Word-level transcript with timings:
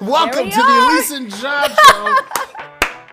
Welcome 0.00 0.44
we 0.44 0.50
to 0.50 0.56
the 0.56 0.62
are. 0.62 0.90
Elise 0.92 1.10
and 1.10 1.30
John 1.34 1.70
show. 1.70 2.16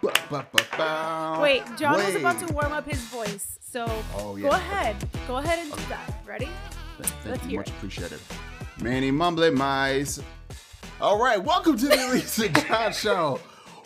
Ba, 0.29 0.45
ba, 0.51 0.65
ba. 0.77 1.39
Wait, 1.41 1.63
John 1.77 1.95
was 1.95 2.13
about 2.15 2.45
to 2.45 2.53
warm 2.53 2.71
up 2.71 2.87
his 2.87 2.99
voice, 3.05 3.57
so 3.59 3.85
Oh, 4.15 4.35
go 4.37 4.49
ahead. 4.49 4.95
Go 5.27 5.37
ahead 5.37 5.59
and 5.59 5.71
do 5.71 5.81
that. 5.89 6.21
Ready? 6.27 6.47
Thank 7.01 7.25
Let's 7.25 7.43
you, 7.43 7.49
hear 7.49 7.59
much 7.61 7.69
it. 7.69 7.73
appreciated. 7.75 8.19
Manny 8.81 9.09
Mumble 9.11 9.51
Mice. 9.51 10.21
All 11.01 11.19
right, 11.23 11.43
welcome 11.43 11.75
to 11.77 11.87
the 11.87 12.07
Elise 12.07 12.37
and 12.39 12.55
John 12.67 12.93
show. 12.93 13.39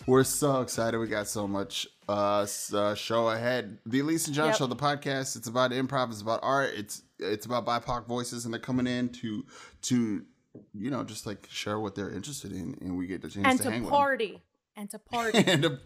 We're 0.07 0.23
so 0.25 0.61
excited. 0.61 0.97
We 0.97 1.07
got 1.07 1.27
so 1.27 1.47
much 1.47 1.87
uh, 2.09 2.45
uh 2.73 2.95
show 2.95 3.29
ahead. 3.29 3.77
The 3.85 3.99
Elise 3.99 4.27
and 4.27 4.35
John 4.35 4.47
Yep. 4.47 4.55
show, 4.57 4.67
the 4.67 4.75
podcast. 4.75 5.35
It's 5.37 5.47
about 5.47 5.71
improv. 5.71 6.09
It's 6.11 6.21
about 6.21 6.39
art. 6.43 6.71
It's 6.75 7.03
it's 7.17 7.45
about 7.45 7.65
BIPOC 7.65 8.07
voices, 8.07 8.43
and 8.45 8.53
they're 8.53 8.59
coming 8.61 8.87
in 8.87 9.09
to 9.09 9.45
to 9.83 10.23
you 10.73 10.89
know 10.89 11.03
just 11.03 11.25
like 11.25 11.47
share 11.49 11.79
what 11.79 11.95
they're 11.95 12.11
interested 12.11 12.51
in, 12.51 12.77
and 12.81 12.97
we 12.97 13.07
get 13.07 13.21
the 13.21 13.29
chance 13.29 13.45
And 13.47 13.57
to, 13.59 13.63
to 13.65 13.71
hang 13.71 13.81
with 13.83 13.91
party. 13.91 14.41
And 14.75 14.89
to 14.91 14.99
party. 14.99 15.43
and 15.47 15.63
to 15.63 15.79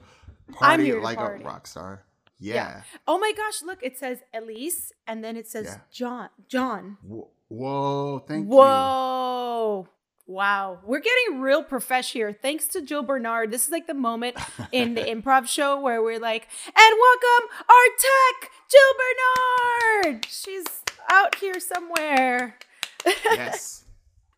party 0.53 0.85
here 0.85 0.95
to 0.95 1.01
like 1.01 1.17
party. 1.17 1.43
a 1.43 1.45
rock 1.47 1.67
star. 1.67 2.03
Yeah. 2.39 2.81
Oh 3.07 3.17
my 3.19 3.31
gosh, 3.35 3.61
look, 3.63 3.79
it 3.81 3.97
says 3.97 4.19
Elise 4.33 4.91
and 5.07 5.23
then 5.23 5.37
it 5.37 5.47
says 5.47 5.65
Yeah. 5.67 5.77
John. 5.91 6.29
John. 6.49 6.97
Whoa, 7.01 7.29
whoa 7.47 8.19
thank 8.27 8.45
you. 8.49 8.55
Whoa. 8.55 9.87
Wow. 10.25 10.79
We're 10.85 10.99
getting 11.01 11.41
real 11.41 11.63
profesh 11.63 12.11
here. 12.13 12.31
Thanks 12.33 12.67
to 12.69 12.81
Jill 12.81 13.03
Bernard. 13.03 13.51
This 13.51 13.65
is 13.65 13.71
like 13.71 13.87
the 13.87 13.93
moment 13.93 14.37
in 14.71 14.93
the 14.95 15.01
improv 15.13 15.47
show 15.47 15.79
where 15.79 16.01
we're 16.01 16.19
like, 16.19 16.47
and 16.67 16.75
welcome 16.99 17.49
our 17.69 17.87
tech, 17.97 18.51
Jill 18.71 20.11
Bernard. 20.11 20.25
She's 20.29 20.65
out 21.09 21.35
here 21.35 21.59
somewhere. 21.59 22.57
Yes. 23.25 23.82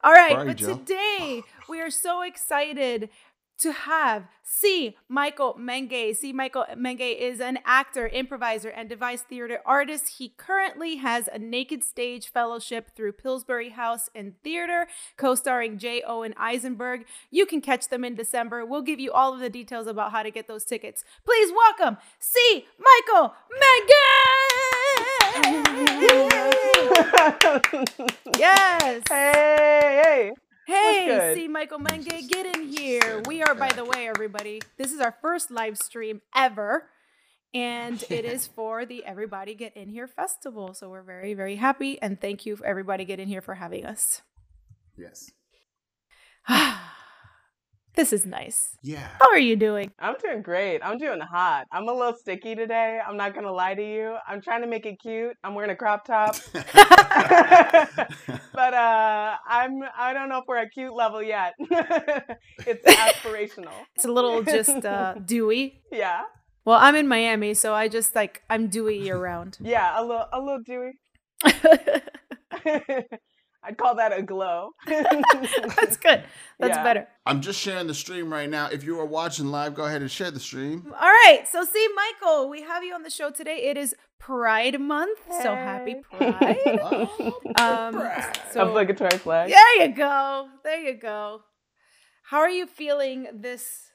All 0.05 0.13
right, 0.13 0.45
but 0.45 0.57
Jill? 0.57 0.77
today 0.77 1.41
we 1.67 1.81
are 1.81 1.89
so 1.89 2.21
excited 2.21 3.09
to 3.57 3.71
have 3.71 4.27
C. 4.43 4.95
Michael 5.09 5.55
Menge. 5.59 6.15
C. 6.15 6.31
Michael 6.31 6.65
Menge 6.77 7.17
is 7.17 7.39
an 7.39 7.57
actor, 7.65 8.07
improviser, 8.07 8.69
and 8.69 8.87
devised 8.87 9.25
theater 9.25 9.59
artist. 9.65 10.17
He 10.19 10.29
currently 10.37 10.97
has 10.97 11.27
a 11.33 11.39
Naked 11.39 11.83
Stage 11.83 12.27
Fellowship 12.27 12.91
through 12.95 13.13
Pillsbury 13.13 13.69
House 13.69 14.09
and 14.13 14.33
Theater, 14.43 14.87
co-starring 15.17 15.79
Jay 15.79 16.03
Owen 16.05 16.35
Eisenberg. 16.37 17.05
You 17.31 17.47
can 17.47 17.61
catch 17.61 17.87
them 17.87 18.03
in 18.03 18.13
December. 18.13 18.63
We'll 18.63 18.83
give 18.83 18.99
you 18.99 19.11
all 19.11 19.33
of 19.33 19.39
the 19.39 19.49
details 19.49 19.87
about 19.87 20.11
how 20.11 20.21
to 20.21 20.29
get 20.29 20.47
those 20.47 20.65
tickets. 20.65 21.03
Please 21.25 21.51
welcome 21.51 21.97
C. 22.19 22.65
Michael 22.77 23.33
Menge. 23.51 24.74
yes. 28.37 29.01
hey, 29.09 30.01
hey. 30.03 30.31
Hey, 30.67 31.33
C. 31.35 31.47
Michael 31.47 31.79
Menge, 31.79 32.27
get 32.27 32.55
in 32.55 32.67
here. 32.67 33.21
We 33.27 33.43
are, 33.43 33.53
by 33.53 33.69
the 33.69 33.85
way, 33.85 34.07
everybody. 34.07 34.61
This 34.77 34.91
is 34.91 34.99
our 34.99 35.15
first 35.21 35.51
live 35.51 35.77
stream 35.77 36.21
ever, 36.35 36.89
and 37.53 38.03
it 38.09 38.25
is 38.35 38.47
for 38.47 38.85
the 38.85 39.05
Everybody 39.05 39.53
Get 39.53 39.77
In 39.77 39.89
Here 39.89 40.07
festival. 40.07 40.73
So 40.73 40.89
we're 40.89 41.03
very, 41.03 41.35
very 41.35 41.55
happy, 41.55 42.01
and 42.01 42.19
thank 42.19 42.45
you, 42.45 42.55
for 42.55 42.65
everybody 42.65 43.05
get 43.05 43.19
in 43.19 43.27
here, 43.27 43.41
for 43.41 43.55
having 43.55 43.85
us. 43.85 44.21
Yes. 44.97 45.31
this 47.95 48.13
is 48.13 48.25
nice. 48.25 48.77
Yeah. 48.81 49.07
How 49.19 49.29
are 49.29 49.39
you 49.39 49.55
doing? 49.55 49.91
I'm 49.99 50.15
doing 50.21 50.41
great. 50.41 50.81
I'm 50.83 50.97
doing 50.97 51.19
hot. 51.19 51.65
I'm 51.71 51.87
a 51.87 51.93
little 51.93 52.15
sticky 52.15 52.55
today. 52.55 52.99
I'm 53.05 53.17
not 53.17 53.33
gonna 53.33 53.51
lie 53.51 53.75
to 53.75 53.83
you. 53.83 54.15
I'm 54.27 54.41
trying 54.41 54.61
to 54.61 54.67
make 54.67 54.85
it 54.85 54.99
cute. 55.01 55.35
I'm 55.43 55.55
wearing 55.55 55.71
a 55.71 55.75
crop 55.75 56.05
top. 56.05 56.35
but 56.53 56.65
uh 58.73 59.35
I'm 59.47 59.81
I 59.97 60.13
don't 60.13 60.29
know 60.29 60.39
if 60.39 60.45
we're 60.47 60.57
at 60.57 60.71
cute 60.71 60.93
level 60.93 61.23
yet. 61.23 61.53
it's 61.59 62.85
aspirational. 62.85 63.73
It's 63.95 64.05
a 64.05 64.11
little 64.11 64.43
just 64.43 64.85
uh, 64.85 65.15
dewy. 65.25 65.81
Yeah. 65.91 66.23
Well, 66.65 66.79
I'm 66.79 66.95
in 66.95 67.07
Miami, 67.07 67.53
so 67.53 67.73
I 67.73 67.87
just 67.87 68.15
like 68.15 68.41
I'm 68.49 68.67
dewy 68.67 68.97
year 68.97 69.17
round. 69.17 69.57
Yeah, 69.61 69.99
a 69.99 70.01
little 70.01 70.25
a 70.33 70.39
little 70.39 70.61
dewy. 70.65 70.93
I'd 73.65 73.77
call 73.77 73.95
that 73.95 74.17
a 74.17 74.21
glow. 74.21 74.71
That's 74.87 75.97
good. 75.97 76.23
That's 76.59 76.75
Yeah. 76.77 76.83
better. 76.83 77.07
I'm 77.25 77.41
just 77.41 77.59
sharing 77.59 77.87
the 77.87 77.93
stream 77.93 78.31
right 78.31 78.49
now. 78.49 78.67
If 78.71 78.83
you 78.83 78.99
are 78.99 79.05
watching 79.05 79.47
live, 79.47 79.73
go 79.75 79.85
ahead 79.85 80.01
and 80.01 80.11
share 80.11 80.31
the 80.31 80.39
stream. 80.39 80.85
All 80.93 80.99
right. 81.25 81.43
So, 81.51 81.63
C. 81.65 81.87
Michael, 81.95 82.49
we 82.49 82.61
have 82.61 82.83
you 82.83 82.93
on 82.93 83.03
the 83.03 83.09
show 83.09 83.31
today. 83.31 83.57
It 83.69 83.77
is 83.77 83.95
Pride 84.19 84.79
Month. 84.79 85.19
So 85.41 85.53
happy 85.55 85.95
Pride. 86.11 86.57
Oh, 86.83 87.39
Um, 87.57 87.93
Brad. 87.95 88.39
so 88.51 88.67
Obligatory 88.67 89.17
flag. 89.17 89.49
there 89.51 89.87
you 89.87 89.93
go. 89.95 90.47
There 90.63 90.79
you 90.79 90.93
go. 90.99 91.41
How 92.29 92.39
are 92.39 92.49
you 92.49 92.65
feeling 92.67 93.27
this? 93.33 93.91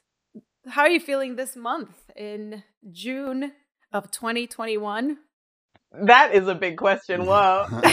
How 0.69 0.81
are 0.83 0.89
you 0.89 0.99
feeling 0.99 1.35
this 1.35 1.55
month 1.55 2.11
in 2.15 2.63
June 2.91 3.53
of 3.91 4.11
2021? 4.11 5.17
That 5.93 6.33
is 6.33 6.47
a 6.47 6.55
big 6.55 6.77
question. 6.77 7.25
Whoa. 7.25 7.65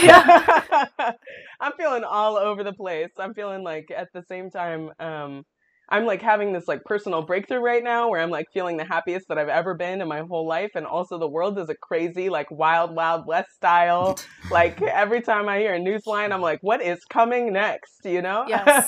I'm 1.59 1.73
feeling 1.77 2.03
all 2.03 2.37
over 2.37 2.63
the 2.63 2.73
place. 2.73 3.09
I'm 3.17 3.33
feeling 3.33 3.63
like 3.63 3.91
at 3.95 4.07
the 4.13 4.23
same 4.29 4.49
time, 4.49 4.91
um, 4.99 5.43
I'm 5.91 6.05
like 6.05 6.21
having 6.21 6.53
this 6.53 6.67
like 6.67 6.83
personal 6.85 7.23
breakthrough 7.23 7.59
right 7.59 7.83
now 7.83 8.09
where 8.09 8.21
I'm 8.21 8.29
like 8.29 8.45
feeling 8.53 8.77
the 8.77 8.85
happiest 8.85 9.27
that 9.27 9.37
I've 9.37 9.49
ever 9.49 9.73
been 9.73 10.01
in 10.01 10.07
my 10.07 10.21
whole 10.21 10.47
life. 10.47 10.71
And 10.75 10.85
also 10.85 11.17
the 11.17 11.27
world 11.27 11.57
is 11.57 11.67
a 11.69 11.75
crazy, 11.75 12.29
like 12.29 12.49
wild, 12.51 12.95
wild 12.95 13.25
west 13.25 13.51
style. 13.53 14.17
like 14.51 14.81
every 14.81 15.21
time 15.21 15.49
I 15.49 15.59
hear 15.59 15.73
a 15.73 15.79
news 15.79 16.05
line, 16.05 16.31
I'm 16.31 16.41
like, 16.41 16.59
what 16.61 16.81
is 16.81 17.03
coming 17.05 17.51
next? 17.51 18.05
You 18.05 18.21
know? 18.21 18.45
Yes. 18.47 18.87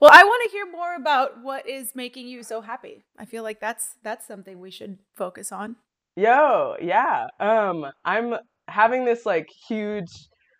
Well, 0.00 0.10
I 0.12 0.22
want 0.22 0.42
to 0.44 0.50
hear 0.50 0.70
more 0.70 0.94
about 0.94 1.42
what 1.42 1.68
is 1.68 1.96
making 1.96 2.28
you 2.28 2.44
so 2.44 2.60
happy. 2.60 3.04
I 3.18 3.24
feel 3.24 3.42
like 3.42 3.58
that's 3.58 3.96
that's 4.04 4.28
something 4.28 4.60
we 4.60 4.70
should 4.70 4.98
focus 5.16 5.50
on. 5.50 5.74
Yo, 6.18 6.74
yeah. 6.82 7.28
Um, 7.38 7.86
I'm 8.04 8.34
having 8.66 9.04
this 9.04 9.24
like 9.24 9.48
huge 9.68 10.10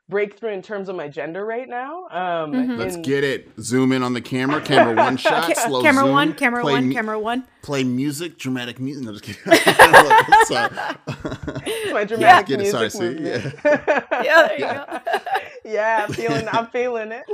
breakthrough 0.08 0.52
in 0.52 0.62
terms 0.62 0.88
of 0.88 0.94
my 0.94 1.08
gender 1.08 1.44
right 1.44 1.68
now. 1.68 2.04
Um, 2.12 2.52
Mhm. 2.52 2.78
Let's 2.78 2.94
in- 2.94 3.02
get 3.02 3.24
it. 3.24 3.48
Zoom 3.60 3.90
in 3.90 4.04
on 4.04 4.14
the 4.14 4.20
camera. 4.20 4.60
Camera 4.60 4.94
one 4.94 5.16
shot. 5.24 5.52
Ca- 5.52 5.66
slow 5.66 5.82
camera 5.82 6.04
zoom. 6.04 6.12
one, 6.12 6.32
camera 6.34 6.62
play 6.62 6.72
one, 6.74 6.92
camera 6.92 7.18
one. 7.18 7.44
Play 7.62 7.82
music, 7.82 8.38
dramatic 8.38 8.78
music. 8.78 9.04
No, 9.04 9.12
just 9.12 9.24
kidding. 9.24 9.42
Sorry. 10.46 10.70
my 11.92 12.00
Yeah, 12.00 12.04
dramatic 12.04 12.46
get 12.46 12.60
it. 12.60 12.62
music 12.62 12.70
Sorry, 12.70 12.90
see? 12.90 13.00
movement. 13.00 13.54
Yeah, 13.64 14.46
there 14.46 14.52
you 14.52 14.58
go. 14.60 15.00
yeah, 15.64 16.04
I'm 16.06 16.12
feeling 16.14 16.48
I'm 16.52 16.66
feeling 16.68 17.10
it. 17.12 17.24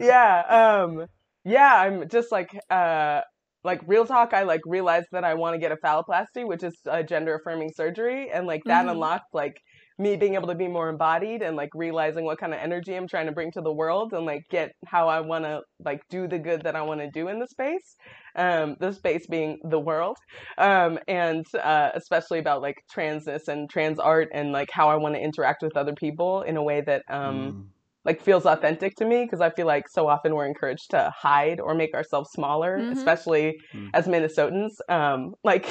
yeah, 0.00 0.82
um 0.84 1.06
yeah, 1.44 1.74
I'm 1.82 2.08
just 2.08 2.30
like 2.30 2.56
uh 2.70 3.22
like 3.68 3.80
real 3.86 4.06
talk 4.06 4.34
I 4.34 4.42
like 4.44 4.60
realized 4.66 5.08
that 5.12 5.24
I 5.24 5.34
want 5.34 5.54
to 5.54 5.60
get 5.60 5.72
a 5.72 5.76
phalloplasty, 5.76 6.46
which 6.46 6.62
is 6.64 6.74
a 6.86 7.04
gender 7.04 7.36
affirming 7.36 7.70
surgery 7.74 8.30
and 8.30 8.46
like 8.46 8.62
that 8.68 8.88
Mhm. 8.88 8.88
unlocked 8.88 9.34
like 9.34 9.54
me 9.98 10.16
being 10.16 10.34
able 10.34 10.48
to 10.48 10.54
be 10.54 10.68
more 10.68 10.88
embodied 10.88 11.42
and 11.42 11.56
like 11.56 11.70
realizing 11.74 12.24
what 12.24 12.38
kind 12.38 12.54
of 12.54 12.60
energy 12.60 12.94
I'm 12.94 13.08
trying 13.08 13.26
to 13.26 13.32
bring 13.32 13.50
to 13.52 13.60
the 13.60 13.72
world 13.74 14.12
and 14.12 14.24
like 14.26 14.42
get 14.50 14.70
how 14.86 15.08
I 15.08 15.20
want 15.20 15.44
to 15.44 15.60
like 15.84 16.00
do 16.08 16.28
the 16.28 16.38
good 16.38 16.62
that 16.64 16.76
I 16.76 16.82
want 16.82 17.00
to 17.00 17.10
do 17.10 17.28
in 17.28 17.38
the 17.40 17.48
space. 17.48 17.96
Um 18.36 18.76
the 18.80 18.92
space 18.92 19.26
being 19.28 19.58
the 19.68 19.80
world. 19.80 20.16
Um 20.58 20.98
and 21.08 21.44
uh 21.62 21.90
especially 21.94 22.38
about 22.38 22.62
like 22.62 22.76
transness 22.94 23.48
and 23.48 23.68
trans 23.70 23.98
art 23.98 24.28
and 24.32 24.52
like 24.52 24.68
how 24.72 24.88
I 24.88 24.96
want 24.96 25.14
to 25.16 25.20
interact 25.20 25.62
with 25.62 25.76
other 25.76 25.94
people 25.94 26.42
in 26.42 26.56
a 26.56 26.62
way 26.62 26.80
that 26.82 27.02
um 27.08 27.52
Mm. 27.52 27.72
Like 28.08 28.20
feels 28.28 28.44
authentic 28.54 28.92
to 28.96 29.04
me 29.04 29.18
because 29.24 29.40
I 29.48 29.50
feel 29.56 29.66
like 29.74 29.84
so 29.96 30.02
often 30.12 30.34
we're 30.34 30.46
encouraged 30.54 30.88
to 30.94 31.00
hide 31.26 31.58
or 31.64 31.72
make 31.82 31.92
ourselves 31.94 32.28
smaller, 32.38 32.72
Mhm. 32.78 32.92
especially 32.96 33.46
Mm. 33.74 33.90
as 33.98 34.04
Minnesotans. 34.12 34.74
Um, 34.98 35.20
like 35.50 35.64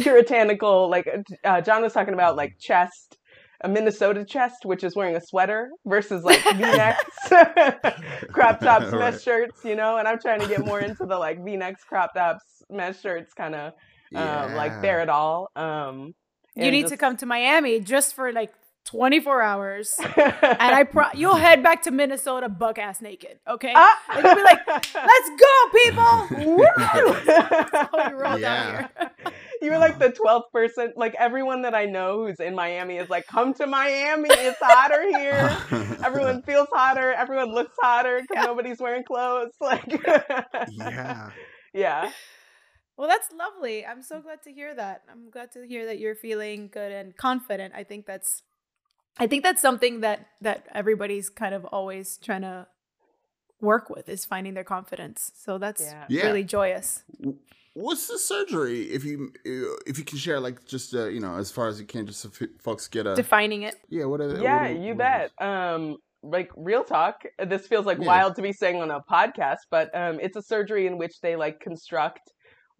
puritanical, 0.00 0.90
like 0.90 1.06
uh, 1.44 1.60
John 1.60 1.82
was 1.82 1.92
talking 1.92 2.14
about, 2.14 2.36
like 2.36 2.52
chest, 2.60 3.16
a 3.62 3.68
Minnesota 3.68 4.24
chest, 4.24 4.60
which 4.64 4.84
is 4.84 4.94
wearing 4.94 5.16
a 5.16 5.20
sweater 5.20 5.70
versus 5.86 6.22
like 6.24 6.42
V-necks, 6.58 7.18
crop 8.32 8.60
tops, 8.60 8.92
Right. 8.92 9.12
mesh 9.12 9.22
shirts, 9.22 9.64
you 9.64 9.76
know. 9.76 9.96
And 9.98 10.06
I'm 10.08 10.18
trying 10.20 10.40
to 10.40 10.46
get 10.46 10.60
more 10.60 10.80
into 10.80 11.06
the 11.06 11.16
like 11.16 11.42
V-necks, 11.44 11.82
crop 11.84 12.10
tops, 12.14 12.44
mesh 12.70 13.00
shirts, 13.00 13.32
kind 13.34 13.54
of 13.54 13.72
um, 14.14 14.54
like 14.54 14.72
Yeah. 14.72 14.80
bear 14.82 15.00
it 15.02 15.08
all. 15.08 15.48
Um, 15.56 16.12
You 16.54 16.64
and 16.64 16.72
need 16.72 16.86
to 16.88 16.96
come 16.96 17.16
to 17.16 17.26
Miami 17.26 17.80
just 17.80 18.14
for 18.14 18.32
like 18.32 18.52
24 18.94 19.42
hours. 19.42 19.94
And 20.16 20.74
I 20.74 20.84
pro- 20.84 21.10
you'll 21.14 21.34
head 21.36 21.62
back 21.62 21.82
to 21.82 21.90
Minnesota 21.90 22.48
buck 22.48 22.78
ass 22.78 23.00
naked, 23.02 23.38
okay? 23.48 23.72
Ah! 23.74 23.98
And 24.12 24.24
you'll 24.24 24.34
be 24.36 24.42
like, 24.42 24.66
let's 24.68 25.30
go, 25.38 25.54
people! 25.72 26.54
Woo! 26.56 26.66
That's 27.26 27.88
how 27.90 28.08
you 28.10 28.16
roll 28.16 28.38
down 28.38 28.40
Yeah. 28.40 28.88
here. 28.98 29.10
You 29.62 29.70
were 29.70 29.78
like 29.78 29.98
the 29.98 30.10
12th 30.10 30.50
person, 30.52 30.92
like 30.96 31.14
everyone 31.18 31.62
that 31.62 31.74
I 31.74 31.86
know 31.86 32.26
who's 32.26 32.38
in 32.38 32.54
Miami 32.54 32.98
is 32.98 33.08
like, 33.10 33.26
come 33.26 33.54
to 33.54 33.66
Miami, 33.66 34.28
it's 34.30 34.58
hotter 34.60 35.02
here. 35.08 35.56
Everyone 36.04 36.42
feels 36.42 36.68
hotter, 36.72 37.12
everyone 37.14 37.52
looks 37.54 37.74
hotter 37.80 38.20
because 38.20 38.42
Yeah. 38.42 38.46
nobody's 38.46 38.78
wearing 38.78 39.04
clothes. 39.04 39.52
Like, 39.60 40.02
yeah. 40.72 41.30
yeah. 41.72 42.10
Well, 42.96 43.08
that's 43.08 43.28
lovely. 43.32 43.84
I'm 43.84 44.02
so 44.02 44.20
glad 44.20 44.42
to 44.44 44.52
hear 44.52 44.74
that. 44.74 45.02
I'm 45.10 45.30
glad 45.30 45.50
to 45.52 45.66
hear 45.66 45.86
that 45.86 45.98
you're 45.98 46.14
feeling 46.14 46.68
good 46.72 46.92
and 46.92 47.16
confident. 47.16 47.74
I 47.74 47.82
think 47.84 48.06
that's 48.06 48.42
I 49.18 49.26
think 49.26 49.42
that's 49.44 49.62
something 49.62 50.00
that 50.00 50.26
that 50.40 50.66
everybody's 50.74 51.28
kind 51.30 51.54
of 51.54 51.64
always 51.66 52.18
trying 52.18 52.42
to 52.42 52.66
work 53.60 53.88
with 53.88 54.08
is 54.08 54.24
finding 54.24 54.54
their 54.54 54.64
confidence. 54.64 55.32
So 55.36 55.58
that's 55.58 55.80
Yeah. 55.82 56.04
Yeah. 56.08 56.22
really 56.26 56.44
joyous. 56.44 57.04
What's 57.74 58.06
the 58.06 58.18
surgery? 58.18 58.82
If 58.82 59.04
you 59.04 59.32
if 59.44 59.98
you 59.98 60.04
can 60.04 60.18
share, 60.18 60.38
like 60.40 60.64
just 60.64 60.94
uh, 60.94 61.06
you 61.06 61.20
know, 61.20 61.36
as 61.36 61.50
far 61.50 61.68
as 61.68 61.80
you 61.80 61.86
can, 61.86 62.06
just 62.06 62.20
so 62.20 62.30
folks 62.60 62.88
get 62.88 63.06
a 63.06 63.14
Defining 63.14 63.62
it. 63.62 63.76
yeah. 63.88 64.04
What 64.04 64.20
are 64.20 64.32
they? 64.32 64.42
yeah, 64.42 64.62
what 64.62 64.70
are- 64.70 64.74
you 64.74 64.88
what 64.88 64.98
bet. 64.98 65.24
is- 65.40 65.46
Um, 65.46 65.96
like 66.22 66.50
real 66.56 66.84
talk. 66.84 67.22
This 67.38 67.66
feels 67.66 67.84
like 67.86 67.98
Yeah. 67.98 68.06
wild 68.06 68.34
to 68.36 68.42
be 68.42 68.52
saying 68.52 68.80
on 68.80 68.90
a 68.90 69.00
podcast, 69.00 69.58
but 69.70 69.94
um, 69.94 70.18
it's 70.20 70.36
a 70.36 70.42
surgery 70.42 70.86
in 70.86 70.98
which 70.98 71.20
they 71.20 71.36
like 71.36 71.60
construct 71.60 72.32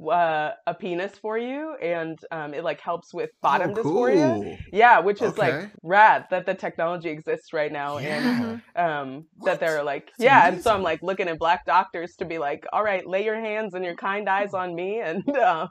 uh, 0.08 0.52
a 0.66 0.74
penis 0.74 1.12
for 1.18 1.38
you, 1.38 1.74
and 1.82 2.18
um, 2.30 2.54
it 2.54 2.64
like 2.64 2.80
helps 2.80 3.12
with 3.14 3.30
bottom 3.42 3.70
oh, 3.70 3.74
dysphoria. 3.74 4.58
Yeah, 4.72 5.00
which 5.00 5.22
is 5.22 5.32
Okay. 5.32 5.62
like 5.62 5.70
rad 5.82 6.26
that 6.30 6.46
the 6.46 6.54
technology 6.54 7.08
exists 7.10 7.52
right 7.52 7.72
now, 7.72 7.98
and 7.98 8.60
um 8.76 9.24
that 9.44 9.60
they're 9.60 9.82
like 9.82 10.06
That's 10.18 10.24
yeah 10.24 10.48
and 10.48 10.62
so 10.62 10.74
i'm 10.74 10.82
like 10.82 11.02
looking 11.02 11.28
at 11.28 11.38
black 11.38 11.64
doctors 11.64 12.16
to 12.16 12.24
be 12.24 12.38
like 12.38 12.64
all 12.72 12.82
right 12.82 13.06
lay 13.06 13.24
your 13.24 13.38
hands 13.40 13.74
and 13.74 13.84
your 13.84 13.94
kind 13.94 14.28
eyes 14.28 14.52
on 14.54 14.74
me 14.74 15.00
and 15.00 15.22
um 15.36 15.68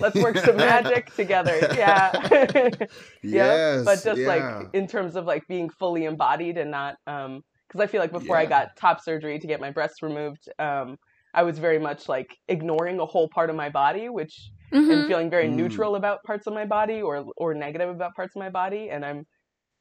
let's 0.00 0.16
work 0.16 0.38
some 0.38 0.56
magic 0.70 1.14
together 1.14 1.58
yeah 1.76 2.12
Yes. 3.22 3.84
but 3.84 4.02
just 4.02 4.20
yeah. 4.20 4.26
like 4.26 4.68
in 4.72 4.86
terms 4.86 5.16
of 5.16 5.24
like 5.26 5.46
being 5.48 5.68
fully 5.70 6.04
embodied 6.04 6.56
and 6.58 6.70
not 6.70 6.96
um 7.06 7.42
because 7.68 7.80
i 7.80 7.86
feel 7.86 8.00
like 8.00 8.12
before 8.12 8.36
i 8.36 8.46
got 8.46 8.76
top 8.76 9.00
surgery 9.00 9.38
to 9.38 9.46
get 9.46 9.60
my 9.60 9.70
breasts 9.70 10.02
removed 10.02 10.48
um 10.58 10.96
i 11.34 11.42
was 11.42 11.58
very 11.58 11.78
much 11.78 12.08
like 12.08 12.36
ignoring 12.48 12.98
a 13.00 13.06
whole 13.06 13.28
part 13.28 13.50
of 13.50 13.56
my 13.56 13.68
body 13.68 14.08
which 14.08 14.50
and 14.72 14.84
Mhm. 14.88 15.06
feeling 15.08 15.30
very 15.30 15.48
Mm. 15.48 15.56
neutral 15.56 15.96
about 15.96 16.22
parts 16.24 16.46
of 16.46 16.54
my 16.54 16.64
body 16.64 17.02
or 17.02 17.24
or 17.36 17.54
negative 17.54 17.88
about 17.88 18.14
parts 18.14 18.36
of 18.36 18.40
my 18.40 18.50
body 18.50 18.90
and 18.90 19.04
i'm 19.04 19.26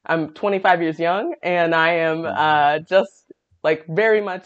i'm 0.05 0.33
25 0.33 0.81
years 0.81 0.99
young 0.99 1.35
and 1.43 1.75
i 1.75 1.91
am 2.09 2.19
Mhm. 2.23 2.33
uh 2.37 2.79
just 2.89 3.31
like 3.63 3.85
very 3.87 4.21
much 4.21 4.45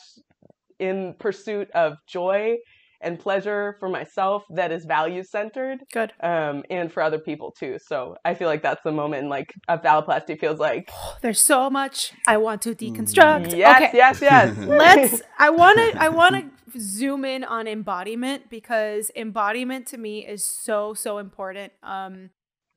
in 0.80 1.14
pursuit 1.20 1.70
of 1.72 1.94
joy 2.08 2.58
and 3.02 3.20
pleasure 3.20 3.76
for 3.80 3.90
myself 3.90 4.44
that 4.50 4.72
is 4.72 4.86
value 4.86 5.24
centered 5.24 5.80
Good. 5.92 6.12
um 6.22 6.64
and 6.70 6.92
for 6.92 7.02
other 7.04 7.20
people 7.20 7.52
too 7.52 7.78
so 7.90 8.16
i 8.26 8.34
feel 8.34 8.48
like 8.48 8.64
that's 8.64 8.82
the 8.84 8.92
moment 8.92 9.28
like 9.30 9.54
a 9.68 9.78
phalloplasty 9.78 10.40
feels 10.40 10.60
like 10.60 10.90
There's 11.22 11.42
so 11.42 11.70
much 11.70 12.14
I 12.28 12.38
want 12.38 12.62
to 12.64 12.74
deconstruct. 12.76 13.56
yes 13.58 13.82
okay. 13.82 13.92
yes 13.98 14.22
yes 14.22 14.58
Let's 14.68 15.22
I 15.38 15.50
want 15.52 15.78
to 15.80 15.88
I 16.06 16.10
want 16.10 16.34
to 16.36 16.44
zoom 16.80 17.26
in 17.26 17.44
on 17.44 17.68
embodiment 17.68 18.50
because 18.50 19.12
embodiment 19.16 19.88
to 19.88 19.98
me 19.98 20.26
is 20.26 20.44
so 20.44 20.94
so 20.94 21.18
important. 21.18 21.74
Um 21.84 22.30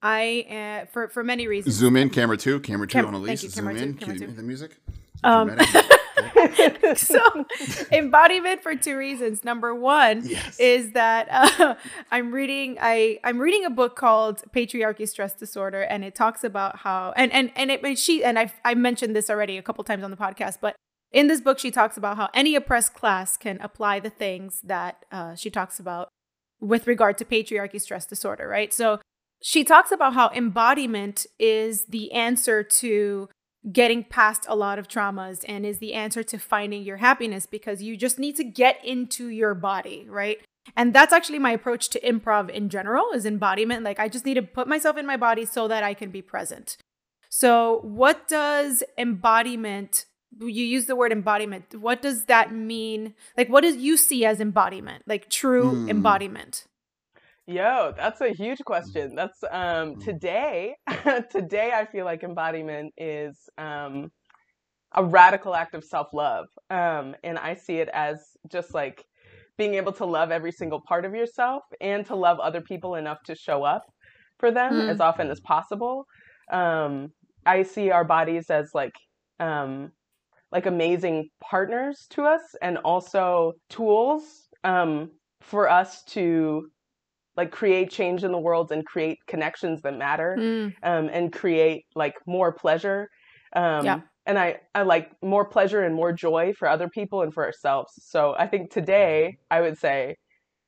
I 0.02 0.82
uh, 0.84 0.87
for 0.87 1.08
for 1.08 1.25
many 1.25 1.46
reasons. 1.48 1.75
zoom 1.75 1.96
in, 1.96 2.10
camera 2.10 2.37
two, 2.37 2.60
camera 2.60 2.87
two 2.87 2.93
Cam- 2.98 3.06
on 3.06 3.14
Elise. 3.14 3.43
you, 3.43 3.48
zoom 3.48 3.75
two, 3.76 3.82
in. 3.82 3.94
Cue 3.94 4.19
two. 4.19 4.26
the 4.28 4.43
music. 4.43 4.76
Um, 5.25 5.56
so 6.96 7.19
embodiment 7.93 8.62
for 8.62 8.75
two 8.76 8.96
reasons. 8.96 9.44
Number 9.44 9.75
one 9.75 10.22
Yes. 10.26 10.58
is 10.60 10.92
that 10.92 11.28
uh, 11.31 11.75
I'm 12.10 12.32
reading 12.32 12.76
I 12.81 13.19
I'm 13.25 13.38
reading 13.38 13.64
a 13.64 13.70
book 13.70 13.96
called 13.96 14.42
Patriarchy 14.54 15.08
Stress 15.08 15.32
Disorder, 15.34 15.82
and 15.82 16.04
it 16.04 16.14
talks 16.14 16.44
about 16.44 16.76
how 16.78 17.12
and 17.16 17.32
and 17.32 17.50
and 17.56 17.70
it 17.70 17.82
and 17.82 17.99
she 17.99 18.22
and 18.25 18.38
I 18.38 18.52
I 18.64 18.75
mentioned 18.75 19.16
this 19.16 19.31
already 19.31 19.56
a 19.58 19.62
couple 19.62 19.82
times 19.84 20.04
on 20.04 20.10
the 20.10 20.16
podcast, 20.16 20.58
but 20.60 20.76
in 21.12 21.28
this 21.28 21.40
book 21.40 21.58
she 21.58 21.70
talks 21.70 21.96
about 21.96 22.16
how 22.16 22.28
any 22.34 22.54
oppressed 22.54 22.94
class 22.94 23.36
can 23.36 23.58
apply 23.60 24.00
the 24.00 24.10
things 24.10 24.60
that 24.62 25.04
uh, 25.10 25.34
she 25.34 25.50
talks 25.50 25.78
about 25.78 26.08
with 26.60 26.86
regard 26.86 27.18
to 27.18 27.24
patriarchy 27.24 27.80
stress 27.80 28.06
disorder, 28.06 28.48
right? 28.48 28.72
So 28.72 29.00
she 29.42 29.64
talks 29.64 29.92
about 29.92 30.14
how 30.14 30.30
embodiment 30.30 31.26
is 31.38 31.84
the 31.84 32.12
answer 32.12 32.62
to 32.62 33.28
getting 33.70 34.04
past 34.04 34.46
a 34.48 34.56
lot 34.56 34.78
of 34.78 34.88
traumas 34.88 35.44
and 35.48 35.66
is 35.66 35.78
the 35.78 35.92
answer 35.92 36.22
to 36.22 36.38
finding 36.38 36.82
your 36.82 36.98
happiness 36.98 37.46
because 37.46 37.82
you 37.82 37.96
just 37.96 38.18
need 38.18 38.36
to 38.36 38.44
get 38.44 38.82
into 38.84 39.28
your 39.28 39.54
body, 39.54 40.06
right? 40.08 40.38
And 40.76 40.94
that's 40.94 41.12
actually 41.12 41.38
my 41.38 41.52
approach 41.52 41.90
to 41.90 42.00
improv 42.00 42.48
in 42.48 42.68
general 42.68 43.12
is 43.12 43.26
embodiment. 43.26 43.84
Like 43.84 44.00
I 44.00 44.08
just 44.08 44.24
need 44.24 44.34
to 44.34 44.42
put 44.42 44.68
myself 44.68 44.96
in 44.96 45.06
my 45.06 45.16
body 45.16 45.44
so 45.44 45.68
that 45.68 45.82
I 45.82 45.94
can 45.94 46.10
be 46.10 46.22
present. 46.22 46.76
So, 47.28 47.80
what 47.82 48.28
does 48.28 48.82
embodiment 48.96 50.06
you 50.40 50.64
use 50.64 50.87
the 50.87 50.96
word 50.96 51.12
embodiment. 51.12 51.75
What 51.75 52.02
does 52.02 52.26
that 52.26 52.52
mean? 52.52 53.14
Like 53.37 53.49
what 53.49 53.62
does 53.62 53.76
you 53.76 53.96
see 53.96 54.25
as 54.25 54.40
embodiment? 54.40 55.05
Like 55.06 55.28
true 55.31 55.78
Hmm. 55.78 55.88
embodiment. 55.88 56.67
Yo, 57.46 57.93
that's 57.96 58.20
a 58.20 58.31
huge 58.32 58.58
question. 58.64 59.14
That's 59.14 59.43
um 59.50 59.96
Mm. 59.96 60.02
today 60.02 60.76
today 61.31 61.73
I 61.75 61.87
feel 61.87 62.05
like 62.05 62.23
embodiment 62.25 62.93
is 62.96 63.49
um 63.58 64.11
a 64.94 65.05
radical 65.05 65.55
act 65.55 65.75
of 65.75 65.84
self-love. 65.84 66.46
Um 66.70 67.14
and 67.25 67.38
I 67.38 67.55
see 67.55 67.78
it 67.78 67.88
as 67.93 68.20
just 68.50 68.75
like 68.75 69.05
being 69.58 69.75
able 69.75 69.93
to 69.94 70.05
love 70.06 70.31
every 70.31 70.52
single 70.52 70.82
part 70.88 71.05
of 71.05 71.14
yourself 71.14 71.62
and 71.81 72.05
to 72.06 72.17
love 72.17 72.40
other 72.40 72.61
people 72.62 72.96
enough 72.96 73.19
to 73.26 73.34
show 73.37 73.64
up 73.64 73.82
for 74.38 74.50
them 74.50 74.81
Mm. 74.81 74.90
as 74.90 75.00
often 75.00 75.31
as 75.31 75.40
possible. 75.40 76.05
Um 76.52 77.08
I 77.46 77.62
see 77.62 77.90
our 77.90 78.05
bodies 78.05 78.50
as 78.50 78.70
like 78.75 78.94
um 79.40 79.93
like 80.56 80.66
amazing 80.66 81.28
partners 81.42 82.06
to 82.10 82.24
us 82.24 82.42
and 82.62 82.78
also 82.78 83.52
tools 83.70 84.22
um 84.64 85.10
for 85.42 85.68
us 85.70 86.02
to 86.04 86.66
like 87.36 87.50
create 87.50 87.90
change 87.90 88.24
in 88.24 88.32
the 88.32 88.38
world 88.38 88.72
and 88.72 88.84
create 88.86 89.18
connections 89.28 89.82
that 89.82 89.96
matter 89.96 90.40
Mm, 90.40 90.72
um, 90.82 91.10
and 91.12 91.32
create 91.32 91.84
like 91.94 92.14
more 92.26 92.52
pleasure. 92.52 93.08
Um, 93.54 93.84
Yeah. 93.84 94.00
and 94.26 94.38
I, 94.38 94.56
I 94.74 94.82
like 94.82 95.10
more 95.22 95.46
pleasure 95.48 95.82
and 95.84 95.94
more 95.94 96.12
joy 96.12 96.52
for 96.58 96.68
other 96.68 96.88
people 96.88 97.22
and 97.22 97.32
for 97.34 97.44
ourselves. 97.44 97.92
So 97.98 98.34
i 98.38 98.46
think 98.46 98.70
today 98.72 99.36
i 99.50 99.60
would 99.60 99.78
say 99.78 100.16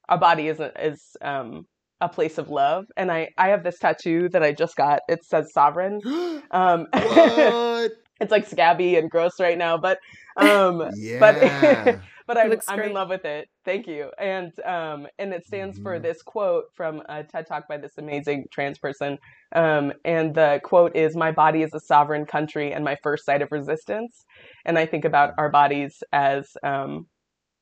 our 0.09 0.19
body 0.19 0.49
is, 0.49 0.61
a, 0.61 0.71
is 0.85 1.03
um, 1.23 1.65
a 2.01 2.09
place 2.09 2.39
of 2.39 2.49
love. 2.51 2.87
And 2.97 3.11
I, 3.13 3.29
I 3.39 3.49
have 3.49 3.63
this 3.65 3.79
tattoo 3.79 4.29
that 4.31 4.43
i 4.43 4.53
just 4.53 4.77
got. 4.77 5.01
It 5.09 5.25
says 5.25 5.53
sovereign. 5.53 6.03
Um, 6.51 6.87
what? 6.95 7.93
It's 8.21 8.31
like 8.33 8.47
scabby 8.47 8.97
and 8.97 9.11
gross 9.11 9.41
right 9.41 9.59
now 9.59 9.77
but 9.77 9.99
um, 10.37 10.89
Yeah. 10.95 11.19
but 11.19 12.01
but 12.27 12.39
I'm 12.39 12.61
I'm 12.69 12.83
in 12.83 12.93
love 12.93 13.09
with 13.09 13.25
it. 13.25 13.49
Thank 13.65 13.87
you. 13.87 14.11
And 14.19 14.53
um 14.65 15.07
and 15.19 15.33
it 15.33 15.47
stands 15.47 15.79
for 15.79 15.99
Mhm. 15.99 16.03
this 16.03 16.23
quote 16.23 16.65
from 16.75 17.03
a 17.09 17.25
TED 17.25 17.47
Talk 17.47 17.69
by 17.69 17.77
this 17.79 17.99
amazing 17.99 18.47
trans 18.53 18.79
person. 18.79 19.19
Um 19.55 19.93
and 20.05 20.35
the 20.35 20.61
quote 20.63 20.95
is 20.97 21.17
my 21.17 21.33
body 21.33 21.63
is 21.63 21.75
a 21.75 21.81
sovereign 21.81 22.27
country 22.27 22.73
and 22.73 22.85
my 22.85 22.97
first 23.03 23.25
site 23.25 23.43
of 23.43 23.51
resistance. 23.53 24.25
And 24.65 24.79
I 24.79 24.87
think 24.87 25.05
about 25.05 25.35
our 25.39 25.49
bodies 25.51 26.03
as 26.13 26.57
um 26.63 27.07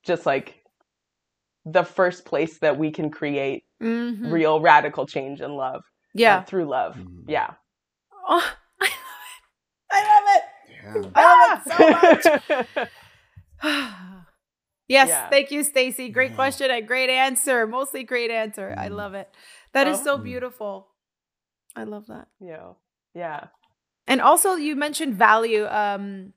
just 0.05 0.27
like 0.27 0.63
the 1.65 1.85
first 1.85 2.25
place 2.25 2.59
that 2.59 2.79
we 2.79 2.91
can 2.91 3.11
create 3.11 3.65
mhm. 3.81 4.31
real 4.31 4.61
radical 4.61 5.07
change 5.07 5.41
and 5.41 5.55
love 5.55 5.83
uh, 5.83 5.83
Yeah. 6.21 6.43
through 6.43 6.67
love. 6.67 6.97
Mhm. 6.97 7.25
Yeah. 7.27 7.55
Oh, 8.29 8.41
I 8.41 8.45
love 8.45 8.57
it. 10.95 11.11
I 11.15 11.23
love 11.49 11.67
it 11.67 12.25
so 12.27 12.83
much. 12.83 12.89
yes, 14.89 15.09
Yeah. 15.09 15.29
thank 15.29 15.51
you, 15.51 15.63
Stacy. 15.63 16.09
Great 16.11 16.31
Yeah. 16.31 16.37
question 16.37 16.71
and 16.71 16.87
great 16.87 17.11
answer. 17.11 17.67
Mostly 17.67 18.05
great 18.05 18.31
answer. 18.31 18.75
I 18.77 18.89
Mm. 18.89 18.97
love 18.97 19.15
it. 19.15 19.29
That 19.73 19.87
is 19.89 20.01
Oh. 20.01 20.05
so 20.05 20.19
Mm. 20.19 20.25
beautiful. 20.25 20.89
I 21.75 21.85
love 21.85 22.07
that. 22.07 22.29
yeah. 22.41 22.73
Yeah. 23.15 23.49
And 24.07 24.21
also, 24.21 24.55
you 24.55 24.77
mentioned 24.77 25.15
value. 25.15 25.67
Um, 25.67 26.33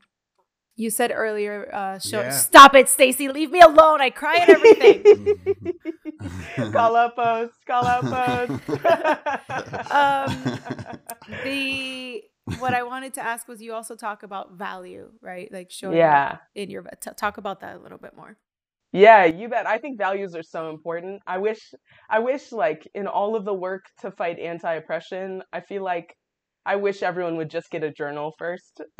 you 0.76 0.90
said 0.90 1.12
earlier, 1.14 1.70
uh, 1.74 2.00
show, 2.00 2.22
Yeah. 2.22 2.30
stop 2.32 2.74
it, 2.74 2.88
Stacy. 2.90 3.28
Leave 3.28 3.52
me 3.52 3.60
alone. 3.62 4.00
I 4.02 4.10
cry 4.10 4.38
at 4.38 4.50
everything. 4.50 5.04
call 6.72 6.96
out 6.96 7.16
post. 7.16 7.54
Call 7.68 7.86
out 7.86 8.04
post. 8.04 8.62
Um, 9.92 10.60
the 11.44 12.24
what 12.58 12.74
I 12.74 12.84
wanted 12.92 13.14
to 13.16 13.22
ask 13.22 13.48
was, 13.48 13.62
you 13.62 13.74
also 13.74 13.96
talk 13.96 14.24
about 14.24 14.54
value, 14.54 15.12
right? 15.22 15.52
Like 15.52 15.72
showing 15.72 15.98
yeah. 15.98 16.38
in 16.56 16.70
your 16.70 16.84
t- 17.02 17.12
talk 17.16 17.38
about 17.38 17.62
that 17.62 17.76
a 17.76 17.80
little 17.80 17.98
bit 17.98 18.16
more. 18.16 18.38
Yeah, 18.92 19.26
you 19.26 19.50
bet. 19.50 19.68
I 19.68 19.78
think 19.78 20.00
values 20.00 20.36
are 20.36 20.44
so 20.44 20.70
important. 20.72 21.22
I 21.28 21.38
wish 21.38 21.74
I 22.10 22.20
wish 22.20 22.52
like 22.52 22.88
in 22.96 23.06
all 23.06 23.36
of 23.36 23.46
the 23.46 23.54
work 23.54 23.84
to 24.02 24.10
fight 24.10 24.40
anti-oppression, 24.40 25.44
I 25.54 25.60
feel 25.62 25.84
like 25.84 26.16
I 26.66 26.76
wish 26.76 27.04
everyone 27.04 27.38
would 27.38 27.52
just 27.52 27.70
get 27.70 27.84
a 27.84 27.92
journal 27.92 28.34
first. 28.40 28.82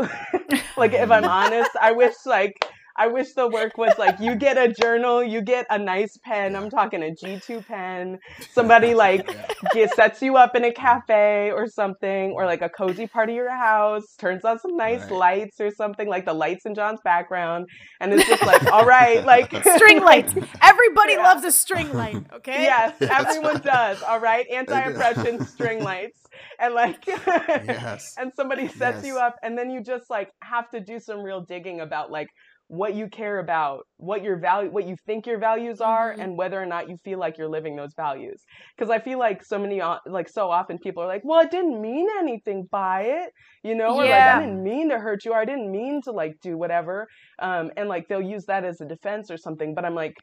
like 0.78 0.94
if 0.94 1.10
I'm 1.10 1.26
honest, 1.42 1.72
I 1.82 1.94
wish 1.94 2.14
like 2.26 2.54
I 3.00 3.08
wish 3.08 3.32
the 3.34 3.48
work 3.48 3.78
was 3.78 3.94
like 3.98 4.20
you 4.20 4.36
get 4.36 4.58
a 4.58 4.68
journal, 4.74 5.24
you 5.24 5.42
get 5.42 5.66
a 5.70 5.80
nice 5.80 6.18
pen. 6.18 6.56
I'm 6.56 6.70
talking 6.70 7.02
a 7.02 7.12
G2 7.12 7.66
pen. 7.66 8.20
Somebody 8.52 8.94
like 8.94 9.26
get, 9.74 9.94
sets 9.96 10.22
you 10.22 10.36
up 10.36 10.54
in 10.56 10.66
a 10.66 10.74
cafe 10.74 11.50
or 11.52 11.66
something, 11.68 12.32
or 12.34 12.46
like 12.46 12.62
a 12.62 12.68
cozy 12.70 13.08
part 13.08 13.30
of 13.30 13.36
your 13.36 13.50
house, 13.50 14.16
turns 14.18 14.44
on 14.44 14.60
some 14.60 14.76
nice 14.76 15.00
Right. 15.04 15.12
lights 15.12 15.62
or 15.62 15.72
something, 15.72 16.10
like 16.10 16.26
the 16.26 16.34
lights 16.34 16.66
in 16.66 16.76
John's 16.76 17.00
background, 17.04 17.68
and 18.02 18.14
it's 18.14 18.28
just 18.28 18.46
like, 18.46 18.66
all 18.74 18.86
right, 18.86 19.26
like 19.26 19.50
String 19.78 20.02
lights. 20.02 20.34
Everybody 20.62 21.14
Yeah. 21.14 21.24
loves 21.24 21.46
a 21.46 21.52
string 21.54 21.94
light. 21.94 22.18
Okay. 22.34 22.64
Yes, 22.64 22.96
Yes. 23.02 23.12
everyone 23.12 23.62
does. 23.62 24.02
All 24.04 24.20
right, 24.20 24.46
anti-oppression 24.52 25.46
string 25.46 25.84
lights, 25.84 26.20
and 26.60 26.74
like, 26.74 27.08
yes. 27.08 28.16
and 28.20 28.34
somebody 28.36 28.68
sets 28.68 29.06
you 29.06 29.18
up, 29.18 29.36
and 29.42 29.58
then 29.58 29.70
you 29.72 29.82
just 29.82 30.10
like 30.10 30.32
have 30.42 30.70
to 30.72 30.82
do 30.82 31.00
some 31.00 31.22
real 31.22 31.42
digging 31.42 31.80
about 31.80 32.12
like 32.12 32.28
what 32.70 32.96
you 32.96 33.10
care 33.10 33.40
about, 33.40 33.86
what 33.98 34.24
your 34.24 34.38
value, 34.40 34.72
what 34.72 34.86
you 34.88 34.96
think 35.06 35.28
your 35.28 35.40
values 35.40 35.82
are, 35.82 36.16
Mhm. 36.16 36.20
and 36.20 36.38
whether 36.38 36.62
or 36.62 36.66
not 36.68 36.90
you 36.90 36.98
feel 37.04 37.20
like 37.20 37.38
you're 37.38 37.50
living 37.50 37.76
those 37.76 37.94
values. 37.96 38.44
Because 38.78 38.90
I 38.92 39.00
feel 39.00 39.20
like 39.20 39.44
so 39.44 39.60
many, 39.60 39.82
o- 39.82 40.00
like 40.08 40.30
so 40.30 40.50
often, 40.52 40.80
people 40.80 41.04
are 41.04 41.08
like, 41.08 41.24
"Well, 41.26 41.40
I 41.40 41.46
didn't 41.46 41.82
mean 41.82 42.08
anything 42.20 42.68
by 42.72 43.02
it," 43.04 43.34
you 43.64 43.76
know, 43.76 43.96
or 43.98 44.08
like, 44.08 44.28
"I 44.28 44.36
didn't 44.36 44.64
mean 44.64 44.90
to 44.90 45.00
hurt 45.00 45.26
you," 45.26 45.34
or 45.34 45.40
"I 45.40 45.46
didn't 45.46 45.72
mean 45.72 46.02
to 46.04 46.12
like 46.12 46.34
do 46.42 46.58
whatever," 46.58 47.08
um, 47.40 47.72
and 47.78 47.90
like 47.90 48.08
they'll 48.08 48.22
use 48.22 48.46
that 48.46 48.64
as 48.66 48.82
a 48.82 48.86
defense 48.86 49.32
or 49.32 49.38
something. 49.38 49.74
But 49.76 49.86
I'm 49.86 49.96
like, 49.96 50.14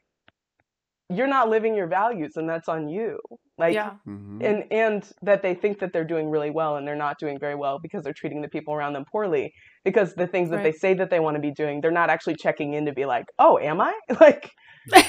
you're 1.09 1.27
not 1.27 1.49
living 1.49 1.73
your 1.75 1.87
values, 1.87 2.33
and 2.35 2.49
that's 2.49 2.67
on 2.67 2.89
you. 2.89 3.17
Like, 3.57 3.73
yeah. 3.73 3.91
Mhm. 4.07 4.43
and 4.45 4.63
and 4.71 5.11
that 5.23 5.41
they 5.41 5.55
think 5.55 5.79
that 5.79 5.91
they're 5.93 6.03
doing 6.03 6.29
really 6.29 6.51
well 6.51 6.75
and 6.77 6.87
they're 6.87 6.95
not 7.07 7.17
doing 7.17 7.39
very 7.39 7.55
well 7.55 7.79
because 7.79 8.03
they're 8.03 8.13
treating 8.13 8.41
the 8.41 8.47
people 8.49 8.73
around 8.73 8.93
them 8.93 9.03
poorly 9.11 9.51
because 9.83 10.13
the 10.13 10.27
things 10.27 10.49
that 10.51 10.57
they 10.63 10.71
say 10.71 10.93
that 10.93 11.09
they 11.09 11.19
want 11.19 11.35
to 11.35 11.41
be 11.41 11.51
doing 11.51 11.81
they're 11.81 11.89
not 11.89 12.09
actually 12.11 12.35
checking 12.35 12.73
in 12.73 12.85
to 12.85 12.93
be 12.93 13.05
like 13.05 13.25
oh 13.39 13.57
am 13.57 13.81
i 13.81 13.93
like 14.21 14.51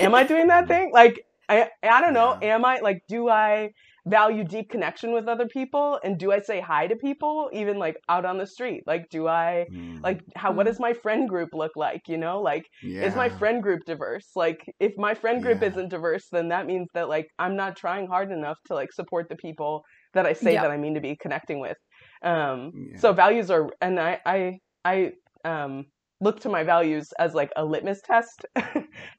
am 0.00 0.14
i 0.14 0.24
doing 0.24 0.46
that 0.48 0.66
thing 0.72 0.90
like 0.94 1.20
i 1.50 1.68
i 1.82 2.00
don't 2.00 2.14
know 2.14 2.38
Yeah. 2.40 2.54
am 2.54 2.64
i 2.64 2.78
like 2.78 3.00
do 3.08 3.28
i 3.28 3.70
value 4.08 4.44
deep 4.44 4.70
connection 4.70 5.12
with 5.12 5.28
other 5.28 5.46
people 5.48 6.00
and 6.04 6.18
do 6.18 6.32
i 6.32 6.38
say 6.40 6.60
hi 6.60 6.86
to 6.86 6.96
people 6.96 7.50
even 7.52 7.78
like 7.78 7.96
out 8.08 8.24
on 8.24 8.38
the 8.38 8.46
street 8.46 8.82
like 8.86 9.08
do 9.10 9.26
i 9.28 9.66
Mm. 9.72 10.00
like 10.02 10.22
how 10.36 10.52
what 10.52 10.66
does 10.66 10.80
my 10.80 10.92
friend 10.92 11.28
group 11.28 11.50
look 11.52 11.72
like 11.76 12.02
you 12.08 12.16
know 12.16 12.40
like 12.40 12.64
yeah. 12.82 13.02
is 13.06 13.14
my 13.16 13.28
friend 13.28 13.62
group 13.62 13.80
diverse 13.86 14.30
like 14.36 14.60
if 14.80 14.92
my 14.96 15.14
friend 15.14 15.42
group 15.42 15.62
Yeah. 15.62 15.68
isn't 15.68 15.90
diverse 15.90 16.28
then 16.30 16.48
that 16.48 16.66
means 16.66 16.88
that 16.94 17.08
like 17.08 17.28
i'm 17.38 17.56
not 17.56 17.76
trying 17.76 18.06
hard 18.06 18.30
enough 18.32 18.58
to 18.66 18.74
like 18.74 18.92
support 18.92 19.28
the 19.28 19.36
people 19.36 19.82
that 20.14 20.26
i 20.26 20.32
say 20.32 20.52
Yeah. 20.54 20.62
that 20.62 20.70
i 20.70 20.76
mean 20.76 20.94
to 20.94 21.00
be 21.00 21.16
connecting 21.16 21.60
with 21.60 21.76
um 22.22 22.72
Yeah. 22.74 22.96
so 22.96 23.12
values 23.12 23.50
are 23.50 23.68
and 23.80 23.98
i 24.00 24.18
i 24.26 24.58
i 24.84 25.12
um 25.44 25.86
look 26.20 26.40
to 26.40 26.48
my 26.48 26.64
values 26.64 27.12
as 27.18 27.32
like 27.34 27.50
a 27.56 27.64
litmus 27.64 28.00
test 28.02 28.44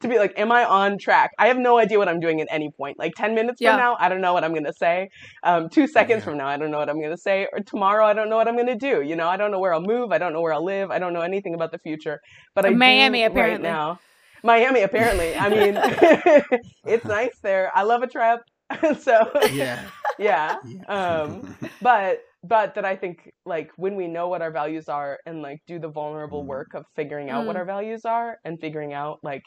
to 0.02 0.08
be 0.08 0.18
like 0.20 0.34
am 0.38 0.52
i 0.52 0.66
on 0.66 0.98
track 0.98 1.32
i 1.40 1.48
have 1.48 1.58
no 1.58 1.78
idea 1.78 1.98
what 1.98 2.10
i'm 2.10 2.20
doing 2.20 2.42
at 2.42 2.48
any 2.52 2.70
point 2.72 3.00
like 3.00 3.14
10 3.16 3.34
minutes 3.36 3.62
Yeah. 3.62 3.72
from 3.72 3.80
now 3.80 3.98
i 4.00 4.10
don't 4.10 4.22
know 4.22 4.34
what 4.34 4.44
i'm 4.44 4.52
going 4.52 4.66
to 4.66 4.74
say 4.74 5.10
um 5.44 5.70
2 5.70 5.88
seconds 5.88 6.20
Yeah. 6.22 6.26
from 6.26 6.38
now 6.38 6.48
i 6.48 6.58
don't 6.58 6.72
know 6.72 6.78
what 6.80 6.90
i'm 6.90 7.00
going 7.00 7.12
to 7.16 7.18
say 7.18 7.48
or 7.54 7.60
tomorrow 7.62 8.06
i 8.06 8.14
don't 8.14 8.30
know 8.30 8.36
what 8.36 8.48
i'm 8.48 8.56
going 8.56 8.68
to 8.68 8.76
do 8.76 9.02
you 9.02 9.16
know 9.16 9.28
i 9.30 9.38
don't 9.38 9.52
know 9.52 9.60
where 9.60 9.74
i'll 9.74 9.82
move 9.82 10.12
i 10.12 10.18
don't 10.18 10.34
know 10.34 10.42
where 10.42 10.54
i'll 10.54 10.66
live 10.66 10.92
i 10.92 11.00
don't 11.00 11.14
know 11.14 11.22
anything 11.22 11.54
about 11.54 11.72
the 11.72 11.80
future 11.80 12.20
but 12.56 12.66
i 12.66 12.70
Miami, 12.70 13.20
do 13.20 13.24
right 13.24 13.32
apparently. 13.32 13.70
now 13.70 14.00
Miami, 14.42 14.84
apparently. 14.84 15.36
I 15.36 15.50
mean, 15.50 16.60
it's 16.86 17.04
nice 17.04 17.38
there. 17.42 17.72
I 17.76 17.84
love 17.84 18.04
a 18.04 18.08
trip. 18.08 18.40
so 19.02 19.30
yeah. 19.52 19.84
yeah. 20.18 20.56
yeah. 20.66 20.84
Um, 20.88 21.58
but 21.82 22.22
but 22.44 22.76
that 22.76 22.86
I 22.86 22.96
think 22.96 23.32
like 23.46 23.72
when 23.78 23.96
we 23.96 24.08
know 24.08 24.28
what 24.30 24.42
our 24.42 24.52
values 24.52 24.88
are 24.90 25.20
and 25.26 25.42
like 25.42 25.60
do 25.68 25.80
the 25.80 25.90
vulnerable 25.90 26.44
Mm. 26.44 26.48
work 26.48 26.74
of 26.74 26.86
figuring 26.96 27.30
out 27.30 27.46
what 27.46 27.56
Mm. 27.56 27.60
our 27.60 27.66
values 27.66 28.06
are 28.06 28.38
and 28.46 28.60
figuring 28.60 28.94
out 28.94 29.20
like 29.24 29.44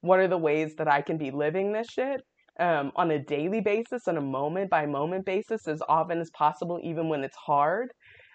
what 0.00 0.18
are 0.20 0.28
the 0.28 0.38
ways 0.38 0.74
that 0.76 0.88
I 0.88 1.02
can 1.02 1.18
be 1.18 1.30
living 1.30 1.72
this 1.72 1.88
shit 1.88 2.22
um, 2.58 2.92
on 2.96 3.10
a 3.10 3.18
daily 3.18 3.60
basis, 3.60 4.08
on 4.08 4.16
a 4.16 4.20
moment 4.20 4.70
by 4.70 4.86
moment 4.86 5.24
basis, 5.26 5.66
as 5.68 5.82
often 5.88 6.20
as 6.20 6.30
possible, 6.30 6.80
even 6.82 7.08
when 7.08 7.24
it's 7.24 7.36
hard. 7.36 7.88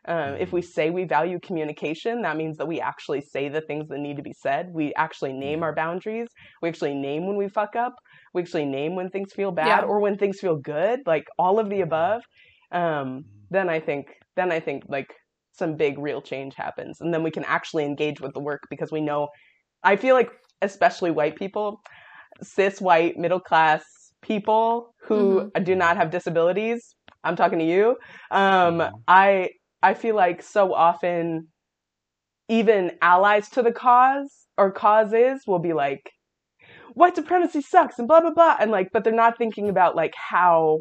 Um, 0.07 0.35
if 0.39 0.53
we 0.53 0.61
say 0.61 0.89
we 0.89 1.03
value 1.03 1.39
communication, 1.39 2.21
that 2.21 2.37
means 2.37 2.57
that 2.57 2.67
we 2.67 2.79
actually 2.79 3.21
say 3.21 3.49
the 3.49 3.61
things 3.61 3.89
that 3.89 3.99
need 3.99 4.15
to 4.17 4.23
be 4.23 4.33
said. 4.33 4.69
We 4.73 4.93
actually 4.95 5.33
name 5.33 5.63
our 5.63 5.75
boundaries. 5.75 6.29
We 6.61 6.69
actually 6.69 6.95
name 6.95 7.27
when 7.27 7.35
we 7.35 7.49
fuck 7.49 7.75
up. 7.75 7.93
We 8.33 8.41
actually 8.41 8.65
name 8.65 8.95
when 8.95 9.09
things 9.09 9.33
feel 9.33 9.51
bad 9.51 9.83
Yeah. 9.83 9.83
or 9.83 9.99
when 9.99 10.17
things 10.17 10.39
feel 10.39 10.55
good, 10.55 11.01
like 11.05 11.25
all 11.37 11.59
of 11.59 11.69
the 11.69 11.81
above. 11.81 12.21
Um, 12.71 13.25
then 13.49 13.69
I 13.69 13.79
think, 13.79 14.07
then 14.35 14.51
I 14.51 14.59
think 14.59 14.83
like 14.87 15.07
some 15.53 15.75
big 15.75 15.97
real 15.99 16.21
change 16.21 16.55
happens, 16.55 17.01
and 17.01 17.13
then 17.13 17.23
we 17.23 17.31
can 17.31 17.43
actually 17.45 17.85
engage 17.85 18.21
with 18.21 18.33
the 18.33 18.39
work 18.41 18.61
because 18.69 18.91
we 18.91 19.01
know. 19.01 19.29
I 19.83 19.95
feel 19.95 20.15
like, 20.15 20.31
especially 20.61 21.11
white 21.11 21.35
people, 21.37 21.81
cis 22.43 22.81
white 22.81 23.17
middle 23.17 23.39
class 23.39 23.83
people 24.21 24.93
who 25.07 25.43
do 25.63 25.75
not 25.75 25.97
have 25.97 26.11
disabilities. 26.11 26.95
I'm 27.23 27.35
talking 27.35 27.59
to 27.59 27.65
you. 27.65 27.97
Um, 28.31 28.79
Mhm. 28.79 29.03
I 29.07 29.51
I 29.83 29.93
feel 29.93 30.15
like 30.15 30.41
so 30.41 30.73
often, 30.73 31.47
even 32.49 32.91
allies 33.01 33.49
to 33.51 33.61
the 33.61 33.71
cause 33.71 34.47
or 34.57 34.71
causes 34.71 35.43
will 35.47 35.59
be 35.59 35.73
like, 35.73 36.11
white 36.93 37.15
supremacy 37.15 37.61
sucks 37.61 37.99
and 37.99 38.07
blah 38.07 38.21
blah 38.21 38.33
blah, 38.33 38.57
and 38.59 38.71
like, 38.71 38.89
but 38.93 39.03
they're 39.03 39.13
not 39.13 39.37
thinking 39.37 39.69
about 39.69 39.95
like 39.95 40.13
how 40.15 40.79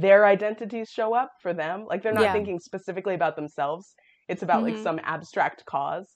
their 0.00 0.26
identities 0.26 0.88
show 0.90 1.14
up 1.14 1.30
for 1.42 1.54
them. 1.54 1.86
Like 1.86 2.02
they're 2.02 2.12
not 2.12 2.24
Yeah. 2.24 2.32
thinking 2.34 2.58
specifically 2.60 3.14
about 3.14 3.36
themselves. 3.36 3.94
It's 4.28 4.42
about 4.42 4.62
like 4.62 4.74
Mhm. 4.74 4.82
some 4.82 5.00
abstract 5.02 5.64
cause. 5.66 6.08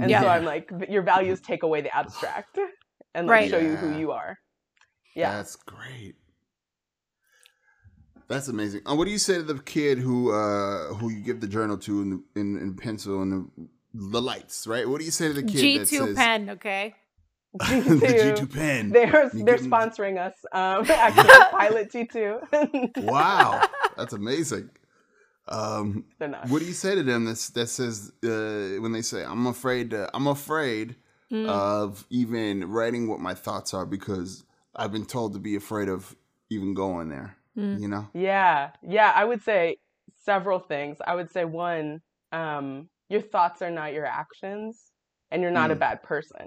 And 0.00 0.10
Yeah. 0.10 0.20
so 0.20 0.28
I'm 0.28 0.44
like, 0.44 0.70
your 0.88 1.02
values 1.02 1.40
take 1.40 1.62
away 1.62 1.80
the 1.80 1.94
abstract 1.96 2.58
and 3.14 3.26
like 3.26 3.34
Right. 3.34 3.50
show 3.50 3.58
you 3.58 3.76
who 3.76 3.90
you 3.90 4.12
are. 4.12 4.36
Yeah. 5.14 5.32
That's 5.32 5.56
great. 5.56 6.14
That's 8.28 8.48
amazing. 8.48 8.82
Uh, 8.86 8.94
what 8.96 9.04
do 9.06 9.10
you 9.12 9.18
say 9.18 9.36
to 9.36 9.42
the 9.42 9.58
kid 9.60 9.98
who 9.98 10.32
uh 10.32 10.94
who 10.94 11.10
you 11.10 11.20
give 11.20 11.40
the 11.40 11.46
journal 11.48 11.78
to 11.78 12.02
in 12.02 12.24
in, 12.34 12.56
in 12.58 12.74
pencil 12.74 13.22
and 13.22 13.32
the, 13.32 13.68
the 13.94 14.20
lights, 14.20 14.66
right? 14.66 14.86
What 14.88 14.98
do 14.98 15.04
you 15.04 15.10
say 15.12 15.28
to 15.28 15.34
the 15.34 15.42
kid 15.42 15.60
G 15.60 15.78
that 15.78 15.88
two 15.88 16.06
says 16.06 16.16
pen, 16.16 16.50
okay. 16.50 16.94
the 17.68 18.34
G 18.36 18.40
two 18.40 18.46
pen? 18.46 18.90
They're 18.90 19.30
You 19.34 19.44
they're 19.44 19.58
sponsoring 19.58 20.18
us. 20.18 20.34
Um, 20.52 20.84
actually, 20.90 21.30
Pilot 21.58 21.90
G 21.92 22.04
two. 22.06 22.40
Wow, 23.02 23.62
that's 23.96 24.12
amazing. 24.12 24.70
Um, 25.48 26.04
they're 26.18 26.28
not. 26.28 26.48
what 26.48 26.58
do 26.58 26.64
you 26.66 26.72
say 26.72 26.94
to 26.96 27.02
them 27.04 27.24
that 27.26 27.38
that 27.54 27.68
says 27.68 28.10
uh, 28.24 28.80
when 28.82 28.90
they 28.92 29.02
say 29.02 29.24
I'm 29.24 29.46
afraid 29.46 29.94
I'm 30.14 30.26
afraid 30.26 30.96
Mm. 31.32 31.48
of 31.48 32.06
even 32.08 32.70
writing 32.70 33.08
what 33.08 33.18
my 33.18 33.34
thoughts 33.34 33.74
are 33.74 33.84
because 33.84 34.44
I've 34.76 34.92
been 34.92 35.04
told 35.06 35.32
to 35.32 35.40
be 35.40 35.56
afraid 35.56 35.88
of 35.88 36.14
even 36.50 36.72
going 36.72 37.08
there. 37.08 37.36
Mm. 37.58 37.80
You 37.80 37.88
know? 37.88 38.06
Yeah, 38.14 38.70
yeah. 38.80 39.10
I 39.12 39.24
would 39.24 39.42
say 39.42 39.78
several 40.24 40.60
things. 40.60 40.98
I 41.04 41.16
would 41.16 41.32
say 41.32 41.44
one, 41.44 42.00
um, 42.30 42.88
your 43.08 43.22
thoughts 43.22 43.60
are 43.60 43.72
not 43.72 43.92
your 43.92 44.06
actions, 44.06 44.80
and 45.32 45.42
you're 45.42 45.50
not 45.50 45.72
a 45.72 45.74
Mm. 45.74 45.80
bad 45.80 46.04
person. 46.04 46.46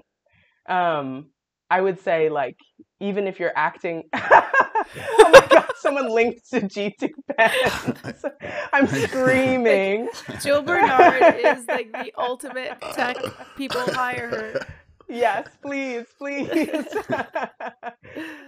Um, 0.70 1.30
I 1.70 1.80
would 1.80 2.00
say 2.00 2.28
like 2.30 2.56
even 3.00 3.26
if 3.26 3.38
you're 3.40 3.52
acting. 3.56 4.04
oh 4.14 5.30
my 5.32 5.46
god! 5.50 5.66
Someone 5.76 6.08
linked 6.08 6.48
to 6.50 6.60
G2 6.62 7.10
pens. 7.36 8.24
I'm 8.72 8.86
screaming. 8.86 10.08
Jill 10.42 10.62
Bernard 10.62 11.36
is 11.38 11.66
like 11.68 11.92
the 11.92 12.12
ultimate 12.18 12.80
tech. 12.94 13.16
People 13.56 13.80
hire 13.82 14.28
her. 14.28 14.60
yes, 15.08 15.46
please, 15.62 16.06
please. 16.18 16.48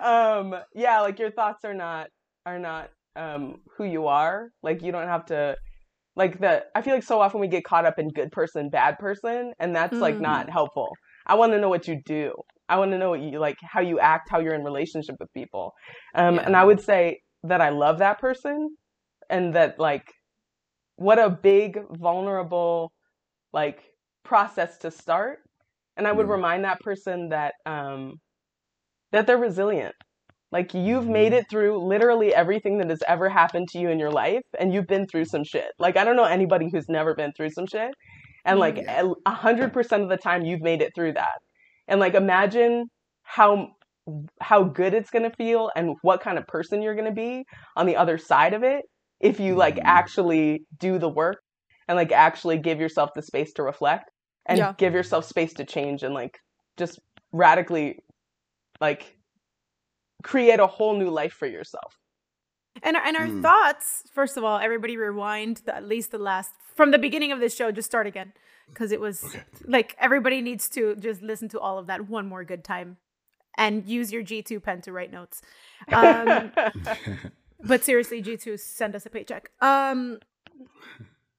um, 0.00 0.54
yeah, 0.74 1.00
like 1.00 1.18
your 1.18 1.30
thoughts 1.30 1.64
are 1.64 1.74
not 1.74 2.08
are 2.46 2.58
not 2.58 2.90
um 3.16 3.60
who 3.76 3.84
you 3.84 4.06
are. 4.06 4.48
Like 4.62 4.82
you 4.82 4.90
don't 4.92 5.08
have 5.08 5.26
to 5.26 5.56
like 6.16 6.40
the 6.40 6.64
I 6.74 6.82
feel 6.82 6.94
like 6.94 7.02
so 7.04 7.20
often 7.20 7.40
we 7.40 7.48
get 7.48 7.64
caught 7.64 7.84
up 7.86 7.98
in 7.98 8.08
good 8.08 8.32
person, 8.32 8.68
bad 8.70 8.98
person, 8.98 9.52
and 9.58 9.74
that's 9.74 9.94
like 9.94 10.16
Mm. 10.16 10.20
not 10.22 10.50
helpful. 10.50 10.92
I 11.32 11.36
want 11.40 11.52
to 11.54 11.60
know 11.60 11.70
what 11.70 11.88
you 11.88 11.98
do. 12.18 12.34
I 12.68 12.78
want 12.80 12.92
to 12.92 12.98
know 12.98 13.10
what 13.10 13.22
you 13.22 13.40
like 13.40 13.58
how 13.74 13.82
you 13.82 13.98
act, 14.00 14.30
how 14.32 14.40
you're 14.40 14.54
in 14.60 14.64
relationship 14.72 15.16
with 15.20 15.32
people. 15.40 15.66
Um 16.22 16.40
and 16.46 16.56
I 16.56 16.64
would 16.70 16.80
say 16.90 17.20
that 17.44 17.62
I 17.62 17.70
love 17.70 17.98
that 18.00 18.20
person 18.20 18.58
and 19.30 19.54
that 19.56 19.78
like 19.80 20.06
what 20.96 21.18
a 21.18 21.30
big 21.30 21.78
vulnerable 21.92 22.92
like 23.54 23.82
process 24.24 24.78
to 24.78 24.92
start 24.92 25.40
and 25.98 26.08
i 26.08 26.12
would 26.12 26.28
Yeah. 26.28 26.32
remind 26.34 26.64
that 26.64 26.80
person 26.82 27.30
that 27.30 27.54
um 27.66 28.14
that 29.12 29.26
they're 29.26 29.38
resilient 29.38 29.94
like 30.52 30.74
you've 30.74 31.08
made 31.08 31.32
it 31.34 31.46
through 31.50 31.78
literally 31.86 32.34
everything 32.34 32.78
that 32.78 32.90
has 32.90 33.02
ever 33.08 33.28
happened 33.30 33.68
to 33.70 33.78
you 33.78 33.90
in 33.90 33.98
your 34.00 34.12
life 34.12 34.42
and 34.60 34.74
you've 34.74 34.88
been 34.88 35.06
through 35.06 35.26
some 35.26 35.44
shit 35.44 35.72
like 35.78 35.96
i 35.96 36.04
don't 36.04 36.16
know 36.16 36.24
anybody 36.24 36.68
who's 36.72 36.88
never 36.88 37.14
been 37.14 37.32
through 37.36 37.50
some 37.50 37.66
shit 37.66 37.92
and 38.44 38.58
like 38.58 38.78
a 38.86 39.30
hundred 39.30 39.72
percent 39.72 40.02
of 40.02 40.08
the 40.08 40.16
time 40.16 40.44
you've 40.44 40.60
made 40.62 40.82
it 40.82 40.92
through 40.94 41.12
that 41.12 41.38
and 41.88 42.00
like 42.00 42.14
imagine 42.14 42.86
how 43.22 43.68
how 44.40 44.64
good 44.64 44.94
it's 44.94 45.10
going 45.10 45.28
to 45.28 45.36
feel 45.36 45.70
and 45.76 45.96
what 46.02 46.20
kind 46.20 46.38
of 46.38 46.46
person 46.46 46.82
you're 46.82 46.94
going 46.94 47.06
to 47.06 47.12
be 47.12 47.44
on 47.76 47.86
the 47.86 47.96
other 47.96 48.18
side 48.18 48.52
of 48.52 48.62
it 48.64 48.82
if 49.20 49.38
you 49.38 49.54
like 49.54 49.76
Mhm. 49.76 49.84
actually 49.84 50.64
do 50.78 50.98
the 50.98 51.08
work 51.08 51.38
and 51.88 51.96
like 51.96 52.10
actually 52.12 52.58
give 52.58 52.80
yourself 52.80 53.10
the 53.14 53.22
space 53.22 53.52
to 53.54 53.62
reflect 53.62 54.10
and 54.46 54.58
Yeah. 54.58 54.74
give 54.76 54.92
yourself 54.94 55.24
space 55.24 55.52
to 55.54 55.64
change 55.64 56.02
and 56.02 56.14
like 56.14 56.36
just 56.76 56.98
radically 57.32 57.98
like 58.80 59.16
create 60.24 60.58
a 60.60 60.66
whole 60.66 60.96
new 60.98 61.10
life 61.10 61.32
for 61.32 61.46
yourself. 61.46 61.94
And 62.82 62.96
our, 62.96 63.02
and 63.04 63.16
our 63.16 63.28
Mm. 63.28 63.42
thoughts, 63.42 64.04
first 64.12 64.36
of 64.36 64.44
all, 64.44 64.58
everybody 64.58 64.96
rewind 64.96 65.58
the, 65.66 65.76
at 65.76 65.84
least 65.86 66.10
the 66.10 66.18
last 66.18 66.52
from 66.74 66.90
the 66.90 66.98
beginning 66.98 67.30
of 67.32 67.38
this 67.40 67.54
show. 67.54 67.70
Just 67.70 67.86
start 67.86 68.06
again 68.06 68.32
because 68.68 68.90
it 68.92 69.00
was 69.00 69.24
Okay. 69.24 69.44
like 69.66 69.94
everybody 69.98 70.40
needs 70.40 70.68
to 70.70 70.96
just 70.96 71.22
listen 71.22 71.48
to 71.50 71.60
all 71.60 71.78
of 71.78 71.86
that 71.86 72.08
one 72.08 72.26
more 72.26 72.44
good 72.44 72.64
time 72.64 72.96
and 73.56 73.86
use 73.86 74.12
your 74.12 74.22
G 74.22 74.42
two 74.42 74.58
pen 74.60 74.80
to 74.82 74.92
write 74.92 75.12
notes. 75.12 75.42
Um, 75.92 76.52
but 77.64 77.84
seriously, 77.84 78.20
G 78.20 78.36
two, 78.36 78.56
send 78.56 78.96
us 78.96 79.06
a 79.06 79.10
paycheck. 79.10 79.50
Um, 79.60 80.18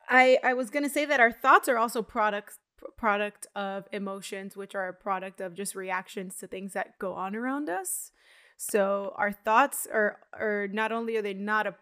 I 0.10 0.38
I 0.44 0.54
was 0.54 0.70
gonna 0.70 0.90
say 0.90 1.06
that 1.06 1.20
our 1.20 1.32
thoughts 1.32 1.68
are 1.68 1.78
also 1.78 2.02
products 2.02 2.60
product 2.98 3.48
of 3.56 3.88
emotions, 3.92 4.56
which 4.56 4.76
are 4.76 4.88
a 4.88 4.94
product 4.94 5.40
of 5.42 5.54
just 5.56 5.74
reactions 5.76 6.36
to 6.38 6.48
things 6.48 6.74
that 6.74 7.00
go 7.00 7.14
on 7.14 7.36
around 7.36 7.70
us. 7.70 8.12
So 8.58 9.14
our 9.18 9.32
thoughts 9.32 9.88
are 9.92 10.20
are 10.34 10.68
not 10.72 10.92
only 10.92 11.16
are 11.18 11.22
they 11.22 11.34
not 11.34 11.68
a 11.68 11.76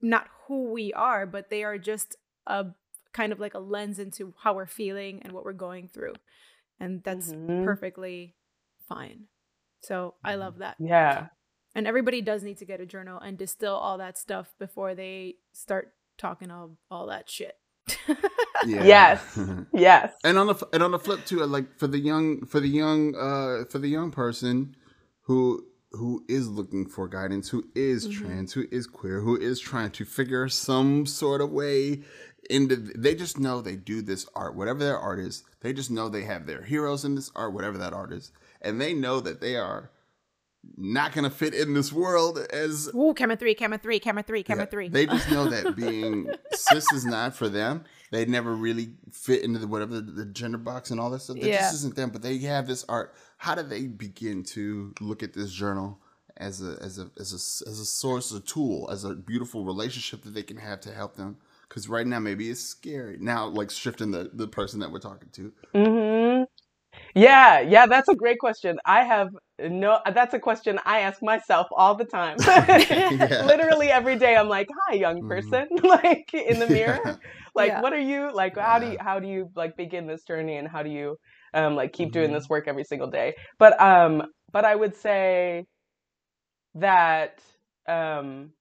not 0.00 0.28
who 0.46 0.70
we 0.72 0.92
are, 0.92 1.26
but 1.26 1.50
they 1.50 1.62
are 1.64 1.78
just 1.78 2.16
a 2.46 2.66
kind 3.12 3.32
of 3.32 3.40
like 3.40 3.54
a 3.54 3.58
lens 3.58 3.98
into 3.98 4.34
how 4.42 4.54
we're 4.54 4.66
feeling 4.66 5.20
and 5.22 5.32
what 5.32 5.44
we're 5.44 5.52
going 5.52 5.88
through. 5.88 6.14
And 6.78 7.02
that's 7.02 7.32
Mhm. 7.32 7.64
perfectly 7.64 8.34
fine. 8.88 9.26
So 9.80 10.14
I 10.24 10.36
love 10.36 10.58
that. 10.58 10.76
Yeah. 10.78 11.28
And 11.74 11.86
everybody 11.86 12.20
does 12.20 12.42
need 12.42 12.58
to 12.58 12.64
get 12.64 12.80
a 12.80 12.86
journal 12.86 13.18
and 13.20 13.36
distill 13.38 13.74
all 13.74 13.98
that 13.98 14.18
stuff 14.18 14.54
before 14.58 14.94
they 14.94 15.36
start 15.52 15.92
talking 16.18 16.50
all 16.50 16.76
all 16.90 17.06
that 17.06 17.28
shit. 17.30 17.56
Yeah. 18.66 18.84
Yes. 18.84 19.38
Yes. 19.72 20.12
and 20.24 20.36
on 20.38 20.46
the 20.48 20.68
and 20.72 20.82
on 20.82 20.90
the 20.90 20.98
flip 20.98 21.24
too, 21.24 21.44
like 21.46 21.78
for 21.78 21.86
the 21.86 21.98
young 21.98 22.44
for 22.46 22.60
the 22.60 22.68
young 22.68 23.14
uh 23.16 23.64
for 23.70 23.78
the 23.78 23.88
young 23.88 24.10
person 24.10 24.74
who 25.22 25.66
who 25.92 26.24
is 26.28 26.48
looking 26.48 26.86
for 26.86 27.08
guidance, 27.08 27.48
who 27.48 27.64
is 27.74 28.06
Mhm. 28.06 28.12
trans, 28.12 28.52
who 28.52 28.64
is 28.70 28.86
queer, 28.86 29.20
who 29.20 29.36
is 29.36 29.58
trying 29.58 29.90
to 29.90 30.04
figure 30.04 30.48
some 30.48 31.04
sort 31.06 31.40
of 31.40 31.50
way 31.50 32.02
into 32.48 32.76
they 32.76 33.14
just 33.14 33.38
know 33.38 33.60
they 33.60 33.76
do 33.76 34.00
this 34.02 34.26
art, 34.34 34.54
whatever 34.54 34.78
their 34.80 34.98
art 34.98 35.18
is, 35.20 35.44
they 35.60 35.72
just 35.72 35.90
know 35.90 36.08
they 36.08 36.22
have 36.24 36.46
their 36.46 36.62
heroes 36.62 37.04
in 37.04 37.14
this 37.14 37.30
art, 37.36 37.52
whatever 37.52 37.78
that 37.78 37.92
art 37.92 38.12
is, 38.12 38.32
and 38.62 38.80
they 38.80 38.92
know 38.94 39.20
that 39.20 39.40
they 39.40 39.56
are 39.56 39.90
not 40.76 41.12
gonna 41.12 41.30
fit 41.30 41.54
in 41.54 41.74
this 41.74 41.92
world 41.92 42.38
as 42.52 42.90
Ooh, 42.94 43.14
camera 43.14 43.36
three, 43.36 43.54
camera 43.54 43.78
three, 43.78 43.98
camera 44.00 44.22
three, 44.22 44.42
camera 44.42 44.64
yeah, 44.64 44.70
three. 44.70 44.88
They 44.88 45.06
just 45.06 45.30
know 45.30 45.46
that 45.48 45.74
being 45.76 46.32
cis 46.52 46.92
is 46.92 47.04
not 47.06 47.34
for 47.34 47.48
them. 47.48 47.84
They 48.10 48.24
never 48.26 48.54
really 48.54 48.90
fit 49.12 49.42
into 49.42 49.58
the, 49.58 49.66
whatever 49.66 49.94
the, 50.00 50.12
the 50.12 50.26
gender 50.26 50.58
box 50.58 50.90
and 50.90 50.98
all 51.00 51.10
that 51.10 51.20
stuff. 51.22 51.38
That 51.40 51.46
Yeah. 51.46 51.60
just 51.60 51.74
isn't 51.74 51.96
them. 51.96 52.10
But 52.10 52.22
they 52.22 52.38
have 52.38 52.66
this 52.66 52.84
art. 52.88 53.14
How 53.38 53.54
do 53.54 53.62
they 53.62 53.86
begin 53.86 54.42
to 54.44 54.92
look 55.00 55.22
at 55.22 55.32
this 55.32 55.52
journal 55.52 55.98
as 56.36 56.62
a 56.62 56.76
as 56.82 56.98
a 56.98 57.10
as 57.18 57.32
a 57.32 57.70
as 57.70 57.78
a 57.80 57.84
source, 57.86 58.32
a 58.32 58.40
tool, 58.40 58.88
as 58.90 59.04
a 59.04 59.14
beautiful 59.14 59.64
relationship 59.64 60.22
that 60.24 60.34
they 60.34 60.42
can 60.42 60.56
have 60.58 60.80
to 60.80 60.92
help 60.92 61.16
them? 61.16 61.36
Because 61.68 61.88
right 61.88 62.06
now 62.06 62.18
maybe 62.18 62.50
it's 62.50 62.60
scary. 62.60 63.16
Now, 63.20 63.46
like 63.46 63.70
shifting 63.70 64.10
the 64.10 64.30
the 64.32 64.48
person 64.48 64.80
that 64.80 64.90
we're 64.90 64.98
talking 64.98 65.28
to. 65.34 65.52
hmm 65.72 66.39
Yeah, 67.14 67.60
yeah, 67.60 67.86
that's 67.86 68.08
a 68.08 68.14
great 68.14 68.38
question. 68.38 68.78
I 68.86 69.02
have 69.04 69.30
no, 69.58 70.00
that's 70.14 70.34
a 70.34 70.38
question 70.38 70.78
I 70.84 71.00
ask 71.00 71.22
myself 71.22 71.66
all 71.76 71.94
the 71.94 72.04
time. 72.04 72.38
Yeah. 73.10 73.28
Literally 73.38 73.90
every 73.90 74.16
day, 74.16 74.36
I'm 74.36 74.48
like, 74.48 74.68
"Hi, 74.88 74.94
young 74.96 75.22
Mhm. 75.22 75.24
person," 75.24 75.66
like 75.82 76.32
in 76.34 76.58
the 76.58 76.66
mirror. 76.66 76.98
Yeah. 76.98 77.16
Like, 77.54 77.74
Yeah. 77.74 77.80
what 77.80 77.92
are 77.92 78.00
you 78.00 78.32
like? 78.34 78.56
How 78.56 78.78
do 78.78 78.86
you 78.86 78.96
how 79.00 79.18
do 79.20 79.26
you 79.28 79.50
like 79.56 79.76
begin 79.76 80.06
this 80.06 80.24
journey, 80.24 80.56
and 80.56 80.68
how 80.68 80.82
do 80.82 80.90
you 80.90 81.16
um 81.54 81.74
like 81.76 81.92
keep 81.92 82.12
doing 82.12 82.32
Mhm. 82.32 82.34
this 82.34 82.48
work 82.48 82.68
every 82.68 82.84
single 82.84 83.10
day? 83.10 83.34
But 83.58 83.80
um, 83.80 84.22
but 84.52 84.64
I 84.64 84.74
would 84.76 84.94
say 84.96 85.64
that 86.74 87.40
um 87.86 88.52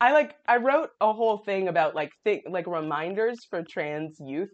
I 0.00 0.12
like 0.12 0.36
I 0.46 0.56
wrote 0.56 0.90
a 1.00 1.12
whole 1.12 1.38
thing 1.38 1.68
about 1.68 1.94
like 1.94 2.10
think 2.24 2.44
like 2.48 2.66
reminders 2.66 3.44
for 3.48 3.62
trans 3.62 4.18
youth 4.20 4.50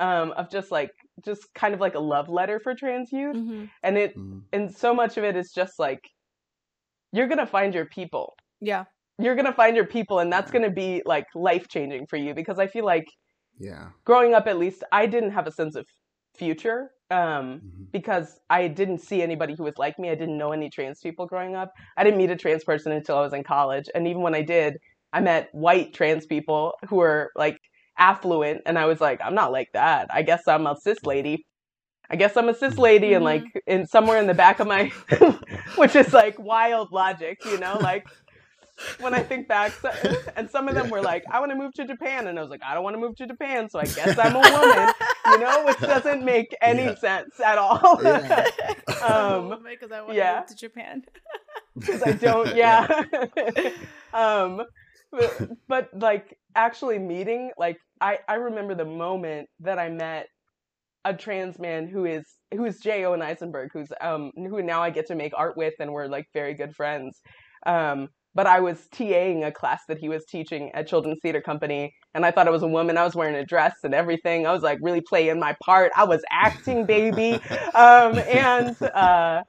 um 0.00 0.32
of 0.32 0.50
just 0.50 0.70
like 0.72 0.90
just 1.24 1.52
kind 1.54 1.74
of 1.74 1.80
like 1.80 1.94
a 1.94 2.00
love 2.00 2.28
letter 2.28 2.60
for 2.60 2.74
trans 2.74 3.12
youth 3.12 3.36
Mhm. 3.36 3.70
and 3.84 3.98
it 3.98 4.14
Mhm. 4.14 4.50
and 4.52 4.74
so 4.74 4.94
much 4.94 5.16
of 5.18 5.24
it 5.24 5.36
is 5.36 5.52
just 5.52 5.78
like 5.78 6.02
you're 7.12 7.26
going 7.28 7.38
to 7.38 7.46
find 7.46 7.74
your 7.74 7.86
people 7.86 8.36
Yeah. 8.60 8.84
you're 9.18 9.36
going 9.36 9.46
to 9.46 9.54
find 9.54 9.76
your 9.76 9.86
people 9.86 10.20
and 10.20 10.32
that's 10.32 10.50
going 10.50 10.64
to 10.64 10.70
be 10.70 11.02
like 11.06 11.26
life 11.34 11.68
changing 11.68 12.06
for 12.08 12.16
you 12.18 12.34
because 12.34 12.58
I 12.58 12.68
feel 12.68 12.86
like 12.86 13.06
Yeah. 13.58 13.92
growing 14.04 14.34
up 14.34 14.46
at 14.46 14.58
least 14.58 14.84
I 14.92 15.06
didn't 15.06 15.32
have 15.32 15.46
a 15.46 15.52
sense 15.52 15.76
of 15.76 15.86
future 16.36 16.92
um 17.10 17.62
Mhm. 17.62 17.92
because 17.92 18.40
I 18.50 18.68
didn't 18.68 18.98
see 19.00 19.22
anybody 19.22 19.54
who 19.56 19.64
was 19.64 19.78
like 19.78 19.98
me. 19.98 20.10
I 20.10 20.16
didn't 20.16 20.38
know 20.38 20.52
any 20.52 20.70
trans 20.70 21.00
people 21.00 21.26
growing 21.26 21.56
up. 21.56 21.72
I 21.96 22.04
didn't 22.04 22.18
meet 22.18 22.30
a 22.30 22.36
trans 22.36 22.64
person 22.64 22.92
until 22.92 23.18
I 23.18 23.22
was 23.22 23.32
in 23.34 23.44
college. 23.44 23.86
And 23.94 24.08
even 24.08 24.22
when 24.22 24.34
I 24.34 24.42
did, 24.42 24.78
I 25.12 25.20
met 25.20 25.48
white 25.52 25.94
trans 25.94 26.26
people 26.26 26.74
who 26.88 26.96
were 26.96 27.32
like 27.36 27.59
affluent. 28.00 28.62
And 28.66 28.78
I 28.78 28.86
was 28.86 29.00
like, 29.00 29.20
I'm 29.24 29.36
not 29.36 29.52
like 29.52 29.70
that. 29.74 30.08
I 30.12 30.22
guess 30.22 30.48
I'm 30.48 30.66
a 30.66 30.76
cis 30.76 30.98
lady. 31.04 31.46
I 32.10 32.16
guess 32.16 32.36
I'm 32.36 32.48
a 32.48 32.54
cis 32.54 32.78
lady. 32.78 33.14
And 33.14 33.24
like 33.24 33.44
in 33.68 33.86
somewhere 33.86 34.18
in 34.18 34.26
the 34.26 34.34
back 34.34 34.60
of 34.60 34.66
my, 34.66 34.92
which 35.76 35.96
is 35.96 36.12
like 36.12 36.38
wild 36.40 36.92
logic, 36.92 37.44
you 37.44 37.58
know, 37.60 37.78
like 37.80 38.06
when 39.00 39.14
I 39.14 39.22
think 39.22 39.46
back, 39.48 39.72
so, 39.82 39.90
and 40.36 40.50
some 40.50 40.68
of 40.68 40.74
them 40.74 40.90
were 40.90 41.02
like, 41.02 41.24
I 41.30 41.40
want 41.40 41.52
to 41.52 41.56
move 41.58 41.74
to 41.74 41.84
Japan. 41.86 42.26
And 42.28 42.38
I 42.38 42.42
was 42.42 42.50
like, 42.50 42.62
I 42.66 42.74
don't 42.74 42.82
want 42.84 42.94
to 42.96 43.00
move 43.00 43.16
to 43.16 43.26
Japan. 43.26 43.68
So 43.68 43.78
I 43.78 43.84
guess 43.84 44.18
I'm 44.18 44.34
a 44.36 44.40
woman, 44.40 44.94
you 45.26 45.38
know, 45.38 45.64
which 45.66 45.78
doesn't 45.80 46.24
make 46.24 46.56
any 46.62 46.84
Yeah. 46.84 46.94
sense 46.96 47.38
at 47.40 47.58
all. 47.58 48.00
Yeah. 48.02 48.46
Um, 49.02 49.62
because 49.64 49.92
I 49.92 50.02
want 50.02 50.14
yeah. 50.14 50.32
to 50.34 50.40
move 50.40 50.46
to 50.48 50.54
Japan. 50.56 51.02
because 51.78 52.02
I 52.02 52.12
don't. 52.12 52.54
Yeah. 52.54 52.86
um, 54.12 54.62
but, 55.10 55.50
but 55.68 55.88
like 55.98 56.36
actually 56.54 56.98
meeting, 56.98 57.50
like 57.58 57.76
I 58.00 58.18
I 58.28 58.34
remember 58.34 58.74
the 58.74 58.84
moment 58.84 59.48
that 59.60 59.78
I 59.78 59.88
met 59.88 60.26
a 61.04 61.14
trans 61.14 61.58
man 61.58 61.88
who 61.88 62.04
is 62.04 62.24
who 62.52 62.64
is 62.64 62.78
Jay 62.80 63.04
Owen 63.04 63.22
Eisenberg, 63.22 63.70
who's 63.72 63.88
um 64.00 64.30
who 64.36 64.62
now 64.62 64.82
I 64.82 64.90
get 64.90 65.06
to 65.08 65.14
make 65.14 65.32
art 65.36 65.56
with, 65.56 65.74
and 65.80 65.92
we're 65.92 66.06
like 66.06 66.26
very 66.34 66.54
good 66.54 66.74
friends. 66.74 67.20
Um, 67.66 68.08
but 68.34 68.46
I 68.46 68.60
was 68.60 68.86
TAing 68.94 69.44
a 69.44 69.50
class 69.50 69.82
that 69.88 69.98
he 69.98 70.08
was 70.08 70.24
teaching 70.24 70.70
at 70.72 70.86
Children's 70.86 71.18
Theater 71.20 71.40
Company, 71.40 71.92
and 72.14 72.24
I 72.24 72.30
thought 72.30 72.46
I 72.46 72.50
was 72.50 72.62
a 72.62 72.68
woman. 72.68 72.96
I 72.96 73.04
was 73.04 73.16
wearing 73.16 73.34
a 73.34 73.44
dress 73.44 73.74
and 73.82 73.92
everything. 73.92 74.46
I 74.46 74.52
was 74.52 74.62
like 74.62 74.78
really 74.82 75.00
playing 75.00 75.40
my 75.40 75.56
part. 75.64 75.90
I 75.96 76.04
was 76.04 76.22
acting, 76.30 76.86
baby. 76.86 77.32
um, 77.74 78.18
and 78.18 78.80
uh, 78.82 79.42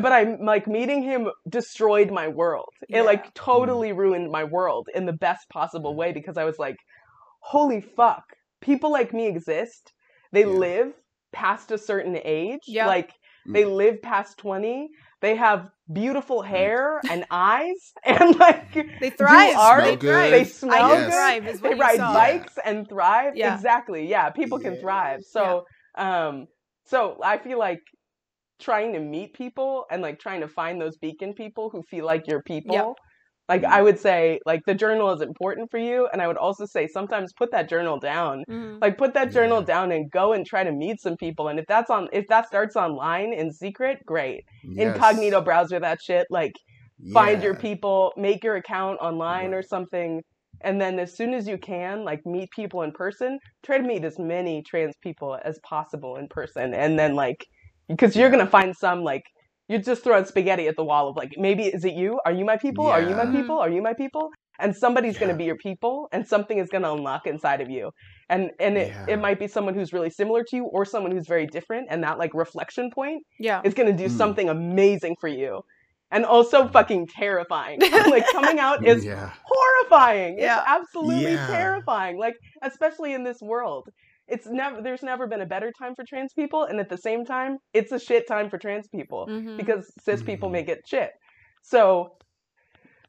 but 0.00 0.12
I'm 0.12 0.44
like 0.44 0.66
meeting 0.66 1.02
him 1.02 1.28
destroyed 1.48 2.10
my 2.10 2.28
world. 2.28 2.70
Yeah. 2.88 3.00
It 3.00 3.06
like 3.06 3.32
totally 3.34 3.90
mm. 3.90 3.96
ruined 3.96 4.30
my 4.30 4.44
world 4.44 4.88
in 4.94 5.06
the 5.06 5.12
best 5.12 5.48
possible 5.48 5.94
way 5.94 6.12
because 6.12 6.36
I 6.36 6.44
was 6.44 6.58
like, 6.58 6.76
holy 7.40 7.80
fuck, 7.80 8.24
people 8.60 8.90
like 8.92 9.12
me 9.12 9.26
exist. 9.26 9.92
They 10.32 10.40
Yeah. 10.40 10.46
live 10.46 10.92
past 11.32 11.70
a 11.70 11.78
certain 11.78 12.18
age. 12.24 12.62
Yeah. 12.66 12.86
Like 12.86 13.12
they 13.46 13.64
mm. 13.64 13.76
live 13.76 14.02
past 14.02 14.38
20. 14.38 14.88
They 15.20 15.36
have 15.36 15.68
beautiful 15.92 16.42
mm. 16.42 16.46
hair 16.46 17.00
and 17.10 17.24
eyes 17.30 17.92
and 18.04 18.38
like 18.38 18.72
They 19.00 19.10
thrive. 19.10 19.56
art, 19.56 19.84
they 19.84 19.96
Smell 19.96 19.96
thrive. 19.96 20.00
good. 20.00 20.32
they 20.32 20.44
smell 20.44 20.74
I 20.74 20.92
Yes. 20.94 21.12
thrive 21.12 21.48
is 21.48 21.62
what 21.62 21.72
they 21.72 21.78
ride 21.78 21.96
saw. 21.96 22.14
bikes 22.14 22.58
and 22.64 22.88
thrive. 22.88 23.32
Yeah. 23.36 23.54
Exactly. 23.54 24.06
Yeah, 24.08 24.30
people 24.30 24.58
can 24.58 24.76
thrive. 24.80 25.20
So 25.28 25.66
um 25.96 26.46
so 26.86 27.18
I 27.22 27.38
feel 27.38 27.58
like 27.58 27.80
trying 28.60 28.92
to 28.92 29.00
meet 29.00 29.34
people 29.34 29.84
and 29.90 30.02
like 30.02 30.18
trying 30.18 30.40
to 30.40 30.48
find 30.48 30.80
those 30.80 30.96
beacon 30.98 31.34
people 31.34 31.70
who 31.70 31.82
feel 31.82 32.04
like 32.06 32.26
your 32.26 32.42
people. 32.42 32.96
Like 33.48 33.64
I 33.64 33.82
would 33.82 33.98
say 33.98 34.40
like 34.46 34.62
the 34.66 34.74
journal 34.74 35.12
is 35.12 35.20
important 35.20 35.70
for 35.70 35.78
you 35.78 36.08
and 36.12 36.22
I 36.22 36.26
would 36.28 36.38
also 36.38 36.64
say 36.64 36.86
sometimes 36.86 37.32
put 37.34 37.50
that 37.52 37.68
journal 37.68 37.98
down. 37.98 38.44
Mhm. 38.48 38.80
Like 38.80 38.96
put 38.96 39.12
that 39.14 39.32
journal 39.32 39.58
Yeah. 39.60 39.66
down 39.66 39.92
and 39.92 40.10
go 40.10 40.32
and 40.32 40.46
try 40.46 40.64
to 40.64 40.72
meet 40.72 41.00
some 41.00 41.16
people 41.16 41.48
and 41.48 41.58
if 41.58 41.66
that's 41.66 41.90
on 41.90 42.08
if 42.12 42.26
that 42.28 42.46
starts 42.46 42.74
online 42.76 43.32
in 43.34 43.52
secret, 43.52 43.98
great. 44.06 44.44
Yes. 44.62 44.96
Incognito 44.96 45.42
browser 45.42 45.78
that 45.80 45.98
shit 46.02 46.26
like 46.30 46.52
find 47.12 47.42
your 47.42 47.54
people, 47.54 48.12
make 48.16 48.42
your 48.42 48.56
account 48.56 48.98
online 49.00 49.52
or 49.54 49.62
something, 49.62 50.22
and 50.62 50.80
then 50.80 50.98
as 50.98 51.14
soon 51.14 51.34
as 51.34 51.46
you 51.46 51.58
can, 51.58 52.04
like 52.04 52.20
meet 52.24 52.48
people 52.56 52.82
in 52.82 52.92
person. 52.92 53.38
Try 53.62 53.78
to 53.78 53.84
meet 53.84 54.04
as 54.04 54.18
many 54.18 54.62
trans 54.62 54.94
people 55.02 55.38
as 55.44 55.58
possible 55.68 56.16
in 56.16 56.28
person, 56.28 56.72
and 56.74 56.98
then 56.98 57.14
like 57.14 57.44
because 57.88 58.16
you're 58.16 58.30
gonna 58.30 58.46
find 58.46 58.74
some 58.76 59.02
like 59.02 59.22
you're 59.68 59.80
just 59.80 60.04
throwing 60.04 60.24
spaghetti 60.26 60.68
at 60.68 60.76
the 60.76 60.84
wall 60.84 61.08
of 61.08 61.16
like 61.16 61.32
maybe 61.38 61.64
is 61.64 61.84
it 61.84 61.94
you? 61.94 62.18
Are 62.26 62.32
you 62.32 62.44
my 62.44 62.56
people? 62.56 62.86
Are 62.86 63.00
you 63.02 63.14
my 63.14 63.26
people? 63.26 63.58
Are 63.58 63.70
you 63.70 63.82
my 63.82 63.94
people? 63.94 64.30
And 64.60 64.74
somebody's 64.76 65.14
Yeah. 65.14 65.20
gonna 65.20 65.36
be 65.36 65.44
your 65.44 65.56
people, 65.56 66.08
and 66.12 66.26
something 66.26 66.58
is 66.58 66.68
gonna 66.70 66.92
unlock 66.92 67.26
inside 67.26 67.60
of 67.60 67.70
you, 67.70 67.90
and 68.28 68.50
and 68.60 68.76
it, 68.78 68.88
Yeah. 68.88 69.06
it 69.14 69.20
might 69.20 69.38
be 69.40 69.48
someone 69.48 69.74
who's 69.74 69.92
really 69.92 70.10
similar 70.10 70.44
to 70.44 70.56
you 70.56 70.64
or 70.64 70.84
someone 70.84 71.10
who's 71.12 71.26
very 71.26 71.46
different, 71.46 71.88
and 71.90 72.04
that 72.04 72.18
like 72.18 72.32
reflection 72.34 72.90
point 72.90 73.22
Yeah. 73.40 73.62
is 73.64 73.74
going 73.74 73.90
to 73.90 73.96
do 73.96 74.08
Mm. 74.08 74.16
something 74.16 74.48
amazing 74.48 75.16
for 75.20 75.28
you 75.28 75.62
and 76.10 76.24
also 76.24 76.68
fucking 76.68 77.08
terrifying 77.08 77.80
like 78.14 78.24
coming 78.30 78.58
out 78.60 78.86
is 78.86 79.04
yeah. 79.04 79.30
horrifying 79.42 80.38
Yeah. 80.38 80.58
it's 80.58 80.68
absolutely 80.68 81.36
terrifying 81.36 82.18
like 82.18 82.34
especially 82.62 83.14
in 83.14 83.24
this 83.24 83.40
world 83.40 83.88
it's 84.28 84.46
never 84.46 84.80
there's 84.82 85.02
never 85.02 85.26
been 85.26 85.40
a 85.42 85.46
better 85.46 85.70
time 85.78 85.94
for 85.94 86.04
trans 86.08 86.32
people 86.32 86.64
and 86.64 86.80
at 86.80 86.88
the 86.88 86.96
same 86.96 87.24
time 87.24 87.58
it's 87.72 87.92
a 87.92 87.98
shit 87.98 88.26
time 88.26 88.48
for 88.50 88.58
trans 88.58 88.88
people 88.88 89.26
Mhm. 89.28 89.56
because 89.56 89.90
cis 90.02 90.22
people 90.22 90.48
Mhm. 90.48 90.52
make 90.52 90.68
it 90.68 90.80
shit 90.86 91.10
so 91.62 92.16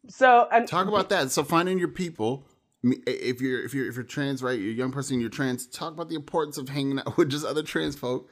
so 0.08 0.48
and 0.52 0.68
Talk 0.68 0.88
about 0.88 1.10
that. 1.10 1.32
So 1.32 1.44
finding 1.44 1.80
your 1.80 1.88
people. 1.88 2.46
If 2.84 3.42
you're 3.42 3.64
if 3.66 3.74
you're 3.74 3.88
if 3.88 3.96
you're 3.96 4.04
trans, 4.04 4.44
right? 4.44 4.60
You're 4.60 4.70
a 4.72 4.76
young 4.76 4.92
person. 4.92 5.20
You're 5.20 5.32
trans. 5.32 5.66
Talk 5.66 5.94
about 5.94 6.10
the 6.10 6.16
importance 6.16 6.60
of 6.60 6.70
hanging 6.70 7.00
out 7.00 7.18
with 7.18 7.30
just 7.30 7.44
other 7.46 7.64
trans 7.64 7.96
folk. 7.96 8.30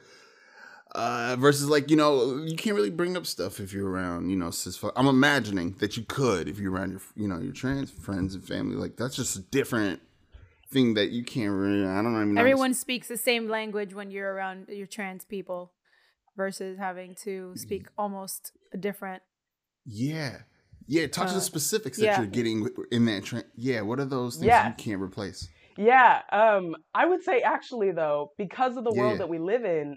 Uh, 0.94 1.34
versus 1.40 1.68
like 1.68 1.90
you 1.90 1.96
know 1.96 2.36
you 2.44 2.54
can't 2.54 2.76
really 2.76 2.90
bring 2.90 3.16
up 3.16 3.26
stuff 3.26 3.58
if 3.58 3.72
you're 3.72 3.90
around 3.90 4.30
you 4.30 4.36
know 4.36 4.52
cis 4.52 4.76
folk. 4.76 4.92
I'm 4.94 5.08
imagining 5.08 5.72
that 5.80 5.96
you 5.96 6.04
could 6.04 6.48
if 6.48 6.60
you're 6.60 6.70
around 6.70 6.92
your 6.92 7.00
you 7.16 7.26
know 7.26 7.40
your 7.40 7.52
trans 7.52 7.90
friends 7.90 8.36
and 8.36 8.44
family 8.46 8.76
like 8.76 8.96
that's 8.96 9.16
just 9.16 9.34
a 9.36 9.40
different 9.40 10.00
thing 10.74 10.94
that 10.94 11.08
you 11.16 11.24
can't 11.24 11.52
really. 11.52 11.86
I 11.86 12.02
don't 12.02 12.14
even 12.14 12.34
know. 12.34 12.40
Everyone 12.40 12.74
speaks 12.74 13.08
the 13.08 13.16
same 13.16 13.48
language 13.48 13.94
when 13.94 14.10
you're 14.10 14.32
around 14.34 14.66
your 14.68 14.86
trans 14.96 15.24
people, 15.24 15.72
versus 16.36 16.78
having 16.78 17.14
to 17.24 17.52
speak 17.56 17.86
almost 17.96 18.52
a 18.72 18.76
different. 18.76 19.22
Yeah. 19.86 20.38
Yeah, 20.86 21.06
talk 21.06 21.26
to 21.28 21.32
Uh, 21.32 21.36
the 21.36 21.40
specifics 21.40 21.98
yeah. 21.98 22.16
that 22.16 22.18
you're 22.20 22.30
getting 22.30 22.68
in 22.90 23.06
that. 23.06 23.24
Tra- 23.24 23.44
yeah, 23.56 23.80
what 23.80 23.98
are 24.00 24.04
those 24.04 24.34
things 24.36 24.46
Yes. 24.46 24.74
you 24.76 24.84
can't 24.84 25.00
replace? 25.00 25.48
Yeah, 25.78 26.20
um, 26.30 26.76
I 26.94 27.06
would 27.06 27.22
say 27.22 27.40
actually 27.40 27.92
though, 27.92 28.32
because 28.36 28.76
of 28.76 28.84
the 28.84 28.92
Yeah. 28.94 29.00
world 29.00 29.20
that 29.20 29.28
we 29.28 29.38
live 29.38 29.64
in, 29.64 29.96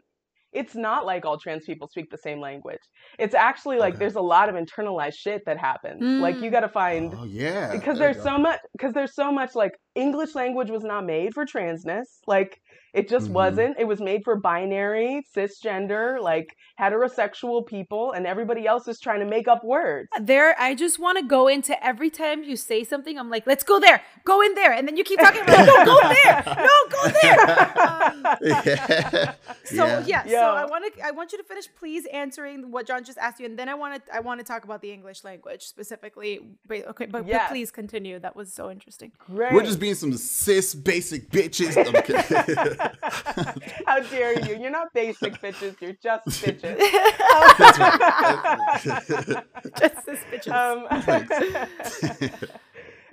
it's 0.57 0.75
not 0.75 1.05
like 1.05 1.25
all 1.25 1.37
trans 1.39 1.65
people 1.65 1.87
speak 1.87 2.09
the 2.09 2.17
same 2.17 2.39
language. 2.39 2.79
It's 3.19 3.35
actually 3.35 3.77
like 3.77 3.95
Okay. 3.95 3.99
there's 3.99 4.15
a 4.15 4.21
lot 4.21 4.49
of 4.49 4.55
internalized 4.55 5.15
shit 5.17 5.43
that 5.45 5.57
happens. 5.57 6.09
Like 6.17 6.41
you 6.41 6.49
Mm. 6.49 6.51
got 6.51 6.61
to 6.61 6.69
find 6.69 7.15
Oh 7.17 7.23
yeah, 7.25 7.67
because 7.71 7.97
there 7.97 8.13
there's 8.13 8.21
so 8.21 8.37
much 8.37 8.59
because 8.73 8.93
there's 8.93 9.15
so 9.15 9.31
much 9.31 9.55
like 9.55 9.73
English 9.95 10.35
language 10.35 10.69
was 10.69 10.83
not 10.83 11.05
made 11.05 11.33
for 11.33 11.45
transness. 11.45 12.05
Like 12.27 12.59
it 12.93 13.09
just 13.09 13.27
Mhm. 13.29 13.33
wasn't. 13.33 13.79
It 13.79 13.85
was 13.87 13.99
made 14.01 14.23
for 14.23 14.35
binary, 14.35 15.25
cisgender, 15.35 16.21
like 16.21 16.55
heterosexual 16.79 17.65
people, 17.65 18.11
and 18.11 18.25
everybody 18.27 18.65
else 18.67 18.87
is 18.87 18.99
trying 18.99 19.19
to 19.19 19.25
make 19.25 19.47
up 19.47 19.63
words. 19.63 20.09
There, 20.21 20.55
I 20.59 20.75
just 20.75 20.99
want 20.99 21.17
to 21.19 21.23
go 21.25 21.47
into 21.47 21.73
every 21.85 22.09
time 22.09 22.43
you 22.43 22.55
say 22.55 22.83
something. 22.83 23.17
I'm 23.17 23.29
like, 23.29 23.45
let's 23.47 23.63
go 23.63 23.79
there, 23.79 24.01
go 24.25 24.41
in 24.41 24.53
there, 24.55 24.71
and 24.73 24.87
then 24.87 24.95
you 24.97 25.03
keep 25.03 25.19
talking. 25.19 25.41
I'm 25.41 25.47
like, 25.47 25.65
no, 25.65 25.85
go 25.85 25.99
there, 26.23 26.43
no, 26.45 26.77
go 26.89 27.09
there. 27.21 27.73
Um, 28.07 28.25
yeah. 28.41 29.33
So 29.63 29.75
yeah. 29.85 30.03
yeah, 30.05 30.23
so 30.27 30.39
I 30.55 30.65
want 30.65 30.93
to 30.95 31.01
I 31.05 31.11
want 31.11 31.31
you 31.31 31.37
to 31.37 31.43
finish 31.43 31.65
please 31.79 32.05
answering 32.11 32.71
what 32.71 32.87
John 32.87 33.03
just 33.03 33.17
asked 33.17 33.39
you, 33.39 33.45
and 33.45 33.57
then 33.57 33.69
I 33.69 33.73
want 33.75 34.05
to 34.05 34.15
I 34.15 34.19
want 34.19 34.39
to 34.39 34.45
talk 34.45 34.63
about 34.63 34.81
the 34.81 34.91
English 34.91 35.23
language 35.23 35.63
specifically. 35.65 36.39
But, 36.65 36.87
okay, 36.87 37.05
but, 37.05 37.27
but 37.27 37.47
please 37.49 37.71
continue. 37.71 38.19
That 38.19 38.35
was 38.35 38.53
so 38.53 38.71
interesting. 38.71 39.11
Great. 39.19 39.53
We're 39.53 39.63
just 39.63 39.79
being 39.79 39.95
some 39.95 40.13
cis 40.17 40.73
basic 40.73 41.29
bitches. 41.29 41.75
I'm 42.79 42.91
kidding. 43.59 43.73
How 43.85 43.99
dare 44.01 44.33
you? 44.33 44.57
You're 44.57 44.71
not 44.71 44.93
basic 44.93 45.41
bitches. 45.41 45.79
You're 45.81 45.93
just 46.01 46.41
bitches. 46.41 46.79
Just 49.79 50.05
this 50.05 50.19
bitches. 50.31 50.51
um, 50.51 50.87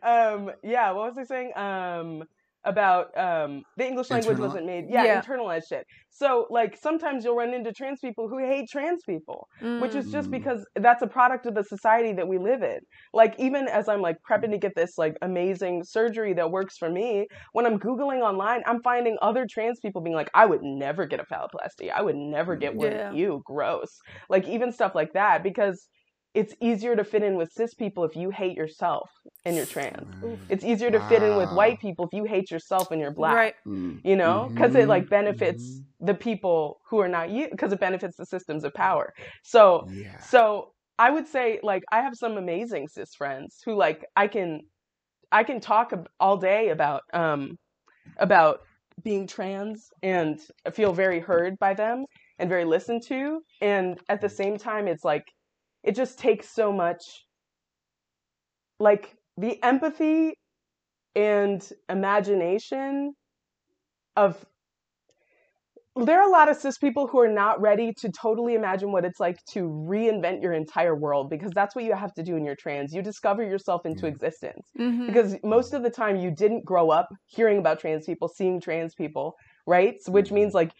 um, 0.48 0.52
yeah. 0.62 0.90
What 0.92 1.14
was 1.14 1.18
I 1.18 1.24
saying? 1.24 1.52
Um, 1.56 2.24
about 2.64 3.16
um, 3.18 3.62
the 3.76 3.86
English 3.86 4.10
language 4.10 4.30
Internal- 4.32 4.48
wasn't 4.48 4.66
made. 4.66 4.84
Yeah, 4.88 5.04
Yeah. 5.04 5.20
internalized 5.22 5.68
shit. 5.68 5.86
So 6.10 6.46
like 6.50 6.76
sometimes 6.76 7.24
you'll 7.24 7.36
run 7.36 7.52
into 7.52 7.72
trans 7.72 8.00
people 8.00 8.28
who 8.28 8.38
hate 8.38 8.68
trans 8.70 9.02
people. 9.04 9.48
which 9.80 9.94
is 9.94 10.10
just 10.12 10.28
Mm. 10.28 10.32
because 10.32 10.66
that's 10.76 11.02
a 11.02 11.06
product 11.06 11.46
of 11.46 11.54
the 11.54 11.64
society 11.64 12.12
that 12.12 12.26
we 12.28 12.38
live 12.38 12.62
in. 12.62 12.78
Like 13.12 13.34
even 13.38 13.66
as 13.68 13.88
I'm 13.88 14.00
like 14.00 14.16
prepping 14.28 14.50
to 14.52 14.58
get 14.58 14.74
this 14.76 14.96
like 14.98 15.16
amazing 15.22 15.84
surgery 15.84 16.32
that 16.34 16.50
works 16.50 16.76
for 16.78 16.90
me, 16.90 17.26
when 17.52 17.66
I'm 17.66 17.78
googling 17.78 18.20
online, 18.20 18.62
I'm 18.66 18.80
finding 18.82 19.16
other 19.22 19.46
trans 19.50 19.80
people 19.80 20.00
being 20.02 20.16
like, 20.16 20.30
I 20.34 20.46
would 20.46 20.62
never 20.62 21.06
get 21.06 21.20
a 21.20 21.24
phalloplasty. 21.24 21.90
I 21.90 22.02
would 22.02 22.16
never 22.16 22.56
get 22.56 22.74
one. 22.74 22.92
Yeah. 22.92 23.12
You 23.12 23.42
gross. 23.44 23.98
Like 24.28 24.46
even 24.48 24.70
stuff 24.72 24.94
like 24.94 25.12
that 25.14 25.42
because 25.42 25.88
it's 26.34 26.54
easier 26.60 26.96
to 26.96 27.04
fit 27.04 27.22
in 27.22 27.36
with 27.36 27.50
cis 27.52 27.74
people 27.74 28.04
if 28.04 28.16
you 28.16 28.30
hate 28.30 28.56
yourself 28.56 29.08
and 29.44 29.56
you're 29.56 29.66
trans. 29.66 30.08
It's 30.48 30.64
easier 30.64 30.90
to 30.90 31.00
fit 31.00 31.22
in 31.22 31.36
with 31.36 31.50
white 31.50 31.78
people 31.80 32.06
if 32.06 32.12
you 32.16 32.24
hate 32.24 32.50
yourself 32.50 32.90
and 32.90 33.00
you're 33.00 33.12
black 33.12 33.36
Right. 33.36 33.54
Mm. 33.66 34.00
you 34.04 34.16
know 34.16 34.50
because 34.54 34.74
it 34.74 34.88
like 34.88 35.04
Mhm, 35.04 35.10
benefits 35.10 35.80
mhm. 36.02 36.06
the 36.06 36.14
people 36.14 36.80
who 36.88 36.98
are 37.00 37.08
not 37.08 37.30
you 37.30 37.48
because 37.50 37.72
it 37.72 37.80
benefits 37.80 38.16
the 38.16 38.26
systems 38.26 38.64
of 38.64 38.72
power 38.74 39.12
so 39.42 39.86
Yeah. 39.92 40.18
so 40.20 40.72
i 40.98 41.10
would 41.10 41.26
say 41.28 41.60
like 41.62 41.82
i 41.92 42.00
have 42.02 42.14
some 42.16 42.36
amazing 42.36 42.88
cis 42.88 43.14
friends 43.14 43.60
who 43.64 43.74
like 43.74 44.04
i 44.16 44.26
can 44.28 44.60
i 45.32 45.42
can 45.44 45.60
talk 45.60 45.92
all 46.20 46.36
day 46.36 46.70
about 46.70 47.02
um 47.12 47.56
about 48.18 48.60
being 49.02 49.26
trans 49.26 49.88
and 50.02 50.40
feel 50.72 50.92
very 50.92 51.20
heard 51.20 51.58
by 51.58 51.74
them 51.74 52.04
and 52.38 52.48
very 52.48 52.64
listened 52.64 53.02
to 53.06 53.40
and 53.60 53.98
at 54.08 54.20
the 54.20 54.28
same 54.28 54.56
time 54.58 54.86
it's 54.88 55.04
like 55.04 55.24
it 55.84 55.94
just 55.94 56.18
takes 56.18 56.48
so 56.48 56.72
much 56.72 57.02
like 58.78 59.16
the 59.36 59.62
empathy 59.62 60.34
and 61.14 61.70
imagination 61.88 63.14
of 64.16 64.44
there 65.96 66.20
are 66.20 66.28
a 66.28 66.30
lot 66.32 66.48
of 66.48 66.56
cis 66.56 66.76
people 66.78 67.06
who 67.06 67.20
are 67.20 67.28
not 67.28 67.60
ready 67.60 67.92
to 67.98 68.10
totally 68.10 68.54
imagine 68.54 68.90
what 68.90 69.04
it's 69.04 69.20
like 69.20 69.36
to 69.52 69.60
reinvent 69.60 70.42
your 70.42 70.52
entire 70.52 70.96
world 70.96 71.30
because 71.30 71.52
that's 71.54 71.74
what 71.76 71.84
you 71.84 71.94
have 71.94 72.12
to 72.14 72.22
do 72.22 72.36
in 72.36 72.44
your 72.44 72.56
trans. 72.56 72.92
You 72.92 73.00
discover 73.02 73.44
yourself 73.44 73.86
into 73.86 74.06
Yeah. 74.06 74.12
existence 74.12 74.70
Mhm. 74.76 75.06
because 75.06 75.36
most 75.44 75.72
of 75.72 75.84
the 75.84 75.90
time 75.90 76.16
you 76.16 76.32
didn't 76.32 76.64
grow 76.64 76.90
up 76.90 77.08
hearing 77.26 77.58
about 77.58 77.78
trans 77.78 78.06
people, 78.06 78.28
seeing 78.28 78.60
trans 78.60 78.94
people, 78.94 79.34
right? 79.68 79.94
So, 80.02 80.10
which 80.10 80.32
means 80.32 80.52
like 80.52 80.72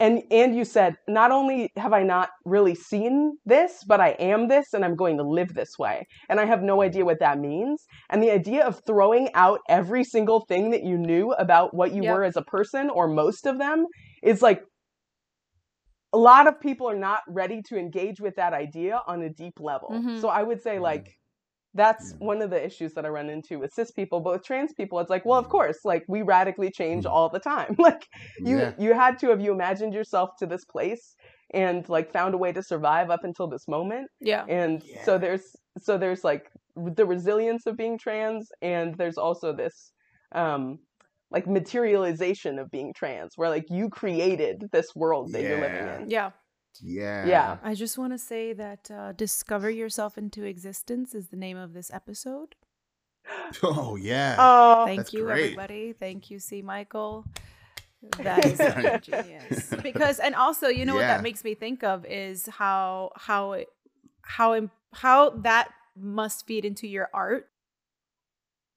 and 0.00 0.22
and 0.30 0.56
you 0.56 0.64
said 0.64 0.96
not 1.08 1.30
only 1.30 1.70
have 1.76 1.92
I 1.92 2.02
not 2.02 2.30
really 2.44 2.74
seen 2.74 3.38
this, 3.46 3.84
but 3.86 4.00
I 4.00 4.10
am 4.18 4.48
this 4.48 4.72
and 4.74 4.84
I'm 4.84 4.96
going 4.96 5.16
to 5.18 5.22
live 5.22 5.54
this 5.54 5.78
way. 5.78 6.06
And 6.28 6.40
I 6.40 6.46
have 6.46 6.62
no 6.62 6.82
idea 6.82 7.04
what 7.04 7.20
that 7.20 7.38
means. 7.38 7.84
And 8.10 8.22
the 8.22 8.30
idea 8.30 8.66
of 8.66 8.80
throwing 8.86 9.32
out 9.34 9.60
every 9.68 10.04
single 10.04 10.40
thing 10.46 10.70
that 10.70 10.82
you 10.84 10.98
knew 10.98 11.32
about 11.32 11.74
what 11.74 11.92
you 11.94 12.04
Yep. 12.04 12.04
were 12.04 12.24
as 12.24 12.36
a 12.36 12.42
person 12.42 12.90
or 12.90 13.06
most 13.08 13.46
of 13.46 13.58
them 13.58 13.86
is 14.22 14.42
like 14.42 14.64
a 16.12 16.18
lot 16.18 16.46
of 16.46 16.60
people 16.60 16.88
are 16.88 16.96
not 16.96 17.22
ready 17.28 17.60
to 17.62 17.76
engage 17.76 18.20
with 18.20 18.36
that 18.36 18.52
idea 18.52 19.00
on 19.06 19.22
a 19.22 19.30
deep 19.30 19.58
level. 19.60 20.04
Mhm. 20.04 20.14
So 20.14 20.28
I 20.28 20.42
would 20.42 20.62
say 20.62 20.78
like 20.78 21.08
that's 21.74 22.14
Yeah. 22.20 22.26
one 22.26 22.40
of 22.42 22.50
the 22.50 22.64
issues 22.64 22.94
that 22.94 23.04
I 23.04 23.08
run 23.08 23.28
into 23.28 23.58
with 23.58 23.72
cis 23.72 23.90
people, 23.90 24.20
but 24.20 24.32
with 24.34 24.44
trans 24.44 24.72
people, 24.72 25.00
it's 25.00 25.10
like, 25.10 25.24
well, 25.24 25.38
of 25.38 25.48
course, 25.48 25.78
like 25.84 26.04
we 26.08 26.22
radically 26.22 26.70
change 26.70 27.04
Mhm. 27.04 27.10
all 27.10 27.28
the 27.28 27.40
time. 27.40 27.74
Like 27.88 28.06
you, 28.38 28.58
yeah. 28.58 28.72
you 28.78 28.94
had 28.94 29.18
to 29.20 29.28
have 29.28 29.40
you 29.40 29.52
imagined 29.52 29.92
yourself 29.94 30.30
to 30.38 30.46
this 30.46 30.64
place 30.64 31.14
and 31.52 31.88
like 31.88 32.10
found 32.12 32.34
a 32.34 32.38
way 32.38 32.52
to 32.52 32.62
survive 32.62 33.10
up 33.10 33.24
until 33.24 33.48
this 33.48 33.66
moment. 33.68 34.08
Yeah. 34.20 34.44
And 34.48 34.82
so 35.04 35.18
there's, 35.18 35.44
so 35.78 35.98
there's 35.98 36.24
like 36.24 36.50
the 36.76 37.06
resilience 37.06 37.66
of 37.66 37.76
being 37.76 37.98
trans, 37.98 38.48
and 38.62 38.94
there's 38.96 39.18
also 39.18 39.52
this, 39.52 39.92
um, 40.32 40.78
like 41.30 41.46
materialization 41.46 42.58
of 42.58 42.70
being 42.70 42.92
trans, 42.94 43.32
where 43.36 43.48
like 43.50 43.64
you 43.68 43.88
created 43.90 44.56
this 44.72 44.86
world 44.94 45.32
that 45.32 45.42
you're 45.42 45.60
living 45.60 45.88
in. 45.88 46.10
Yeah. 46.10 46.30
Yeah. 46.80 47.26
Yeah. 47.26 47.56
I 47.62 47.74
just 47.74 47.98
want 47.98 48.12
to 48.12 48.18
say 48.18 48.52
that 48.52 48.90
uh, 48.90 49.12
Discover 49.12 49.70
Yourself 49.70 50.18
into 50.18 50.44
Existence 50.44 51.14
is 51.14 51.28
the 51.28 51.36
name 51.36 51.56
of 51.56 51.72
this 51.72 51.90
episode. 51.92 52.54
Oh 53.62 53.96
yeah. 53.96 54.36
Oh, 54.38 54.84
Thank 54.86 55.12
you, 55.12 55.24
great. 55.24 55.44
everybody. 55.44 55.92
Thank 55.92 56.30
you, 56.30 56.38
C. 56.38 56.62
Michael. 56.62 57.24
That 58.18 58.44
is 58.44 58.58
so 58.58 58.98
genius. 58.98 59.72
Because, 59.82 60.18
and 60.18 60.34
also, 60.34 60.68
you 60.68 60.84
know 60.84 60.94
what 60.94 61.00
that 61.00 61.22
makes 61.22 61.42
me 61.42 61.54
think 61.54 61.82
of 61.82 62.04
is 62.04 62.46
how 62.46 63.12
how 63.16 63.64
how 64.20 64.68
how 64.92 65.30
that 65.30 65.68
must 65.96 66.46
feed 66.46 66.66
into 66.66 66.86
your 66.86 67.08
art. 67.14 67.48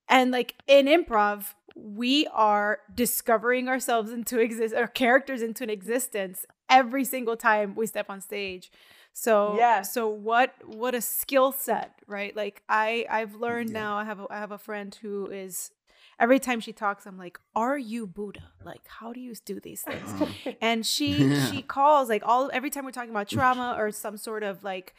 And 0.08 0.32
like 0.32 0.56
in 0.66 0.86
improv, 0.86 1.54
we 1.76 2.28
are 2.28 2.80
discovering 2.94 3.68
ourselves 3.68 4.12
into 4.12 4.40
exist 4.40 4.74
our 4.74 4.88
characters 4.88 5.42
into 5.42 5.64
an 5.64 5.70
existence 5.70 6.46
every 6.70 7.06
single 7.06 7.38
time 7.38 7.76
we 7.76 7.88
step 7.88 8.10
on 8.10 8.22
stage. 8.22 8.72
So 9.14 9.58
yeah. 9.58 9.82
so 9.82 10.08
what 10.08 10.54
what 10.66 10.94
a 10.94 11.02
skill 11.02 11.52
set, 11.52 12.00
right? 12.08 12.36
Like 12.36 12.62
I 12.70 13.06
I've 13.10 13.36
learned 13.36 13.70
Yeah. 13.70 13.82
now 13.82 13.98
I 13.98 14.04
have 14.04 14.20
a, 14.20 14.28
I 14.30 14.38
have 14.38 14.52
a 14.52 14.58
friend 14.60 14.96
who 15.02 15.28
is 15.28 15.72
every 16.20 16.40
time 16.40 16.60
she 16.60 16.72
talks 16.74 17.06
I'm 17.08 17.18
like, 17.18 17.40
"Are 17.56 17.78
you 17.78 18.06
Buddha? 18.06 18.52
Like 18.64 18.82
how 18.88 19.14
do 19.14 19.20
you 19.20 19.34
do 19.46 19.60
these 19.60 19.82
things?" 19.82 20.14
And 20.62 20.86
she 20.86 21.30
Yeah. 21.30 21.50
she 21.50 21.62
calls 21.64 22.10
like 22.10 22.24
all 22.26 22.50
every 22.54 22.70
time 22.70 22.86
we're 22.86 22.92
talking 22.92 23.10
about 23.10 23.28
trauma 23.28 23.76
or 23.78 23.92
some 23.92 24.18
sort 24.18 24.44
of 24.44 24.64
like 24.64 24.94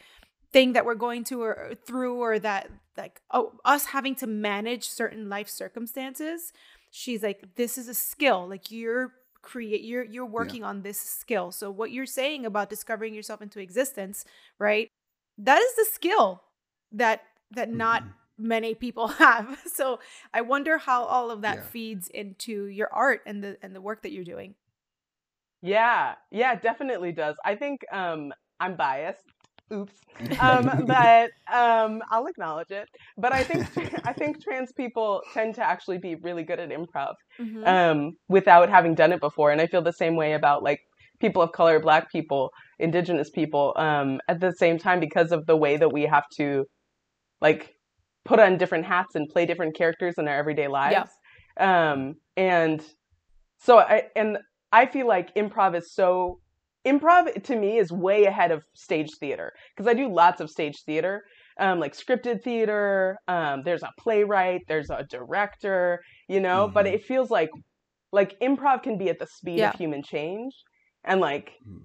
thing 0.53 0.73
that 0.73 0.85
we're 0.85 0.95
going 0.95 1.25
to 1.25 1.43
or 1.43 1.55
or 1.55 1.75
through 1.75 2.17
or 2.17 2.39
that 2.39 2.71
like 2.97 3.21
oh 3.31 3.53
us 3.65 3.87
having 3.87 4.15
to 4.17 4.27
manage 4.27 4.89
certain 4.89 5.29
life 5.29 5.49
circumstances 5.49 6.53
she's 6.91 7.23
like 7.23 7.55
this 7.57 7.77
is 7.79 7.87
a 7.87 7.95
skill 7.95 8.49
like 8.49 8.71
you're 8.71 9.13
create 9.43 9.83
you're 9.83 10.05
you're 10.05 10.27
working 10.27 10.65
on 10.65 10.83
this 10.83 11.01
skill 11.01 11.53
so 11.53 11.71
what 11.71 11.91
you're 11.93 12.07
saying 12.07 12.45
about 12.47 12.69
discovering 12.71 13.15
yourself 13.15 13.41
into 13.43 13.61
existence 13.61 14.25
right 14.59 14.91
that 15.39 15.61
is 15.61 15.75
the 15.77 15.87
skill 15.93 16.43
that 16.93 17.23
that 17.51 17.71
not 17.71 18.03
Mhm. 18.03 18.15
many 18.39 18.75
people 18.75 19.09
have 19.25 19.59
so 19.73 19.99
i 20.35 20.41
wonder 20.41 20.79
how 20.79 21.05
all 21.05 21.31
of 21.31 21.43
that 21.43 21.63
Yeah. 21.63 21.65
feeds 21.65 22.09
into 22.09 22.65
your 22.67 22.93
art 22.93 23.21
and 23.27 23.43
the 23.43 23.57
and 23.63 23.75
the 23.75 23.81
work 23.81 24.03
that 24.03 24.13
you're 24.13 24.25
doing 24.25 24.55
yeah, 25.63 26.15
yeah, 26.31 26.53
it 26.55 26.63
definitely 26.63 27.13
does. 27.13 27.37
I 27.45 27.57
think 27.57 27.81
um, 27.93 28.33
I'm 28.61 28.77
biased. 28.77 29.25
Oops. 29.73 29.93
um, 30.41 30.71
but 30.87 31.31
um, 31.53 32.03
I'll 32.11 32.27
acknowledge 32.27 32.71
it. 32.71 32.89
But 33.17 33.33
I 33.33 33.45
think 33.45 33.67
I 34.05 34.13
think 34.13 34.43
trans 34.43 34.73
people 34.73 35.23
tend 35.33 35.55
to 35.57 35.65
actually 35.65 35.99
be 35.99 36.17
really 36.17 36.43
good 36.43 36.59
at 36.59 36.71
improv 36.71 37.15
Mm-hmm. 37.41 37.65
um, 37.65 38.13
without 38.29 38.69
having 38.69 38.95
done 38.97 39.13
it 39.13 39.21
before, 39.21 39.53
and 39.53 39.61
I 39.61 39.67
feel 39.69 39.83
the 39.83 39.93
same 39.93 40.17
way 40.17 40.33
about 40.33 40.65
like 40.65 40.81
people 41.21 41.41
of 41.43 41.53
color, 41.53 41.79
Black 41.79 42.11
people, 42.11 42.51
Indigenous 42.81 43.31
people. 43.31 43.75
Um, 43.77 44.21
at 44.29 44.41
the 44.41 44.53
same 44.53 44.79
time, 44.79 44.99
because 44.99 45.31
of 45.31 45.47
the 45.47 45.57
way 45.57 45.77
that 45.77 45.93
we 45.93 46.03
have 46.03 46.25
to 46.37 46.65
like 47.41 47.75
put 48.25 48.41
on 48.41 48.59
different 48.59 48.87
hats 48.87 49.15
and 49.15 49.29
play 49.29 49.47
different 49.47 49.77
characters 49.77 50.15
in 50.19 50.27
our 50.27 50.37
everyday 50.37 50.69
lives. 50.69 51.11
Um, 51.59 52.15
and 52.37 52.83
so 53.61 53.79
I 53.79 54.05
and 54.17 54.39
I 54.73 54.87
feel 54.87 55.07
like 55.07 55.35
improv 55.35 55.77
is 55.77 55.93
so 55.93 56.41
improv 56.89 57.43
to 57.45 57.57
me 57.57 57.79
is 57.79 57.93
way 57.93 58.25
ahead 58.25 58.51
of 58.51 58.63
stage 58.75 59.11
theater 59.21 59.53
because 59.77 59.89
I 59.89 59.95
do 59.95 60.13
lots 60.13 60.41
of 60.41 60.51
stage 60.51 60.83
theater, 60.85 61.23
um, 61.59 61.81
like 61.81 61.95
scripted 61.95 62.43
theater. 62.43 63.19
Um, 63.29 63.63
there's 63.65 63.83
a 63.83 63.91
playwright, 63.99 64.63
there's 64.69 64.91
a 64.91 65.05
director, 65.09 66.01
you 66.29 66.41
know, 66.41 66.65
mm-hmm. 66.65 66.75
but 66.75 66.87
it 66.87 67.05
feels 67.05 67.31
like 67.31 67.51
like 68.13 68.39
improv 68.41 68.83
can 68.83 68.97
be 68.97 69.11
at 69.11 69.19
the 69.19 69.27
speed 69.27 69.59
yeah. 69.59 69.71
of 69.71 69.77
human 69.77 70.03
change, 70.03 70.55
and 71.05 71.21
like 71.21 71.53
mm. 71.69 71.83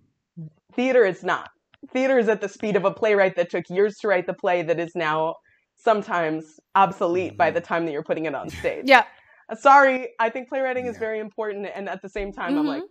theater 0.73 1.05
is 1.05 1.23
not. 1.23 1.49
Theater 1.91 2.17
is 2.17 2.29
at 2.29 2.39
the 2.39 2.47
speed 2.47 2.77
of 2.77 2.85
a 2.85 2.91
playwright 2.91 3.35
that 3.35 3.49
took 3.49 3.65
years 3.69 3.97
to 3.97 4.07
write 4.07 4.25
the 4.25 4.33
play 4.33 4.61
that 4.63 4.79
is 4.79 4.93
now 4.95 5.35
sometimes 5.75 6.45
obsolete 6.75 7.31
mm-hmm. 7.31 7.37
by 7.37 7.51
the 7.51 7.59
time 7.59 7.85
that 7.85 7.91
you're 7.91 8.03
putting 8.03 8.25
it 8.25 8.33
on 8.33 8.49
stage. 8.49 8.85
Yeah. 8.85 9.03
Uh, 9.49 9.55
sorry, 9.55 10.09
I 10.19 10.29
think 10.29 10.49
playwriting 10.49 10.85
yeah. 10.85 10.91
is 10.91 10.97
very 10.97 11.19
important, 11.19 11.67
and 11.73 11.89
at 11.89 12.01
the 12.01 12.09
same 12.09 12.31
time, 12.31 12.55
mm-hmm. 12.55 12.59
I'm 12.59 12.65
like, 12.67 12.83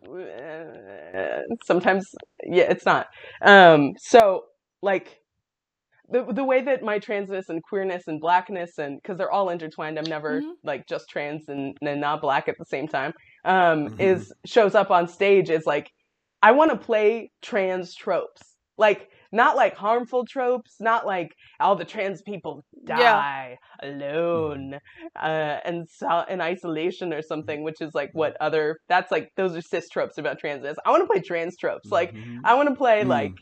eh, 1.15 1.41
sometimes, 1.65 2.07
yeah, 2.45 2.65
it's 2.65 2.85
not. 2.85 3.07
Um, 3.41 3.93
so, 3.99 4.45
like, 4.83 5.23
the 6.13 6.25
the 6.33 6.45
way 6.45 6.63
that 6.63 6.83
my 6.83 6.99
transness 6.99 7.49
and 7.49 7.63
queerness 7.63 8.05
and 8.07 8.21
blackness 8.21 8.79
and 8.79 9.01
because 9.03 9.17
they're 9.19 9.31
all 9.31 9.49
intertwined, 9.49 9.99
I'm 9.99 10.09
never 10.09 10.41
mm-hmm. 10.41 10.51
like 10.63 10.87
just 10.87 11.09
trans 11.09 11.49
and, 11.49 11.77
and 11.81 12.01
not 12.01 12.21
black 12.21 12.49
at 12.49 12.57
the 12.59 12.67
same 12.67 12.87
time. 12.87 13.15
Um, 13.45 13.89
mm-hmm. 13.89 14.01
is 14.01 14.33
shows 14.45 14.75
up 14.75 14.91
on 14.91 15.09
stage 15.09 15.51
is 15.51 15.65
like, 15.67 15.91
I 16.43 16.53
want 16.53 16.71
to 16.71 16.77
play 16.77 17.31
trans 17.41 17.95
tropes, 17.95 18.43
like 18.77 19.09
not 19.33 19.57
like 19.57 19.75
harmful 19.75 20.27
tropes, 20.27 20.77
not 20.79 21.07
like 21.07 21.35
all 21.59 21.75
the 21.75 21.85
trans 21.85 22.21
people 22.23 22.63
die 22.85 23.59
yeah. 23.83 23.89
alone 23.89 24.79
uh, 25.21 25.59
and 25.65 25.89
so 25.89 26.25
in 26.29 26.41
isolation 26.41 27.13
or 27.13 27.23
something, 27.23 27.63
which 27.63 27.81
is 27.81 27.95
like 27.95 28.11
what 28.13 28.37
other 28.41 28.79
that's 28.89 29.11
like 29.11 29.31
those 29.37 29.57
are 29.57 29.63
cis 29.63 29.89
tropes 29.89 30.19
about 30.19 30.39
trans. 30.39 30.65
I 30.85 30.91
want 30.91 31.03
to 31.03 31.13
play 31.13 31.23
trans 31.23 31.57
tropes. 31.57 31.91
Like 31.91 32.15
mm-hmm. 32.15 32.39
I 32.45 32.55
want 32.55 32.69
to 32.69 32.75
play 32.75 33.03
mm. 33.03 33.09
like 33.09 33.35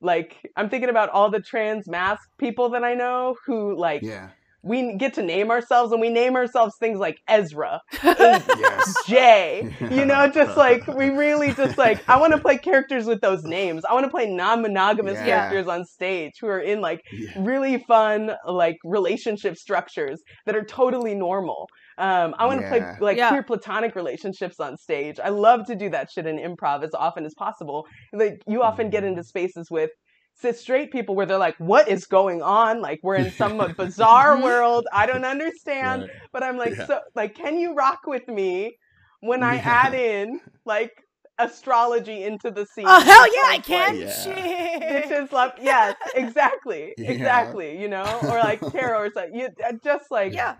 like 0.00 0.36
I'm 0.56 0.68
thinking 0.68 0.90
about 0.90 1.10
all 1.10 1.30
the 1.30 1.40
trans 1.40 1.88
mask 1.88 2.28
people 2.38 2.70
that 2.70 2.84
I 2.84 2.94
know 2.94 3.36
who 3.46 3.78
like 3.78 4.02
yeah 4.02 4.30
we 4.62 4.94
get 4.96 5.14
to 5.14 5.22
name 5.22 5.50
ourselves 5.50 5.92
and 5.92 6.00
we 6.00 6.08
name 6.08 6.36
ourselves 6.36 6.76
things 6.78 6.98
like 6.98 7.18
Ezra, 7.28 7.80
yes. 8.04 8.94
Jay, 9.06 9.74
you 9.80 10.04
know, 10.04 10.28
just 10.28 10.56
like 10.56 10.86
we 10.86 11.10
really 11.10 11.52
just 11.52 11.76
like 11.76 12.08
I 12.08 12.18
want 12.18 12.32
to 12.32 12.38
play 12.38 12.58
characters 12.58 13.06
with 13.06 13.20
those 13.20 13.42
names. 13.42 13.84
I 13.88 13.94
want 13.94 14.04
to 14.04 14.10
play 14.10 14.30
non-monogamous 14.30 15.14
yeah. 15.14 15.24
characters 15.24 15.66
on 15.66 15.84
stage 15.84 16.34
who 16.40 16.46
are 16.46 16.60
in 16.60 16.80
like 16.80 17.02
yeah. 17.12 17.30
really 17.38 17.78
fun 17.88 18.32
like 18.46 18.76
relationship 18.84 19.56
structures 19.56 20.20
that 20.46 20.54
are 20.54 20.64
totally 20.64 21.14
normal. 21.14 21.66
Um, 21.98 22.34
I 22.38 22.46
want 22.46 22.60
to 22.60 22.66
yeah. 22.66 22.96
play 22.96 23.16
like 23.16 23.28
queer 23.28 23.42
platonic 23.42 23.96
relationships 23.96 24.60
on 24.60 24.76
stage. 24.76 25.18
I 25.22 25.28
love 25.30 25.66
to 25.66 25.74
do 25.74 25.90
that 25.90 26.10
shit 26.10 26.26
in 26.26 26.38
improv 26.38 26.84
as 26.84 26.94
often 26.94 27.26
as 27.26 27.34
possible. 27.34 27.84
Like 28.12 28.40
you 28.46 28.62
often 28.62 28.90
get 28.90 29.04
into 29.04 29.24
spaces 29.24 29.68
with 29.70 29.90
cis 30.34 30.60
straight 30.60 30.90
people 30.90 31.14
where 31.14 31.26
they're 31.26 31.38
like, 31.38 31.56
what 31.58 31.88
is 31.88 32.06
going 32.06 32.42
on? 32.42 32.80
Like 32.80 33.00
we're 33.02 33.16
in 33.16 33.30
some 33.30 33.58
bizarre 33.76 34.40
world. 34.40 34.86
I 34.92 35.06
don't 35.06 35.24
understand. 35.24 36.02
Right. 36.02 36.10
But 36.32 36.42
I'm 36.42 36.56
like, 36.56 36.76
yeah. 36.76 36.86
so 36.86 37.00
like, 37.14 37.34
can 37.34 37.58
you 37.58 37.74
rock 37.74 38.00
with 38.06 38.26
me 38.28 38.76
when 39.20 39.42
I 39.42 39.56
yeah. 39.56 39.62
add 39.64 39.94
in 39.94 40.40
like 40.64 40.92
astrology 41.38 42.24
into 42.24 42.50
the 42.50 42.66
scene? 42.74 42.86
Oh 42.86 43.00
hell 43.00 43.26
yeah, 43.26 43.48
I 43.48 43.58
can. 43.58 44.00
Like, 44.00 44.08
yeah. 44.26 45.00
This 45.02 45.10
is 45.10 45.32
love. 45.32 45.52
Yes, 45.60 45.96
exactly, 46.14 46.94
exactly. 46.98 47.80
You 47.80 47.88
know, 47.88 48.18
or 48.24 48.38
like 48.38 48.60
tarot 48.72 48.98
or 48.98 49.10
something. 49.12 49.34
You 49.38 49.48
uh, 49.66 49.72
just 49.82 50.06
like 50.10 50.32
yeah, 50.32 50.56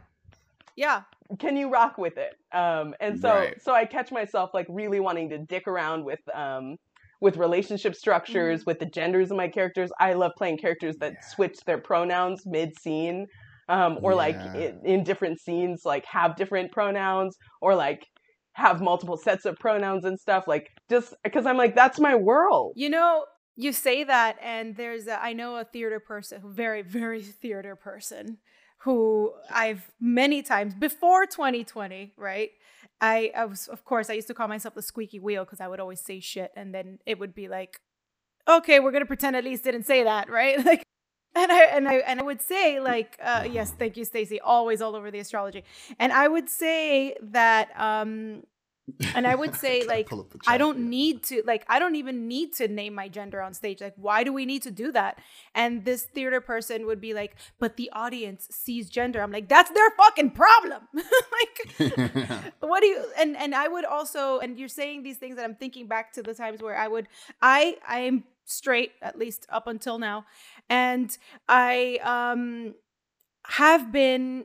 yeah. 0.77 1.03
Can 1.39 1.57
you 1.57 1.71
rock 1.71 1.97
with 1.97 2.19
it? 2.19 2.35
Um, 2.55 2.95
and 3.01 3.19
so 3.19 3.35
right. 3.35 3.63
so 3.63 3.73
I 3.73 3.87
catch 3.87 4.13
myself 4.13 4.51
like 4.53 4.67
really 4.69 5.01
wanting 5.01 5.31
to 5.31 5.39
dick 5.39 5.67
around 5.67 6.05
with 6.05 6.21
um 6.35 6.77
with 7.23 7.37
relationship 7.37 7.95
structures, 7.95 8.61
mm-hmm. 8.61 8.71
with 8.71 8.81
the 8.81 8.87
genders 8.87 9.31
of 9.31 9.37
my 9.37 9.47
characters. 9.47 9.91
I 10.01 10.13
love 10.15 10.33
playing 10.37 10.59
characters 10.59 10.97
that 10.97 11.13
yeah. 11.13 11.29
switch 11.29 11.57
their 11.65 11.79
pronouns 11.79 12.43
mid 12.45 12.77
scene, 12.79 13.29
um, 13.69 13.99
or 14.03 14.11
yeah. 14.11 14.17
like 14.17 14.37
in, 14.57 14.81
in 14.85 15.05
different 15.05 15.41
scenes, 15.41 15.83
like 15.85 16.05
have 16.05 16.35
different 16.35 16.73
pronouns, 16.73 17.39
or 17.61 17.77
like 17.77 18.05
have 18.55 18.83
multiple 18.83 19.17
sets 19.17 19.45
of 19.45 19.57
pronouns 19.61 20.05
and 20.05 20.19
stuff. 20.19 20.49
Like 20.49 20.69
just 20.91 21.15
because 21.23 21.47
I'm 21.47 21.57
like, 21.57 21.77
that's 21.77 22.01
my 22.01 22.17
world. 22.17 22.73
You 22.75 22.91
know, 22.91 23.25
you 23.55 23.73
say 23.73 24.03
that, 24.03 24.37
and 24.43 24.77
there's 24.77 25.07
a, 25.07 25.23
I 25.23 25.33
know 25.33 25.57
a 25.57 25.65
theater 25.65 26.01
person, 26.01 26.43
very, 26.45 26.83
very 26.83 27.23
theater 27.23 27.77
person 27.77 28.39
who 28.79 29.33
I've 29.49 29.93
many 30.01 30.43
times 30.43 30.75
before 30.75 31.27
2020, 31.27 32.15
right? 32.17 32.51
I, 33.03 33.33
I 33.37 33.47
was, 33.47 33.69
of 33.69 33.85
course, 33.85 34.09
I 34.09 34.15
used 34.15 34.29
to 34.29 34.35
call 34.35 34.49
myself 34.49 34.75
the 34.75 34.83
squeaky 34.83 35.19
wheel 35.19 35.45
because 35.45 35.61
I 35.61 35.69
would 35.69 35.81
always 35.81 36.01
say 36.01 36.21
shit, 36.21 36.53
and 36.57 36.73
then 36.75 37.01
it 37.05 37.19
would 37.19 37.35
be 37.35 37.49
like, 37.49 37.81
okay, 38.49 38.81
we're 38.81 38.93
gonna 38.93 39.07
pretend 39.07 39.37
at 39.37 39.45
least 39.45 39.65
didn't 39.65 39.85
say 39.87 40.05
that, 40.05 40.31
right? 40.41 40.65
Like, 40.65 40.85
and 41.35 41.51
I 41.51 41.63
and 41.65 41.89
I 41.89 41.95
and 41.97 42.21
I 42.21 42.23
would 42.23 42.41
say 42.43 42.81
like, 42.81 43.19
uh, 43.23 43.45
yes, 43.51 43.73
thank 43.73 43.97
you, 43.97 44.05
Stacy, 44.05 44.41
always 44.41 44.81
all 44.83 44.95
over 44.95 45.11
the 45.11 45.19
astrology, 45.19 45.65
and 45.99 46.13
I 46.13 46.29
would 46.29 46.49
say 46.49 47.17
that 47.23 47.71
um 47.77 48.45
and 49.15 49.27
I 49.27 49.35
would 49.35 49.55
say 49.65 49.85
like 49.85 50.09
I 50.47 50.59
don't 50.59 50.77
here. 50.77 50.85
need 50.85 51.23
to 51.25 51.43
like 51.47 51.65
I 51.69 51.79
don't 51.79 51.95
even 51.95 52.29
need 52.29 52.55
to 52.55 52.69
name 52.69 52.95
my 52.95 53.09
gender 53.09 53.41
on 53.41 53.55
stage. 53.55 53.81
Like 53.81 53.95
why 53.97 54.25
do 54.25 54.33
we 54.33 54.45
need 54.47 54.63
to 54.63 54.71
do 54.71 54.93
that? 54.93 55.19
And 55.55 55.85
this 55.85 56.05
theater 56.05 56.41
person 56.41 56.87
would 56.87 57.01
be 57.01 57.15
like, 57.15 57.37
"But 57.59 57.77
the 57.77 57.91
audience 57.93 58.49
sees 58.51 58.91
gender." 58.91 59.23
I'm 59.23 59.33
like, 59.33 59.49
"That's 59.49 59.71
their 59.71 59.91
fucking 59.91 60.33
problem." 60.33 60.89
like 60.95 61.93
what 62.61 62.81
do 62.81 62.87
you 62.87 63.05
and 63.19 63.37
and 63.37 63.55
I 63.55 63.69
would 63.69 63.85
also 63.85 64.39
and 64.41 64.59
you're 64.59 64.69
saying 64.69 65.03
these 65.03 65.19
things 65.19 65.37
that 65.37 65.45
I'm 65.45 65.55
thinking 65.55 65.87
back 65.87 66.13
to 66.15 66.23
the 66.23 66.35
times 66.35 66.63
where 66.63 66.77
I 66.77 66.89
would 66.89 67.09
I 67.41 67.77
I 67.87 68.01
am 68.01 68.25
straight 68.45 68.93
at 69.01 69.17
least 69.17 69.47
up 69.51 69.67
until 69.69 69.99
now 69.99 70.27
and 70.69 71.17
I 71.49 71.99
um 72.03 72.75
have 73.47 73.93
been 73.93 74.45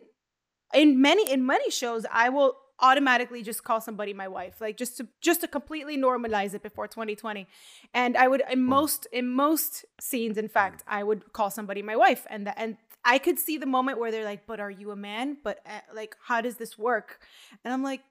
in 0.74 1.02
many 1.02 1.30
in 1.32 1.46
many 1.46 1.72
shows 1.72 2.06
I 2.12 2.30
will 2.30 2.56
automatically 2.80 3.42
just 3.42 3.64
call 3.64 3.82
somebody 3.82 4.14
my 4.14 4.28
wife 4.28 4.62
like 4.62 4.78
just 4.78 4.98
to 4.98 5.08
just 5.20 5.42
to 5.42 5.48
completely 5.48 5.98
normalize 5.98 6.54
it 6.54 6.62
before 6.62 6.88
2020 6.88 7.48
and 7.94 8.16
i 8.16 8.28
would 8.28 8.44
in 8.52 8.62
most 8.62 9.08
in 9.12 9.28
most 9.28 9.84
scenes 10.00 10.38
in 10.38 10.48
fact 10.48 10.84
i 10.88 11.04
would 11.04 11.34
call 11.34 11.50
somebody 11.50 11.82
my 11.82 11.96
wife 11.96 12.28
and 12.30 12.46
the, 12.46 12.60
and 12.60 12.78
i 13.04 13.18
could 13.18 13.40
see 13.40 13.58
the 13.58 13.66
moment 13.66 14.00
where 14.00 14.12
they're 14.12 14.26
like 14.26 14.46
but 14.46 14.60
are 14.60 14.72
you 14.72 14.92
a 14.92 14.96
man? 14.96 15.38
But 15.44 15.60
uh, 15.66 15.80
like 15.94 16.16
how 16.28 16.42
does 16.42 16.58
this 16.58 16.78
work? 16.78 17.20
And 17.64 17.74
i'm 17.74 17.84
like 17.84 18.02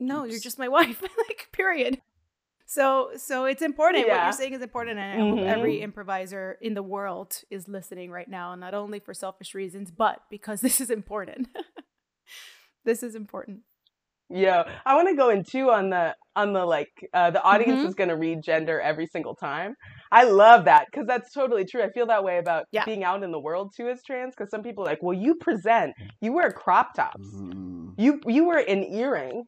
no 0.00 0.22
Oops. 0.22 0.32
you're 0.32 0.40
just 0.40 0.58
my 0.58 0.68
wife. 0.68 1.02
Like 1.28 1.48
period. 1.52 2.00
So 2.66 3.10
so 3.16 3.44
it's 3.44 3.62
important. 3.62 4.06
Yeah. 4.06 4.16
what 4.16 4.24
you're 4.24 4.32
saying 4.32 4.54
is 4.54 4.62
important 4.62 4.98
and 4.98 5.22
mm-hmm. 5.22 5.46
every 5.46 5.80
improviser 5.80 6.58
in 6.60 6.74
the 6.74 6.82
world 6.82 7.42
is 7.50 7.68
listening 7.68 8.10
right 8.10 8.28
now 8.28 8.54
not 8.54 8.74
only 8.74 8.98
for 8.98 9.14
selfish 9.14 9.54
reasons 9.54 9.90
but 9.90 10.22
because 10.30 10.60
this 10.60 10.80
is 10.80 10.90
important 10.90 11.48
this 12.84 13.02
is 13.02 13.14
important. 13.14 13.60
Yeah, 14.32 14.62
I 14.86 14.94
want 14.94 15.08
to 15.08 15.16
go 15.16 15.30
in 15.30 15.42
too 15.42 15.70
on 15.70 15.90
the 15.90 16.14
on 16.36 16.52
the 16.52 16.64
like 16.64 16.88
uh, 17.12 17.32
the 17.32 17.42
audience 17.42 17.80
mm-hmm. 17.80 17.88
is 17.88 17.94
going 17.94 18.10
to 18.10 18.16
read 18.16 18.42
gender 18.42 18.80
every 18.80 19.06
single 19.06 19.34
time. 19.34 19.74
I 20.12 20.24
love 20.24 20.66
that 20.66 20.86
because 20.90 21.06
that's 21.08 21.32
totally 21.32 21.64
true. 21.64 21.82
I 21.82 21.90
feel 21.90 22.06
that 22.06 22.22
way 22.22 22.38
about 22.38 22.66
yeah. 22.70 22.84
being 22.84 23.02
out 23.02 23.24
in 23.24 23.32
the 23.32 23.40
world 23.40 23.72
too 23.76 23.88
as 23.88 24.04
trans 24.04 24.34
because 24.36 24.48
some 24.50 24.62
people 24.62 24.84
are 24.84 24.86
like, 24.86 25.02
well, 25.02 25.18
you 25.18 25.34
present, 25.34 25.94
you 26.20 26.32
wear 26.32 26.52
crop 26.52 26.94
tops, 26.94 27.26
mm. 27.26 27.92
you 27.98 28.20
you 28.24 28.44
wear 28.44 28.58
an 28.58 28.84
earring, 28.84 29.42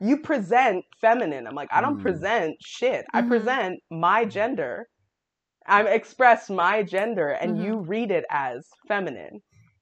you 0.00 0.18
present 0.18 0.84
feminine. 1.00 1.46
I'm 1.46 1.54
like, 1.54 1.72
I 1.72 1.80
don't 1.80 2.00
mm. 2.00 2.02
present 2.02 2.56
shit. 2.60 3.04
Mm-hmm. 3.14 3.16
I 3.16 3.28
present 3.28 3.80
my 3.92 4.24
gender. 4.24 4.88
I 5.66 5.82
express 5.82 6.50
my 6.50 6.82
gender, 6.82 7.28
and 7.28 7.52
mm-hmm. 7.52 7.64
you 7.64 7.76
read 7.76 8.10
it 8.10 8.24
as 8.28 8.66
feminine 8.88 9.40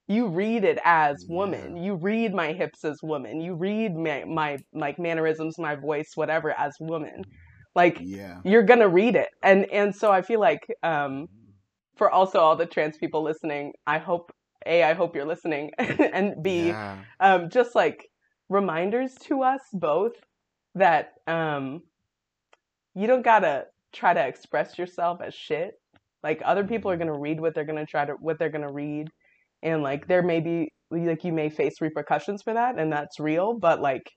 you 0.09 0.27
read 0.27 0.63
it 0.63 0.79
as 0.83 1.27
woman. 1.29 1.77
You 1.77 1.93
read 1.93 2.33
my 2.33 2.51
hips 2.51 2.83
as 2.83 3.01
woman. 3.03 3.39
You 3.39 3.53
read 3.53 3.95
my, 3.95 4.25
my 4.25 4.57
like 4.73 4.97
mannerisms 4.97 5.59
my 5.59 5.75
voice 5.75 6.13
whatever 6.15 6.51
as 6.59 6.73
woman. 6.79 7.23
Like 7.75 7.99
yeah. 8.01 8.41
you're 8.43 8.63
gonna 8.63 8.89
read 8.89 9.15
it. 9.15 9.29
And 9.43 9.71
and 9.71 9.95
so 9.95 10.11
i 10.11 10.23
feel 10.23 10.39
like 10.39 10.65
um 10.81 11.27
for 11.95 12.09
also 12.09 12.39
all 12.39 12.55
the 12.55 12.65
trans 12.65 12.97
people 12.97 13.21
listening 13.21 13.73
i 13.85 13.97
hope 13.99 14.31
a 14.65 14.83
i 14.83 14.93
hope 14.93 15.15
you're 15.15 15.27
listening. 15.27 15.71
And 15.77 16.41
b 16.41 16.69
yeah. 16.69 16.97
um 17.19 17.49
just 17.51 17.75
like 17.75 18.07
reminders 18.49 19.13
to 19.25 19.43
us 19.43 19.61
both 19.73 20.13
that 20.73 21.11
um 21.27 21.81
you 22.95 23.05
don't 23.05 23.23
gotta 23.23 23.65
try 23.93 24.15
to 24.15 24.27
express 24.27 24.77
yourself 24.79 25.21
as 25.21 25.35
shit. 25.35 25.73
Like 26.23 26.41
other 26.43 26.63
people 26.63 26.89
are 26.89 26.95
mm-hmm. 26.95 27.09
gonna 27.09 27.19
read 27.19 27.39
what 27.39 27.53
they're 27.53 27.63
gonna 27.63 27.85
try 27.85 28.05
to 28.05 28.13
what 28.13 28.39
they're 28.39 28.49
gonna 28.49 28.73
read 28.73 29.11
and 29.63 29.83
like 29.83 30.07
there 30.07 30.23
may 30.23 30.39
be 30.39 30.69
like 30.91 31.23
you 31.23 31.33
may 31.33 31.49
face 31.49 31.81
repercussions 31.81 32.41
for 32.41 32.53
that 32.53 32.79
and 32.79 32.91
that's 32.91 33.19
real 33.19 33.53
but 33.57 33.81
like 33.81 34.09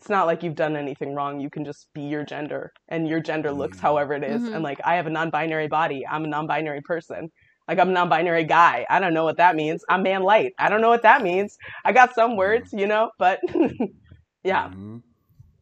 it's 0.00 0.08
not 0.08 0.26
like 0.26 0.42
you've 0.42 0.54
done 0.54 0.76
anything 0.76 1.14
wrong 1.14 1.40
you 1.40 1.50
can 1.50 1.64
just 1.64 1.88
be 1.94 2.02
your 2.02 2.24
gender 2.24 2.70
and 2.88 3.08
your 3.08 3.20
gender 3.20 3.50
looks 3.52 3.76
mm-hmm. 3.78 3.86
however 3.86 4.14
it 4.14 4.24
is. 4.24 4.42
Mm-hmm. 4.42 4.54
and 4.54 4.62
like 4.62 4.78
i 4.84 4.94
have 4.96 5.06
a 5.06 5.10
non-binary 5.10 5.68
body 5.68 6.04
i'm 6.10 6.24
a 6.24 6.28
non-binary 6.28 6.82
person 6.82 7.30
Like 7.68 7.78
I'm 7.78 7.88
a 7.88 7.92
non-binary 7.92 8.44
guy. 8.44 8.84
I 8.90 9.00
don't 9.00 9.14
know 9.14 9.24
what 9.24 9.38
that 9.38 9.56
means. 9.56 9.82
I'm 9.88 10.02
man 10.02 10.22
light. 10.22 10.52
I 10.58 10.68
don't 10.68 10.82
know 10.82 10.90
what 10.90 11.02
that 11.02 11.22
means. 11.22 11.56
I 11.84 11.92
got 11.92 12.14
some 12.14 12.36
words, 12.36 12.70
you 12.72 12.86
know, 12.86 13.10
but 13.18 13.40
yeah. 14.44 14.68
Mm-hmm. 14.68 14.98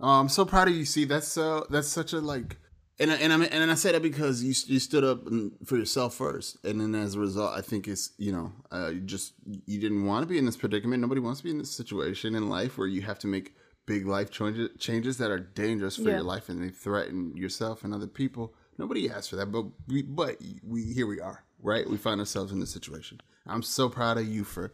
Oh, 0.01 0.21
I'm 0.21 0.29
so 0.29 0.45
proud 0.45 0.69
of 0.69 0.75
you. 0.75 0.85
See, 0.85 1.05
that's 1.05 1.29
so 1.29 1.65
that's 1.71 1.87
such 1.87 2.13
a 2.13 2.19
like, 2.19 2.59
and 3.03 3.11
I, 3.11 3.17
and 3.17 3.33
I 3.33 3.47
and 3.47 3.71
I 3.71 3.75
say 3.75 3.93
that 3.93 4.03
because 4.03 4.43
you 4.43 4.55
you 4.73 4.79
stood 4.79 5.03
up 5.03 5.25
for 5.65 5.77
yourself 5.77 6.15
first, 6.15 6.57
and 6.65 6.81
then 6.81 6.95
as 6.95 7.17
a 7.17 7.21
result, 7.21 7.53
I 7.57 7.61
think 7.61 7.89
it's 7.89 8.13
you 8.17 8.33
know 8.33 8.53
uh, 8.73 8.89
you 8.89 9.01
just 9.01 9.35
you 9.67 9.81
didn't 9.81 10.07
want 10.07 10.23
to 10.23 10.27
be 10.27 10.39
in 10.39 10.47
this 10.47 10.57
predicament. 10.57 11.01
Nobody 11.01 11.21
wants 11.21 11.41
to 11.41 11.45
be 11.45 11.51
in 11.51 11.59
this 11.59 11.71
situation 11.71 12.35
in 12.35 12.49
life 12.49 12.79
where 12.79 12.87
you 12.87 13.03
have 13.03 13.19
to 13.21 13.27
make 13.27 13.55
big 13.87 14.07
life 14.07 14.31
changes 14.31 14.71
changes 14.79 15.19
that 15.19 15.31
are 15.31 15.41
dangerous 15.41 15.97
for 15.97 16.03
yeah. 16.03 16.11
your 16.17 16.23
life 16.23 16.49
and 16.49 16.63
they 16.63 16.69
threaten 16.69 17.37
yourself 17.37 17.83
and 17.83 17.93
other 17.93 18.07
people. 18.07 18.55
Nobody 18.79 19.11
asked 19.11 19.31
for 19.31 19.37
that, 19.37 19.53
but 19.53 19.67
we 19.89 20.03
but 20.03 20.41
we 20.67 20.85
here 20.85 21.07
we 21.07 21.21
are, 21.21 21.45
right? 21.61 21.89
We 21.89 21.97
find 21.97 22.21
ourselves 22.21 22.53
in 22.53 22.61
this 22.61 22.71
situation. 22.71 23.21
I'm 23.47 23.63
so 23.63 23.89
proud 23.89 24.19
of 24.19 24.27
you 24.27 24.45
for 24.45 24.73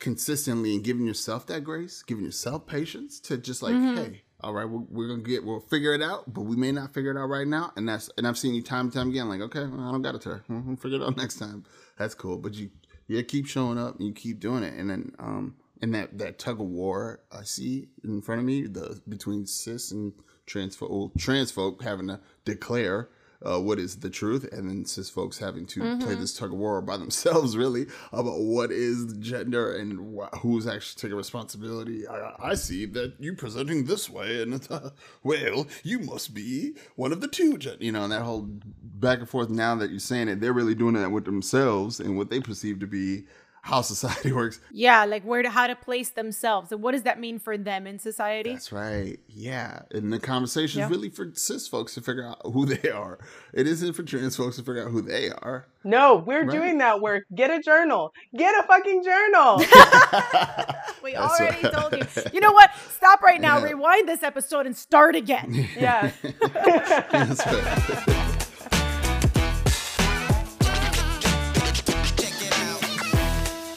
consistently 0.00 0.74
and 0.74 0.84
giving 0.84 1.06
yourself 1.06 1.46
that 1.46 1.62
grace, 1.62 2.02
giving 2.02 2.24
yourself 2.24 2.66
patience 2.66 3.20
to 3.20 3.38
just 3.38 3.62
like, 3.62 3.74
mm-hmm. 3.74 3.96
hey, 3.96 4.22
all 4.40 4.52
right, 4.52 4.68
we're, 4.68 4.84
we're, 4.90 5.08
gonna 5.08 5.22
get, 5.22 5.44
we'll 5.44 5.60
figure 5.60 5.94
it 5.94 6.02
out, 6.02 6.32
but 6.32 6.42
we 6.42 6.56
may 6.56 6.72
not 6.72 6.92
figure 6.92 7.10
it 7.10 7.16
out 7.16 7.28
right 7.28 7.46
now. 7.46 7.72
And 7.76 7.88
that's, 7.88 8.10
and 8.18 8.26
I've 8.26 8.38
seen 8.38 8.54
you 8.54 8.62
time 8.62 8.86
and 8.86 8.92
time 8.92 9.08
again, 9.08 9.28
like, 9.28 9.40
okay, 9.40 9.64
well, 9.64 9.88
I 9.88 9.92
don't 9.92 10.02
got 10.02 10.14
it 10.14 10.22
to 10.22 10.42
We'll 10.48 10.76
figure 10.76 11.00
it 11.00 11.02
out 11.02 11.16
next 11.16 11.38
time. 11.38 11.64
That's 11.98 12.14
cool. 12.14 12.38
But 12.38 12.54
you, 12.54 12.70
you 13.06 13.22
keep 13.22 13.46
showing 13.46 13.78
up 13.78 13.96
and 13.98 14.06
you 14.06 14.12
keep 14.12 14.40
doing 14.40 14.62
it. 14.62 14.74
And 14.74 14.90
then, 14.90 15.12
um, 15.18 15.56
and 15.80 15.94
that, 15.94 16.18
that 16.18 16.38
tug 16.38 16.60
of 16.60 16.66
war 16.66 17.20
I 17.32 17.44
see 17.44 17.88
in 18.02 18.22
front 18.22 18.40
of 18.40 18.44
me, 18.44 18.66
the 18.66 19.00
between 19.08 19.46
cis 19.46 19.90
and 19.90 20.12
trans 20.46 20.76
folk, 20.76 21.12
trans 21.18 21.50
folk 21.50 21.82
having 21.82 22.08
to 22.08 22.20
declare 22.44 23.08
uh, 23.44 23.60
what 23.60 23.78
is 23.78 23.96
the 23.96 24.10
truth, 24.10 24.50
and 24.52 24.68
then 24.68 24.84
cis 24.84 25.10
folks 25.10 25.38
having 25.38 25.66
to 25.66 25.80
mm-hmm. 25.80 26.00
play 26.04 26.14
this 26.14 26.36
tug 26.36 26.52
of 26.52 26.58
war 26.58 26.80
by 26.80 26.96
themselves, 26.96 27.56
really, 27.56 27.86
about 28.12 28.40
what 28.40 28.70
is 28.70 29.14
gender 29.18 29.74
and 29.74 30.18
wh- 30.18 30.38
who's 30.38 30.66
actually 30.66 31.00
taking 31.00 31.16
responsibility. 31.16 32.06
I, 32.08 32.32
I, 32.38 32.54
see 32.54 32.86
that 32.86 33.14
you 33.18 33.34
presenting 33.34 33.84
this 33.84 34.08
way, 34.08 34.42
and 34.42 34.66
uh, 34.70 34.90
well, 35.22 35.66
you 35.82 35.98
must 35.98 36.34
be 36.34 36.74
one 36.96 37.12
of 37.12 37.20
the 37.20 37.28
two, 37.28 37.58
gen-, 37.58 37.78
you 37.80 37.92
know, 37.92 38.04
and 38.04 38.12
that 38.12 38.22
whole 38.22 38.48
back 38.82 39.18
and 39.18 39.28
forth. 39.28 39.50
Now 39.50 39.74
that 39.76 39.90
you're 39.90 40.00
saying 40.00 40.28
it, 40.28 40.40
they're 40.40 40.52
really 40.52 40.74
doing 40.74 40.94
that 40.94 41.10
with 41.10 41.24
themselves 41.24 42.00
and 42.00 42.16
what 42.16 42.30
they 42.30 42.40
perceive 42.40 42.80
to 42.80 42.86
be 42.86 43.24
how 43.64 43.80
society 43.80 44.30
works. 44.40 44.60
Yeah, 44.70 45.06
like 45.06 45.22
where 45.22 45.42
to 45.42 45.48
how 45.48 45.66
to 45.66 45.74
place 45.74 46.10
themselves 46.10 46.70
and 46.70 46.82
what 46.82 46.92
does 46.92 47.04
that 47.04 47.18
mean 47.18 47.38
for 47.38 47.56
them 47.56 47.86
in 47.86 47.98
society? 47.98 48.52
That's 48.52 48.70
right. 48.70 49.18
Yeah, 49.26 49.80
and 49.90 50.12
the 50.12 50.18
conversation 50.18 50.82
is 50.82 50.90
really 50.90 51.08
for 51.08 51.30
cis 51.32 51.66
folks 51.66 51.94
to 51.94 52.02
figure 52.02 52.26
out 52.26 52.42
who 52.44 52.66
they 52.74 52.90
are. 52.90 53.18
It 53.54 53.66
isn't 53.66 53.94
for 53.94 54.02
trans 54.02 54.36
folks 54.36 54.56
to 54.56 54.62
figure 54.62 54.84
out 54.84 54.90
who 54.90 55.00
they 55.00 55.30
are. 55.30 55.66
No, 55.82 56.16
we're 56.16 56.44
right? 56.44 56.50
doing 56.50 56.78
that 56.78 57.00
work. 57.00 57.24
Get 57.34 57.50
a 57.50 57.60
journal. 57.60 58.12
Get 58.36 58.54
a 58.54 58.66
fucking 58.66 59.02
journal. 59.02 59.56
we 61.02 61.14
That's 61.14 61.40
already 61.40 61.62
right. 61.62 61.72
told 61.72 61.94
you. 61.94 62.02
You 62.34 62.40
know 62.40 62.52
what? 62.52 62.70
Stop 62.90 63.22
right 63.22 63.40
now. 63.40 63.58
Yeah. 63.58 63.64
Rewind 63.64 64.06
this 64.06 64.22
episode 64.22 64.66
and 64.66 64.76
start 64.76 65.16
again. 65.16 65.68
Yeah. 65.78 66.12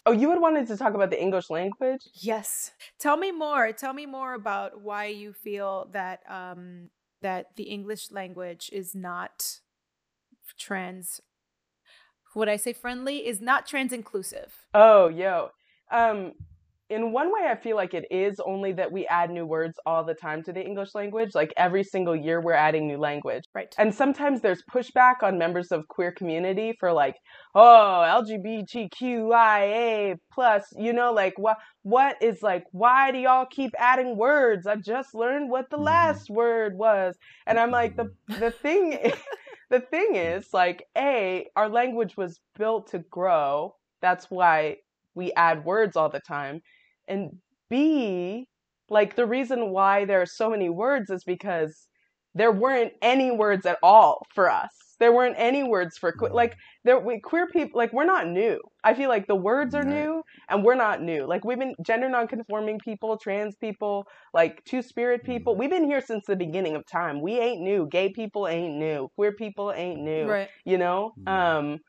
Oh, 0.08 0.14
you 0.14 0.30
had 0.30 0.40
wanted 0.40 0.68
to 0.68 0.78
talk 0.78 0.94
about 0.94 1.10
the 1.10 1.22
English 1.22 1.50
language? 1.50 2.08
Yes. 2.14 2.72
Tell 2.98 3.18
me 3.18 3.34
more. 3.34 3.74
Tell 3.74 3.92
me 3.92 4.06
more 4.06 4.34
about 4.36 4.82
why 4.82 5.08
you 5.08 5.34
feel 5.34 5.90
that 5.92 6.22
um 6.30 6.90
that 7.22 7.58
the 7.58 7.64
English 7.64 8.10
language 8.12 8.70
is 8.72 8.96
not 8.96 9.60
trans 10.58 11.20
would 12.36 12.48
I 12.48 12.56
say 12.56 12.72
friendly 12.72 13.28
is 13.28 13.42
not 13.42 13.68
trans 13.68 13.92
inclusive. 13.92 14.54
Oh, 14.74 15.10
yo. 15.10 15.50
Um 15.92 16.34
in 16.90 17.12
one 17.12 17.34
way, 17.34 17.48
I 17.50 17.56
feel 17.56 17.76
like 17.76 17.94
it 17.94 18.06
is 18.10 18.40
only 18.40 18.72
that 18.74 18.92
we 18.92 19.06
add 19.08 19.30
new 19.30 19.46
words 19.46 19.78
all 19.86 20.04
the 20.04 20.14
time 20.14 20.42
to 20.44 20.54
the 20.54 20.64
English 20.64 20.96
language. 20.96 21.36
Like 21.36 21.54
every 21.58 21.84
single 21.84 22.16
year, 22.16 22.40
we're 22.40 22.54
adding 22.54 22.88
new 22.88 22.98
language. 22.98 23.44
Right. 23.54 23.74
And 23.78 23.94
sometimes 23.94 24.42
there's 24.42 24.64
pushback 24.72 25.16
on 25.22 25.38
members 25.38 25.72
of 25.72 25.88
queer 25.90 26.12
community 26.12 26.74
for 26.80 26.94
like, 26.94 27.16
oh, 27.56 28.24
LGBTQIA 28.30 30.16
plus. 30.32 30.66
You 30.78 30.94
know, 30.94 31.12
like 31.12 31.34
what 31.38 31.58
what 31.84 32.22
is 32.22 32.42
like? 32.42 32.64
Why 32.72 33.12
do 33.12 33.18
y'all 33.18 33.48
keep 33.50 33.72
adding 33.78 34.18
words? 34.18 34.66
I 34.66 34.78
just 34.78 35.14
learned 35.14 35.50
what 35.50 35.70
the 35.70 35.76
mm-hmm. 35.78 35.86
last 35.86 36.30
word 36.30 36.78
was, 36.78 37.16
and 37.46 37.60
I'm 37.60 37.72
like, 37.72 37.98
the 37.98 38.12
the 38.28 38.52
thing. 38.52 39.12
the 39.70 39.82
thing 39.82 40.16
is, 40.16 40.54
like, 40.54 40.86
a 40.98 41.46
our 41.58 41.68
language 41.68 42.16
was 42.16 42.40
built 42.58 42.92
to 42.92 43.00
grow. 43.00 43.76
That's 44.02 44.28
why 44.30 44.78
we 45.14 45.34
add 45.34 45.66
words 45.66 45.98
all 45.98 46.10
the 46.10 46.22
time. 46.22 46.62
And 47.08 47.38
B, 47.70 48.48
like 48.90 49.16
the 49.16 49.26
reason 49.26 49.72
why 49.72 50.06
there 50.06 50.22
are 50.22 50.26
so 50.26 50.50
many 50.50 50.70
words 50.70 51.10
is 51.10 51.24
because 51.24 51.88
there 52.34 52.52
weren't 52.52 52.94
any 53.02 53.32
words 53.32 53.66
at 53.66 53.78
all 53.82 54.26
for 54.34 54.50
us. 54.50 54.70
There 55.00 55.12
weren't 55.12 55.36
any 55.38 55.64
words 55.64 55.98
for 55.98 56.12
que- 56.12 56.30
like 56.34 56.56
there 56.84 57.00
we 57.00 57.20
queer 57.20 57.48
people 57.48 57.78
like 57.78 57.94
we're 57.94 58.06
not 58.06 58.28
new. 58.28 58.60
I 58.84 58.94
feel 58.96 59.10
like 59.10 59.28
the 59.28 59.36
words 59.36 59.76
are 59.76 59.84
new 59.84 60.24
and 60.50 60.64
we're 60.64 60.76
not 60.76 61.02
new. 61.02 61.28
Like 61.28 61.46
we've 61.46 61.60
been 61.60 61.76
gender 61.86 62.10
nonconforming 62.10 62.80
people, 62.80 63.18
trans 63.18 63.56
people, 63.56 64.08
like 64.34 64.64
two 64.66 64.82
spirit 64.82 65.24
people. 65.24 65.56
We've 65.56 65.70
been 65.70 65.84
here 65.86 66.02
since 66.02 66.26
the 66.26 66.36
beginning 66.36 66.76
of 66.76 66.84
time. 66.88 67.22
We 67.22 67.40
ain't 67.40 67.62
new. 67.62 67.88
Gay 67.88 68.10
people 68.10 68.48
ain't 68.48 68.76
new. 68.76 69.10
Queer 69.16 69.34
people 69.34 69.72
ain't 69.72 70.02
new. 70.02 70.26
Right. 70.26 70.50
You 70.66 70.78
know? 70.80 71.14
Um 71.28 71.80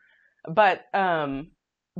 but 0.47 0.83
um 0.95 1.49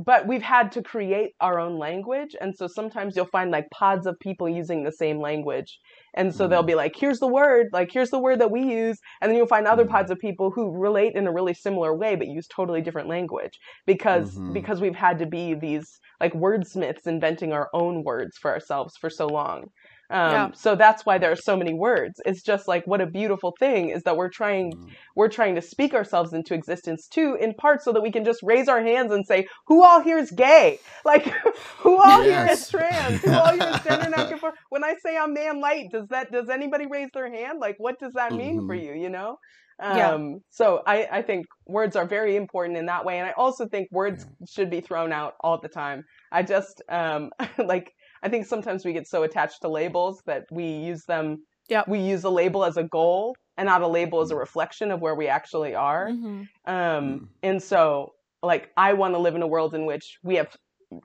but 0.05 0.25
we've 0.27 0.41
had 0.41 0.71
to 0.71 0.81
create 0.81 1.31
our 1.41 1.59
own 1.59 1.77
language 1.77 2.33
and 2.39 2.55
so 2.55 2.67
sometimes 2.67 3.15
you'll 3.15 3.25
find 3.25 3.51
like 3.51 3.69
pods 3.71 4.07
of 4.07 4.17
people 4.19 4.47
using 4.47 4.83
the 4.83 4.91
same 4.91 5.19
language 5.19 5.79
and 6.13 6.33
so 6.33 6.43
mm-hmm. 6.43 6.51
they'll 6.51 6.63
be 6.63 6.75
like 6.75 6.95
here's 6.95 7.19
the 7.19 7.27
word 7.27 7.67
like 7.73 7.91
here's 7.91 8.09
the 8.09 8.19
word 8.19 8.39
that 8.39 8.49
we 8.49 8.61
use 8.61 8.97
and 9.21 9.29
then 9.29 9.37
you'll 9.37 9.45
find 9.45 9.67
other 9.67 9.83
mm-hmm. 9.83 9.91
pods 9.91 10.09
of 10.09 10.17
people 10.19 10.51
who 10.51 10.71
relate 10.71 11.15
in 11.15 11.27
a 11.27 11.33
really 11.33 11.53
similar 11.53 11.93
way 11.93 12.15
but 12.15 12.27
use 12.27 12.47
totally 12.47 12.81
different 12.81 13.09
language 13.09 13.59
because 13.85 14.35
mm-hmm. 14.35 14.53
because 14.53 14.79
we've 14.79 14.95
had 14.95 15.19
to 15.19 15.25
be 15.25 15.53
these 15.53 15.99
like 16.21 16.33
wordsmiths 16.33 17.05
inventing 17.05 17.51
our 17.51 17.69
own 17.73 18.03
words 18.03 18.37
for 18.37 18.51
ourselves 18.51 18.95
for 18.95 19.09
so 19.09 19.27
long 19.27 19.69
um, 20.11 20.31
yeah. 20.31 20.49
So 20.55 20.75
that's 20.75 21.05
why 21.05 21.19
there 21.19 21.31
are 21.31 21.35
so 21.35 21.55
many 21.55 21.73
words. 21.73 22.19
It's 22.25 22.41
just 22.41 22.67
like 22.67 22.85
what 22.87 22.99
a 22.99 23.05
beautiful 23.05 23.53
thing 23.59 23.89
is 23.89 24.03
that 24.03 24.17
we're 24.17 24.29
trying 24.29 24.73
mm. 24.73 24.89
we're 25.15 25.29
trying 25.29 25.55
to 25.55 25.61
speak 25.61 25.93
ourselves 25.93 26.33
into 26.33 26.55
existence 26.55 27.07
too, 27.07 27.37
in 27.39 27.53
part 27.53 27.83
so 27.83 27.93
that 27.93 28.01
we 28.01 28.11
can 28.11 28.25
just 28.25 28.39
raise 28.41 28.67
our 28.67 28.81
hands 28.81 29.11
and 29.11 29.25
say, 29.25 29.47
"Who 29.67 29.83
all 29.83 30.01
here 30.01 30.17
is 30.17 30.31
gay? 30.31 30.79
Like, 31.05 31.33
who 31.77 31.97
all 31.97 32.23
yes. 32.23 32.25
here 32.25 32.53
is 32.53 32.69
trans? 32.69 33.21
Who 33.21 33.31
all 33.31 33.53
here 33.53 33.71
is 33.73 33.81
gender 33.81 34.09
nonconform?" 34.09 34.51
When 34.69 34.83
I 34.83 34.95
say 35.03 35.17
I'm 35.17 35.33
man 35.33 35.59
light, 35.59 35.87
does 35.91 36.07
that 36.09 36.31
does 36.31 36.49
anybody 36.49 36.85
raise 36.87 37.09
their 37.13 37.31
hand? 37.31 37.59
Like, 37.59 37.75
what 37.77 37.99
does 37.99 38.13
that 38.13 38.31
mean 38.31 38.57
mm-hmm. 38.57 38.67
for 38.67 38.75
you? 38.75 38.93
You 38.93 39.09
know. 39.09 39.37
Um, 39.81 39.97
yeah. 39.97 40.35
So 40.49 40.81
I, 40.85 41.07
I 41.11 41.21
think 41.21 41.45
words 41.67 41.95
are 41.95 42.05
very 42.05 42.35
important 42.35 42.77
in 42.77 42.87
that 42.87 43.05
way, 43.05 43.17
and 43.19 43.27
I 43.27 43.31
also 43.37 43.67
think 43.67 43.89
words 43.91 44.25
yeah. 44.25 44.45
should 44.49 44.69
be 44.69 44.81
thrown 44.81 45.13
out 45.13 45.35
all 45.39 45.59
the 45.59 45.69
time. 45.69 46.03
I 46.31 46.43
just 46.43 46.81
um, 46.89 47.31
like 47.57 47.93
I 48.23 48.29
think 48.29 48.45
sometimes 48.45 48.85
we 48.85 48.93
get 48.93 49.07
so 49.07 49.23
attached 49.23 49.61
to 49.61 49.69
labels 49.69 50.21
that 50.25 50.45
we 50.51 50.65
use 50.65 51.05
them. 51.05 51.43
Yeah. 51.69 51.83
We 51.87 51.99
use 51.99 52.23
a 52.23 52.29
label 52.29 52.65
as 52.65 52.77
a 52.77 52.83
goal 52.83 53.35
and 53.57 53.67
not 53.67 53.81
a 53.81 53.87
label 53.87 54.21
as 54.21 54.31
a 54.31 54.35
reflection 54.35 54.91
of 54.91 55.01
where 55.01 55.15
we 55.15 55.27
actually 55.27 55.75
are. 55.75 56.09
Mm-hmm. 56.09 56.41
Um, 56.65 56.75
mm. 56.75 57.27
and 57.43 57.61
so, 57.61 58.13
like, 58.41 58.69
I 58.75 58.93
want 58.93 59.13
to 59.13 59.19
live 59.19 59.35
in 59.35 59.41
a 59.41 59.47
world 59.47 59.73
in 59.75 59.85
which 59.85 60.17
we 60.23 60.35
have 60.35 60.55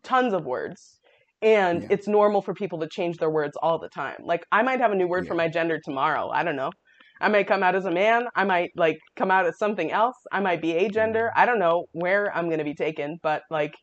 tons 0.03 0.33
of 0.33 0.45
words 0.45 0.99
and 1.43 1.83
yeah. 1.83 1.89
it's 1.91 2.09
normal 2.09 2.41
for 2.41 2.55
people 2.55 2.81
to 2.81 2.89
change 2.89 3.19
their 3.19 3.31
words 3.31 3.57
all 3.61 3.79
the 3.79 3.89
time. 3.89 4.17
Like, 4.25 4.47
I 4.51 4.63
might 4.63 4.81
have 4.81 4.93
a 4.93 4.95
new 4.95 5.07
word 5.07 5.25
yeah. 5.25 5.29
for 5.29 5.35
my 5.35 5.49
gender 5.49 5.79
tomorrow. 5.85 6.31
I 6.31 6.43
don't 6.43 6.57
know. 6.57 6.71
I 7.21 7.29
might 7.29 7.47
come 7.47 7.63
out 7.63 7.75
as 7.75 7.85
a 7.85 7.91
man. 7.91 8.27
I 8.35 8.45
might 8.45 8.71
like 8.77 8.99
come 9.17 9.31
out 9.31 9.47
as 9.47 9.59
something 9.59 9.93
else. 9.93 10.17
I 10.33 10.41
might 10.41 10.61
be 10.61 10.73
agender. 10.73 11.29
Mm-hmm. 11.29 11.41
I 11.41 11.47
don't 11.47 11.59
know 11.59 11.85
where 11.93 12.35
I'm 12.37 12.47
going 12.47 12.59
to 12.59 12.65
be 12.65 12.75
taken, 12.75 13.19
but 13.23 13.43
like 13.51 13.75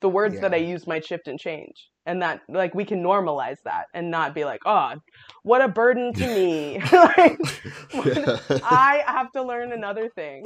the 0.00 0.08
words 0.08 0.36
yeah. 0.36 0.42
that 0.42 0.54
I 0.54 0.58
use 0.58 0.86
might 0.86 1.04
shift 1.04 1.28
and 1.28 1.38
change. 1.38 1.88
And 2.06 2.20
that 2.22 2.42
like 2.48 2.74
we 2.74 2.84
can 2.84 3.02
normalize 3.02 3.62
that 3.64 3.86
and 3.94 4.10
not 4.10 4.34
be 4.34 4.44
like, 4.44 4.60
oh, 4.66 4.94
what 5.42 5.62
a 5.62 5.68
burden 5.68 6.12
to 6.14 6.26
me. 6.26 6.78
like, 6.92 7.38
I 8.62 9.02
have 9.06 9.32
to 9.32 9.42
learn 9.42 9.72
another 9.72 10.08
thing. 10.08 10.44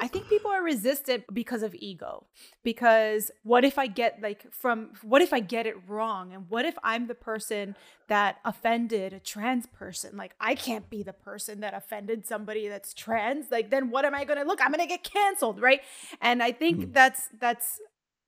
I 0.00 0.08
think 0.08 0.28
people 0.28 0.50
are 0.50 0.62
resistant 0.62 1.24
because 1.32 1.62
of 1.62 1.74
ego. 1.74 2.26
Because 2.62 3.30
what 3.44 3.64
if 3.64 3.78
I 3.78 3.86
get 3.86 4.20
like 4.20 4.52
from 4.52 4.90
what 5.02 5.22
if 5.22 5.32
I 5.32 5.40
get 5.40 5.66
it 5.66 5.76
wrong? 5.88 6.32
And 6.32 6.46
what 6.48 6.64
if 6.64 6.76
I'm 6.82 7.06
the 7.06 7.14
person 7.14 7.76
that 8.08 8.38
offended 8.44 9.12
a 9.12 9.20
trans 9.20 9.66
person? 9.66 10.16
Like 10.16 10.34
I 10.40 10.54
can't 10.54 10.88
be 10.90 11.02
the 11.02 11.12
person 11.12 11.60
that 11.60 11.74
offended 11.74 12.26
somebody 12.26 12.68
that's 12.68 12.92
trans. 12.92 13.50
Like 13.50 13.70
then 13.70 13.90
what 13.90 14.04
am 14.04 14.14
I 14.14 14.24
going 14.24 14.38
to 14.38 14.44
look? 14.44 14.60
I'm 14.60 14.72
going 14.72 14.80
to 14.80 14.86
get 14.86 15.04
canceled, 15.04 15.60
right? 15.60 15.80
And 16.20 16.42
I 16.42 16.52
think 16.52 16.78
mm. 16.78 16.92
that's 16.92 17.28
that's 17.38 17.80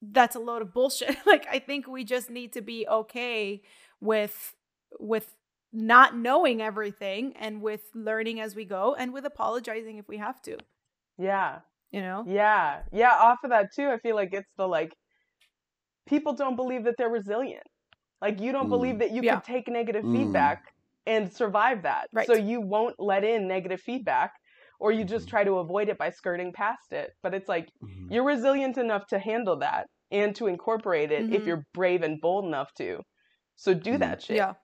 that's 0.02 0.36
a 0.36 0.40
load 0.40 0.62
of 0.62 0.72
bullshit. 0.72 1.16
like 1.26 1.46
I 1.50 1.58
think 1.58 1.86
we 1.86 2.04
just 2.04 2.30
need 2.30 2.52
to 2.54 2.60
be 2.62 2.86
okay 2.88 3.62
with 4.00 4.54
with 4.98 5.34
not 5.72 6.16
knowing 6.16 6.62
everything 6.62 7.34
and 7.38 7.60
with 7.60 7.82
learning 7.94 8.40
as 8.40 8.54
we 8.54 8.64
go 8.64 8.94
and 8.94 9.12
with 9.12 9.26
apologizing 9.26 9.98
if 9.98 10.08
we 10.08 10.16
have 10.16 10.40
to. 10.42 10.56
Yeah. 11.18 11.60
You 11.90 12.00
know? 12.00 12.24
Yeah. 12.26 12.80
Yeah. 12.92 13.10
Off 13.12 13.38
of 13.44 13.50
that 13.50 13.66
too, 13.74 13.88
I 13.88 13.98
feel 13.98 14.14
like 14.16 14.30
it's 14.32 14.48
the 14.56 14.66
like 14.66 14.92
people 16.06 16.32
don't 16.32 16.56
believe 16.56 16.84
that 16.84 16.94
they're 16.96 17.08
resilient. 17.10 17.64
Like 18.20 18.40
you 18.40 18.52
don't 18.52 18.66
Mm. 18.66 18.70
believe 18.70 18.98
that 19.00 19.10
you 19.10 19.22
Yeah. 19.22 19.40
can 19.40 19.42
take 19.42 19.68
negative 19.68 20.04
Mm. 20.04 20.12
feedback 20.16 20.62
and 21.06 21.32
survive 21.32 21.82
that. 21.82 22.08
Right. 22.12 22.26
So 22.26 22.34
you 22.34 22.60
won't 22.60 22.98
let 22.98 23.24
in 23.24 23.46
negative 23.46 23.80
feedback 23.80 24.32
or 24.78 24.92
you 24.92 25.04
just 25.04 25.26
Mhm. 25.26 25.30
try 25.30 25.44
to 25.44 25.58
avoid 25.58 25.88
it 25.88 25.98
by 25.98 26.10
skirting 26.10 26.52
past 26.52 26.92
it. 26.92 27.12
But 27.22 27.34
it's 27.34 27.48
like 27.48 27.68
Mhm. 27.82 28.10
you're 28.10 28.24
resilient 28.24 28.76
enough 28.78 29.06
to 29.08 29.18
handle 29.18 29.56
that 29.58 29.86
and 30.10 30.34
to 30.36 30.46
incorporate 30.46 31.10
it 31.12 31.32
if 31.32 31.42
Mhm. 31.42 31.46
you're 31.46 31.64
brave 31.74 32.02
and 32.02 32.20
bold 32.20 32.44
enough 32.44 32.72
to. 32.74 33.02
So 33.56 33.74
do 33.74 33.94
Mhm. 33.94 33.98
that 34.00 34.22
shit. 34.22 34.36
Yeah. 34.36 34.54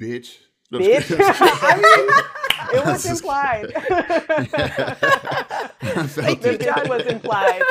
bitch. 0.00 0.38
No, 0.70 0.78
Bitch. 0.78 1.10
I 1.18 1.76
mean, 1.76 2.10
it 2.78 2.84
was 2.86 3.02
This 3.02 3.20
implied. 3.20 3.72
I 3.76 3.80
felt 6.06 6.40
the 6.42 6.52
it. 6.54 6.60
bitch 6.60 6.88
was 6.88 7.06
implied. 7.06 7.62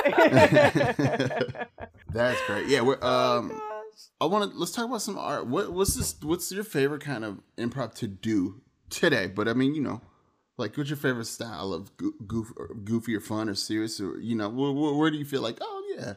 That's 2.14 2.39
great. 2.47 2.68
Yeah, 2.68 2.82
we're 2.82 2.97
Oh, 3.01 3.38
um. 3.39 3.49
gosh. 3.49 3.62
I 4.20 4.26
want 4.26 4.51
to 4.51 4.58
let's 4.58 4.72
talk 4.72 4.86
about 4.86 5.01
some 5.01 5.18
art. 5.18 5.47
What 5.47 5.72
what's 5.74 5.95
this? 5.95 6.16
What's 6.22 6.51
your 6.51 6.64
favorite 6.64 7.01
kind 7.01 7.24
of 7.24 7.39
improv 7.58 7.93
to 7.95 8.08
do 8.08 8.62
today? 8.89 9.28
But 9.28 9.47
I 9.47 9.53
mean, 9.53 9.76
you 9.76 9.82
know, 9.82 10.01
like 10.58 10.76
what's 10.78 10.89
your 10.89 10.97
favorite 10.97 11.26
style 11.26 11.74
of 11.74 11.91
goof, 12.28 12.51
or 12.58 12.70
goofy 12.84 13.16
or 13.16 13.22
fun 13.22 13.49
or 13.49 13.55
serious 13.55 13.99
or 14.01 14.20
you 14.20 14.36
know, 14.36 14.49
where, 14.49 14.72
where, 14.72 14.93
where 14.93 15.12
do 15.12 15.18
you 15.18 15.26
feel 15.26 15.41
like, 15.41 15.58
oh 15.62 15.84
yeah, 15.95 16.14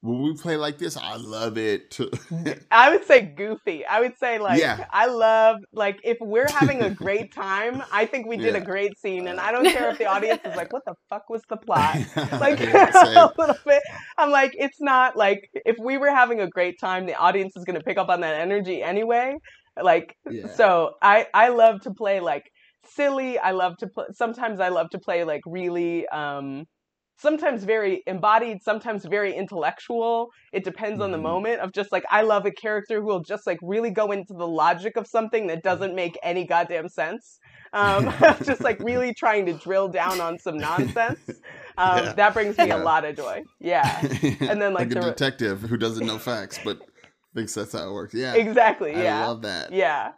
when 0.00 0.22
we 0.22 0.34
play 0.34 0.56
like 0.56 0.78
this, 0.78 0.96
I 0.96 1.16
love 1.16 1.58
it. 1.58 1.98
I 2.70 2.90
would 2.90 3.04
say 3.06 3.22
goofy. 3.22 3.84
I 3.86 4.00
would 4.00 4.18
say 4.18 4.38
like 4.38 4.58
Yeah. 4.58 4.84
I 4.90 5.06
love 5.06 5.58
like 5.72 6.00
if 6.04 6.18
we're 6.20 6.50
having 6.50 6.82
a 6.82 6.90
great 6.90 7.32
time, 7.32 7.82
I 7.92 8.06
think 8.06 8.26
we 8.26 8.36
did 8.36 8.54
Yeah. 8.54 8.56
a 8.56 8.60
great 8.60 8.98
scene, 8.98 9.28
and 9.28 9.38
I 9.40 9.52
don't 9.52 9.70
care 9.70 9.90
if 9.90 9.98
the 9.98 10.06
audience 10.06 10.40
is 10.44 10.54
like, 10.54 10.72
"What 10.72 10.82
the 10.86 10.94
fuck 11.08 11.28
was 11.30 11.42
the 11.48 11.56
plot?" 11.56 11.98
Like 12.40 12.60
Yeah, 12.60 12.90
a 12.94 13.06
little 13.14 13.56
bit. 13.64 13.82
I'm 14.18 14.30
like, 14.30 14.52
it's 14.54 14.80
not 14.80 15.16
like 15.16 15.48
if 15.64 15.76
we 15.78 15.98
were 15.98 16.10
having 16.10 16.40
a 16.40 16.48
great 16.48 16.78
time, 16.80 17.06
the 17.06 17.14
audience 17.14 17.56
is 17.56 17.64
gonna 17.64 17.80
pick 17.80 17.98
up 17.98 18.08
on 18.08 18.20
that 18.22 18.34
energy 18.40 18.82
anyway. 18.82 19.34
Like 19.80 20.16
so, 20.54 20.94
I 21.02 21.26
I 21.34 21.48
love 21.48 21.80
to 21.82 21.92
play 21.94 22.20
like 22.20 22.44
silly. 22.88 23.38
I 23.38 23.52
love 23.52 23.76
to 23.78 23.86
play. 23.86 24.06
Sometimes 24.12 24.60
I 24.60 24.68
love 24.68 24.90
to 24.90 24.98
play 24.98 25.24
like 25.24 25.42
really. 25.46 26.06
um 26.08 26.64
sometimes 27.18 27.64
very 27.64 28.02
embodied, 28.06 28.58
sometimes 28.62 29.06
very 29.06 29.32
intellectual. 29.34 30.28
It 30.52 30.64
depends 30.64 31.00
on 31.00 31.12
the 31.12 31.16
Mhm. 31.18 31.22
moment 31.22 31.60
of 31.60 31.72
just 31.72 31.90
like 31.90 32.04
I 32.10 32.20
love 32.20 32.44
a 32.44 32.50
character 32.50 33.00
who 33.00 33.06
will 33.06 33.22
just 33.22 33.46
like 33.46 33.58
really 33.62 33.90
go 33.90 34.12
into 34.12 34.34
the 34.34 34.46
logic 34.46 34.98
of 34.98 35.06
something 35.06 35.46
that 35.46 35.62
doesn't 35.62 35.94
make 35.94 36.18
any 36.22 36.46
goddamn 36.46 36.90
sense. 36.90 37.38
Um, 37.72 38.12
just 38.44 38.60
like 38.60 38.78
really 38.82 39.14
trying 39.14 39.46
to 39.46 39.54
drill 39.54 39.88
down 39.88 40.20
on 40.20 40.38
some 40.38 40.58
nonsense. 40.58 41.20
Um, 41.78 42.04
Yeah. 42.04 42.12
That 42.14 42.34
brings 42.34 42.56
me 42.58 42.66
Yeah. 42.68 42.82
a 42.82 42.84
lot 42.84 43.04
of 43.06 43.16
joy. 43.16 43.42
Yeah, 43.60 43.98
And 44.40 44.60
then, 44.62 44.72
like, 44.74 44.90
a 44.90 44.94
the- 44.94 45.00
detective 45.00 45.60
who 45.62 45.76
doesn't 45.78 46.06
know 46.06 46.18
facts 46.18 46.58
but 46.64 46.80
thinks 47.34 47.54
that's 47.54 47.72
how 47.72 47.88
it 47.88 47.92
works. 47.92 48.12
Yeah, 48.14 48.34
exactly. 48.34 48.94
I 48.94 49.02
Yeah. 49.02 49.22
I 49.24 49.26
love 49.26 49.42
that. 49.42 49.72
Yeah. 49.72 50.12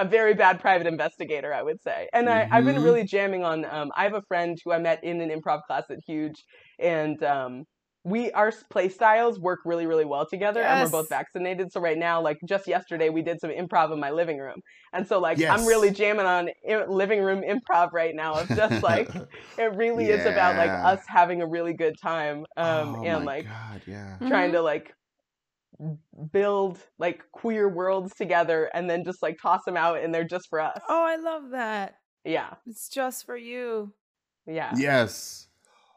A 0.00 0.04
very 0.06 0.34
bad 0.34 0.60
private 0.60 0.86
investigator, 0.86 1.52
I 1.54 1.62
would 1.62 1.82
say. 1.82 2.08
And 2.14 2.28
I, 2.28 2.46
I've 2.50 2.64
been 2.64 2.78
Mhm. 2.78 2.82
really 2.82 3.04
jamming 3.04 3.44
on 3.44 3.64
um, 3.66 3.92
I 3.96 4.04
have 4.04 4.14
a 4.14 4.22
friend 4.22 4.58
who 4.64 4.72
I 4.72 4.78
met 4.78 5.04
in 5.04 5.20
an 5.20 5.30
improv 5.30 5.60
class 5.66 5.84
at 5.90 5.98
Huge 6.06 6.44
and 6.78 7.22
um 7.22 7.64
we 8.02 8.32
our 8.32 8.50
play 8.70 8.88
styles 8.88 9.38
work 9.38 9.60
really, 9.66 9.86
really 9.86 10.06
well 10.06 10.26
together 10.26 10.64
and 10.64 10.80
we're 10.80 10.88
both 10.88 11.08
vaccinated. 11.10 11.70
So 11.70 11.80
right 11.82 11.98
now, 11.98 12.22
like 12.22 12.38
just 12.48 12.66
yesterday 12.66 13.10
we 13.10 13.22
did 13.22 13.40
some 13.40 13.50
improv 13.50 13.92
in 13.92 14.00
my 14.00 14.10
living 14.10 14.38
room. 14.38 14.62
And 14.94 15.06
so 15.06 15.20
like 15.20 15.44
I'm 15.50 15.66
really 15.66 15.90
jamming 15.90 16.26
on 16.26 16.48
i- 16.68 16.86
living 16.86 17.22
room 17.22 17.42
improv 17.42 17.92
right 17.92 18.14
now 18.14 18.38
of 18.38 18.52
just 18.54 18.76
like 18.82 19.10
it 19.58 19.74
really 19.74 20.08
is 20.08 20.24
about 20.24 20.56
like 20.56 20.72
us 20.82 21.00
having 21.08 21.42
a 21.42 21.48
really 21.48 21.74
good 21.74 21.96
time. 22.02 22.46
Um 22.56 22.96
oh 22.96 23.04
and 23.04 23.24
my 23.24 23.26
like 23.26 23.44
God, 23.44 23.82
yeah. 23.86 24.18
trying 24.26 24.52
Mhm. 24.52 24.52
to 24.52 24.60
like 24.62 24.92
build 26.32 26.78
like 26.98 27.22
queer 27.32 27.68
worlds 27.68 28.14
together 28.14 28.70
and 28.74 28.88
then 28.88 29.04
just 29.04 29.22
like 29.22 29.36
toss 29.40 29.60
them 29.64 29.76
out 29.76 29.98
and 30.02 30.14
they're 30.14 30.24
just 30.24 30.48
for 30.48 30.60
us. 30.60 30.78
Oh, 30.88 31.04
I 31.04 31.16
love 31.16 31.50
that. 31.50 31.96
Yeah. 32.24 32.54
It's 32.66 32.88
just 32.88 33.24
for 33.24 33.36
you. 33.36 33.94
Yeah. 34.46 34.74
Yes. 34.76 35.48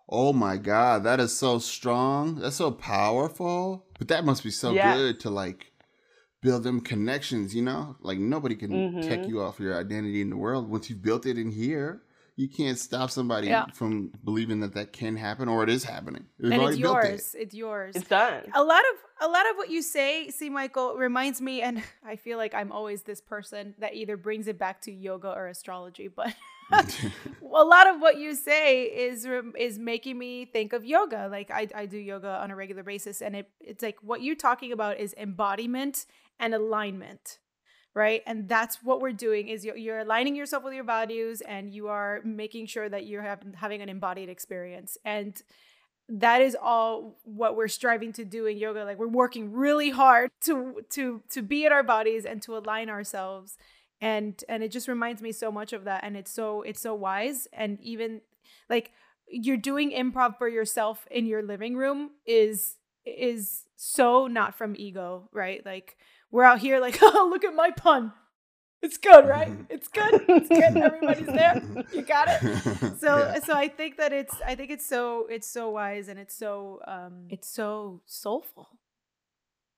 Oh 0.07 0.33
my 0.33 0.57
God, 0.57 1.03
that 1.05 1.19
is 1.19 1.35
so 1.35 1.59
strong. 1.59 2.35
That's 2.35 2.57
so 2.57 2.71
powerful. 2.71 3.87
But 3.97 4.09
that 4.09 4.25
must 4.25 4.43
be 4.43 4.51
so 4.51 4.73
Yes. 4.73 4.95
good 4.95 5.19
to 5.21 5.29
like 5.29 5.71
build 6.41 6.63
them 6.63 6.81
connections, 6.81 7.55
you 7.55 7.61
know? 7.61 7.95
Like 8.01 8.19
nobody 8.19 8.55
can 8.55 8.85
take 9.01 9.21
Mhm. 9.21 9.29
you 9.29 9.41
off 9.41 9.59
your 9.59 9.79
identity 9.79 10.21
in 10.21 10.29
the 10.29 10.37
world. 10.37 10.69
Once 10.69 10.89
you've 10.89 11.01
built 11.01 11.25
it 11.25 11.37
in 11.37 11.51
here, 11.51 12.03
you 12.35 12.49
can't 12.49 12.79
stop 12.79 13.11
somebody 13.11 13.47
Yeah. 13.47 13.65
from 13.73 14.11
believing 14.23 14.59
that 14.61 14.73
that 14.73 14.91
can 14.91 15.15
happen 15.15 15.47
or 15.47 15.63
it 15.63 15.69
is 15.69 15.83
happening. 15.83 16.25
They've 16.39 16.51
and 16.51 16.61
it's 16.61 16.61
already 16.63 16.77
it. 16.77 17.09
yours. 17.11 17.35
It's 17.37 17.53
yours. 17.53 17.95
It's 17.95 18.07
done. 18.07 18.43
a 18.55 18.63
lot 18.63 18.81
of 18.91 19.27
a 19.27 19.27
lot 19.27 19.49
of 19.49 19.55
what 19.57 19.69
you 19.69 19.81
say 19.81 20.29
C. 20.31 20.49
Michael 20.49 20.95
reminds 20.95 21.39
me 21.41 21.61
and 21.61 21.81
i 22.05 22.15
feel 22.15 22.37
like 22.37 22.53
i'm 22.53 22.71
always 22.71 23.03
this 23.03 23.21
person 23.21 23.73
that 23.79 23.93
either 23.93 24.17
brings 24.17 24.47
it 24.47 24.57
back 24.57 24.81
to 24.81 24.91
yoga 24.91 25.29
or 25.29 25.47
astrology 25.47 26.07
but 26.09 26.33
a 26.71 27.63
lot 27.63 27.87
of 27.87 28.01
what 28.01 28.17
you 28.17 28.33
say 28.35 28.83
is 28.83 29.27
is 29.57 29.77
making 29.77 30.17
me 30.17 30.45
think 30.45 30.73
of 30.73 30.83
yoga 30.83 31.27
like 31.31 31.51
I, 31.51 31.67
I 31.75 31.85
do 31.85 31.97
yoga 31.97 32.39
on 32.41 32.51
a 32.51 32.55
regular 32.55 32.83
basis 32.83 33.21
and 33.21 33.35
it, 33.35 33.49
it's 33.61 33.83
like 33.83 33.97
what 34.01 34.21
you're 34.23 34.35
talking 34.35 34.71
about 34.71 34.97
is 34.99 35.13
embodiment 35.17 36.05
and 36.39 36.53
alignment 36.53 37.37
right? 37.95 38.23
And 38.25 38.49
that's 38.49 38.83
what 38.83 39.01
we're 39.01 39.11
doing 39.11 39.49
is 39.49 39.63
you're, 39.63 39.77
you're 39.77 39.99
aligning 39.99 40.35
yourself 40.35 40.63
with 40.63 40.73
your 40.73 40.83
values 40.83 41.41
and 41.41 41.73
you 41.73 41.87
are 41.87 42.21
making 42.23 42.65
sure 42.65 42.89
that 42.89 43.05
you're 43.05 43.21
have, 43.21 43.41
having 43.55 43.81
an 43.81 43.89
embodied 43.89 44.29
experience. 44.29 44.97
And 45.05 45.39
that 46.09 46.41
is 46.41 46.57
all 46.59 47.17
what 47.23 47.55
we're 47.55 47.67
striving 47.67 48.11
to 48.13 48.25
do 48.25 48.45
in 48.45 48.57
yoga. 48.57 48.83
Like 48.83 48.97
we're 48.97 49.07
working 49.07 49.53
really 49.53 49.89
hard 49.91 50.31
to 50.41 50.81
to 50.91 51.21
to 51.29 51.41
be 51.41 51.65
in 51.65 51.71
our 51.71 51.83
bodies 51.83 52.25
and 52.25 52.41
to 52.43 52.57
align 52.57 52.89
ourselves. 52.89 53.57
And 54.01 54.43
and 54.49 54.63
it 54.63 54.71
just 54.71 54.87
reminds 54.87 55.21
me 55.21 55.31
so 55.31 55.51
much 55.51 55.71
of 55.71 55.85
that. 55.85 56.03
And 56.03 56.17
it's 56.17 56.31
so 56.31 56.61
it's 56.63 56.81
so 56.81 56.93
wise. 56.93 57.47
And 57.53 57.79
even 57.81 58.21
like 58.69 58.91
you're 59.27 59.57
doing 59.57 59.91
improv 59.91 60.37
for 60.37 60.49
yourself 60.49 61.07
in 61.09 61.25
your 61.25 61.41
living 61.41 61.75
room 61.75 62.11
is 62.25 62.75
is 63.05 63.63
so 63.75 64.27
not 64.27 64.55
from 64.55 64.75
ego 64.77 65.29
right? 65.31 65.65
Like 65.65 65.95
we're 66.33 66.43
out 66.43 66.59
here 66.59 66.79
like 66.81 66.97
oh 67.01 67.27
look 67.31 67.45
at 67.45 67.55
my 67.55 67.71
pun 67.71 68.11
it's 68.81 68.97
good 68.97 69.25
right 69.25 69.49
it's 69.69 69.87
good 69.87 70.25
it's 70.27 70.49
good 70.49 70.75
everybody's 70.75 71.27
there 71.27 71.61
you 71.93 72.01
got 72.01 72.27
it 72.27 72.41
so 72.99 73.17
Yeah. 73.19 73.39
so 73.39 73.53
i 73.55 73.69
think 73.69 73.95
that 73.97 74.11
it's 74.11 74.35
i 74.45 74.55
think 74.55 74.69
it's 74.71 74.85
so 74.85 75.25
it's 75.29 75.47
so 75.47 75.69
wise 75.69 76.09
and 76.09 76.19
it's 76.19 76.35
so 76.35 76.81
um 76.85 77.27
it's 77.29 77.47
so 77.47 78.01
soulful 78.05 78.67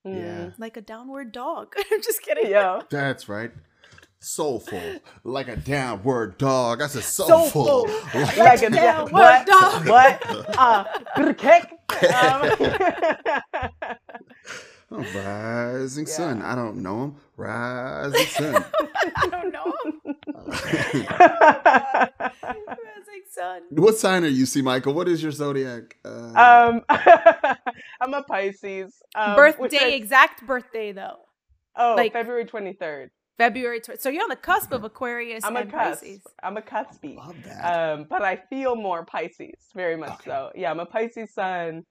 Yeah. 0.03 0.51
like 0.57 0.75
a 0.77 0.81
downward 0.81 1.31
dog 1.31 1.75
i'm 1.91 2.01
just 2.01 2.21
kidding 2.23 2.45
Mm. 2.45 2.49
Yeah. 2.49 2.81
That's 2.89 3.29
right. 3.29 3.51
Soulful, 4.19 4.81
like 5.23 5.47
a 5.49 5.55
downward 5.55 6.39
dog. 6.39 6.81
I 6.81 6.87
said 6.87 7.03
soulful, 7.03 7.65
Soulful. 7.85 8.21
like, 8.21 8.37
Like 8.37 8.63
a 8.63 8.69
downward 8.71 9.11
what? 9.11 9.45
dog. 9.45 9.87
What? 9.87 10.57
Uh, 10.57 10.83
good. 11.33 11.67
Um, 12.15 13.95
Oh, 14.91 15.03
rising 15.15 16.05
sun. 16.05 16.41
I 16.41 16.53
don't 16.55 16.77
know 16.83 17.03
him. 17.05 17.15
Rising 17.37 18.25
sun. 18.27 18.65
i 19.15 19.27
don't 19.29 19.51
know 19.51 19.73
him. 19.83 20.15
Rising 22.19 23.23
sun. 23.29 23.61
what 23.71 23.97
sign 23.97 24.23
are 24.23 24.27
you, 24.27 24.45
C. 24.45 24.61
Michael? 24.61 24.93
What 24.93 25.07
is 25.07 25.21
your 25.23 25.31
zodiac? 25.31 25.97
Uh, 26.05 26.33
um, 26.35 26.81
I'm 28.01 28.13
a 28.13 28.23
Pisces. 28.23 28.93
Um, 29.15 29.35
birthday 29.35 29.77
I- 29.81 29.87
exact 29.89 30.45
birthday 30.45 30.91
though 30.91 31.17
oh, 31.75 31.95
like- 31.97 32.13
February 32.13 32.45
23rd. 32.45 33.07
february 33.37 33.79
tw- 33.81 33.99
so 33.99 34.09
you're 34.09 34.23
on 34.23 34.29
the 34.29 34.35
cusp 34.35 34.71
of 34.71 34.83
aquarius 34.83 35.43
I'm 35.43 35.57
a 35.57 35.65
cusp. 35.65 36.01
pisces 36.01 36.19
I'm 36.43 36.57
a 36.57 36.61
cuspy. 36.61 37.17
love 37.17 37.35
that. 37.45 37.61
Um, 37.63 38.05
but 38.09 38.21
I 38.21 38.37
feel 38.49 38.75
more 38.75 39.03
Pisces, 39.05 39.55
very 39.73 39.97
much 39.97 40.11
Okay. 40.11 40.29
so. 40.29 40.51
Yeah, 40.55 40.71
I'm 40.71 40.79
a 40.79 40.85
Pisces 40.85 41.33
sun, 41.33 41.83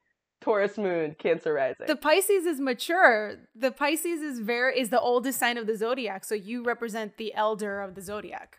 Taurus 0.45 0.77
moon, 0.79 1.17
Cancer 1.19 1.53
rising. 1.55 1.87
the 1.87 1.97
pisces 1.97 2.45
is 2.47 2.61
mature 2.61 3.37
the 3.57 3.71
pisces 3.73 4.21
is 4.23 4.41
very 4.41 4.79
is 4.79 4.91
the 4.91 5.01
oldest 5.01 5.39
sign 5.39 5.57
of 5.59 5.67
the 5.67 5.77
zodiac 5.77 6.25
so 6.25 6.35
you 6.35 6.63
represent 6.63 7.17
the 7.17 7.35
elder 7.35 7.81
of 7.81 7.95
the 7.95 8.03
zodiac 8.03 8.59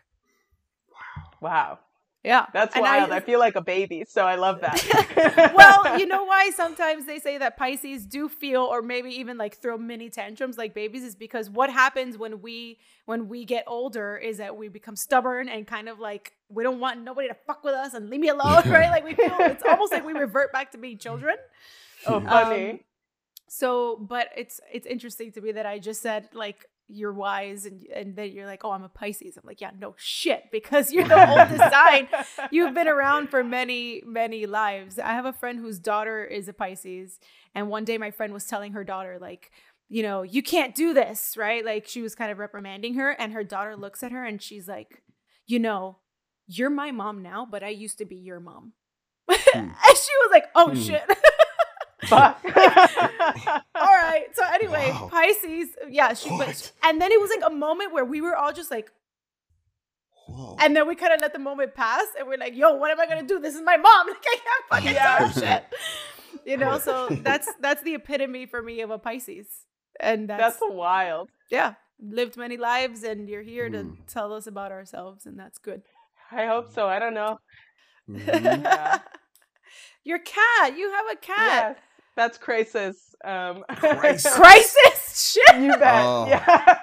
wow, 0.92 1.24
Wow. 1.42 1.80
yeah 2.24 2.46
that's 2.54 2.76
And 2.76 2.82
wild. 2.84 3.12
I, 3.12 3.20
feel 3.20 3.40
like 3.40 3.56
a 3.56 3.62
baby, 3.62 4.04
so 4.08 4.26
I 4.26 4.36
love 4.36 4.62
that. 4.62 5.52
well, 5.56 6.00
you 6.00 6.08
know 6.08 6.24
why 6.24 6.50
sometimes 6.56 7.06
they 7.06 7.20
say 7.20 7.38
that 7.38 7.56
Pisces 7.58 8.06
do 8.06 8.28
feel 8.30 8.62
or 8.64 8.82
maybe 8.82 9.10
even 9.12 9.38
like 9.38 9.56
throw 9.58 9.78
mini 9.78 10.10
tantrums 10.10 10.58
like 10.58 10.74
babies 10.74 11.04
is 11.04 11.16
because 11.16 11.50
what 11.50 11.70
happens 11.70 12.18
when 12.18 12.42
we 12.42 12.80
when 13.06 13.28
we 13.28 13.46
get 13.46 13.64
older 13.68 14.18
is 14.18 14.38
that 14.38 14.58
we 14.58 14.68
become 14.70 14.96
stubborn 14.96 15.48
and 15.50 15.68
kind 15.68 15.88
of 15.90 16.00
like 16.00 16.34
we 16.50 16.64
don't 16.64 16.80
want 16.80 17.02
nobody 17.02 17.28
to 17.28 17.36
fuck 17.48 17.64
with 17.64 17.74
us 17.74 17.94
and 17.94 18.10
leave 18.10 18.20
me 18.20 18.30
alone, 18.38 18.64
right? 18.70 18.90
Like 18.90 19.04
we 19.04 19.14
feel 19.14 19.36
it's 19.40 19.64
almost 19.64 19.92
like 19.92 20.06
we 20.06 20.14
revert 20.14 20.52
back 20.52 20.72
to 20.72 20.78
being 20.78 20.98
children. 20.98 21.36
oh, 22.08 22.22
funny. 22.22 22.72
Um, 22.72 22.80
so, 23.48 23.98
but 23.98 24.30
it's 24.36 24.60
it's 24.74 24.88
interesting 24.88 25.32
to 25.34 25.42
me 25.42 25.52
that 25.54 25.66
I 25.66 25.80
just 25.80 26.02
said 26.02 26.30
like 26.34 26.66
you're 26.88 27.14
wise 27.14 27.66
and 27.66 27.84
and 27.94 28.16
then 28.16 28.32
you're 28.32 28.46
like, 28.46 28.64
oh, 28.64 28.72
I'm 28.72 28.84
a 28.84 28.90
Pisces. 28.90 29.38
I'm 29.38 29.44
like, 29.46 29.62
yeah, 29.62 29.72
no 29.80 29.96
shit, 29.98 30.46
because 30.52 30.92
you're 30.92 31.08
the 31.08 31.30
oldest 31.30 31.58
sign. 31.72 32.08
You've 32.52 32.74
been 32.74 32.88
around 32.88 33.30
for 33.30 33.44
many, 33.44 34.02
many 34.06 34.46
lives. 34.46 35.00
I 35.00 35.14
have 35.14 35.26
a 35.26 35.34
friend 35.34 35.60
whose 35.60 35.80
daughter 35.80 36.24
is 36.24 36.48
a 36.48 36.54
Pisces, 36.54 37.20
and 37.54 37.70
one 37.70 37.86
day 37.86 37.98
my 37.98 38.12
friend 38.12 38.34
was 38.34 38.46
telling 38.46 38.74
her 38.74 38.84
daughter, 38.84 39.18
like, 39.20 39.52
you 39.90 40.04
know, 40.04 40.24
you 40.24 40.44
can't 40.44 40.76
do 40.76 40.94
this, 40.94 41.36
right? 41.38 41.64
Like 41.64 41.88
she 41.88 42.02
was 42.02 42.16
kind 42.16 42.32
of 42.32 42.40
reprimanding 42.40 42.96
her, 42.96 43.12
and 43.12 43.34
her 43.34 43.44
daughter 43.44 43.76
looks 43.76 44.04
at 44.04 44.12
her 44.12 44.26
and 44.26 44.42
she's 44.42 44.68
like, 44.68 45.04
you 45.48 45.60
know, 45.60 45.98
you're 46.48 46.70
my 46.70 46.92
mom 46.92 47.22
now, 47.22 47.48
but 47.50 47.64
I 47.64 47.70
used 47.70 47.98
to 48.00 48.06
be 48.06 48.16
your 48.16 48.40
mom. 48.40 48.74
Hmm. 49.30 49.58
and 49.60 49.72
she 49.98 50.12
was 50.24 50.30
like, 50.32 50.46
oh 50.56 50.70
Hmm. 50.70 50.76
shit. 50.82 51.04
Fuck. 52.06 52.40
all 52.46 52.52
right. 53.76 54.26
So 54.34 54.44
anyway, 54.54 54.90
Wow. 54.92 55.10
Pisces, 55.12 55.70
yeah, 55.90 56.14
she 56.14 56.30
but 56.30 56.48
What? 56.48 56.72
and 56.84 57.02
then 57.02 57.12
it 57.12 57.20
was 57.20 57.32
like 57.32 57.50
a 57.52 57.54
moment 57.56 57.94
where 57.94 58.06
we 58.06 58.22
were 58.22 58.36
all 58.36 58.54
just 58.54 58.70
like 58.70 58.92
Whoa. 60.28 60.56
and 60.60 60.76
then 60.76 60.88
we 60.88 60.96
kind 60.96 61.14
of 61.14 61.22
let 61.22 61.34
the 61.34 61.40
moment 61.40 61.74
pass 61.76 62.06
and 62.18 62.28
we're 62.28 62.38
like, 62.38 62.56
yo, 62.56 62.76
what 62.76 62.92
am 62.92 63.00
I 63.00 63.08
gonna 63.08 63.24
do? 63.28 63.40
This 63.40 63.56
is 63.56 63.62
my 63.62 63.78
mom. 63.78 64.08
Like 64.08 64.24
I 64.26 64.38
can't 64.38 64.66
fucking 64.70 64.94
Yeah. 64.94 65.18
tell 65.18 65.32
shit. 65.32 65.64
You 66.46 66.58
know, 66.58 66.78
so 66.80 67.10
that's 67.24 67.48
that's 67.60 67.82
the 67.82 67.96
epitome 67.96 68.46
for 68.46 68.62
me 68.62 68.82
of 68.82 68.92
a 68.92 69.00
Pisces. 69.00 69.48
And 70.00 70.30
that's, 70.30 70.60
That's 70.60 70.74
wild. 70.76 71.30
yeah, 71.50 71.76
lived 72.00 72.38
many 72.38 72.58
lives 72.58 73.04
and 73.04 73.30
you're 73.30 73.42
here 73.42 73.70
to 73.70 73.78
Mm. 73.84 73.96
tell 74.08 74.34
us 74.34 74.46
about 74.46 74.72
ourselves 74.72 75.26
and 75.26 75.40
that's 75.40 75.58
good. 75.58 75.82
I 76.36 76.46
hope 76.48 76.72
so. 76.74 76.88
I 76.88 77.00
don't 77.00 77.14
know. 77.14 77.38
Mhm. 78.10 78.62
Yeah. 78.64 79.00
Your 80.04 80.20
cat, 80.20 80.78
you 80.78 80.92
have 80.92 81.06
a 81.14 81.16
cat. 81.16 81.76
Yes, 81.78 81.78
that's 82.16 82.38
crisis. 82.38 83.16
Um, 83.26 83.64
Crisis. 83.70 84.34
Crisis 84.36 85.34
shit. 85.34 85.62
you 85.62 85.72
bet. 85.78 86.06
Oh. 86.06 86.26
Yeah. 86.28 86.78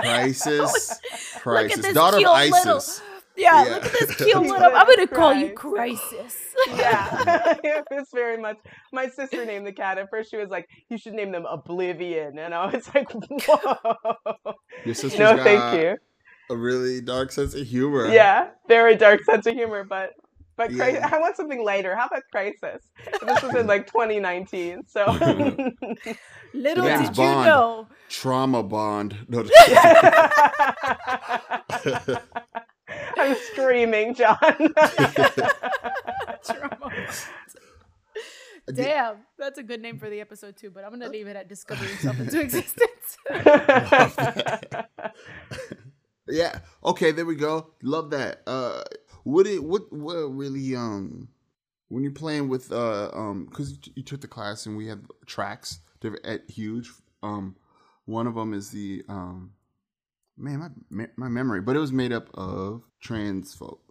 Crisis. 0.00 0.98
Crisis. 1.38 1.78
this 1.82 1.94
Daughter 1.94 2.16
of 2.16 2.20
cute 2.22 2.50
little- 2.52 2.76
ISIS. 2.76 3.02
Yeah, 3.36 3.64
Yeah. 3.66 3.74
look 3.74 3.84
at 3.84 3.92
this 3.92 4.14
cute 4.16 4.34
little. 4.42 4.74
I'm 4.74 4.86
gonna 4.86 5.06
call 5.06 5.34
you 5.34 5.52
Crisis. 5.52 6.34
yeah, 6.68 7.54
it's 7.90 8.10
very 8.12 8.38
much. 8.38 8.56
My 8.94 9.08
sister 9.08 9.44
named 9.44 9.66
the 9.66 9.72
cat. 9.72 9.98
At 9.98 10.08
first, 10.10 10.30
she 10.30 10.38
was 10.38 10.48
like, 10.48 10.66
"You 10.88 10.96
should 10.96 11.12
name 11.12 11.32
them 11.32 11.44
Oblivion," 11.44 12.38
and 12.38 12.54
I 12.54 12.66
was 12.74 12.88
like, 12.94 13.08
"Whoa, 13.12 14.54
Your 14.86 14.94
sister's 14.94 15.18
no, 15.20 15.36
got 15.36 15.44
thank 15.44 15.82
you." 15.82 15.96
A 16.50 16.56
really 16.56 17.00
dark 17.00 17.32
sense 17.32 17.54
of 17.54 17.66
humor. 17.66 18.08
Yeah, 18.08 18.48
very 18.68 18.96
dark 18.96 19.24
sense 19.24 19.46
of 19.46 19.54
humor, 19.54 19.84
but 19.84 20.10
but 20.56 20.68
cri- 20.70 20.94
Yeah. 20.94 21.08
I 21.12 21.18
want 21.18 21.36
something 21.36 21.62
lighter. 21.62 21.94
How 21.96 22.06
about 22.06 22.22
Crisis? 22.32 22.82
This 23.24 23.42
was 23.42 23.54
in 23.54 23.66
like 23.66 23.86
2019, 23.92 24.82
so 24.86 25.04
Little 26.54 26.84
The 26.84 26.96
name's 26.96 27.08
did 27.10 27.18
you 27.18 27.24
know. 27.24 27.86
Trauma 28.08 28.62
bond. 28.62 29.16
No, 29.28 29.40
I'm 33.18 33.36
screaming, 33.52 34.14
John. 34.14 34.38
Trauma. 36.44 36.92
Damn, 38.72 39.16
that's 39.38 39.58
a 39.58 39.62
good 39.62 39.80
name 39.80 39.98
for 39.98 40.08
the 40.10 40.20
episode 40.20 40.56
too. 40.56 40.70
But 40.70 40.84
I'm 40.84 40.90
gonna 40.90 41.08
leave 41.08 41.26
it 41.26 41.36
at 41.36 41.48
discovering 41.48 41.90
yourself 41.90 42.18
into 42.20 42.40
existence. 42.40 43.16
Yeah. 46.28 46.60
Okay, 46.84 47.12
there 47.12 47.26
we 47.26 47.36
go. 47.36 47.68
Love 47.82 48.10
that. 48.10 48.42
Uh 48.46 48.82
what 49.24 49.46
it 49.46 49.62
what 49.62 49.92
what 49.92 50.14
really 50.14 50.74
um 50.76 51.28
when 51.88 52.02
you're 52.02 52.12
playing 52.12 52.48
with 52.48 52.70
uh 52.72 53.10
um 53.12 53.48
cuz 53.52 53.72
you, 53.72 53.78
you 53.96 54.02
took 54.02 54.20
the 54.20 54.28
class 54.28 54.66
and 54.66 54.76
we 54.76 54.86
have 54.86 55.00
tracks 55.26 55.80
they're 56.00 56.24
at 56.24 56.48
huge 56.48 56.92
um 57.22 57.56
one 58.04 58.26
of 58.28 58.34
them 58.36 58.54
is 58.54 58.70
the 58.70 59.02
um 59.08 59.52
man 60.36 60.72
my 60.90 61.08
my 61.16 61.28
memory 61.28 61.60
but 61.60 61.74
it 61.74 61.80
was 61.80 61.90
made 61.92 62.12
up 62.12 62.28
of 62.34 62.82
trans 63.00 63.52
folk 63.54 63.82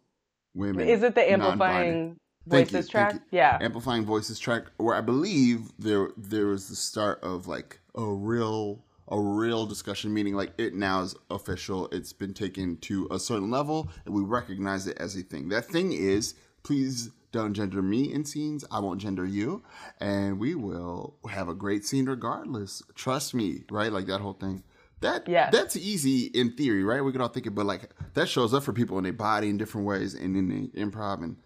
women 0.54 0.88
Is 0.88 1.04
it 1.04 1.16
the 1.16 1.30
amplifying 1.30 2.18
Thank 2.48 2.72
you, 2.72 2.78
voices 2.78 2.92
thank 2.92 3.12
track? 3.12 3.14
you. 3.16 3.20
Yeah. 3.32 3.58
amplifying 3.60 4.06
voices 4.06 4.40
track 4.40 4.64
where 4.78 4.96
i 4.96 5.02
believe 5.02 5.72
there 5.80 6.12
there 6.16 6.46
was 6.48 6.70
the 6.70 6.76
start 6.76 7.20
of 7.24 7.48
like 7.48 7.80
a 7.96 8.06
real 8.06 8.86
a 9.10 9.20
real 9.20 9.66
discussion 9.66 10.14
meaning 10.14 10.34
like 10.36 10.54
it 10.58 10.74
now 10.74 11.02
is 11.02 11.16
official. 11.30 11.88
It's 11.92 12.14
been 12.14 12.34
taken 12.34 12.78
to 12.78 13.08
a 13.12 13.20
certain 13.20 13.52
level 13.52 13.90
and 14.06 14.14
we 14.14 14.22
recognize 14.24 14.88
it 14.88 14.98
as 14.98 15.16
a 15.16 15.22
thing. 15.22 15.50
That 15.50 15.66
thing 15.66 15.92
is 15.92 16.34
please 16.64 17.12
don't 17.32 17.54
gender 17.54 17.82
me 17.82 18.12
in 18.12 18.24
scenes. 18.26 18.64
I 18.72 18.80
won't 18.80 19.00
gender 19.02 19.26
you. 19.26 19.62
And 20.00 20.40
we 20.40 20.56
will 20.56 21.18
have 21.30 21.50
a 21.50 21.54
great 21.54 21.86
scene 21.86 22.06
regardless. 22.06 22.82
Trust 22.96 23.34
me 23.34 23.64
right? 23.70 23.92
Like 23.92 24.08
that 24.08 24.22
whole 24.22 24.34
thing. 24.34 24.64
That 25.02 25.28
Yes. 25.28 25.52
that's 25.52 25.76
easy 25.76 26.28
in 26.28 26.54
theory 26.56 26.84
right? 26.84 27.02
We 27.04 27.12
can 27.12 27.22
all 27.22 27.28
think 27.28 27.46
it 27.46 27.52
but 27.52 27.66
like 27.66 27.90
that 28.16 28.28
shows 28.30 28.54
up 28.54 28.64
for 28.64 28.74
people 28.74 28.98
in 28.98 29.04
their 29.04 29.14
body 29.14 29.50
in 29.50 29.58
different 29.58 29.86
ways 29.86 30.14
and 30.16 30.36
in 30.36 30.48
the 30.50 30.68
improv 30.80 31.24
and 31.24 31.38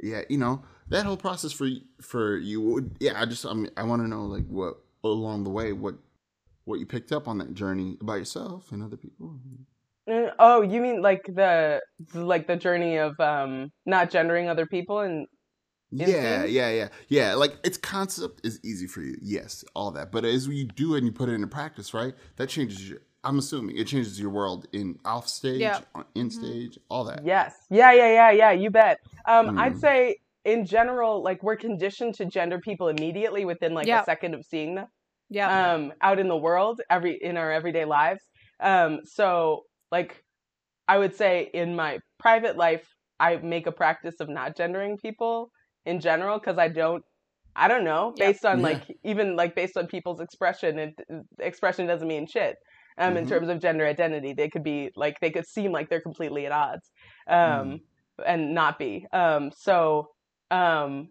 yeah, 0.00 0.20
you 0.28 0.38
know 0.38 0.62
that 0.90 1.04
whole 1.04 1.16
process 1.16 1.50
for 1.50 1.68
for 2.00 2.36
you. 2.36 2.60
would- 2.60 2.96
Yeah, 3.00 3.20
I 3.20 3.24
just 3.26 3.44
I 3.44 3.52
mean, 3.54 3.70
I 3.76 3.82
want 3.82 4.02
to 4.02 4.08
know 4.08 4.26
like 4.26 4.46
what 4.46 4.76
along 5.02 5.42
the 5.44 5.50
way 5.50 5.72
what 5.72 5.94
what 6.68 6.78
you 6.80 6.86
picked 6.86 7.10
up 7.12 7.26
on 7.26 7.38
that 7.38 7.54
journey 7.54 7.96
about 8.00 8.14
yourself 8.14 8.70
and 8.72 8.82
other 8.82 8.96
people. 8.96 9.34
Uh, 10.10 10.30
Oh, 10.38 10.62
you 10.62 10.80
mean 10.80 11.02
like 11.02 11.24
the 11.26 11.80
like 12.14 12.46
the 12.46 12.56
journey 12.56 12.96
of 12.98 13.18
um 13.20 13.70
not 13.86 14.10
gendering 14.10 14.48
other 14.48 14.66
people 14.66 15.00
and 15.00 15.26
Yeah, 15.90 16.42
scenes? 16.42 16.52
yeah, 16.52 16.70
yeah, 16.70 16.88
yeah. 17.08 17.34
Like 17.34 17.56
its 17.64 17.78
concept 17.78 18.40
is 18.44 18.60
easy 18.62 18.86
for 18.86 19.00
you. 19.00 19.16
Yes, 19.20 19.64
all 19.74 19.90
that. 19.92 20.12
But 20.12 20.24
as 20.24 20.46
you 20.46 20.64
do 20.66 20.94
it 20.94 20.98
and 20.98 21.06
you 21.06 21.12
put 21.12 21.28
it 21.28 21.32
into 21.32 21.46
practice, 21.46 21.92
right? 21.94 22.14
That 22.36 22.48
changes 22.48 22.88
your. 22.88 23.00
I'm 23.24 23.38
assuming 23.38 23.76
it 23.76 23.86
changes 23.88 24.18
your 24.20 24.30
world 24.30 24.66
in 24.72 24.98
off 25.04 25.26
stage, 25.28 25.60
Yeah. 25.60 25.80
on- 25.94 26.04
in 26.14 26.28
Mhm. 26.28 26.32
stage, 26.32 26.78
all 26.88 27.04
that. 27.04 27.24
Yes. 27.24 27.52
Yeah, 27.68 27.92
yeah, 27.92 28.12
yeah, 28.12 28.30
yeah, 28.30 28.50
you 28.52 28.70
bet. 28.70 28.98
Um 29.26 29.58
I'd 29.58 29.74
Mm. 29.74 29.80
say 29.80 30.16
in 30.44 30.64
general 30.64 31.22
like 31.22 31.42
we're 31.42 31.56
conditioned 31.56 32.14
to 32.14 32.24
gender 32.26 32.58
people 32.60 32.88
immediately 32.88 33.44
within 33.44 33.74
like 33.74 33.86
Yeah. 33.88 34.02
a 34.02 34.04
second 34.04 34.34
of 34.34 34.44
seeing 34.46 34.76
them. 34.76 34.86
Yeah. 35.30 35.52
um 35.52 35.92
out 36.02 36.18
in 36.18 36.28
the 36.28 36.36
world 36.36 36.80
every 36.90 37.16
in 37.22 37.36
our 37.36 37.50
everyday 37.52 37.84
lives 37.84 38.22
um 38.60 39.00
so 39.04 39.62
like 39.90 40.22
i 40.88 40.98
would 40.98 41.14
say 41.14 41.50
in 41.54 41.74
my 41.76 41.98
private 42.18 42.56
life 42.56 42.86
i 43.20 43.36
make 43.36 43.66
a 43.66 43.72
practice 43.72 44.16
of 44.20 44.28
not 44.28 44.56
gendering 44.56 44.96
people 44.98 45.50
in 45.86 46.00
general 46.00 46.38
because 46.38 46.58
i 46.58 46.68
don't 46.68 47.02
i 47.56 47.68
don't 47.68 47.84
know 47.84 48.14
Yeah. 48.16 48.26
based 48.26 48.44
on 48.44 48.58
Yeah. 48.58 48.62
like 48.62 48.86
even 49.04 49.36
like 49.36 49.54
based 49.54 49.76
on 49.76 49.86
people's 49.86 50.20
expression 50.20 50.78
it 50.78 50.94
expression 51.40 51.86
doesn't 51.86 52.08
mean 52.08 52.26
shit 52.26 52.56
um 52.98 53.16
in 53.16 53.24
Mhm. 53.24 53.28
terms 53.28 53.48
of 53.48 53.60
gender 53.60 53.86
identity 53.86 54.32
they 54.32 54.48
could 54.48 54.62
be 54.64 54.90
like 54.96 55.18
they 55.20 55.30
could 55.30 55.46
seem 55.46 55.72
like 55.72 55.88
they're 55.88 56.00
completely 56.00 56.46
at 56.46 56.52
odds 56.52 56.90
um 57.28 57.80
and 58.26 58.54
not 58.54 58.78
be 58.78 59.06
um 59.12 59.50
so 59.56 60.08
um 60.50 61.08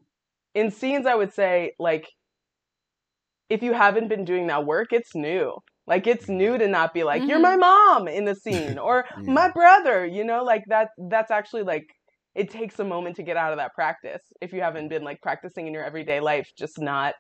in 0.54 0.72
scenes 0.72 1.06
i 1.06 1.16
would 1.16 1.34
say 1.34 1.74
like 1.80 2.08
if 3.50 3.64
you 3.64 3.74
haven't 3.74 4.08
been 4.08 4.26
doing 4.26 4.48
that 4.48 4.66
work, 4.66 4.88
it's 4.92 5.16
new. 5.16 5.54
Like 5.86 6.06
it's 6.06 6.28
new 6.28 6.58
to 6.58 6.68
not 6.68 6.94
be 6.94 7.04
like 7.04 7.28
you're 7.28 7.40
my 7.40 7.56
mom 7.56 8.08
in 8.08 8.26
the 8.26 8.36
scene 8.36 8.78
or 8.78 9.06
Yeah. 9.24 9.34
my 9.34 9.50
brother, 9.52 10.06
you 10.06 10.24
know, 10.24 10.44
like 10.44 10.64
that 10.68 10.90
that's 11.10 11.32
actually 11.32 11.64
like 11.64 11.86
it 12.36 12.50
takes 12.52 12.78
a 12.80 12.84
moment 12.84 13.16
to 13.16 13.24
get 13.24 13.38
out 13.38 13.52
of 13.52 13.58
that 13.58 13.74
practice 13.74 14.22
if 14.42 14.54
you 14.54 14.62
haven't 14.62 14.90
been 14.90 15.04
like 15.04 15.22
practicing 15.22 15.66
in 15.66 15.74
your 15.74 15.84
everyday 15.84 16.20
life 16.20 16.52
just 16.58 16.80
not 16.80 17.16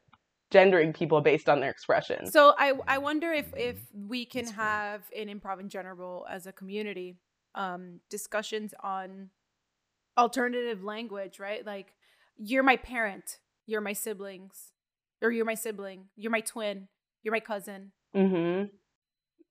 gendering 0.52 0.94
people 0.94 1.22
based 1.22 1.50
on 1.50 1.60
their 1.60 1.72
expression. 1.72 2.28
So 2.28 2.54
I 2.58 2.74
I 2.88 2.98
wonder 2.98 3.32
if 3.32 3.54
if 3.56 3.78
we 3.94 4.26
can 4.26 4.48
have 4.48 5.04
in 5.14 5.30
improv 5.30 5.60
in 5.60 5.70
general 5.70 6.26
as 6.30 6.46
a 6.46 6.52
community 6.52 7.16
um 7.56 8.02
discussions 8.10 8.74
on 8.84 9.30
alternative 10.18 10.84
language, 10.84 11.40
right? 11.40 11.66
Like 11.66 11.94
you're 12.38 12.64
my 12.64 12.76
parent, 12.76 13.40
you're 13.66 13.82
my 13.82 13.94
siblings, 13.94 14.74
or 15.22 15.32
you're 15.32 15.46
my 15.46 15.56
sibling, 15.56 16.06
you're 16.16 16.32
my 16.32 16.42
twin, 16.42 16.88
you're 17.24 17.32
my 17.34 17.40
cousin. 17.40 17.92
Mm-hmm. 18.16 18.68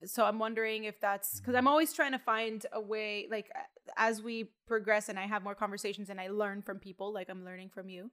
So 0.05 0.25
I'm 0.25 0.37
wondering 0.39 0.83
if 0.83 0.99
that's 0.99 1.39
cuz 1.39 1.55
I'm 1.55 1.67
always 1.67 1.91
trying 1.93 2.11
to 2.11 2.19
find 2.19 2.65
a 2.71 2.79
way 2.81 3.27
like 3.31 3.49
as 3.97 4.21
we 4.21 4.51
progress 4.67 5.09
and 5.09 5.17
I 5.17 5.25
have 5.25 5.43
more 5.43 5.55
conversations 5.55 6.09
and 6.09 6.19
I 6.21 6.27
learn 6.29 6.61
from 6.61 6.77
people, 6.79 7.11
like 7.13 7.29
I'm 7.29 7.43
learning 7.45 7.69
from 7.69 7.89
you. 7.89 8.11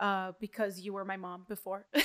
Uh, 0.00 0.32
because 0.40 0.80
you 0.80 0.92
were 0.92 1.04
my 1.04 1.16
mom 1.16 1.44
before. 1.48 1.86
in 1.94 2.02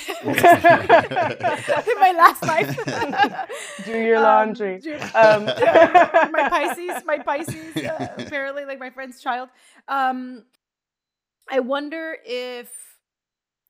my 1.99 2.13
last 2.15 2.43
life. 2.43 2.77
Do 3.85 3.91
your 3.91 4.17
Um, 4.17 4.23
laundry. 4.23 4.79
do- 4.79 4.99
Um, 5.15 5.45
my 6.31 6.47
Pisces, 6.49 7.03
my 7.05 7.17
Pisces, 7.19 7.75
uh, 7.77 8.07
apparently 8.19 8.65
like 8.65 8.77
my 8.79 8.89
friend's 8.91 9.19
child. 9.21 9.49
Um, 9.87 10.45
I 11.49 11.59
wonder 11.61 12.17
if 12.23 12.69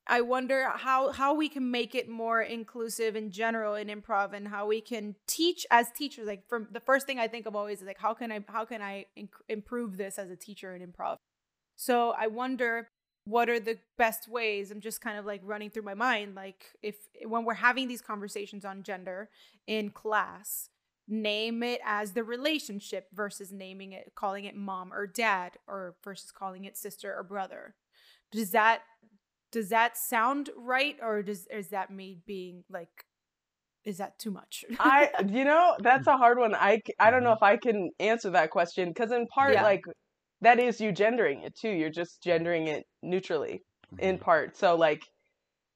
I 0.08 0.22
wonder 0.22 0.70
how 0.74 1.12
how 1.12 1.34
we 1.34 1.48
can 1.48 1.70
make 1.70 1.94
it 1.94 2.08
more 2.08 2.40
inclusive 2.40 3.14
in 3.14 3.30
general 3.30 3.74
in 3.74 3.88
improv 3.88 4.32
and 4.32 4.48
how 4.48 4.66
we 4.66 4.80
can 4.80 5.14
teach 5.26 5.66
as 5.70 5.90
teachers. 5.92 6.26
Like 6.26 6.48
from 6.48 6.68
the 6.72 6.80
first 6.80 7.06
thing 7.06 7.18
I 7.18 7.28
think 7.28 7.46
of 7.46 7.54
always 7.54 7.80
is 7.80 7.86
like 7.86 7.98
how 7.98 8.14
can 8.14 8.32
I 8.32 8.40
how 8.48 8.64
can 8.64 8.80
I 8.80 9.06
inc- 9.18 9.44
improve 9.48 9.96
this 9.96 10.18
as 10.18 10.30
a 10.30 10.36
teacher 10.36 10.74
in 10.74 10.86
improv. 10.86 11.16
So 11.76 12.14
I 12.18 12.26
wonder 12.28 12.88
what 13.28 13.50
are 13.50 13.60
the 13.60 13.76
best 13.98 14.26
ways 14.26 14.70
i'm 14.70 14.80
just 14.80 15.02
kind 15.02 15.18
of 15.18 15.26
like 15.26 15.42
running 15.44 15.68
through 15.68 15.82
my 15.82 15.92
mind 15.92 16.34
like 16.34 16.64
if 16.82 16.96
when 17.26 17.44
we're 17.44 17.52
having 17.52 17.86
these 17.86 18.00
conversations 18.00 18.64
on 18.64 18.82
gender 18.82 19.28
in 19.66 19.90
class 19.90 20.70
name 21.06 21.62
it 21.62 21.80
as 21.84 22.12
the 22.12 22.24
relationship 22.24 23.06
versus 23.12 23.52
naming 23.52 23.92
it 23.92 24.12
calling 24.14 24.46
it 24.46 24.56
mom 24.56 24.92
or 24.94 25.06
dad 25.06 25.52
or 25.66 25.94
versus 26.02 26.30
calling 26.30 26.64
it 26.64 26.76
sister 26.76 27.14
or 27.14 27.22
brother 27.22 27.74
does 28.32 28.50
that 28.50 28.80
does 29.50 29.68
that 29.70 29.96
sound 29.96 30.50
right 30.56 30.96
or 31.02 31.22
does 31.22 31.46
is 31.48 31.68
that 31.68 31.90
me 31.90 32.18
being 32.26 32.64
like 32.70 33.04
is 33.84 33.98
that 33.98 34.18
too 34.18 34.30
much 34.30 34.64
I, 34.78 35.10
you 35.28 35.44
know, 35.44 35.76
that's 35.80 36.06
a 36.06 36.16
hard 36.16 36.38
one. 36.38 36.54
i 36.54 36.80
i 36.98 37.10
don't 37.10 37.22
know 37.24 37.30
Mhm. 37.32 37.36
if 37.36 37.42
I 37.42 37.56
can 37.56 37.90
answer 38.00 38.30
that 38.30 38.50
question 38.50 38.88
because 38.90 39.12
in 39.12 39.26
part, 39.28 39.54
Yeah. 39.54 39.62
like, 39.62 39.82
that 40.42 40.58
is 40.60 40.80
you 40.80 40.92
gendering 40.92 41.42
it 41.42 41.54
too. 41.56 41.70
You're 41.70 41.90
just 41.90 42.22
gendering 42.22 42.68
it 42.68 42.84
neutrally 43.02 43.62
in 43.98 44.18
part. 44.18 44.56
So 44.56 44.76
like, 44.76 45.02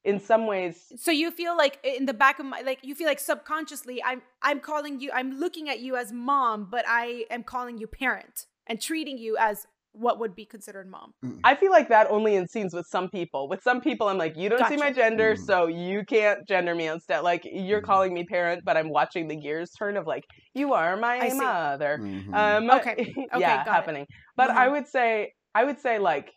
in 0.05 0.19
some 0.21 0.47
ways, 0.47 0.93
so 0.97 1.11
you 1.13 1.31
feel 1.31 1.57
like 1.57 1.79
in 1.85 2.07
the 2.07 2.15
back 2.15 2.39
of 2.41 2.47
my 2.47 2.61
like 2.63 2.81
you 2.83 2.95
feel 2.95 3.07
like 3.07 3.21
subconsciously 3.21 4.03
i'm 4.03 4.21
i'm 4.43 4.59
calling 4.59 4.99
you 5.01 5.11
i'm 5.15 5.39
looking 5.39 5.69
at 5.69 5.79
you 5.79 5.95
as 5.95 6.13
mom 6.13 6.69
but 6.69 6.85
i 6.89 7.25
am 7.31 7.45
calling 7.45 7.79
you 7.79 7.87
parent 7.87 8.47
and 8.67 8.81
treating 8.81 9.17
you 9.17 9.37
as 9.39 9.67
what 9.93 10.19
would 10.19 10.35
be 10.35 10.45
considered 10.47 10.89
mom 10.89 11.15
I 11.45 11.57
feel 11.57 11.73
like 11.73 11.89
that 11.89 12.09
only 12.09 12.37
in 12.37 12.47
scenes 12.47 12.73
with 12.73 12.87
some 12.89 13.09
people. 13.11 13.49
With 13.49 13.63
some 13.65 13.81
people, 13.81 14.09
I'm 14.09 14.17
like, 14.19 14.37
you 14.37 14.49
don't 14.49 14.67
see 14.67 14.77
my 14.77 14.93
gender, 14.93 15.35
Mhm. 15.35 15.37
so 15.37 15.67
you 15.67 16.05
can't 16.05 16.47
gender 16.47 16.73
me 16.75 16.87
instead. 16.87 17.21
Like, 17.21 17.43
you're 17.45 17.81
Mhm. 17.81 17.83
calling 17.83 18.15
me 18.15 18.25
parent, 18.25 18.63
but 18.65 18.77
I'm 18.77 18.89
watching 18.91 19.27
the 19.27 19.35
gears 19.37 19.71
turn 19.73 19.97
of 19.97 20.07
like, 20.07 20.23
you 20.55 20.73
are 20.73 20.97
my 20.97 21.19
I 21.21 21.29
see. 21.31 21.57
mother. 21.57 22.01
Mhm. 22.01 22.33
Um, 22.33 22.71
Okay. 22.71 22.97
Okay, 23.35 23.59
yeah, 23.59 23.65
got 23.65 23.83
it. 23.85 23.91
happening. 23.91 24.07
But 24.37 24.51
I 24.51 24.69
Mhm. 24.69 24.69
would 24.69 24.87
say, 24.87 25.33
I 25.55 25.65
would 25.65 25.81
say 25.81 25.99
like, 25.99 26.33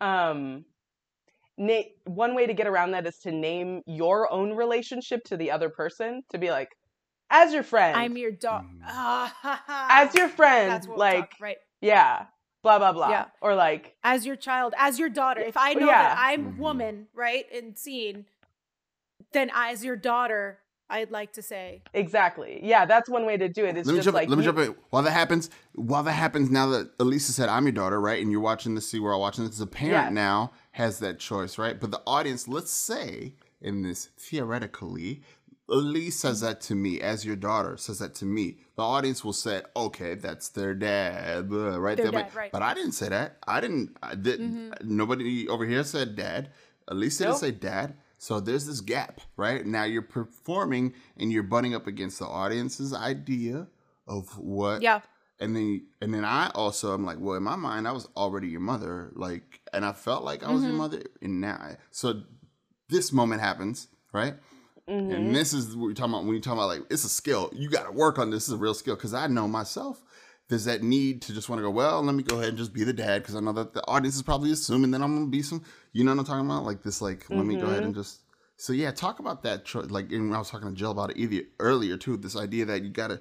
um, 0.00 0.64
na- 1.58 1.82
one 2.04 2.34
way 2.34 2.46
to 2.46 2.54
get 2.54 2.66
around 2.66 2.92
that 2.92 3.06
is 3.06 3.18
to 3.20 3.32
name 3.32 3.82
your 3.86 4.32
own 4.32 4.52
relationship 4.54 5.22
to 5.26 5.36
the 5.36 5.50
other 5.50 5.70
person. 5.70 6.22
To 6.30 6.38
be 6.38 6.50
like, 6.50 6.68
as 7.30 7.54
your 7.54 7.64
friend, 7.64 8.10
i'm 8.10 8.16
your 8.16 8.30
dog 8.32 8.64
as 9.88 10.14
your 10.14 10.28
friend, 10.28 10.68
that's 10.68 10.88
what 10.88 11.04
like, 11.12 11.28
like 11.28 11.30
right 11.38 11.58
yeah, 11.80 12.26
blah 12.64 12.78
blah 12.80 12.92
blah, 12.92 13.10
Yeah. 13.10 13.26
or 13.40 13.54
like, 13.54 13.94
as 14.02 14.26
your 14.26 14.34
child 14.36 14.74
as 14.76 14.98
your 14.98 15.08
daughter 15.10 15.40
if 15.42 15.56
i 15.56 15.70
Yeah. 15.70 15.78
know 15.78 15.86
that 15.86 16.16
i'm 16.18 16.54
Mhm. 16.54 16.58
woman 16.58 17.06
right 17.14 17.44
and 17.52 17.78
seen 17.78 18.24
then 19.32 19.50
as 19.54 19.84
your 19.84 19.94
daughter 19.96 20.58
i'd 20.90 21.10
like 21.10 21.32
to 21.34 21.42
say 21.42 21.82
exactly, 21.92 22.60
yeah, 22.62 22.84
that's 22.86 23.08
one 23.08 23.24
way 23.26 23.36
to 23.36 23.48
do 23.48 23.64
it. 23.64 23.76
It's 23.76 23.86
let 23.86 23.92
me 23.94 23.98
just 23.98 24.04
jump. 24.06 24.14
like, 24.16 24.28
let 24.28 24.36
me 24.38 24.44
you- 24.44 24.52
jump 24.52 24.58
in. 24.58 24.74
While 24.90 25.02
that 25.02 25.10
happens, 25.12 25.48
while 25.74 26.02
that 26.02 26.12
happens, 26.12 26.50
now 26.50 26.66
that 26.68 26.90
Elisa 27.00 27.32
said 27.32 27.48
I'm 27.48 27.64
your 27.64 27.72
daughter, 27.72 28.00
right, 28.00 28.20
and 28.22 28.30
you're 28.30 28.40
watching 28.40 28.74
this, 28.74 28.88
see, 28.90 29.00
we're 29.00 29.12
all 29.14 29.20
watching 29.20 29.44
this. 29.46 29.58
A 29.60 29.66
parent 29.66 30.06
Yes. 30.08 30.12
now 30.12 30.52
has 30.72 30.98
that 31.00 31.18
choice, 31.18 31.56
right? 31.58 31.80
But 31.80 31.90
the 31.90 32.02
audience, 32.06 32.46
let's 32.48 32.70
say, 32.70 33.34
in 33.62 33.82
this 33.82 34.10
theoretically, 34.18 35.22
Elise 35.68 36.18
says 36.18 36.40
that 36.40 36.60
to 36.62 36.74
me 36.74 37.00
as 37.00 37.24
your 37.24 37.36
daughter 37.36 37.76
says 37.78 37.98
that 38.00 38.14
to 38.16 38.26
me. 38.26 38.58
The 38.76 38.82
audience 38.82 39.24
will 39.24 39.32
say, 39.32 39.62
"Okay, 39.74 40.14
that's 40.14 40.50
their 40.50 40.74
dad," 40.74 41.50
right? 41.50 41.96
Their 41.96 42.10
dad, 42.10 42.34
right. 42.34 42.52
But 42.52 42.62
I 42.62 42.74
didn't 42.74 42.92
say 42.92 43.08
that. 43.08 43.38
I 43.46 43.60
didn't. 43.60 43.96
I 44.02 44.14
did. 44.14 44.40
Mhm. 44.40 44.84
Nobody 44.84 45.48
over 45.48 45.64
here 45.64 45.82
said 45.84 46.16
dad. 46.16 46.50
Elise 46.88 47.16
didn't 47.18 47.30
Nope. 47.32 47.40
say 47.40 47.50
dad. 47.50 47.96
So 48.18 48.40
there's 48.40 48.66
this 48.66 48.80
gap, 48.80 49.20
right? 49.36 49.64
Now 49.64 49.84
you're 49.84 50.02
performing 50.02 50.94
and 51.16 51.32
you're 51.32 51.42
butting 51.42 51.74
up 51.74 51.86
against 51.86 52.18
the 52.18 52.26
audience's 52.26 52.92
idea 52.92 53.68
of 54.06 54.38
what 54.38 54.82
yeah 54.82 55.00
and 55.40 55.56
then 55.56 55.86
and 56.02 56.12
then 56.12 56.24
I 56.26 56.50
also 56.54 56.92
am 56.94 57.04
like, 57.06 57.18
well, 57.18 57.36
in 57.36 57.42
my 57.42 57.56
mind, 57.56 57.88
I 57.88 57.92
was 57.92 58.06
already 58.16 58.48
your 58.48 58.60
mother, 58.60 59.12
like, 59.14 59.60
and 59.72 59.84
I 59.84 59.92
felt 59.92 60.24
like 60.24 60.42
I 60.44 60.52
was 60.52 60.62
your 60.62 60.72
Mhm. 60.74 60.76
mother, 60.76 61.02
and 61.22 61.40
now, 61.40 61.54
I, 61.56 61.76
so 61.90 62.22
this 62.88 63.12
moment 63.12 63.40
happens, 63.40 63.88
right? 64.12 64.34
Mhm. 64.88 65.14
And 65.14 65.34
this 65.36 65.52
is 65.54 65.74
what 65.76 65.86
you're 65.86 65.94
talking 65.94 66.12
about 66.12 66.24
when 66.24 66.34
you're 66.34 66.40
talking 66.42 66.58
about 66.58 66.68
like 66.68 66.82
it's 66.90 67.04
a 67.04 67.08
skill. 67.08 67.50
You 67.54 67.68
got 67.70 67.84
to 67.86 67.92
work 67.92 68.18
on 68.18 68.30
this. 68.30 68.44
This 68.44 68.48
is 68.48 68.54
a 68.54 68.58
real 68.58 68.74
skill 68.74 68.96
because 68.96 69.14
I 69.14 69.26
know 69.26 69.48
myself. 69.48 70.02
There's 70.48 70.66
that 70.66 70.82
need 70.82 71.22
to 71.22 71.32
just 71.32 71.48
want 71.48 71.58
to 71.60 71.62
go. 71.62 71.70
Well, 71.70 72.02
let 72.02 72.14
me 72.14 72.22
go 72.22 72.36
ahead 72.36 72.50
and 72.50 72.58
just 72.58 72.74
be 72.74 72.84
the 72.84 72.92
dad 72.92 73.22
because 73.22 73.34
I 73.34 73.40
know 73.40 73.52
that 73.52 73.72
the 73.72 73.82
audience 73.88 74.14
is 74.16 74.22
probably 74.22 74.52
assuming 74.52 74.90
that 74.90 75.00
I'm 75.00 75.14
gonna 75.14 75.30
be 75.30 75.40
some. 75.42 75.62
You 75.92 76.04
know 76.04 76.12
what 76.12 76.18
I'm 76.20 76.24
talking 76.26 76.44
about? 76.46 76.64
Like 76.64 76.82
this. 76.82 77.00
Like 77.00 77.28
let 77.30 77.46
me 77.46 77.56
go 77.56 77.66
ahead 77.66 77.82
Mhm. 77.82 77.86
and 77.86 77.94
just. 77.94 78.20
So 78.56 78.72
yeah, 78.72 78.90
talk 78.92 79.20
about 79.20 79.42
that. 79.44 79.74
Like 79.90 80.12
and 80.12 80.34
I 80.34 80.38
was 80.38 80.50
talking 80.50 80.68
to 80.68 80.74
Jill 80.74 80.90
about 80.90 81.10
it 81.10 81.16
either, 81.16 81.42
earlier 81.60 81.96
too. 81.96 82.16
This 82.18 82.36
idea 82.36 82.66
that 82.66 82.82
you 82.82 82.90
gotta 82.90 83.20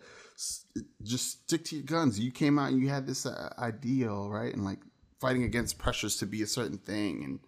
just 1.02 1.44
stick 1.44 1.64
to 1.66 1.76
your 1.78 1.86
guns. 1.86 2.20
You 2.20 2.32
came 2.32 2.60
out 2.60 2.72
and 2.72 2.82
you 2.82 2.90
had 2.90 3.08
this 3.08 3.26
uh, 3.26 3.54
ideal, 3.58 4.30
right? 4.30 4.54
And 4.54 4.66
like 4.66 4.80
fighting 5.22 5.44
against 5.44 5.78
pressures 5.78 6.18
to 6.18 6.26
be 6.26 6.42
a 6.42 6.48
certain 6.48 6.78
thing 6.78 7.24
and 7.24 7.40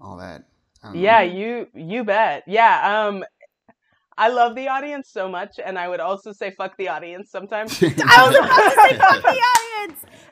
all 0.00 0.16
that. 0.18 0.44
Don't 0.82 0.94
know. 0.94 1.00
Yeah, 1.00 1.22
you 1.22 1.66
you 1.74 2.04
bet. 2.04 2.44
Yeah, 2.46 3.06
um 3.08 3.24
I 4.16 4.28
love 4.28 4.54
the 4.54 4.68
audience 4.68 5.10
so 5.10 5.28
much 5.28 5.58
and 5.64 5.78
I 5.78 5.88
would 5.88 6.00
also 6.00 6.32
say 6.32 6.52
fuck 6.52 6.76
the 6.76 6.88
audience 6.88 7.30
sometimes. 7.30 7.82
I 7.82 7.86
was 7.86 8.36
about 8.36 8.56
to 8.56 8.88
say 8.88 8.98
fuck 8.98 9.22
the 9.22 9.28
audience. 9.28 9.73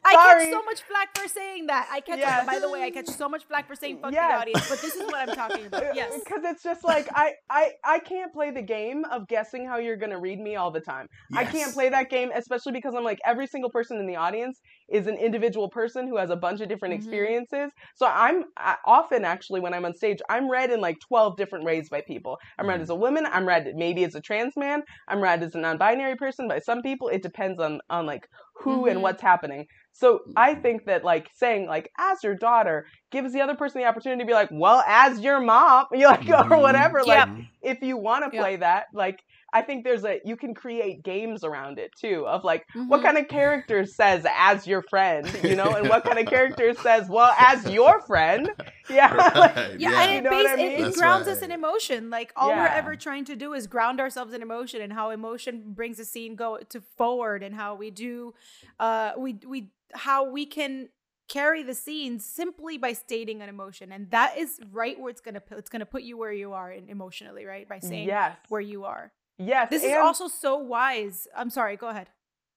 I 0.04 0.12
Sorry. 0.12 0.44
catch 0.44 0.52
so 0.52 0.62
much 0.64 0.82
flack 0.82 1.16
for 1.18 1.28
saying 1.28 1.66
that. 1.66 1.88
I 1.92 2.00
catch. 2.00 2.18
Yes. 2.18 2.46
By 2.46 2.58
the 2.58 2.70
way, 2.70 2.82
I 2.82 2.90
catch 2.90 3.08
so 3.08 3.28
much 3.28 3.44
flack 3.44 3.66
for 3.68 3.74
saying 3.74 3.98
fuck 4.00 4.12
Yes. 4.12 4.30
the 4.32 4.38
audience. 4.40 4.68
But 4.68 4.80
this 4.80 4.94
is 4.94 5.02
what 5.04 5.28
I'm 5.28 5.34
talking 5.34 5.66
about. 5.66 5.82
Yes. 5.94 6.20
Because 6.24 6.42
it's 6.44 6.62
just 6.62 6.84
like 6.84 7.08
I, 7.14 7.32
I 7.50 7.72
I 7.84 7.98
can't 7.98 8.32
play 8.32 8.50
the 8.50 8.62
game 8.62 9.04
of 9.10 9.28
guessing 9.28 9.66
how 9.66 9.78
you're 9.78 9.96
gonna 9.96 10.18
read 10.18 10.38
me 10.40 10.56
all 10.56 10.70
the 10.70 10.80
time. 10.80 11.06
I 11.34 11.44
can't 11.44 11.72
play 11.72 11.88
that 11.90 12.08
game, 12.10 12.30
especially 12.34 12.72
because 12.72 12.94
I'm 12.94 13.04
like 13.04 13.18
every 13.24 13.46
single 13.46 13.70
person 13.70 13.98
in 13.98 14.06
the 14.06 14.16
audience 14.16 14.60
is 14.90 15.06
an 15.06 15.16
individual 15.16 15.68
person 15.68 16.06
who 16.08 16.16
has 16.16 16.30
a 16.30 16.36
bunch 16.36 16.60
of 16.60 16.68
different 16.68 16.94
Mhm. 16.94 16.98
experiences. 16.98 17.70
So 17.96 18.06
I'm 18.06 18.44
I, 18.56 18.76
often 18.86 19.24
actually 19.24 19.60
when 19.60 19.74
I'm 19.74 19.84
on 19.84 19.94
stage, 19.94 20.18
I'm 20.28 20.50
read 20.50 20.70
in 20.70 20.80
like 20.80 20.98
12 21.00 21.36
different 21.36 21.64
ways 21.64 21.88
by 21.88 22.00
people. 22.00 22.38
I'm 22.58 22.66
read 22.68 22.80
Mhm. 22.80 22.84
as 22.84 22.90
a 22.90 22.94
woman. 22.94 23.26
I'm 23.26 23.46
read 23.46 23.72
maybe 23.76 24.04
as 24.04 24.14
a 24.14 24.20
trans 24.20 24.56
man. 24.56 24.82
I'm 25.08 25.20
read 25.20 25.42
as 25.42 25.54
a 25.54 25.58
non-binary 25.58 26.16
person. 26.16 26.48
By 26.48 26.58
some 26.60 26.82
people, 26.82 27.08
it 27.08 27.22
depends 27.22 27.60
on 27.60 27.80
on 27.90 28.06
like 28.06 28.28
who 28.54 28.86
Mhm. 28.86 28.90
and 28.90 29.02
what's 29.02 29.22
happening. 29.22 29.66
So 29.92 30.20
I 30.36 30.54
Mhm. 30.54 30.62
think 30.62 30.86
that 30.86 31.04
like 31.04 31.28
saying 31.34 31.66
like 31.66 31.90
as 31.98 32.22
your 32.22 32.34
daughter 32.34 32.86
gives 33.10 33.32
the 33.32 33.40
other 33.40 33.54
person 33.56 33.80
the 33.80 33.86
opportunity 33.88 34.20
to 34.22 34.26
be 34.26 34.32
like, 34.32 34.48
well, 34.52 34.82
as 34.86 35.20
your 35.20 35.40
mom, 35.40 35.86
you 35.92 36.06
like 36.06 36.28
or 36.28 36.58
Mhm. 36.58 36.60
whatever. 36.60 37.04
Yeah. 37.04 37.26
Like 37.26 37.28
if 37.62 37.78
you 37.82 37.96
want 37.96 38.24
to 38.24 38.36
play 38.36 38.56
that, 38.56 38.86
like 38.94 39.18
I 39.52 39.62
think 39.62 39.84
there's 39.84 40.04
a 40.04 40.20
you 40.24 40.36
can 40.36 40.54
create 40.54 41.02
games 41.02 41.44
around 41.44 41.78
it 41.78 41.92
too 41.96 42.26
of 42.26 42.42
like 42.44 42.66
what 42.74 43.00
Mhm. 43.00 43.04
kind 43.04 43.18
of 43.18 43.28
character 43.28 43.84
says 43.86 44.24
as 44.36 44.66
your 44.66 44.82
friend, 44.82 45.28
you 45.42 45.56
know, 45.56 45.74
and 45.74 45.88
what 45.88 46.04
kind 46.04 46.18
of 46.18 46.26
character 46.36 46.74
says 46.74 47.08
well 47.08 47.34
as 47.38 47.64
your 47.70 48.00
friend, 48.00 48.50
yeah. 48.90 49.12
like, 49.36 49.54
Yeah, 49.78 49.90
yeah. 49.90 50.02
and 50.02 50.10
You 50.12 50.18
it, 50.18 50.24
know 50.24 50.30
what 50.30 50.42
base, 50.44 50.48
I 50.48 50.52
it, 50.54 50.56
mean? 50.56 50.72
it 50.72 50.80
That's 50.82 50.96
grounds 50.96 51.26
right. 51.26 51.36
us 51.36 51.42
in 51.42 51.52
emotion. 51.52 52.10
Like 52.10 52.32
all 52.36 52.48
we're 52.50 52.66
ever 52.66 52.96
trying 52.96 53.24
to 53.26 53.36
do 53.36 53.52
is 53.52 53.66
ground 53.66 54.00
ourselves 54.00 54.32
in 54.32 54.42
emotion, 54.42 54.80
and 54.80 54.92
how 54.92 55.10
emotion 55.10 55.62
brings 55.74 55.98
a 55.98 56.04
scene 56.04 56.34
go 56.36 56.58
to 56.70 56.80
forward, 56.96 57.42
and 57.42 57.54
how 57.54 57.74
we 57.74 57.90
do, 57.90 58.34
uh, 58.80 59.12
we 59.18 59.38
we 59.46 59.70
how 59.92 60.24
we 60.30 60.46
can 60.46 60.88
carry 61.28 61.62
the 61.62 61.74
scene 61.74 62.18
simply 62.18 62.76
by 62.78 62.92
stating 62.92 63.40
an 63.42 63.48
emotion, 63.48 63.92
and 63.92 64.10
that 64.10 64.36
is 64.36 64.60
right 64.70 64.98
where 64.98 65.10
it's 65.10 65.20
gonna 65.20 65.40
pu- 65.40 65.56
it's 65.56 65.70
gonna 65.70 65.86
put 65.86 66.02
you 66.02 66.16
where 66.18 66.32
you 66.32 66.52
are 66.52 66.70
in, 66.70 66.88
emotionally, 66.88 67.44
right? 67.44 67.68
By 67.68 67.78
saying 67.78 68.06
yes, 68.08 68.36
where 68.48 68.60
you 68.60 68.84
are. 68.84 69.12
Yes. 69.46 69.68
This 69.70 69.82
is 69.84 69.92
also 69.94 70.28
so 70.28 70.56
wise. 70.58 71.26
I'm 71.36 71.50
sorry. 71.50 71.76
Go 71.76 71.88
ahead. 71.88 72.08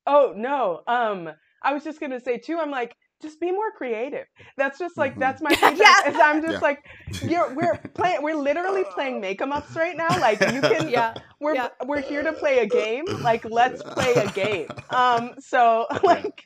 Oh 0.07 0.33
no. 0.35 0.81
Um, 0.87 1.29
I 1.63 1.73
was 1.73 1.83
just 1.83 1.99
gonna 1.99 2.19
say 2.19 2.37
too. 2.37 2.57
I'm 2.59 2.71
like, 2.71 2.95
just 3.21 3.39
be 3.39 3.51
more 3.51 3.71
creative. 3.71 4.25
That's 4.57 4.77
just 4.77 4.97
like 4.97 5.15
Mhm. 5.15 5.19
that's 5.19 5.41
my 5.41 5.49
feedback. 5.55 5.77
Yeah. 5.77 6.09
is 6.11 6.15
I'm 6.21 6.41
just 6.41 6.53
Yeah. 6.55 6.59
like, 6.59 6.85
you're 7.23 7.53
we're 7.55 7.77
playing. 7.93 8.21
We're 8.21 8.35
literally 8.35 8.83
playing 8.93 9.19
make 9.21 9.41
em 9.41 9.51
ups 9.51 9.75
right 9.75 9.95
now. 9.97 10.09
Like 10.19 10.39
you 10.41 10.61
can. 10.71 10.89
Yeah. 10.89 11.15
We're 11.39 11.55
yeah. 11.55 11.69
we're 11.85 12.01
here 12.01 12.23
to 12.23 12.33
play 12.33 12.59
a 12.59 12.67
game. 12.67 13.05
Like 13.21 13.45
let's 13.45 13.81
play 13.81 14.13
a 14.13 14.27
game. 14.31 14.67
Um. 14.91 15.33
So 15.39 15.87
like, 16.03 16.43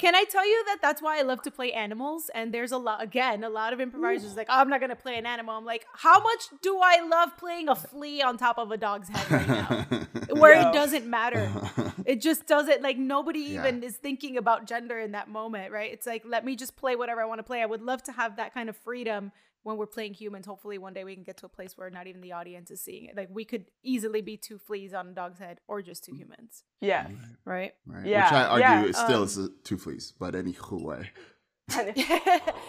Can 0.00 0.14
I 0.14 0.24
tell 0.24 0.46
you 0.48 0.64
that 0.66 0.78
that's 0.80 1.02
why 1.02 1.18
I 1.18 1.22
love 1.22 1.42
to 1.42 1.50
play 1.50 1.72
animals? 1.72 2.30
And 2.34 2.52
there's 2.54 2.72
a 2.72 2.78
lot, 2.78 3.02
again, 3.02 3.44
a 3.44 3.48
lot 3.50 3.72
of 3.72 3.80
improvisers 3.80 4.36
like, 4.36 4.46
oh, 4.50 4.54
I'm 4.60 4.68
not 4.68 4.80
going 4.80 4.90
to 4.90 4.96
play 4.96 5.18
an 5.18 5.26
animal. 5.26 5.56
I'm 5.56 5.64
like, 5.64 5.86
how 5.94 6.22
much 6.22 6.44
do 6.62 6.78
I 6.82 7.00
love 7.06 7.36
playing 7.36 7.68
a 7.68 7.74
flea 7.74 8.22
on 8.22 8.36
top 8.38 8.58
of 8.58 8.70
a 8.70 8.76
dog's 8.76 9.08
head 9.08 9.30
right 9.30 9.48
now? 9.48 9.86
Where 10.34 10.54
Yeah. 10.54 10.70
it 10.70 10.72
doesn't 10.72 11.06
matter. 11.06 11.50
It 12.06 12.22
just 12.22 12.46
doesn't, 12.46 12.80
like, 12.80 12.96
nobody 12.96 13.40
Yeah. 13.40 13.60
even 13.66 13.82
is 13.82 13.96
thinking 13.96 14.38
about 14.38 14.66
gender 14.66 14.98
in 14.98 15.12
that 15.12 15.28
moment, 15.28 15.72
right? 15.72 15.92
It's 15.92 16.06
like, 16.06 16.22
let 16.24 16.42
me 16.42 16.56
just 16.56 16.74
play 16.76 16.96
whatever 16.96 17.20
I 17.20 17.26
want 17.26 17.38
to 17.40 17.42
play. 17.42 17.60
I 17.60 17.66
would 17.66 17.82
love 17.82 18.02
to 18.04 18.12
have 18.12 18.36
that 18.36 18.54
kind 18.54 18.68
of 18.70 18.76
freedom 18.78 19.30
when 19.62 19.76
we're 19.76 19.86
playing 19.86 20.14
humans. 20.14 20.46
Hopefully, 20.46 20.78
one 20.78 20.94
day 20.94 21.04
we 21.04 21.14
can 21.14 21.24
get 21.24 21.36
to 21.38 21.46
a 21.46 21.48
place 21.48 21.76
where 21.76 21.90
not 21.90 22.06
even 22.06 22.20
the 22.20 22.32
audience 22.32 22.70
is 22.70 22.80
seeing 22.80 23.06
it. 23.06 23.16
Like, 23.16 23.28
we 23.30 23.44
could 23.44 23.66
easily 23.82 24.20
be 24.22 24.36
two 24.36 24.58
fleas 24.58 24.94
on 24.94 25.08
a 25.08 25.12
dog's 25.12 25.38
head 25.38 25.60
or 25.68 25.82
just 25.82 26.04
two 26.04 26.14
humans, 26.14 26.64
Yeah. 26.80 27.08
right? 27.44 27.72
Right. 27.86 28.06
Yeah, 28.06 28.24
Which 28.24 28.32
I 28.32 28.44
argue 28.44 28.60
yeah, 28.66 28.84
is 28.84 28.96
still 28.96 29.18
um, 29.18 29.24
is 29.24 29.38
two 29.64 29.78
fleas, 29.78 30.12
but 30.18 30.34
anyway. 30.34 31.10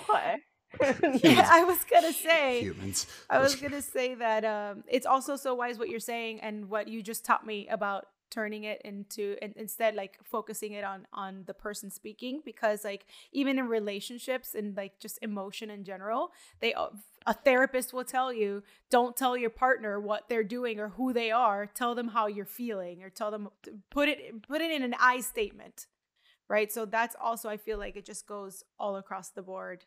what? 0.07 0.35
Yeah, 1.23 1.47
I 1.51 1.63
was 1.63 1.83
gonna 1.89 2.13
say. 2.13 2.61
Humans. 2.61 3.07
I 3.29 3.39
was 3.39 3.55
gonna 3.61 3.81
say 3.81 4.13
that 4.15 4.45
um, 4.45 4.83
it's 4.87 5.05
also 5.05 5.35
so 5.35 5.55
wise 5.55 5.79
what 5.79 5.89
you're 5.89 5.99
saying 5.99 6.41
and 6.41 6.69
what 6.69 6.87
you 6.87 7.01
just 7.01 7.25
taught 7.25 7.45
me 7.45 7.67
about 7.69 8.05
turning 8.29 8.63
it 8.63 8.81
into 8.83 9.35
and 9.41 9.53
instead 9.55 9.95
like 9.95 10.17
focusing 10.23 10.73
it 10.73 10.83
on 10.83 11.07
on 11.13 11.43
the 11.45 11.53
person 11.53 11.89
speaking 11.89 12.41
because 12.45 12.83
like 12.83 13.05
even 13.31 13.59
in 13.59 13.67
relationships 13.67 14.55
and 14.55 14.75
like 14.77 14.99
just 14.99 15.19
emotion 15.21 15.69
in 15.69 15.83
general 15.83 16.31
they 16.59 16.73
a 17.25 17.33
therapist 17.33 17.93
will 17.93 18.03
tell 18.03 18.31
you 18.31 18.63
don't 18.89 19.15
tell 19.15 19.37
your 19.37 19.49
partner 19.49 19.99
what 19.99 20.27
they're 20.29 20.43
doing 20.43 20.79
or 20.79 20.89
who 20.89 21.13
they 21.13 21.31
are. 21.31 21.65
Tell 21.65 21.95
them 21.95 22.09
how 22.09 22.27
you're 22.27 22.45
feeling 22.45 23.03
or 23.03 23.09
tell 23.09 23.31
them 23.31 23.49
put 23.89 24.09
it 24.09 24.41
put 24.47 24.61
it 24.61 24.71
in 24.71 24.83
an 24.83 24.95
i 24.99 25.19
statement 25.19 25.87
right? 26.47 26.71
So 26.71 26.85
that's 26.85 27.15
also 27.21 27.49
i 27.49 27.57
feel 27.57 27.77
like 27.77 27.95
it 27.95 28.05
just 28.05 28.27
goes 28.27 28.63
all 28.79 28.95
across 28.95 29.29
the 29.29 29.41
board 29.41 29.85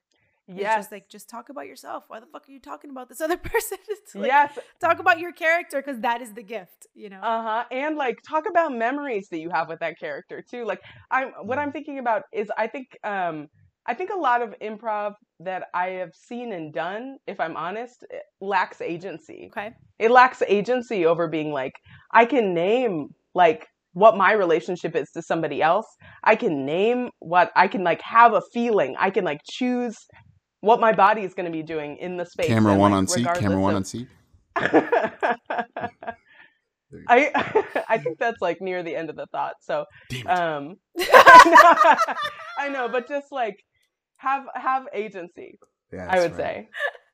yeah. 0.48 0.76
just 0.76 0.92
like 0.92 1.08
just 1.08 1.28
talk 1.28 1.48
about 1.48 1.66
yourself. 1.66 2.04
Why 2.08 2.20
the 2.20 2.26
fuck 2.26 2.48
are 2.48 2.52
you 2.52 2.60
talking 2.60 2.90
about 2.90 3.08
this 3.08 3.20
other 3.20 3.36
person? 3.52 3.78
Like, 4.14 4.26
yes. 4.26 4.58
Talk 4.80 4.98
about 4.98 5.20
your 5.20 5.32
character 5.32 5.80
because 5.80 6.00
that 6.00 6.20
is 6.20 6.34
the 6.34 6.42
gift, 6.42 6.86
you 6.94 7.08
know. 7.08 7.20
Uh 7.20 7.42
huh. 7.42 7.64
And 7.70 7.96
like 7.96 8.18
talk 8.28 8.44
about 8.48 8.72
memories 8.72 9.28
that 9.30 9.38
you 9.38 9.48
have 9.48 9.68
with 9.68 9.80
that 9.80 9.98
character 9.98 10.42
too. 10.48 10.64
Like 10.64 10.80
I'm 11.10 11.28
what 11.42 11.58
I'm 11.58 11.72
thinking 11.72 11.98
about 11.98 12.22
is 12.32 12.50
I 12.58 12.66
think 12.66 12.88
um 13.04 13.46
I 13.86 13.94
think 13.94 14.10
a 14.10 14.18
lot 14.18 14.42
of 14.42 14.54
improv 14.60 15.14
that 15.40 15.64
I 15.74 15.88
have 15.90 16.10
seen 16.14 16.52
and 16.52 16.74
done, 16.74 17.16
if 17.26 17.40
I'm 17.40 17.56
honest, 17.56 18.04
lacks 18.40 18.80
agency. 18.80 19.50
Okay. 19.50 19.70
It 19.98 20.10
lacks 20.10 20.42
agency 20.46 21.06
over 21.06 21.26
being 21.26 21.52
like 21.52 21.72
I 22.12 22.26
can 22.26 22.52
name 22.52 23.08
like 23.34 23.66
what 23.94 24.16
my 24.16 24.32
relationship 24.32 24.94
is 24.94 25.10
to 25.12 25.22
somebody 25.22 25.62
else. 25.62 25.86
I 26.24 26.36
can 26.36 26.66
name 26.66 27.10
what 27.20 27.50
I 27.56 27.68
can 27.68 27.82
like 27.82 28.02
have 28.02 28.34
a 28.34 28.42
feeling. 28.52 28.94
I 28.98 29.10
can 29.10 29.24
like 29.24 29.40
choose 29.50 29.96
what 30.62 30.80
my 30.80 30.92
body 30.92 31.22
is 31.22 31.34
going 31.34 31.44
to 31.46 31.52
be 31.52 31.62
doing 31.62 31.98
in 31.98 32.16
the 32.16 32.24
space. 32.24 32.46
Camera 32.46 32.74
one 32.74 32.92
like, 32.92 32.98
on 32.98 33.06
seat. 33.08 33.26
Camera 33.34 33.60
one 33.60 33.74
of... 33.74 33.76
on 33.76 33.84
seat. 33.84 34.08
I 37.08 37.30
I 37.88 37.98
think 37.98 38.18
that's 38.18 38.40
like 38.40 38.60
near 38.60 38.82
the 38.82 38.94
end 38.96 39.10
of 39.10 39.16
the 39.16 39.26
thought. 39.26 39.54
So 39.60 39.84
um 40.26 40.76
I 41.00 42.68
know, 42.70 42.88
but 42.88 43.08
just 43.08 43.32
like 43.32 43.64
have 44.16 44.44
have 44.54 44.86
agency. 44.92 45.58
Yeah, 45.92 46.06
I 46.08 46.20
would 46.20 46.32
right. 46.32 46.40
say. 46.40 46.68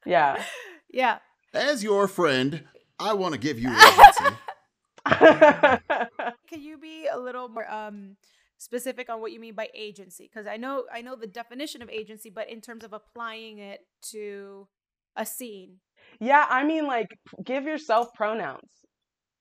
Yeah. 0.06 0.44
Yeah. 0.90 1.18
As 1.54 1.82
your 1.82 2.06
friend, 2.06 2.64
I 2.98 3.14
want 3.14 3.34
to 3.34 3.40
give 3.40 3.58
you 3.58 3.70
agency. 3.70 4.36
Can 5.06 6.60
you 6.60 6.78
be 6.78 7.08
a 7.10 7.18
little 7.18 7.48
more 7.48 7.68
um 7.70 8.16
specific 8.58 9.08
on 9.08 9.20
what 9.20 9.32
you 9.32 9.40
mean 9.40 9.54
by 9.54 9.68
agency 9.74 10.28
because 10.32 10.46
i 10.46 10.56
know 10.56 10.84
i 10.92 11.00
know 11.00 11.16
the 11.16 11.26
definition 11.26 11.80
of 11.80 11.88
agency 11.88 12.30
but 12.30 12.50
in 12.50 12.60
terms 12.60 12.84
of 12.84 12.92
applying 12.92 13.58
it 13.58 13.80
to 14.02 14.66
a 15.16 15.24
scene. 15.26 15.76
Yeah 16.20 16.46
i 16.48 16.64
mean 16.64 16.86
like 16.86 17.08
give 17.44 17.64
yourself 17.64 18.08
pronouns 18.14 18.68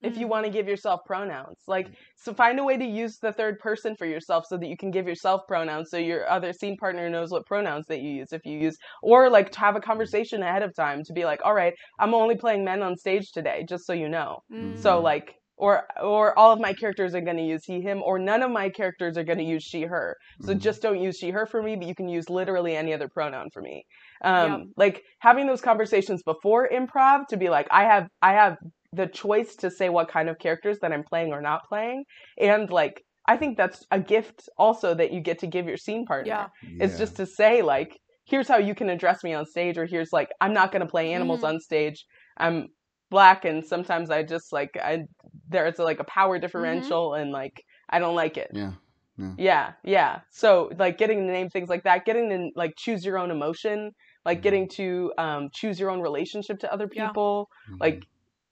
if 0.02 0.16
you 0.16 0.28
want 0.28 0.44
to 0.44 0.50
mm. 0.50 0.52
give 0.52 0.68
yourself 0.68 1.00
pronouns. 1.06 1.56
Like 1.66 1.88
mm. 1.88 1.94
so 2.16 2.32
find 2.32 2.58
a 2.58 2.64
way 2.64 2.76
to 2.76 2.84
use 2.84 3.18
the 3.18 3.32
third 3.32 3.58
person 3.58 3.96
for 3.96 4.06
yourself 4.06 4.44
so 4.48 4.56
that 4.56 4.66
you 4.66 4.76
can 4.76 4.90
give 4.90 5.06
yourself 5.06 5.42
pronouns 5.48 5.90
so 5.90 5.96
your 5.96 6.28
other 6.28 6.52
scene 6.52 6.76
partner 6.76 7.08
knows 7.10 7.30
what 7.30 7.46
pronouns 7.46 7.86
that 7.88 8.00
you 8.00 8.10
use 8.10 8.32
if 8.32 8.42
you 8.44 8.58
use 8.58 8.76
or 9.02 9.28
like 9.28 9.50
to 9.50 9.58
have 9.58 9.76
a 9.76 9.80
mm. 9.80 9.84
conversation 9.84 10.42
ahead 10.42 10.62
of 10.62 10.74
time 10.74 11.02
to 11.04 11.12
be 11.12 11.24
like 11.24 11.40
all 11.44 11.54
right 11.54 11.74
i'm 11.98 12.14
only 12.14 12.36
playing 12.36 12.64
men 12.64 12.82
on 12.82 12.96
stage 12.96 13.32
today 13.32 13.64
just 13.68 13.86
so 13.86 13.92
you 13.92 14.08
know. 14.08 14.38
Mm-hmm. 14.52 14.80
so 14.80 15.00
like 15.00 15.34
or 15.58 15.84
or 16.02 16.38
all 16.38 16.52
of 16.52 16.60
my 16.60 16.72
characters 16.72 17.14
are 17.14 17.20
going 17.20 17.36
to 17.36 17.42
use 17.42 17.64
he 17.64 17.80
him 17.80 18.02
or 18.02 18.18
none 18.18 18.42
of 18.42 18.50
my 18.50 18.68
characters 18.68 19.18
are 19.18 19.24
going 19.24 19.38
to 19.38 19.44
use 19.44 19.62
she 19.62 19.82
her 19.82 20.16
so 20.40 20.48
mm-hmm. 20.48 20.58
just 20.58 20.80
don't 20.80 21.00
use 21.00 21.18
she 21.18 21.30
her 21.30 21.46
for 21.46 21.62
me 21.62 21.76
but 21.76 21.86
you 21.86 21.94
can 21.94 22.08
use 22.08 22.30
literally 22.30 22.76
any 22.76 22.94
other 22.94 23.08
pronoun 23.08 23.48
for 23.52 23.60
me 23.60 23.84
um 24.24 24.50
yep. 24.50 24.60
like 24.76 25.02
having 25.18 25.46
those 25.46 25.60
conversations 25.60 26.22
before 26.22 26.68
improv 26.72 27.26
to 27.28 27.36
be 27.36 27.48
like 27.48 27.66
i 27.70 27.84
have 27.84 28.08
i 28.22 28.32
have 28.32 28.56
the 28.92 29.06
choice 29.06 29.54
to 29.56 29.70
say 29.70 29.88
what 29.88 30.08
kind 30.08 30.28
of 30.28 30.38
characters 30.38 30.78
that 30.80 30.92
i'm 30.92 31.04
playing 31.04 31.32
or 31.32 31.42
not 31.42 31.60
playing 31.68 32.04
and 32.38 32.70
like 32.70 33.02
i 33.26 33.36
think 33.36 33.56
that's 33.56 33.84
a 33.90 34.00
gift 34.00 34.48
also 34.56 34.94
that 34.94 35.12
you 35.12 35.20
get 35.20 35.38
to 35.40 35.46
give 35.46 35.66
your 35.66 35.76
scene 35.76 36.06
partner 36.06 36.28
yeah. 36.28 36.46
yeah. 36.62 36.84
it's 36.84 36.96
just 36.98 37.16
to 37.16 37.26
say 37.26 37.62
like 37.62 37.98
here's 38.24 38.48
how 38.48 38.58
you 38.58 38.74
can 38.74 38.90
address 38.90 39.24
me 39.24 39.34
on 39.34 39.44
stage 39.44 39.76
or 39.76 39.86
here's 39.86 40.12
like 40.12 40.28
i'm 40.40 40.54
not 40.54 40.70
going 40.72 40.80
to 40.80 40.90
play 40.90 41.12
animals 41.12 41.38
mm-hmm. 41.38 41.56
on 41.56 41.60
stage 41.60 42.06
i'm 42.38 42.68
black 43.10 43.44
and 43.44 43.64
sometimes 43.64 44.10
I 44.10 44.22
just 44.22 44.52
like 44.52 44.76
I 44.76 45.04
there's 45.48 45.78
like 45.78 46.00
a 46.00 46.04
power 46.04 46.36
mm-hmm. 46.36 46.42
differential 46.42 47.10
mm-hmm. 47.10 47.22
and 47.22 47.32
like 47.32 47.64
I 47.88 47.98
don't 47.98 48.14
like 48.14 48.36
it. 48.36 48.50
Yeah. 48.52 48.72
Yeah. 49.16 49.34
yeah. 49.36 49.72
yeah, 49.82 50.20
So 50.30 50.70
like 50.78 50.96
getting 50.96 51.26
to 51.26 51.32
name 51.32 51.50
things 51.50 51.68
like 51.68 51.82
that, 51.84 52.04
getting 52.04 52.28
to 52.30 52.50
like 52.54 52.74
choose 52.76 53.04
your 53.04 53.18
own 53.18 53.30
emotion, 53.30 53.90
like 54.24 54.38
mm-hmm. 54.38 54.42
getting 54.42 54.68
to 54.70 55.12
um, 55.18 55.48
choose 55.52 55.80
your 55.80 55.90
own 55.90 56.00
relationship 56.00 56.60
to 56.60 56.72
other 56.72 56.86
people. 56.86 57.48
Yeah. 57.66 57.72
Mm-hmm. 57.72 57.80
Like 57.80 58.04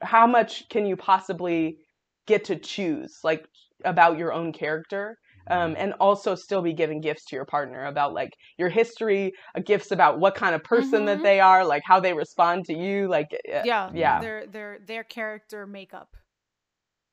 how 0.03 0.27
much 0.27 0.69
can 0.69 0.87
you 0.87 0.97
possibly 0.97 1.79
get 2.27 2.45
to 2.45 2.57
choose 2.57 3.19
like 3.23 3.47
about 3.85 4.19
your 4.19 4.33
own 4.33 4.53
character? 4.53 5.19
Um, 5.49 5.75
and 5.79 5.93
also 5.95 6.35
still 6.35 6.63
be 6.63 6.73
giving 6.73 7.01
gifts 7.01 7.25
to 7.27 7.37
your 7.37 7.45
partner 7.45 7.87
about 7.87 8.13
like 8.13 8.31
your 8.59 8.69
history, 8.69 9.33
uh, 9.55 9.61
gifts 9.61 9.91
about 9.91 10.19
what 10.19 10.35
kind 10.35 10.55
of 10.55 10.65
person 10.65 11.01
mm-hmm. 11.01 11.07
that 11.07 11.23
they 11.23 11.41
are, 11.41 11.65
like 11.65 11.83
how 11.85 12.01
they 12.01 12.13
respond 12.13 12.65
to 12.67 12.75
you, 12.75 13.09
like 13.09 13.29
uh, 13.33 13.63
yeah, 13.65 13.91
yeah, 13.95 14.21
their 14.21 14.47
their 14.47 14.79
their 14.87 15.05
character 15.05 15.67
makeup 15.67 16.17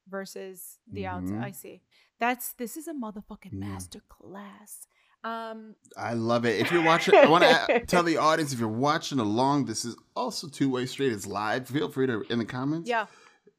versus 0.07 0.79
the 0.91 1.03
mm-hmm. 1.03 1.15
outside. 1.15 1.43
I 1.43 1.51
see. 1.51 1.81
That's 2.19 2.53
this 2.53 2.77
is 2.77 2.87
a 2.87 2.93
motherfucking 2.93 3.53
yeah. 3.53 3.67
master 3.67 4.01
class. 4.09 4.87
Um, 5.23 5.75
I 5.97 6.13
love 6.13 6.45
it. 6.45 6.59
If 6.59 6.71
you're 6.71 6.83
watching, 6.83 7.15
I 7.15 7.27
want 7.27 7.45
to 7.45 7.85
tell 7.85 8.03
the 8.03 8.17
audience 8.17 8.51
if 8.51 8.59
you're 8.59 8.67
watching 8.67 9.19
along, 9.19 9.65
this 9.65 9.85
is 9.85 9.95
also 10.15 10.47
two 10.47 10.69
way 10.69 10.85
street. 10.85 11.13
It's 11.13 11.25
live. 11.25 11.67
Feel 11.67 11.89
free 11.89 12.07
to 12.07 12.23
in 12.29 12.39
the 12.39 12.45
comments. 12.45 12.89
Yeah. 12.89 13.05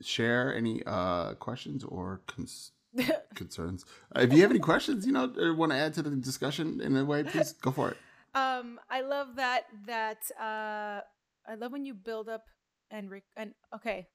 Share 0.02 0.54
any 0.54 0.82
uh, 0.84 1.34
questions 1.34 1.84
or 1.84 2.20
cons- 2.26 2.72
concerns. 3.34 3.84
Uh, 4.14 4.20
if 4.22 4.32
you 4.32 4.42
have 4.42 4.50
any 4.50 4.60
questions, 4.60 5.06
you 5.06 5.12
know, 5.12 5.32
or 5.38 5.54
want 5.54 5.72
to 5.72 5.78
add 5.78 5.94
to 5.94 6.02
the 6.02 6.10
discussion 6.10 6.80
in 6.80 6.96
a 6.96 7.04
way, 7.04 7.24
please 7.24 7.52
go 7.52 7.70
for 7.70 7.90
it. 7.90 7.96
Um, 8.34 8.80
I 8.90 9.00
love 9.02 9.36
that. 9.36 9.64
That 9.86 10.18
uh, 10.40 11.00
I 11.48 11.54
love 11.56 11.72
when 11.72 11.84
you 11.84 11.94
build 11.94 12.28
up 12.28 12.46
and 12.90 13.10
re- 13.10 13.22
and 13.36 13.54
okay, 13.74 14.08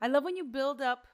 I 0.00 0.08
love 0.08 0.24
when 0.24 0.36
you 0.36 0.44
build 0.44 0.80
up 0.80 1.04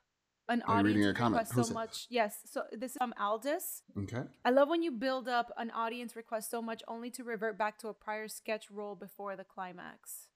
an 0.49 0.62
Are 0.62 0.79
audience 0.79 1.18
request 1.18 1.55
so 1.55 1.73
much. 1.73 2.07
Yes, 2.11 2.39
so 2.45 2.64
this 2.73 2.93
is 2.93 2.97
from 2.99 3.14
Aldous. 3.20 3.83
Okay. 3.99 4.23
I 4.45 4.51
love 4.51 4.68
when 4.68 4.83
you 4.83 4.91
build 4.91 5.29
up 5.29 5.53
an 5.57 5.70
audience 5.70 6.16
request 6.16 6.51
so 6.51 6.61
much 6.61 6.83
only 6.89 7.11
to 7.11 7.25
revert 7.25 7.59
back 7.59 7.79
to 7.79 7.89
a 7.89 7.95
prior 7.95 8.29
sketch 8.29 8.70
role 8.70 8.95
before 8.95 9.37
the 9.37 9.45
climax. 9.45 10.29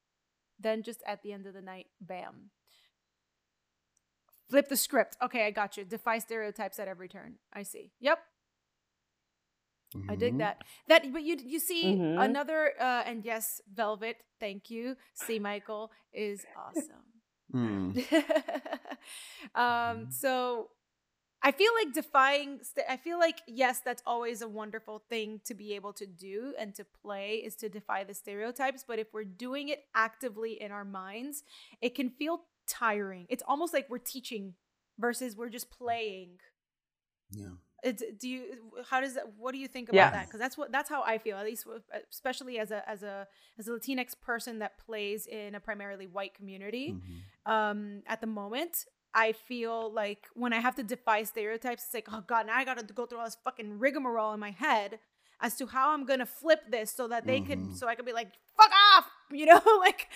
Then 0.59 0.83
just 0.83 1.03
at 1.07 1.23
the 1.23 1.33
end 1.33 1.47
of 1.47 1.55
the 1.55 1.61
night, 1.61 1.87
bam. 2.01 2.51
Flip 4.49 4.69
the 4.69 4.77
script. 4.77 5.17
Okay, 5.23 5.47
I 5.47 5.51
got 5.51 5.77
you. 5.77 5.85
Defy 5.85 6.19
stereotypes 6.19 6.79
at 6.79 6.89
every 6.89 7.09
turn. 7.09 7.35
I 7.53 7.63
see. 7.63 7.91
Yep. 8.01 8.19
Mm-hmm. 9.97 10.11
I 10.11 10.17
dig 10.17 10.33
mm-hmm. 10.33 10.39
that. 10.39 10.63
That, 10.89 11.13
but 11.13 11.23
you 11.23 11.37
you 11.45 11.59
see 11.59 11.85
mm-hmm. 11.85 12.21
another 12.21 12.73
uh, 12.81 13.03
and 13.07 13.25
yes, 13.25 13.61
Velvet. 13.73 14.17
Thank 14.39 14.71
you. 14.71 14.97
C. 15.15 15.39
Michael 15.39 15.91
is 16.13 16.45
awesome. 16.57 17.07
Mm. 17.55 17.97
um. 19.55 19.65
Mm-hmm. 19.65 20.11
So 20.11 20.71
I 21.47 21.53
feel 21.53 21.71
like 21.81 21.95
defying, 21.95 22.59
st- 22.63 22.87
I 22.89 22.97
feel 22.97 23.21
like, 23.21 23.41
yes, 23.47 23.81
that's 23.85 24.03
always 24.05 24.43
a 24.43 24.49
wonderful 24.49 25.05
thing 25.09 25.41
to 25.45 25.55
be 25.55 25.75
able 25.75 25.93
to 25.93 26.05
do 26.05 26.55
and 26.59 26.75
to 26.75 26.85
play 26.85 27.37
is 27.37 27.55
to 27.57 27.69
defy 27.69 28.03
the 28.03 28.15
stereotypes. 28.15 28.85
But 28.87 28.99
if 28.99 29.15
we're 29.15 29.23
doing 29.23 29.69
it 29.69 29.85
actively 29.95 30.61
in 30.61 30.73
our 30.73 30.85
minds, 30.85 31.45
it 31.81 31.95
can 31.95 32.11
feel 32.11 32.41
tiring. 32.67 33.27
It's 33.29 33.43
almost 33.47 33.73
like 33.73 33.89
we're 33.89 33.99
teaching 33.99 34.55
versus 34.99 35.37
we're 35.37 35.49
just 35.49 35.71
playing. 35.71 36.39
Yeah. 37.31 37.49
It's, 37.83 38.03
do 38.19 38.29
you 38.29 38.43
how 38.89 39.01
does 39.01 39.15
that 39.15 39.25
what 39.37 39.53
do 39.53 39.59
you 39.59 39.69
think 39.69 39.91
about 39.91 40.13
that 40.13 40.27
because 40.27 40.41
that's 40.41 40.57
what 40.57 40.73
that's 40.73 40.89
how 40.89 41.03
i 41.03 41.19
feel 41.19 41.37
at 41.37 41.45
least 41.45 41.67
especially 42.11 42.59
as 42.59 42.71
a 42.73 42.89
as 42.89 43.03
a 43.03 43.29
as 43.59 43.69
a 43.69 43.73
latinx 43.73 44.19
person 44.21 44.59
that 44.61 44.79
plays 44.79 45.27
in 45.27 45.55
a 45.55 45.61
primarily 45.61 46.07
white 46.07 46.35
community 46.35 46.97
mm-hmm. 46.97 47.53
um 47.53 48.03
at 48.07 48.21
the 48.21 48.27
moment 48.27 48.87
i 49.15 49.31
feel 49.31 49.93
like 49.93 50.27
when 50.35 50.53
i 50.53 50.59
have 50.59 50.75
to 50.75 50.83
defy 50.83 51.23
stereotypes 51.23 51.85
it's 51.85 51.95
like 51.95 52.09
oh 52.11 52.25
god 52.27 52.47
now 52.47 52.57
i 52.57 52.65
gotta 52.65 52.83
go 52.83 53.07
through 53.07 53.19
all 53.19 53.25
this 53.27 53.37
fucking 53.45 53.79
rigmarole 53.79 54.33
in 54.33 54.41
my 54.41 54.53
head 54.53 54.99
as 55.41 55.55
to 55.55 55.67
how 55.67 55.93
i'm 55.93 56.07
gonna 56.07 56.27
flip 56.27 56.63
this 56.71 56.91
so 56.91 57.07
that 57.07 57.27
they 57.27 57.39
mm-hmm. 57.39 57.69
can 57.69 57.75
so 57.75 57.87
i 57.87 57.95
can 57.95 58.07
be 58.07 58.13
like 58.13 58.33
fuck 58.57 58.73
off 58.97 59.07
you 59.31 59.47
know 59.47 59.61
like 59.81 60.09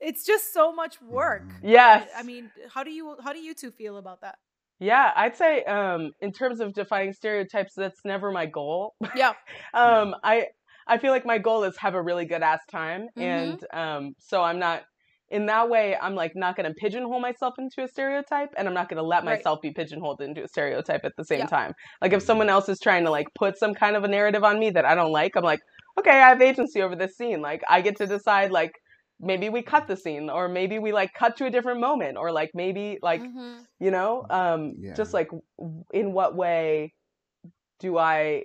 it's 0.00 0.24
just 0.24 0.52
so 0.52 0.72
much 0.72 1.00
work. 1.02 1.44
Mm-hmm. 1.44 1.68
Yes. 1.68 2.08
I 2.16 2.22
mean, 2.22 2.50
how 2.72 2.82
do 2.82 2.90
you 2.90 3.16
how 3.22 3.32
do 3.32 3.40
you 3.40 3.54
two 3.54 3.70
feel 3.70 3.96
about 3.98 4.20
that? 4.22 4.36
Yeah, 4.78 5.12
I'd 5.16 5.36
say 5.36 5.64
um 5.64 6.12
in 6.20 6.32
terms 6.32 6.60
of 6.60 6.74
defining 6.74 7.12
stereotypes 7.12 7.74
that's 7.76 8.00
never 8.04 8.30
my 8.30 8.46
goal. 8.46 8.94
Yeah. 9.14 9.32
um 9.74 10.14
I 10.22 10.46
I 10.86 10.98
feel 10.98 11.12
like 11.12 11.26
my 11.26 11.38
goal 11.38 11.64
is 11.64 11.76
have 11.78 11.94
a 11.94 12.02
really 12.02 12.26
good 12.26 12.42
ass 12.42 12.60
time 12.70 13.08
mm-hmm. 13.16 13.22
and 13.22 13.64
um 13.72 14.14
so 14.18 14.42
I'm 14.42 14.58
not 14.58 14.82
in 15.28 15.46
that 15.46 15.68
way 15.68 15.96
I'm 16.00 16.14
like 16.14 16.32
not 16.36 16.56
going 16.56 16.68
to 16.68 16.74
pigeonhole 16.74 17.20
myself 17.20 17.54
into 17.58 17.82
a 17.82 17.88
stereotype 17.88 18.50
and 18.56 18.68
I'm 18.68 18.74
not 18.74 18.88
going 18.88 19.02
to 19.02 19.06
let 19.06 19.24
myself 19.24 19.58
right. 19.62 19.74
be 19.74 19.82
pigeonholed 19.82 20.20
into 20.20 20.44
a 20.44 20.48
stereotype 20.48 21.04
at 21.04 21.12
the 21.16 21.24
same 21.24 21.40
yeah. 21.40 21.46
time. 21.46 21.72
Like 22.00 22.12
if 22.12 22.22
someone 22.22 22.48
else 22.48 22.68
is 22.68 22.78
trying 22.78 23.04
to 23.04 23.10
like 23.10 23.26
put 23.34 23.58
some 23.58 23.74
kind 23.74 23.96
of 23.96 24.04
a 24.04 24.08
narrative 24.08 24.44
on 24.44 24.60
me 24.60 24.70
that 24.70 24.84
I 24.84 24.94
don't 24.94 25.10
like, 25.10 25.36
I'm 25.36 25.42
like, 25.42 25.58
okay, 25.98 26.10
I 26.10 26.28
have 26.28 26.40
agency 26.40 26.80
over 26.80 26.94
this 26.94 27.16
scene. 27.16 27.40
Like 27.40 27.62
I 27.68 27.80
get 27.80 27.96
to 27.96 28.06
decide 28.06 28.52
like 28.52 28.72
maybe 29.20 29.48
we 29.48 29.62
cut 29.62 29.86
the 29.86 29.96
scene 29.96 30.28
or 30.30 30.48
maybe 30.48 30.78
we 30.78 30.92
like 30.92 31.12
cut 31.14 31.36
to 31.36 31.46
a 31.46 31.50
different 31.50 31.80
moment 31.80 32.16
or 32.18 32.30
like 32.32 32.50
maybe 32.54 32.98
like 33.02 33.22
Mhm. 33.22 33.64
you 33.80 33.90
know 33.90 34.26
um 34.30 34.74
Yeah. 34.78 34.94
just 34.94 35.14
like 35.14 35.30
in 35.92 36.12
what 36.12 36.36
way 36.36 36.92
do 37.80 37.96
i 37.98 38.44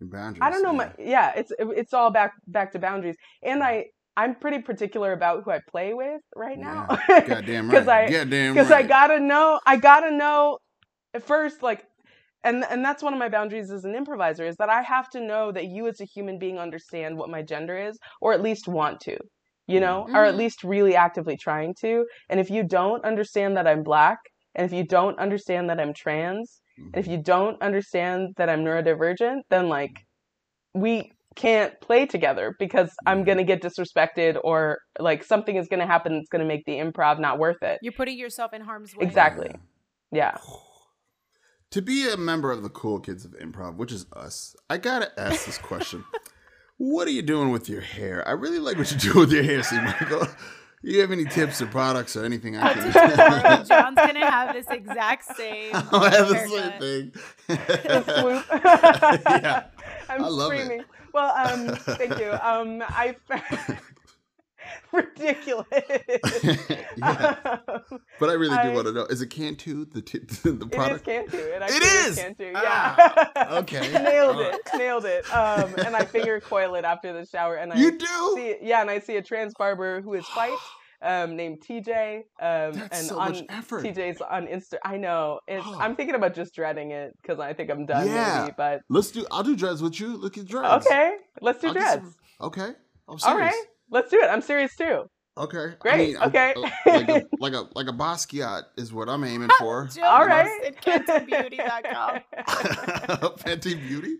Boundaries. 0.00 0.42
i 0.42 0.50
don't 0.50 0.62
know 0.62 0.72
yeah. 0.72 0.76
my 0.78 0.92
yeah 0.98 1.32
it's 1.36 1.52
it's 1.58 1.92
all 1.94 2.10
back 2.10 2.32
back 2.46 2.72
to 2.72 2.78
boundaries 2.78 3.16
and 3.42 3.62
i 3.62 3.86
i'm 4.16 4.34
pretty 4.34 4.58
particular 4.60 5.12
about 5.12 5.44
who 5.44 5.50
i 5.50 5.60
play 5.70 5.94
with 5.94 6.20
right 6.36 6.58
now 6.58 6.86
Goddamn 7.08 7.68
right. 7.68 7.70
because 7.70 7.88
i 7.88 8.10
Goddamn 8.10 8.54
because 8.54 8.70
right. 8.70 8.84
i 8.84 8.88
gotta 8.88 9.20
know 9.20 9.60
i 9.66 9.76
gotta 9.76 10.10
know 10.10 10.58
at 11.14 11.22
first 11.24 11.62
like 11.62 11.84
and 12.44 12.64
and 12.70 12.84
that's 12.84 13.02
one 13.02 13.12
of 13.12 13.18
my 13.18 13.28
boundaries 13.28 13.70
as 13.70 13.84
an 13.84 13.94
improviser 13.94 14.44
is 14.44 14.56
that 14.56 14.68
i 14.68 14.82
have 14.82 15.08
to 15.10 15.20
know 15.20 15.52
that 15.52 15.66
you 15.66 15.86
as 15.86 16.00
a 16.00 16.04
human 16.04 16.38
being 16.38 16.58
understand 16.58 17.16
what 17.16 17.30
my 17.30 17.42
gender 17.42 17.78
is 17.78 17.98
or 18.20 18.32
at 18.32 18.42
least 18.42 18.66
want 18.66 19.00
to 19.00 19.16
you 19.66 19.80
know 19.80 20.06
or 20.14 20.24
at 20.24 20.34
Mhm. 20.34 20.38
least 20.38 20.64
really 20.64 20.96
actively 20.96 21.36
trying 21.36 21.74
to 21.80 22.06
and 22.28 22.40
if 22.40 22.50
you 22.50 22.62
don't 22.62 23.04
understand 23.04 23.56
that 23.56 23.66
i'm 23.66 23.82
black 23.82 24.18
and 24.54 24.64
if 24.64 24.72
you 24.72 24.84
don't 24.84 25.18
understand 25.18 25.70
that 25.70 25.78
i'm 25.80 25.94
trans 25.94 26.60
and 26.76 26.96
if 27.04 27.06
you 27.10 27.18
don't 27.18 27.60
understand 27.62 28.34
that 28.36 28.48
i'm 28.48 28.64
neurodivergent 28.64 29.40
then 29.50 29.68
like 29.68 30.04
we 30.74 31.12
can't 31.36 31.80
play 31.80 32.04
together 32.06 32.54
because 32.58 32.90
i'm 33.06 33.24
gonna 33.24 33.44
get 33.44 33.62
disrespected 33.62 34.38
or 34.44 34.78
like 34.98 35.22
something 35.24 35.56
is 35.56 35.68
gonna 35.68 35.86
happen 35.86 36.14
that's 36.14 36.28
gonna 36.28 36.44
make 36.44 36.64
the 36.66 36.72
improv 36.72 37.18
not 37.18 37.38
worth 37.38 37.62
it 37.62 37.78
You're 37.82 37.92
putting 37.92 38.18
yourself 38.18 38.52
in 38.52 38.62
harm's 38.62 38.94
way. 38.96 39.06
Exactly. 39.06 39.54
yeah 40.10 40.36
To 41.70 41.80
be 41.80 42.06
a 42.06 42.18
member 42.18 42.52
of 42.52 42.62
the 42.62 42.68
cool 42.68 43.00
kids 43.00 43.24
of 43.24 43.32
improv, 43.38 43.76
which 43.76 43.92
is 43.92 44.04
us, 44.12 44.54
I 44.68 44.76
gotta 44.76 45.18
ask 45.18 45.46
this 45.46 45.56
question. 45.56 46.04
what 46.78 47.06
are 47.08 47.12
you 47.12 47.22
doing 47.22 47.50
with 47.50 47.68
your 47.68 47.80
hair? 47.80 48.26
I 48.26 48.32
really 48.32 48.58
like 48.58 48.76
what 48.76 48.90
you 48.90 48.98
do 48.98 49.20
with 49.20 49.32
your 49.32 49.42
hair, 49.42 49.62
C. 49.62 49.76
Michael. 49.80 50.26
You 50.84 51.00
have 51.00 51.12
any 51.12 51.24
tips 51.26 51.62
or 51.62 51.66
products 51.66 52.16
or 52.16 52.24
anything 52.24 52.56
I 52.56 52.72
Tomorrow, 52.72 53.40
can 53.40 53.66
John's 53.68 53.94
gonna 53.94 54.28
have 54.28 54.52
this 54.52 54.66
exact 54.68 55.36
same. 55.36 55.70
I 55.76 56.10
have 56.10 56.28
the 56.28 56.34
haircut. 56.34 56.82
same 56.82 57.12
The 57.46 58.02
thing. 58.02 58.02
swoop. 58.20 58.44
yeah. 59.44 59.64
I'm 60.08 60.24
I 60.24 60.26
love 60.26 60.52
it. 60.52 60.56
screaming. 60.64 60.84
Well, 61.14 61.32
um, 61.36 61.76
thank 61.76 62.18
you. 62.18 62.32
Um, 62.32 62.82
I 62.88 63.14
ridiculous. 64.92 65.66
Yeah. 66.96 67.36
Um, 67.68 68.00
But 68.20 68.28
I 68.30 68.34
really 68.34 68.56
do 68.56 68.62
I- 68.62 68.74
want 68.74 68.86
to 68.86 68.92
know: 68.92 69.04
is 69.06 69.22
it 69.22 69.28
Cantu 69.30 69.86
the 69.86 70.02
t- 70.02 70.18
the 70.18 70.66
product? 70.66 71.08
It 71.08 71.24
is? 71.24 71.30
Cantu. 71.30 71.36
It, 71.38 71.62
It 71.62 71.82
is! 71.82 72.16
Cantu. 72.18 72.52
Ah, 72.54 73.30
Yeah. 73.36 73.54
okay. 73.58 73.92
nailed 73.92 74.40
it. 74.40 74.60
Nailed 74.76 75.04
it. 75.06 75.24
Um, 75.34 75.74
and 75.84 75.96
I 75.96 76.04
finger 76.04 76.38
coil 76.40 76.74
it 76.74 76.84
after 76.84 77.12
the 77.12 77.24
shower, 77.26 77.56
and 77.56 77.72
I 77.72 77.76
You 77.76 77.92
do? 77.98 78.32
see, 78.36 78.56
yeah, 78.62 78.80
and 78.82 78.90
I 78.90 78.98
see 79.00 79.16
a 79.16 79.22
trans 79.22 79.54
barber 79.54 80.00
who 80.02 80.12
is 80.14 80.26
white, 80.36 80.56
um, 81.02 81.34
named 81.36 81.62
TJ. 81.66 82.16
Um, 82.18 82.22
That's 82.74 82.98
and 83.00 83.08
so 83.08 83.18
on 83.18 83.32
much 83.32 83.44
effort. 83.48 83.84
TJ's 83.84 84.20
on 84.20 84.46
Insta. 84.46 84.74
I 84.84 84.96
know. 84.98 85.40
It's. 85.48 85.64
Oh. 85.66 85.78
I'm 85.80 85.96
thinking 85.96 86.14
about 86.14 86.34
just 86.34 86.54
dreading 86.54 86.90
it 86.92 87.16
because 87.22 87.40
I 87.40 87.54
think 87.54 87.70
I'm 87.70 87.86
done. 87.86 88.06
Yeah. 88.06 88.42
Maybe, 88.42 88.54
but 88.56 88.82
Let's 88.90 89.10
do. 89.10 89.26
I'll 89.32 89.42
do 89.42 89.56
dreads 89.56 89.82
with 89.82 89.98
you. 89.98 90.16
Look 90.18 90.36
at 90.38 90.46
dreads. 90.46 90.86
okay, 90.86 91.16
let's 91.40 91.60
do 91.60 91.68
I'll 91.68 91.72
dreads. 91.74 92.02
some- 92.04 92.14
Okay. 92.48 92.62
I'm 93.08 93.14
All 93.14 93.18
serious. 93.18 93.52
right, 93.52 93.64
let's 93.92 94.10
do 94.10 94.18
it. 94.20 94.26
I'm 94.28 94.42
serious 94.42 94.74
too. 94.74 95.04
Okay. 95.38 95.72
Great, 95.78 95.94
I 95.94 95.96
mean, 95.96 96.16
okay. 96.28 96.54
a- 96.54 96.60
like 96.90 97.08
a 97.08 97.22
like 97.40 97.52
a 97.54 97.64
like 97.74 97.86
a 97.88 97.92
Basquiat 97.92 98.64
is 98.76 98.92
what 98.92 99.08
I'm 99.08 99.24
aiming 99.24 99.48
for. 99.58 99.86
Jill 99.86 100.04
All 100.04 100.20
All 100.20 100.26
right. 100.26 100.44
right. 100.62 100.76
CantuBeauty.com. 100.82 102.20
Fenty 103.38 103.80
Beauty. 103.88 104.16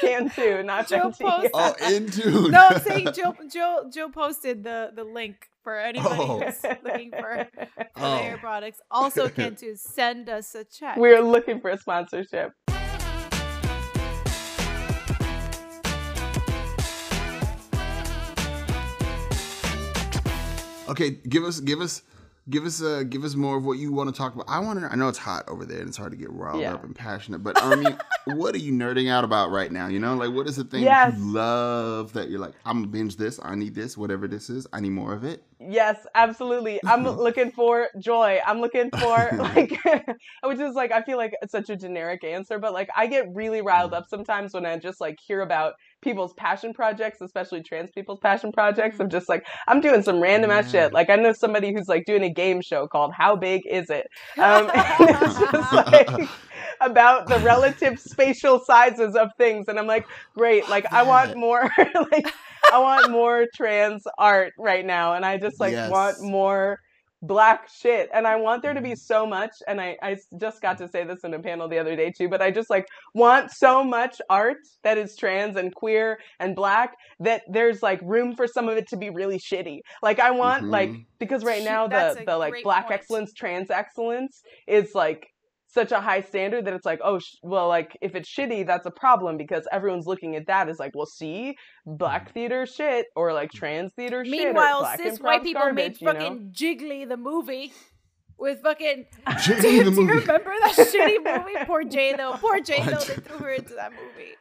Cantu, 0.00 0.62
not 0.62 0.88
Jill 0.88 1.10
Fenty. 1.12 1.18
post- 1.18 1.50
Oh, 1.52 1.74
in 1.92 2.10
tune. 2.10 2.50
No, 2.52 2.68
I'm 2.70 2.80
saying 2.80 3.08
Jill, 3.12 3.34
Jill, 3.52 3.90
Jill 3.90 4.08
posted 4.10 4.64
the 4.64 4.92
the 4.94 5.04
link 5.04 5.36
for 5.62 5.78
anybody 5.78 6.14
Oh. 6.20 6.40
who's 6.40 6.62
looking 6.84 7.10
for, 7.10 7.46
for 7.54 7.66
Oh. 7.96 8.16
hair 8.18 8.38
products. 8.38 8.80
Also, 8.90 9.28
Cantu 9.28 9.74
send 9.76 10.28
us 10.30 10.54
a 10.54 10.64
check. 10.64 10.96
We're 10.96 11.20
looking 11.20 11.60
for 11.60 11.70
a 11.70 11.76
sponsorship. 11.78 12.52
Okay, 20.88 21.10
give 21.28 21.44
us 21.44 21.60
give 21.60 21.80
us 21.80 22.02
give 22.48 22.64
us 22.64 22.80
uh 22.80 23.02
give 23.08 23.24
us 23.24 23.34
more 23.34 23.56
of 23.56 23.64
what 23.64 23.78
you 23.78 23.92
want 23.92 24.08
to 24.08 24.16
talk 24.16 24.34
about. 24.34 24.46
I 24.48 24.60
want 24.60 24.78
to. 24.80 24.86
I 24.86 24.94
know 24.94 25.08
it's 25.08 25.18
hot 25.18 25.48
over 25.48 25.64
there 25.64 25.80
and 25.80 25.88
it's 25.88 25.96
hard 25.96 26.12
to 26.12 26.16
get 26.16 26.30
riled 26.30 26.60
Yeah. 26.60 26.74
up 26.74 26.84
and 26.84 26.94
passionate, 26.94 27.40
but 27.42 27.60
I 27.60 27.74
mean, 27.74 27.96
what 28.36 28.54
are 28.54 28.58
you 28.58 28.72
nerding 28.72 29.10
out 29.10 29.24
about 29.24 29.50
right 29.50 29.70
now? 29.72 29.88
You 29.88 29.98
know, 29.98 30.14
like 30.14 30.30
what 30.32 30.46
is 30.46 30.56
the 30.56 30.64
thing 30.64 30.84
Yes. 30.84 31.12
that 31.12 31.18
you 31.18 31.32
love 31.32 32.12
that 32.12 32.30
you're 32.30 32.38
like, 32.40 32.54
I'm 32.64 32.76
gonna 32.78 32.86
binge 32.86 33.16
this. 33.16 33.40
I 33.42 33.56
need 33.56 33.74
this. 33.74 33.96
Whatever 33.98 34.28
this 34.28 34.48
is, 34.48 34.66
I 34.72 34.80
need 34.80 34.90
more 34.90 35.12
of 35.12 35.24
it. 35.24 35.42
Yes, 35.58 36.06
absolutely. 36.14 36.80
I'm 36.86 37.02
looking 37.04 37.50
for 37.50 37.88
joy. 37.98 38.38
I'm 38.46 38.60
looking 38.60 38.90
for 38.92 39.30
like, 39.38 39.72
which 40.44 40.60
is 40.60 40.74
like 40.74 40.92
I 40.92 41.02
feel 41.02 41.16
like 41.16 41.34
it's 41.42 41.52
such 41.52 41.68
a 41.70 41.76
generic 41.76 42.22
answer, 42.22 42.58
but 42.60 42.72
like 42.72 42.90
I 42.96 43.06
get 43.08 43.34
really 43.34 43.60
riled 43.60 43.92
up 43.92 44.06
sometimes 44.08 44.54
when 44.54 44.64
I 44.66 44.76
just 44.78 45.00
like 45.00 45.18
hear 45.18 45.40
about 45.40 45.74
people's 46.02 46.32
passion 46.34 46.72
projects, 46.72 47.20
especially 47.20 47.62
trans 47.62 47.90
people's 47.90 48.20
passion 48.20 48.52
projects. 48.52 48.98
I'm 49.00 49.10
just 49.10 49.28
like 49.28 49.44
I'm 49.68 49.80
doing 49.80 50.02
some 50.02 50.20
random 50.20 50.50
ass 50.50 50.70
shit. 50.70 50.92
Like 50.92 51.10
I 51.10 51.16
know 51.16 51.32
somebody 51.32 51.72
who's 51.74 51.88
like 51.88 52.04
doing 52.06 52.22
a 52.22 52.32
game 52.32 52.60
show 52.60 52.86
called 52.86 53.12
How 53.16 53.36
Big 53.36 53.62
Is 53.68 53.90
It? 53.90 54.06
Um, 54.38 54.70
and 54.74 55.10
it's 55.10 55.38
just 55.52 55.72
like 55.72 56.30
about 56.80 57.28
the 57.28 57.38
relative 57.40 57.98
spatial 57.98 58.60
sizes 58.64 59.14
of 59.16 59.28
things, 59.38 59.66
and 59.68 59.78
I'm 59.78 59.86
like, 59.86 60.06
great. 60.34 60.68
Like 60.68 60.86
I 60.92 61.02
want 61.02 61.36
more. 61.36 61.62
like 62.12 62.26
I 62.72 62.78
want 62.78 63.10
more 63.10 63.46
trans 63.54 64.02
art 64.18 64.52
right 64.58 64.84
now, 64.84 65.14
and 65.14 65.24
I 65.24 65.38
just 65.38 65.60
like 65.60 65.72
Yes. 65.72 65.90
want 65.90 66.16
more 66.20 66.78
black 67.26 67.68
shit 67.68 68.08
and 68.12 68.26
i 68.26 68.36
want 68.36 68.62
there 68.62 68.74
to 68.74 68.80
be 68.80 68.94
so 68.94 69.26
much 69.26 69.50
and 69.66 69.80
I, 69.80 69.96
I 70.02 70.16
just 70.38 70.60
got 70.60 70.78
to 70.78 70.88
say 70.88 71.04
this 71.04 71.24
in 71.24 71.34
a 71.34 71.38
panel 71.38 71.68
the 71.68 71.78
other 71.78 71.96
day 71.96 72.10
too 72.10 72.28
but 72.28 72.40
i 72.42 72.50
just 72.50 72.70
like 72.70 72.86
want 73.14 73.50
so 73.50 73.82
much 73.82 74.20
art 74.30 74.58
that 74.84 74.98
is 74.98 75.16
trans 75.16 75.56
and 75.56 75.74
queer 75.74 76.18
and 76.40 76.54
black 76.54 76.94
that 77.20 77.42
there's 77.48 77.82
like 77.82 78.00
room 78.02 78.34
for 78.36 78.46
some 78.46 78.68
of 78.68 78.76
it 78.76 78.88
to 78.88 78.96
be 78.96 79.10
really 79.10 79.38
shitty 79.38 79.80
like 80.02 80.20
i 80.20 80.30
want 80.30 80.64
like 80.68 80.90
Mhm. 80.90 81.04
because 81.18 81.42
right 81.44 81.64
now 81.64 81.86
the 81.88 82.22
the 82.26 82.36
like 82.36 82.62
black 82.62 82.84
point. 82.88 83.00
excellence 83.00 83.32
trans 83.32 83.70
excellence 83.70 84.42
is 84.66 84.94
like 84.94 85.28
such 85.76 85.92
a 85.92 86.00
high 86.00 86.22
standard 86.22 86.64
that 86.64 86.74
it's 86.74 86.86
like 86.86 87.00
oh 87.04 87.18
sh- 87.18 87.36
well 87.42 87.68
like 87.68 87.96
if 88.00 88.14
it's 88.16 88.28
shitty 88.28 88.66
that's 88.66 88.86
a 88.86 88.90
problem 88.90 89.36
because 89.36 89.68
everyone's 89.70 90.06
looking 90.06 90.34
at 90.34 90.46
that 90.46 90.68
as 90.68 90.78
like 90.78 90.92
well 90.94 91.06
see 91.06 91.54
black 91.84 92.30
mm. 92.30 92.32
theater 92.32 92.66
shit 92.66 93.06
or 93.14 93.32
like 93.34 93.52
trans 93.52 93.92
theater 93.92 94.24
shit 94.24 94.32
or 94.34 94.44
Meanwhile, 94.46 94.80
black 94.80 94.98
cis 94.98 95.20
white 95.20 95.42
people 95.42 95.62
made 95.72 95.98
garbage, 95.98 96.00
you 96.00 96.06
know? 96.06 96.12
fucking 96.14 96.52
Jiggly 96.52 97.08
the 97.08 97.18
movie 97.18 97.72
with 98.38 98.62
fucking. 98.62 99.06
Jiggy 99.42 99.60
Do, 99.60 99.84
the 99.84 99.90
do 99.90 100.02
you 100.02 100.08
remember 100.08 100.54
that 100.62 100.74
shitty 100.76 101.24
movie? 101.24 101.64
Poor 101.66 101.84
J 101.84 102.16
Lo. 102.16 102.36
Poor 102.38 102.60
J 102.60 102.78
Lo. 102.84 102.92
I 102.92 103.04
They 103.04 103.14
threw 103.14 103.38
her 103.38 103.50
into 103.50 103.74
that 103.74 103.92
movie. 103.92 104.32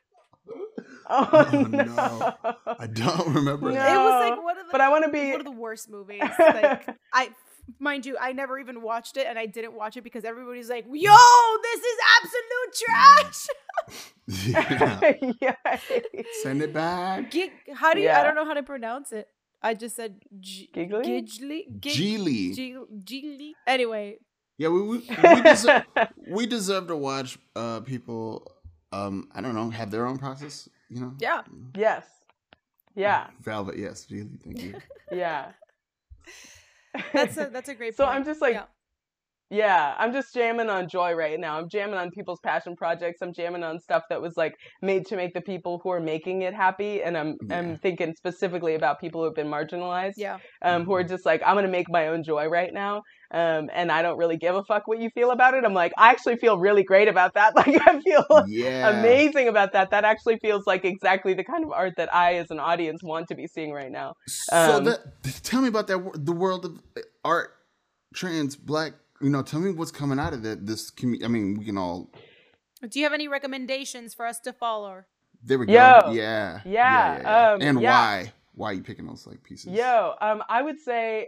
Oh, 1.08 1.30
Oh, 1.32 1.62
no. 1.62 1.84
no. 1.84 2.34
I 2.80 2.88
don't 2.88 3.36
remember 3.36 3.68
No. 3.70 3.76
that. 3.76 3.94
It 3.94 3.98
was 4.00 4.30
like 4.32 4.44
one 4.44 4.58
of 4.58 4.66
the. 4.66 4.72
But 4.72 4.82
I 4.82 4.90
want 4.90 5.06
to 5.06 5.12
be. 5.12 5.30
one 5.32 5.40
of 5.40 5.46
the 5.46 5.52
worst 5.52 5.88
movies. 5.88 6.20
Like 6.22 6.88
I, 7.14 7.30
mind 7.80 8.05
you, 8.05 8.18
I 8.20 8.32
never 8.34 8.59
even 8.59 8.82
watched 8.82 9.18
it, 9.18 9.26
and 9.28 9.38
I 9.39 9.45
didn't 9.45 9.74
watch 9.74 9.97
it 9.97 10.03
because 10.03 10.24
everybody's 10.26 10.70
like, 10.70 10.86
"Yo, 10.86 11.11
this 11.63 11.82
is 11.82 11.97
absolute 12.18 12.74
trash." 12.86 13.47
Yeah. 14.28 14.99
Yikes. 15.66 16.26
Send 16.43 16.61
it 16.61 16.74
back. 16.74 17.32
Gig, 17.32 17.51
how 17.74 17.93
do 17.93 17.99
you? 17.99 18.05
Yeah. 18.07 18.20
I 18.20 18.24
don't 18.24 18.36
know 18.36 18.45
how 18.45 18.53
to 18.55 18.63
pronounce 18.63 19.11
it. 19.11 19.28
I 19.61 19.74
just 19.74 19.95
said 19.95 20.22
G- 20.39 20.70
Giggly? 20.74 21.22
Gidgely, 21.24 21.80
Gig- 21.82 22.78
Geely. 23.03 23.51
Anyway, 23.66 24.18
Yeah, 24.57 24.70
we 24.70 24.82
we, 24.84 24.97
we, 25.24 25.41
deserve, 25.41 25.84
we 26.30 26.45
deserve 26.45 26.88
to 26.88 26.95
watch 26.95 27.38
uh, 27.55 27.80
people. 27.82 28.51
Um, 28.91 29.28
I 29.34 29.41
don't 29.41 29.55
know, 29.55 29.70
have 29.72 29.91
their 29.91 30.05
own 30.05 30.18
process. 30.18 30.70
You 30.89 31.01
know. 31.01 31.13
yeah. 31.20 31.41
yes. 31.76 32.05
Yeah. 32.95 33.28
Velvet. 33.41 33.78
Yes, 33.78 34.05
Geely. 34.09 34.39
Thank 34.41 34.61
you. 34.61 34.76
Yeah. 35.11 35.51
That's 37.14 37.38
a 37.38 37.46
that's 37.52 37.70
a 37.70 37.76
great. 37.76 37.96
So 37.96 38.06
point. 38.06 38.16
I'm 38.18 38.26
just 38.26 38.41
like, 38.41 38.54
Yeah. 38.54 38.66
Yeah, 39.52 39.93
I'm 40.00 40.12
just 40.12 40.34
jamming 40.34 40.70
on 40.70 40.89
joy 40.89 41.14
right 41.14 41.39
now. 41.39 41.60
I'm 41.60 41.70
jamming 41.70 41.96
on 41.98 42.10
people's 42.10 42.39
passion 42.43 42.76
projects. 42.76 43.22
I'm 43.22 43.32
jamming 43.32 43.64
on 43.64 43.80
stuff 43.80 44.02
that 44.10 44.20
was 44.20 44.36
like 44.36 44.56
made 44.82 45.06
to 45.08 45.16
make 45.16 45.36
the 45.36 45.41
people 45.41 45.80
who 45.84 45.91
are 45.91 46.00
making 46.00 46.41
it 46.41 46.54
happy. 46.54 47.04
And 47.04 47.16
I'm 47.16 47.36
Yeah. 47.48 47.60
I'm 47.60 47.78
thinking 47.78 48.16
specifically 48.18 48.74
about 48.74 49.00
people 49.00 49.22
who 49.22 49.26
have 49.26 49.36
been 49.36 49.48
marginalized. 49.48 50.14
yeah. 50.18 50.39
Um, 50.64 50.84
who 50.86 50.93
are 50.96 51.04
just 51.04 51.26
like, 51.28 51.41
I'm 51.46 51.56
gonna 51.56 51.68
make 51.68 51.89
my 51.89 52.08
own 52.08 52.24
joy 52.24 52.48
right 52.48 52.74
now. 52.74 53.04
Um, 53.32 53.70
and 53.74 53.91
I 53.91 54.02
don't 54.02 54.18
really 54.18 54.38
give 54.38 54.56
a 54.56 54.64
fuck 54.64 54.88
what 54.88 55.00
you 55.00 55.10
feel 55.12 55.30
about 55.30 55.54
it. 55.54 55.64
I'm 55.64 55.74
like, 55.74 55.91
I 55.98 56.10
actually 56.10 56.38
feel 56.38 56.58
really 56.58 56.84
great 56.84 57.08
about 57.08 57.36
that. 57.36 57.54
Like 57.56 57.76
I 57.88 58.00
feel 58.02 58.26
Yeah. 58.48 58.89
amazing 58.89 59.48
about 59.48 59.74
that. 59.74 59.91
That 59.91 60.06
actually 60.06 60.38
feels 60.39 60.66
like 60.66 60.86
exactly 60.86 61.36
the 61.36 61.43
kind 61.43 61.64
of 61.64 61.72
art 61.72 61.93
that 61.98 62.14
I 62.14 62.36
as 62.36 62.50
an 62.50 62.60
audience 62.60 63.04
want 63.04 63.28
to 63.28 63.36
be 63.36 63.46
seeing 63.48 63.72
right 63.72 63.91
now. 63.91 64.14
So 64.28 64.78
Um, 64.78 64.84
that 64.86 65.43
tell 65.43 65.62
me 65.62 65.68
about 65.68 65.86
that 65.88 66.00
the 66.26 66.34
world 66.34 66.66
of 66.66 66.82
art, 67.24 67.52
trans, 68.16 68.56
black. 68.56 68.93
You 69.22 69.30
know, 69.30 69.41
tell 69.41 69.59
me 69.59 69.72
what's 69.72 69.91
coming 69.91 70.20
out 70.20 70.34
of 70.34 70.43
that. 70.43 70.66
This 70.66 70.91
commu- 70.91 71.24
I 71.24 71.28
mean, 71.28 71.57
we 71.57 71.66
can 71.66 71.78
all. 71.78 72.11
Do 72.88 72.99
you 72.99 73.05
have 73.05 73.13
any 73.13 73.28
recommendations 73.28 74.13
for 74.13 74.26
us 74.26 74.39
to 74.41 74.53
follow? 74.53 75.05
There 75.43 75.57
we 75.57 75.68
go. 75.68 75.74
Yo. 75.74 76.11
Yeah. 76.11 76.59
Yeah, 76.66 77.53
um, 77.53 77.61
and 77.61 77.82
yeah. 77.82 77.91
why? 77.91 78.34
why 78.55 78.72
are 78.72 78.74
you 78.74 78.84
picking 78.84 79.05
those 79.05 79.28
like 79.28 79.43
pieces? 79.43 79.74
Yo, 79.74 80.13
um, 80.22 80.41
I 80.49 80.61
would 80.61 80.80
say, 80.80 81.28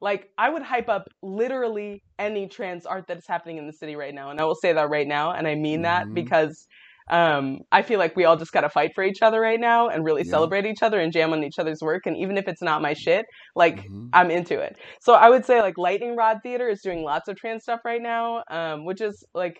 like, 0.00 0.30
I 0.38 0.50
would 0.50 0.62
hype 0.62 0.88
up 0.88 1.08
literally 1.22 2.02
any 2.18 2.48
trans 2.48 2.86
art 2.86 3.06
that 3.08 3.18
is 3.18 3.26
happening 3.26 3.56
in 3.58 3.66
the 3.66 3.72
city 3.72 3.96
right 3.96 4.14
now, 4.14 4.30
and 4.30 4.40
I 4.40 4.44
will 4.44 4.54
say 4.54 4.72
that 4.72 4.90
right 4.90 5.06
now, 5.06 5.32
and 5.32 5.46
I 5.46 5.54
mean 5.54 5.82
that 5.82 6.06
Mhm. 6.06 6.14
because 6.14 6.66
um, 7.10 7.60
I 7.72 7.82
feel 7.82 7.98
like 7.98 8.16
we 8.16 8.24
all 8.24 8.36
just 8.36 8.52
gotta 8.52 8.68
fight 8.68 8.92
for 8.94 9.04
each 9.04 9.22
other 9.22 9.40
right 9.40 9.60
now 9.60 9.88
and 9.88 10.04
really 10.04 10.22
Yeah. 10.22 10.24
celebrate 10.24 10.66
each 10.66 10.82
other 10.82 11.00
and 11.00 11.12
jam 11.12 11.32
on 11.32 11.44
each 11.44 11.58
other's 11.58 11.80
work, 11.82 12.06
and 12.06 12.16
even 12.16 12.36
if 12.36 12.48
it's 12.48 12.62
not 12.62 12.82
my 12.82 12.94
shit, 12.94 13.26
like. 13.54 13.82
Mhm. 13.82 14.12
I'm 14.12 14.30
into 14.30 14.58
it. 14.60 14.78
So 15.02 15.12
I 15.12 15.28
would 15.28 15.44
say 15.44 15.60
like 15.60 15.76
Lightning 15.76 16.16
Rod 16.16 16.38
Theater 16.42 16.68
is 16.68 16.80
doing 16.80 17.02
lots 17.04 17.28
of 17.28 17.36
trans 17.36 17.64
stuff 17.64 17.80
right 17.84 18.00
now, 18.00 18.42
um, 18.50 18.86
which 18.86 19.02
is 19.02 19.22
like 19.34 19.58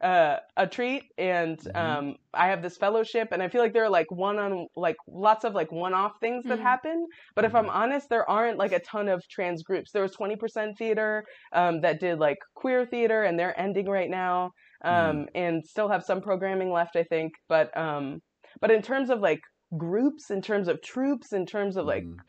uh, 0.00 0.36
a 0.56 0.66
treat. 0.66 1.02
And 1.18 1.58
Mhm. 1.62 1.72
um, 1.74 2.14
I 2.32 2.46
have 2.48 2.62
this 2.62 2.76
fellowship, 2.76 3.28
and 3.32 3.42
I 3.42 3.48
feel 3.48 3.60
like 3.60 3.72
there 3.72 3.84
are 3.84 3.90
like 3.90 4.06
one 4.10 4.38
on 4.38 4.66
like 4.76 4.94
lots 5.08 5.44
of 5.44 5.54
like 5.54 5.72
one 5.72 5.94
off 5.94 6.12
things 6.20 6.46
that 6.48 6.60
Mhm. 6.60 6.60
happen. 6.60 7.04
But 7.34 7.44
if 7.44 7.54
I'm 7.54 7.68
honest, 7.68 8.08
there 8.08 8.28
aren't 8.30 8.58
like 8.58 8.72
a 8.72 8.78
ton 8.80 9.08
of 9.08 9.22
trans 9.28 9.62
groups. 9.64 9.90
There 9.90 10.02
was 10.02 10.12
20% 10.12 10.78
Theater 10.78 11.24
um, 11.52 11.80
that 11.80 11.98
did 11.98 12.20
like 12.20 12.38
queer 12.54 12.86
theater, 12.86 13.24
and 13.24 13.36
they're 13.38 13.58
ending 13.60 13.88
right 13.88 14.10
now, 14.10 14.52
um, 14.84 15.26
and 15.34 15.64
still 15.64 15.88
have 15.88 16.04
some 16.04 16.20
programming 16.20 16.70
left, 16.72 16.96
I 16.96 17.04
think. 17.04 17.32
But 17.48 17.76
um, 17.76 18.20
but 18.60 18.70
in 18.70 18.82
terms 18.82 19.10
of 19.10 19.20
like 19.20 19.40
groups, 19.76 20.30
in 20.30 20.42
terms 20.42 20.68
of 20.68 20.80
troupes, 20.82 21.32
in 21.32 21.46
terms 21.46 21.76
of 21.76 21.86
like 21.86 22.04
Mhm. 22.04 22.24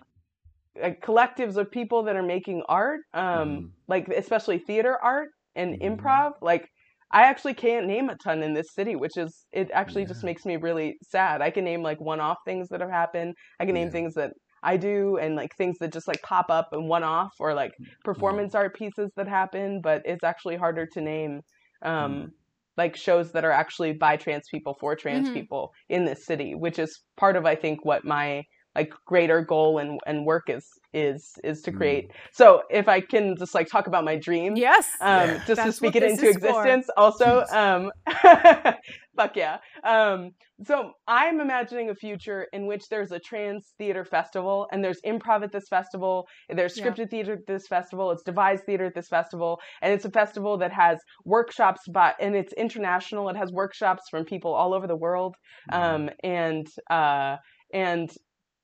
like 0.82 1.02
collectives 1.02 1.58
of 1.58 1.72
people 1.72 2.04
that 2.04 2.16
are 2.16 2.24
making 2.24 2.64
art 2.70 3.02
um 3.14 3.62
Mhm. 3.62 3.74
like 3.88 4.08
especially 4.10 4.60
theater 4.60 4.98
art 5.04 5.30
and 5.56 5.76
improv 5.82 6.32
like 6.42 6.68
i 7.12 7.24
actually 7.24 7.54
can't 7.54 7.88
name 7.88 8.08
a 8.10 8.16
ton 8.24 8.44
in 8.44 8.54
this 8.54 8.74
city 8.74 8.96
which 8.96 9.18
is 9.18 9.46
it 9.52 9.70
actually 9.74 10.06
just 10.06 10.24
makes 10.24 10.46
me 10.46 10.58
really 10.58 10.96
sad 11.04 11.42
i 11.42 11.50
can 11.50 11.64
name 11.66 11.82
like 11.82 12.00
one-off 12.00 12.38
things 12.46 12.70
that 12.70 12.82
have 12.82 12.90
happened 12.92 13.34
i 13.60 13.66
can 13.66 13.74
name 13.74 13.90
Yeah. 13.90 13.92
things 13.92 14.14
that 14.14 14.32
i 14.64 14.78
do 14.78 15.18
and 15.18 15.36
like 15.36 15.50
things 15.58 15.78
that 15.80 15.92
just 15.92 16.08
like 16.08 16.22
pop 16.22 16.46
up 16.50 16.68
and 16.72 16.88
one-off 16.88 17.32
or 17.40 17.54
like 17.54 17.72
performance 18.04 18.54
art 18.54 18.76
pieces 18.76 19.12
that 19.16 19.28
happen 19.28 19.82
but 19.82 20.02
it's 20.06 20.24
actually 20.24 20.56
harder 20.56 20.86
to 20.86 21.02
name 21.02 21.42
um 21.82 22.30
Mm. 22.30 22.39
Like 22.80 22.96
shows 22.96 23.32
that 23.34 23.46
are 23.46 23.52
actually 23.64 23.94
by 24.06 24.14
trans 24.18 24.48
people 24.54 24.76
for 24.82 24.96
trans 24.96 25.30
Mhm. 25.30 25.34
people 25.40 25.64
in 25.90 26.06
this 26.06 26.26
city 26.26 26.52
which 26.66 26.80
is 26.80 26.92
part 27.24 27.36
of 27.36 27.46
i 27.46 27.56
think 27.56 27.86
what 27.86 28.04
my 28.06 28.44
like 28.76 28.92
greater 29.12 29.42
goal 29.54 29.80
and 29.82 30.00
and 30.08 30.26
work 30.26 30.46
is 30.58 30.66
is 30.94 31.22
is 31.44 31.62
to 31.66 31.72
Mm. 31.72 31.78
create 31.80 32.06
so 32.40 32.62
if 32.82 32.88
i 32.88 33.00
can 33.14 33.36
just 33.38 33.54
like 33.56 33.68
talk 33.76 33.88
about 33.88 34.06
my 34.12 34.16
dream 34.28 34.54
Yes. 34.56 34.88
um 35.02 35.30
Yeah. 35.30 35.44
just 35.50 35.62
to 35.64 35.72
speak 35.80 35.96
it 35.96 36.04
into 36.04 36.26
is 36.26 36.38
for. 36.38 36.66
existence 36.68 36.88
also 36.98 37.30
Please. 37.42 37.52
um 37.64 37.92
fuck 39.20 39.36
yeah 39.36 39.58
um 39.84 40.32
so 40.66 40.92
i'm 41.08 41.42
imagining 41.42 41.90
a 41.90 41.96
future 41.96 42.48
in 42.54 42.68
which 42.68 42.88
there's 42.90 43.12
a 43.12 43.20
trans 43.20 43.74
theater 43.78 44.06
festival 44.06 44.68
and 44.72 44.84
there's 44.84 45.02
improv 45.06 45.44
at 45.44 45.52
this 45.52 45.68
festival 45.70 46.26
there's 46.50 46.78
Yeah. 46.78 46.86
scripted 46.86 47.10
theater 47.10 47.34
at 47.34 47.46
this 47.48 47.68
festival 47.68 48.12
it's 48.12 48.24
devised 48.24 48.64
theater 48.66 48.86
at 48.86 48.96
this 48.96 49.10
festival 49.10 49.60
and 49.82 49.94
it's 49.94 50.06
a 50.06 50.12
festival 50.12 50.58
that 50.60 50.72
has 50.72 51.00
workshops 51.26 51.82
by 51.92 52.14
and 52.22 52.36
it's 52.36 52.54
international 52.54 53.28
it 53.30 53.36
has 53.36 53.52
workshops 53.52 54.04
from 54.10 54.24
people 54.24 54.54
all 54.54 54.74
over 54.74 54.88
the 54.88 54.96
world 54.96 55.36
Mm-hmm. 55.72 55.96
um, 55.96 56.10
and 56.24 56.68
uh, 56.90 57.38
and 57.74 58.10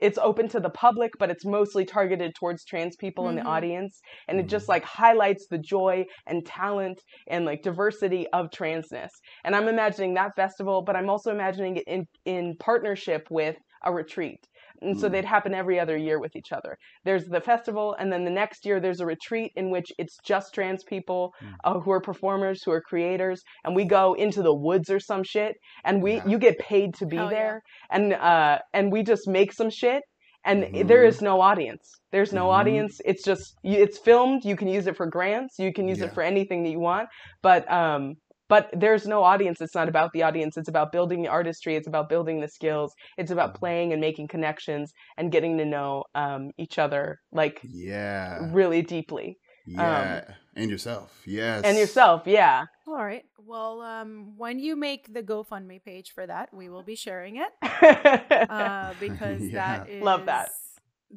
it's 0.05 0.17
open 0.19 0.47
to 0.49 0.59
the 0.59 0.69
public, 0.69 1.11
but 1.19 1.29
it's 1.31 1.45
mostly 1.45 1.85
targeted 1.85 2.33
towards 2.35 2.63
trans 2.65 2.95
people 2.95 3.27
in 3.29 3.35
the 3.35 3.43
Mhm. 3.43 3.45
audience, 3.45 3.99
and 4.27 4.39
it 4.39 4.47
just 4.49 4.67
Mhm. 4.67 4.69
like 4.69 4.83
highlights 4.83 5.47
the 5.49 5.57
joy 5.57 6.05
and 6.27 6.45
talent 6.45 7.01
and 7.27 7.45
like 7.45 7.61
diversity 7.63 8.27
of 8.33 8.47
transness. 8.49 9.09
And 9.43 9.55
I'm 9.55 9.67
imagining 9.67 10.13
that 10.15 10.31
festival, 10.35 10.83
but 10.83 10.95
I'm 10.95 11.09
also 11.09 11.31
imagining 11.31 11.77
it 11.77 11.83
in 11.87 12.05
in 12.25 12.55
partnership 12.59 13.23
with 13.31 13.57
a 13.83 13.93
retreat. 13.93 14.39
And 14.81 14.99
so 14.99 15.07
Mm. 15.07 15.11
they'd 15.13 15.25
happen 15.25 15.53
every 15.53 15.79
other 15.79 15.95
year 15.97 16.19
with 16.19 16.35
each 16.35 16.51
other. 16.51 16.77
There's 17.03 17.25
the 17.25 17.41
festival, 17.41 17.95
and 17.99 18.11
then 18.11 18.23
the 18.25 18.31
next 18.31 18.65
year 18.65 18.79
there's 18.79 18.99
a 19.01 19.05
retreat 19.05 19.51
in 19.55 19.69
which 19.71 19.87
it's 19.97 20.17
just 20.25 20.53
trans 20.53 20.83
people 20.83 21.33
Mm. 21.41 21.55
uh, 21.63 21.79
who 21.79 21.91
are 21.91 22.01
performers, 22.01 22.63
who 22.63 22.71
are 22.71 22.81
creators, 22.81 23.41
and 23.63 23.75
we 23.75 23.85
go 23.85 24.13
into 24.13 24.41
the 24.41 24.53
woods 24.53 24.89
or 24.89 24.99
some 24.99 25.23
shit, 25.23 25.55
and 25.83 26.01
we 26.03 26.15
Yeah. 26.15 26.27
you 26.27 26.37
get 26.39 26.57
paid 26.59 26.93
to 26.95 27.05
be 27.05 27.17
Hell 27.17 27.31
yeah. 27.31 27.37
there, 27.37 27.61
and 27.91 28.13
uh, 28.13 28.59
and 28.73 28.91
we 28.91 29.03
just 29.03 29.27
make 29.27 29.51
some 29.53 29.69
shit, 29.69 30.03
and 30.43 30.63
Mhm. 30.63 30.87
there 30.87 31.03
is 31.03 31.21
no 31.21 31.41
audience. 31.41 31.89
There's 32.11 32.33
no 32.33 32.45
Mhm. 32.47 32.53
audience. 32.59 33.01
It's 33.05 33.23
just 33.23 33.55
it's 33.63 33.97
filmed. 33.97 34.45
You 34.45 34.55
can 34.55 34.67
use 34.67 34.87
it 34.87 34.95
for 34.95 35.07
grants. 35.07 35.57
You 35.59 35.71
can 35.73 35.87
use 35.87 35.99
Yeah. 35.99 36.05
it 36.07 36.13
for 36.13 36.21
anything 36.23 36.63
that 36.63 36.69
you 36.71 36.79
want, 36.79 37.09
but 37.41 37.69
um. 37.71 38.15
But 38.47 38.69
there's 38.73 39.07
no 39.07 39.23
audience. 39.23 39.59
It's 39.61 39.75
not 39.75 39.89
about 39.89 40.11
the 40.13 40.23
audience. 40.23 40.57
It's 40.57 40.69
about 40.69 40.91
building 40.91 41.21
the 41.23 41.29
artistry. 41.29 41.75
It's 41.75 41.87
about 41.87 42.09
building 42.09 42.41
the 42.41 42.47
skills. 42.47 42.93
It's 43.17 43.31
about 43.31 43.53
Mhm. 43.53 43.59
playing 43.59 43.91
and 43.93 44.01
making 44.01 44.27
connections 44.27 44.91
and 45.17 45.31
getting 45.31 45.57
to 45.57 45.65
know 45.65 46.03
um, 46.13 46.51
each 46.57 46.77
other 46.79 47.19
like 47.31 47.59
Yeah. 47.63 48.49
really 48.53 48.81
deeply. 48.81 49.37
Yeah. 49.67 50.21
and 50.55 50.69
yourself. 50.69 51.23
Yes. 51.25 51.63
And 51.65 51.75
yourself, 51.77 52.27
yeah. 52.27 52.65
All 52.87 53.03
right. 53.03 53.25
Well, 53.39 53.81
um, 53.81 54.33
when 54.37 54.59
you 54.59 54.75
make 54.75 55.11
the 55.11 55.23
GoFundMe 55.23 55.83
page 55.83 56.11
for 56.13 56.25
that, 56.25 56.53
we 56.53 56.69
will 56.69 56.83
be 56.83 56.95
sharing 56.95 57.37
it 57.37 57.51
uh, 58.49 58.93
because 58.99 59.49
that 59.51 59.89
is 59.89 60.03
Love 60.03 60.27
that. 60.27 60.49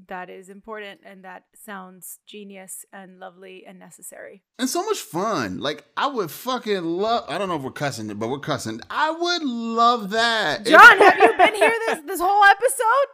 That 0.09 0.31
is 0.31 0.49
important, 0.49 1.01
and 1.05 1.25
that 1.25 1.45
sounds 1.55 2.19
genius 2.27 2.85
and 2.93 3.19
lovely 3.19 3.65
and 3.67 3.79
necessary. 3.79 4.43
And 4.59 4.69
so 4.69 4.85
much 4.85 4.99
fun. 4.99 5.59
Like 5.59 5.85
I 5.97 6.07
would 6.07 6.31
fucking 6.31 6.85
love. 6.85 7.25
I 7.29 7.39
don't 7.39 7.49
know 7.49 7.57
if 7.57 7.63
we're 7.63 7.71
cussing 7.71 8.11
it, 8.11 8.19
but 8.19 8.29
we're 8.29 8.39
cussing. 8.39 8.81
I 8.91 9.11
would 9.11 9.43
love 9.43 10.11
that. 10.11 10.67
John, 10.67 10.99
have 10.99 11.19
you 11.19 11.33
been 11.37 11.55
here 11.55 11.75
this 11.87 12.01
this 12.07 12.21
whole 12.21 12.45
episode? 12.45 13.09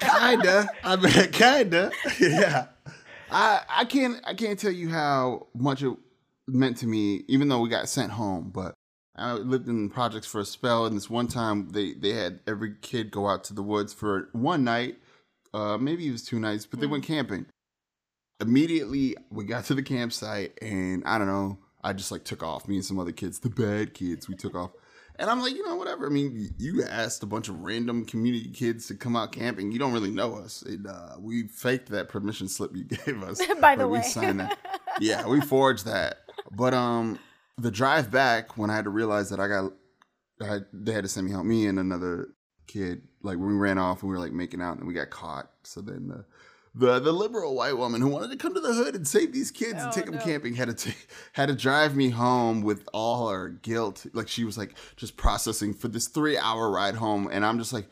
kinda. 0.00 0.68
I 0.84 0.96
mean, 0.96 1.12
kinda. 1.32 1.92
yeah. 2.18 2.66
I 3.30 3.62
I 3.68 3.84
can't 3.84 4.20
I 4.24 4.34
can't 4.34 4.58
tell 4.58 4.72
you 4.72 4.88
how 4.88 5.46
much 5.54 5.82
it 5.82 5.96
meant 6.48 6.78
to 6.78 6.86
me, 6.86 7.24
even 7.28 7.48
though 7.48 7.60
we 7.60 7.68
got 7.68 7.88
sent 7.88 8.12
home. 8.12 8.50
But 8.52 8.74
I 9.16 9.34
lived 9.34 9.68
in 9.68 9.90
projects 9.90 10.26
for 10.26 10.40
a 10.40 10.44
spell, 10.44 10.86
and 10.86 10.96
this 10.96 11.10
one 11.10 11.28
time 11.28 11.68
they 11.70 11.92
they 11.92 12.10
had 12.12 12.40
every 12.46 12.74
kid 12.80 13.10
go 13.10 13.28
out 13.28 13.44
to 13.44 13.54
the 13.54 13.62
woods 13.62 13.92
for 13.92 14.28
one 14.32 14.64
night, 14.64 14.96
uh, 15.52 15.78
maybe 15.78 16.06
it 16.06 16.12
was 16.12 16.24
two 16.24 16.38
nights, 16.38 16.66
but 16.66 16.80
they 16.80 16.86
went 16.86 17.04
camping. 17.04 17.46
Immediately, 18.40 19.16
we 19.30 19.44
got 19.44 19.64
to 19.66 19.74
the 19.74 19.82
campsite, 19.82 20.58
and 20.62 21.02
I 21.04 21.18
don't 21.18 21.26
know. 21.26 21.58
I 21.82 21.92
just 21.92 22.12
like 22.12 22.24
took 22.24 22.42
off. 22.42 22.68
Me 22.68 22.76
and 22.76 22.84
some 22.84 22.98
other 22.98 23.12
kids, 23.12 23.38
the 23.38 23.50
bad 23.50 23.94
kids, 23.94 24.28
we 24.28 24.34
took 24.34 24.54
off. 24.54 24.70
And 25.20 25.28
I'm 25.28 25.42
like, 25.42 25.54
you 25.54 25.66
know, 25.66 25.76
whatever. 25.76 26.06
I 26.06 26.08
mean, 26.08 26.54
you 26.56 26.82
asked 26.82 27.22
a 27.22 27.26
bunch 27.26 27.48
of 27.48 27.60
random 27.60 28.06
community 28.06 28.48
kids 28.48 28.86
to 28.86 28.94
come 28.94 29.16
out 29.16 29.32
camping. 29.32 29.70
You 29.70 29.78
don't 29.78 29.92
really 29.92 30.10
know 30.10 30.36
us. 30.36 30.62
And, 30.62 30.86
uh, 30.86 31.16
we 31.18 31.46
faked 31.48 31.90
that 31.90 32.08
permission 32.08 32.48
slip 32.48 32.74
you 32.74 32.84
gave 33.04 33.22
us. 33.22 33.38
By 33.60 33.76
the 33.76 33.84
but 33.84 33.88
we 33.90 34.02
signed 34.02 34.40
that. 34.40 34.58
yeah, 35.00 35.26
we 35.26 35.42
forged 35.42 35.84
that. 35.84 36.20
But 36.50 36.72
um, 36.72 37.18
the 37.58 37.70
drive 37.70 38.10
back 38.10 38.56
when 38.56 38.70
I 38.70 38.76
had 38.76 38.84
to 38.84 38.90
realize 38.90 39.28
that 39.28 39.40
I 39.40 39.48
got, 39.48 39.72
I, 40.40 40.60
they 40.72 40.92
had 40.92 41.04
to 41.04 41.08
send 41.08 41.26
me 41.26 41.32
home. 41.32 41.48
Me 41.48 41.66
and 41.66 41.78
another 41.78 42.28
kid, 42.72 43.02
like 43.22 43.38
when 43.38 43.48
we 43.48 43.54
ran 43.54 43.78
off 43.78 44.02
and 44.02 44.10
we 44.10 44.16
were 44.16 44.22
like 44.22 44.32
making 44.32 44.60
out 44.62 44.78
and 44.78 44.86
we 44.86 44.94
got 44.94 45.10
caught. 45.10 45.50
So 45.64 45.80
then 45.80 46.08
the 46.08 46.24
the 46.74 47.00
the 47.00 47.12
liberal 47.12 47.54
white 47.56 47.76
woman 47.76 48.00
who 48.00 48.08
wanted 48.08 48.30
to 48.30 48.36
come 48.36 48.54
to 48.54 48.60
the 48.60 48.72
hood 48.72 48.94
and 48.94 49.06
save 49.06 49.32
these 49.32 49.50
kids 49.50 49.72
and 49.74 49.88
Oh, 49.88 49.92
take 49.92 50.06
them 50.06 50.14
no. 50.14 50.22
camping 50.22 50.54
had 50.54 50.68
to 50.76 50.90
ta- 50.90 50.96
had 51.32 51.46
to 51.48 51.54
drive 51.54 51.96
me 51.96 52.10
home 52.10 52.62
with 52.62 52.88
all 52.92 53.28
her 53.28 53.48
guilt. 53.48 54.06
Like 54.12 54.28
she 54.28 54.44
was 54.44 54.56
like 54.56 54.74
just 54.96 55.16
processing 55.16 55.74
for 55.74 55.88
this 55.88 56.06
three 56.06 56.38
hour 56.38 56.70
ride 56.70 56.94
home, 56.96 57.28
and 57.30 57.44
I'm 57.44 57.58
just 57.58 57.72
like. 57.72 57.88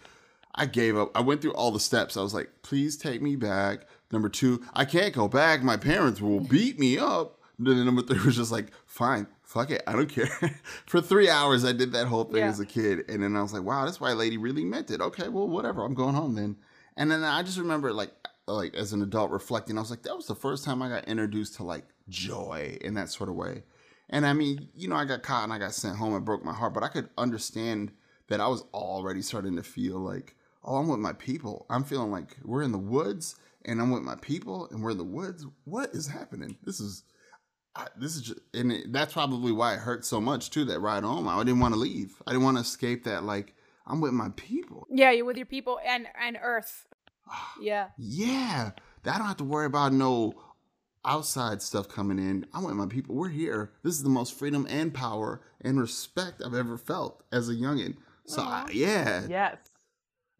I 0.60 0.66
gave 0.66 0.96
up. 0.96 1.16
I 1.16 1.20
went 1.20 1.40
through 1.40 1.52
all 1.54 1.70
the 1.70 1.78
steps. 1.78 2.16
I 2.16 2.22
was 2.22 2.34
like, 2.34 2.50
please 2.62 2.96
take 2.96 3.22
me 3.22 3.36
back. 3.36 3.86
Number 4.10 4.28
two, 4.28 4.60
I 4.74 4.86
can't 4.86 5.14
go 5.14 5.28
back. 5.28 5.62
My 5.62 5.76
parents 5.76 6.20
will 6.20 6.40
beat 6.40 6.80
me 6.80 6.98
up. 6.98 7.37
Then 7.58 7.84
number 7.84 8.02
three 8.02 8.24
was 8.24 8.36
just 8.36 8.52
like, 8.52 8.68
fine, 8.86 9.26
fuck 9.42 9.70
it. 9.70 9.82
I 9.86 9.92
don't 9.92 10.08
care. 10.08 10.26
For 10.86 11.00
three 11.00 11.28
hours, 11.28 11.64
I 11.64 11.72
did 11.72 11.92
that 11.92 12.06
whole 12.06 12.24
thing 12.24 12.36
Yeah. 12.42 12.48
as 12.48 12.60
a 12.60 12.66
kid. 12.66 13.04
And 13.08 13.22
then 13.22 13.34
I 13.36 13.42
was 13.42 13.52
like, 13.52 13.62
wow, 13.64 13.84
this 13.84 14.00
white 14.00 14.16
lady 14.16 14.36
really 14.36 14.64
meant 14.64 14.90
it. 14.90 15.00
Okay, 15.00 15.28
well, 15.28 15.48
whatever. 15.48 15.84
I'm 15.84 15.94
going 15.94 16.14
home 16.14 16.34
then. 16.36 16.56
And 16.96 17.10
then 17.10 17.24
I 17.24 17.42
just 17.42 17.58
remember 17.58 17.92
like, 17.92 18.12
like 18.46 18.74
as 18.74 18.92
an 18.92 19.02
adult 19.02 19.30
reflecting, 19.32 19.76
I 19.76 19.80
was 19.80 19.90
like, 19.90 20.02
that 20.04 20.16
was 20.16 20.26
the 20.26 20.34
first 20.36 20.64
time 20.64 20.82
I 20.82 20.88
got 20.88 21.08
introduced 21.08 21.56
to 21.56 21.64
like 21.64 21.84
joy 22.08 22.78
in 22.80 22.94
that 22.94 23.10
sort 23.10 23.28
of 23.28 23.34
way. 23.34 23.64
And 24.08 24.24
I 24.24 24.32
mean, 24.32 24.68
you 24.74 24.88
know, 24.88 24.96
I 24.96 25.04
got 25.04 25.22
caught 25.22 25.44
and 25.44 25.52
I 25.52 25.58
got 25.58 25.74
sent 25.74 25.96
home. 25.96 26.14
and 26.14 26.24
broke 26.24 26.44
my 26.44 26.54
heart, 26.54 26.74
but 26.74 26.82
I 26.84 26.88
could 26.88 27.08
understand 27.18 27.90
that 28.28 28.40
I 28.40 28.46
was 28.48 28.62
already 28.72 29.20
starting 29.22 29.56
to 29.56 29.62
feel 29.62 29.98
like, 29.98 30.36
oh, 30.64 30.76
I'm 30.76 30.88
with 30.88 31.00
my 31.00 31.12
people. 31.12 31.66
I'm 31.68 31.84
feeling 31.84 32.10
like 32.10 32.36
we're 32.44 32.62
in 32.62 32.72
the 32.72 32.78
woods 32.78 33.36
and 33.64 33.80
I'm 33.80 33.90
with 33.90 34.02
my 34.02 34.14
people 34.16 34.68
and 34.70 34.82
we're 34.82 34.92
in 34.92 34.98
the 34.98 35.04
woods. 35.04 35.44
What 35.64 35.90
is 35.92 36.06
happening? 36.06 36.56
This 36.62 36.80
is, 36.80 37.02
I, 37.76 37.86
this 37.96 38.16
is 38.16 38.22
just, 38.22 38.40
and 38.54 38.72
it, 38.72 38.92
that's 38.92 39.12
probably 39.12 39.52
why 39.52 39.74
it 39.74 39.78
hurt 39.80 40.04
so 40.04 40.20
much 40.20 40.50
too. 40.50 40.64
That 40.64 40.80
ride 40.80 41.04
home, 41.04 41.28
I 41.28 41.38
didn't 41.44 41.60
want 41.60 41.74
to 41.74 41.80
leave. 41.80 42.20
I 42.26 42.32
didn't 42.32 42.44
want 42.44 42.56
to 42.56 42.62
escape 42.62 43.04
that. 43.04 43.24
Like 43.24 43.54
I'm 43.86 44.00
with 44.00 44.12
my 44.12 44.30
people. 44.36 44.86
yeah, 44.90 45.10
you're 45.10 45.24
with 45.26 45.36
your 45.36 45.46
people 45.46 45.78
and 45.86 46.06
and 46.20 46.38
Earth. 46.42 46.86
Yeah. 47.60 47.88
Yeah, 47.98 48.70
that 49.02 49.14
I 49.14 49.18
don't 49.18 49.26
have 49.26 49.36
to 49.38 49.44
worry 49.44 49.66
about 49.66 49.92
no 49.92 50.34
outside 51.04 51.62
stuff 51.62 51.88
coming 51.88 52.18
in. 52.18 52.46
I'm 52.52 52.64
with 52.64 52.74
my 52.74 52.86
people. 52.86 53.14
We're 53.14 53.28
here. 53.28 53.72
This 53.82 53.94
is 53.94 54.02
the 54.02 54.08
most 54.08 54.36
freedom 54.38 54.66
and 54.68 54.92
power 54.92 55.40
and 55.60 55.78
respect 55.80 56.42
I've 56.44 56.54
ever 56.54 56.76
felt 56.78 57.22
as 57.32 57.48
a 57.48 57.54
youngin. 57.54 57.96
So 58.26 58.42
I, 58.42 58.68
yeah, 58.72 59.26
Yes. 59.28 59.56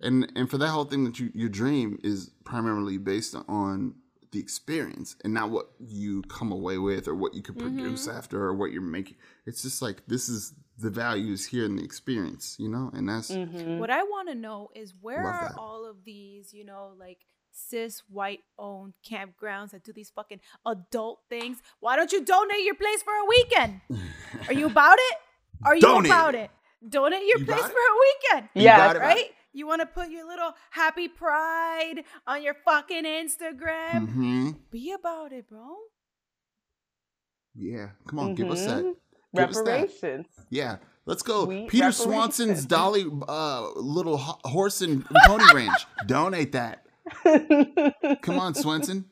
and 0.01 0.31
and 0.37 0.51
for 0.51 0.59
that 0.59 0.69
whole 0.69 0.85
thing 0.85 1.05
that 1.05 1.19
you 1.19 1.31
your 1.35 1.49
dream 1.49 1.99
is 2.03 2.31
primarily 2.45 2.99
based 2.99 3.35
on 3.49 3.95
the 4.33 4.39
experience 4.41 5.17
and 5.25 5.33
not 5.35 5.51
what 5.51 5.71
you 5.79 6.23
come 6.23 6.53
away 6.53 6.79
with 6.79 7.09
or 7.09 7.15
what 7.15 7.35
you 7.35 7.43
could 7.43 7.59
produce 7.59 8.07
Mhm. 8.07 8.15
after 8.17 8.43
or 8.43 8.55
what 8.55 8.73
you're 8.73 8.83
making. 8.83 9.17
It's 9.47 9.63
just 9.63 9.81
like 9.83 10.07
this 10.07 10.29
is 10.29 10.55
the 10.79 10.91
values 10.91 11.47
here 11.47 11.65
in 11.65 11.77
the 11.77 11.83
experience, 11.85 12.57
you 12.59 12.69
know, 12.69 12.91
and 12.95 13.09
that's 13.09 13.31
Mhm. 13.31 13.79
What 13.79 13.91
I 13.91 14.03
want 14.05 14.29
to 14.29 14.35
know 14.35 14.71
is 14.75 14.95
where 15.01 15.27
are 15.27 15.49
that. 15.49 15.59
all 15.59 15.85
of 15.87 16.05
these, 16.05 16.53
you 16.55 16.65
know, 16.65 16.95
like 16.99 17.25
cis 17.51 18.01
white 18.09 18.45
owned 18.59 18.95
campgrounds 19.05 19.71
that 19.71 19.83
do 19.83 19.93
these 19.93 20.11
fucking 20.11 20.41
adult 20.67 21.21
things? 21.29 21.61
Why 21.81 21.97
don't 21.97 22.13
you 22.13 22.25
donate 22.25 22.65
your 22.65 22.75
place 22.77 23.03
for 23.03 23.15
a 23.15 23.25
weekend? 23.25 23.81
Are 24.47 24.53
you 24.53 24.67
about 24.77 24.99
it? 25.01 25.19
Are 25.65 25.75
you 25.75 25.81
Donate 25.81 26.11
about 26.13 26.35
it. 26.37 26.51
it? 26.83 26.91
Donate 26.91 27.27
your 27.27 27.39
You 27.41 27.47
place 27.47 27.61
got 27.61 27.73
for 27.73 27.79
a 27.79 27.97
weekend. 28.37 28.49
Yeah. 28.55 28.93
got 28.93 29.01
Right? 29.03 29.33
You 29.53 29.67
want 29.67 29.81
to 29.81 29.87
put 29.87 30.11
your 30.11 30.27
little 30.27 30.53
happy 30.71 31.09
pride 31.09 32.05
on 32.27 32.43
your 32.43 32.55
fucking 32.65 33.05
Instagram? 33.05 34.09
hmm 34.09 34.51
Be 34.71 34.93
about 34.93 35.33
it, 35.33 35.49
bro. 35.49 35.77
Yeah, 37.55 37.89
come 38.07 38.19
on, 38.21 38.35
give 38.35 38.51
us 38.51 38.65
that. 38.67 38.83
Give 39.35 39.49
us 39.51 39.57
that. 39.57 39.65
reparations. 39.65 40.27
Yeah, 40.51 40.77
let's 41.07 41.23
go. 41.23 41.45
Sweet 41.47 41.69
Peter. 41.69 41.91
Swanson's 41.93 42.65
Dolly 42.75 43.05
uh, 43.29 43.71
little 43.75 44.17
ho- 44.19 44.39
horse 44.45 44.81
and 44.81 45.05
pony 45.27 45.45
ranch. 45.53 45.87
Donate 46.07 46.53
that. 46.53 46.85
Come 48.23 48.39
on, 48.39 48.55
Swenson. 48.55 49.07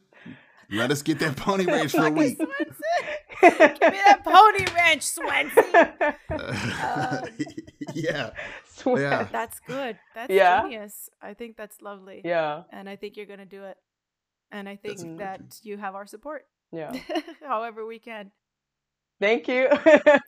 Let 0.71 0.91
us 0.91 1.03
get 1.03 1.19
that 1.21 1.37
pony 1.37 1.65
ranch 1.65 1.93
for 1.93 2.07
a 2.07 2.11
week. 2.11 2.39
Give 2.39 2.49
me 2.51 3.57
that 3.79 4.21
pony 4.25 4.67
ranch, 4.75 5.03
Swenson. 5.03 5.65
Um, 6.31 7.29
yeah. 7.95 8.31
Sweat. 8.83 9.01
Yeah. 9.03 9.29
That's 9.33 9.59
good. 9.61 9.99
That's 10.15 10.33
Yeah. 10.33 10.63
genius. 10.63 11.09
I 11.23 11.35
think 11.35 11.57
that's 11.57 11.81
lovely. 11.83 12.21
Yeah. 12.25 12.63
And 12.73 12.89
I 12.89 12.97
think 12.97 13.17
you're 13.17 13.27
going 13.27 13.39
to 13.41 13.45
do 13.59 13.65
it. 13.65 13.77
And 14.53 14.69
I 14.69 14.77
think 14.77 14.99
That's 15.19 15.19
that 15.19 15.59
you 15.63 15.77
have 15.79 15.95
our 15.95 16.07
support 16.07 16.47
Yeah. 16.73 16.93
however 17.47 17.85
we 17.87 17.99
can. 17.99 18.31
Thank 19.21 19.49
you. 19.49 19.69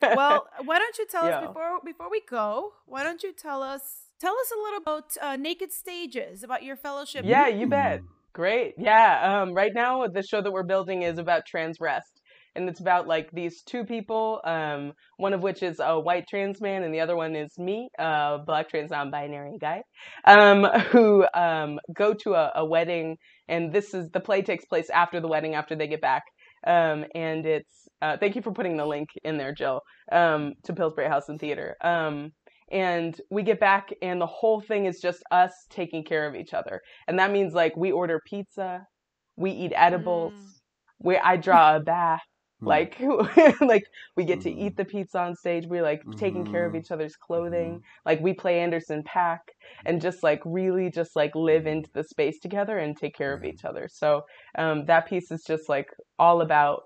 Well, 0.03 0.49
why 0.65 0.79
don't 0.79 0.99
you 0.99 1.07
tell 1.07 1.27
Yeah. 1.27 1.39
us 1.41 1.47
before 1.49 1.79
before 1.85 2.11
we 2.11 2.23
go? 2.29 2.73
Why 2.87 3.03
don't 3.05 3.23
you 3.23 3.33
tell 3.33 3.63
us 3.63 3.83
tell 4.21 4.35
us 4.35 4.51
a 4.51 4.59
little 4.61 4.79
about 4.79 5.17
uh, 5.21 5.37
Naked 5.37 5.73
Stages, 5.73 6.43
about 6.43 6.63
your 6.63 6.77
fellowship? 6.77 7.25
Yeah, 7.25 7.49
you 7.49 7.67
bet. 7.69 8.01
Great. 8.33 8.75
Yeah. 8.79 9.43
Um, 9.43 9.53
right 9.55 9.73
now, 9.75 10.07
the 10.07 10.23
show 10.23 10.41
that 10.41 10.51
we're 10.53 10.63
building 10.75 11.03
is 11.03 11.19
about 11.19 11.45
trans 11.47 11.81
rest. 11.81 12.18
And 12.59 12.69
it's 12.69 12.81
about 12.81 13.09
like 13.09 13.31
these 13.33 13.63
two 13.63 13.85
people, 13.85 14.41
um, 14.45 14.93
one 15.19 15.35
of 15.35 15.43
which 15.43 15.63
is 15.63 15.81
a 15.81 15.99
white 16.01 16.27
trans 16.29 16.61
man, 16.61 16.83
and 16.85 16.95
the 16.95 17.01
other 17.01 17.17
one 17.17 17.37
is 17.37 17.59
me, 17.59 17.89
a 17.99 18.39
black 18.47 18.69
trans 18.71 18.91
non 18.91 19.11
binary 19.11 19.59
guy, 19.61 19.83
um, 20.27 20.65
who 20.93 21.27
um, 21.35 21.79
go 21.95 22.15
to 22.15 22.35
a, 22.35 22.53
a 22.57 22.67
wedding. 22.67 23.17
And 23.49 23.73
this 23.73 23.95
is 23.95 24.11
the 24.11 24.21
play 24.21 24.43
takes 24.43 24.67
place 24.67 24.91
after 24.91 25.21
the 25.21 25.29
wedding, 25.29 25.55
after 25.55 25.77
they 25.77 25.89
get 25.89 26.03
back. 26.03 26.25
Um, 26.67 27.07
and 27.15 27.47
it's, 27.47 27.89
uh, 28.03 28.17
thank 28.19 28.37
you 28.37 28.43
for 28.43 28.53
putting 28.53 28.77
the 28.77 28.87
link 28.87 29.09
in 29.25 29.39
there, 29.39 29.55
Jill, 29.55 29.83
um, 30.13 30.55
to 30.65 30.75
Pillsbury 30.75 31.09
House 31.09 31.29
and 31.29 31.41
Theater. 31.41 31.77
Um, 31.83 32.33
and 32.71 33.21
we 33.31 33.43
get 33.45 33.61
back, 33.61 33.91
and 34.03 34.21
the 34.21 34.27
whole 34.27 34.61
thing 34.61 34.87
is 34.87 35.01
just 35.01 35.23
us 35.31 35.53
taking 35.71 36.05
care 36.05 36.27
of 36.29 36.35
each 36.37 36.55
other 36.55 36.83
and 37.09 37.19
that 37.19 37.33
means 37.33 37.55
like 37.55 37.77
we 37.77 37.93
order 37.93 38.21
pizza 38.27 38.87
we 39.37 39.51
eat 39.53 39.73
edibles 39.77 40.35
Mm. 40.35 41.07
we 41.07 41.17
i 41.19 41.37
draw 41.37 41.77
a 41.77 41.81
bath. 41.81 42.23
Like 42.65 42.97
like 43.61 43.85
we 44.17 44.25
get 44.25 44.41
to 44.43 44.51
eat 44.51 44.77
the 44.77 44.85
pizza 44.85 45.19
on 45.21 45.35
stage 45.37 45.67
we're 45.67 45.83
like 45.83 46.03
taking 46.17 46.45
care 46.45 46.67
of 46.67 46.75
Mhm. 46.75 46.77
each 46.77 46.91
other's 46.91 47.17
clothing. 47.17 47.81
Like 48.07 48.21
we 48.21 48.35
play 48.35 48.61
Anderson 48.61 49.03
.Paak 49.05 49.39
and 49.87 50.01
just 50.01 50.23
like 50.23 50.41
really 50.45 50.91
just 50.91 51.17
like 51.17 51.35
live 51.35 51.67
into 51.67 51.91
the 51.95 52.05
space 52.05 52.39
together 52.41 52.79
and 52.79 52.97
take 52.97 53.15
care 53.17 53.33
of 53.33 53.45
each 53.45 53.65
other. 53.65 53.89
So 53.91 54.23
um, 54.59 54.85
that 54.87 55.07
piece 55.09 55.31
is 55.31 55.45
just 55.47 55.69
like 55.69 55.89
all 56.19 56.41
about 56.43 56.83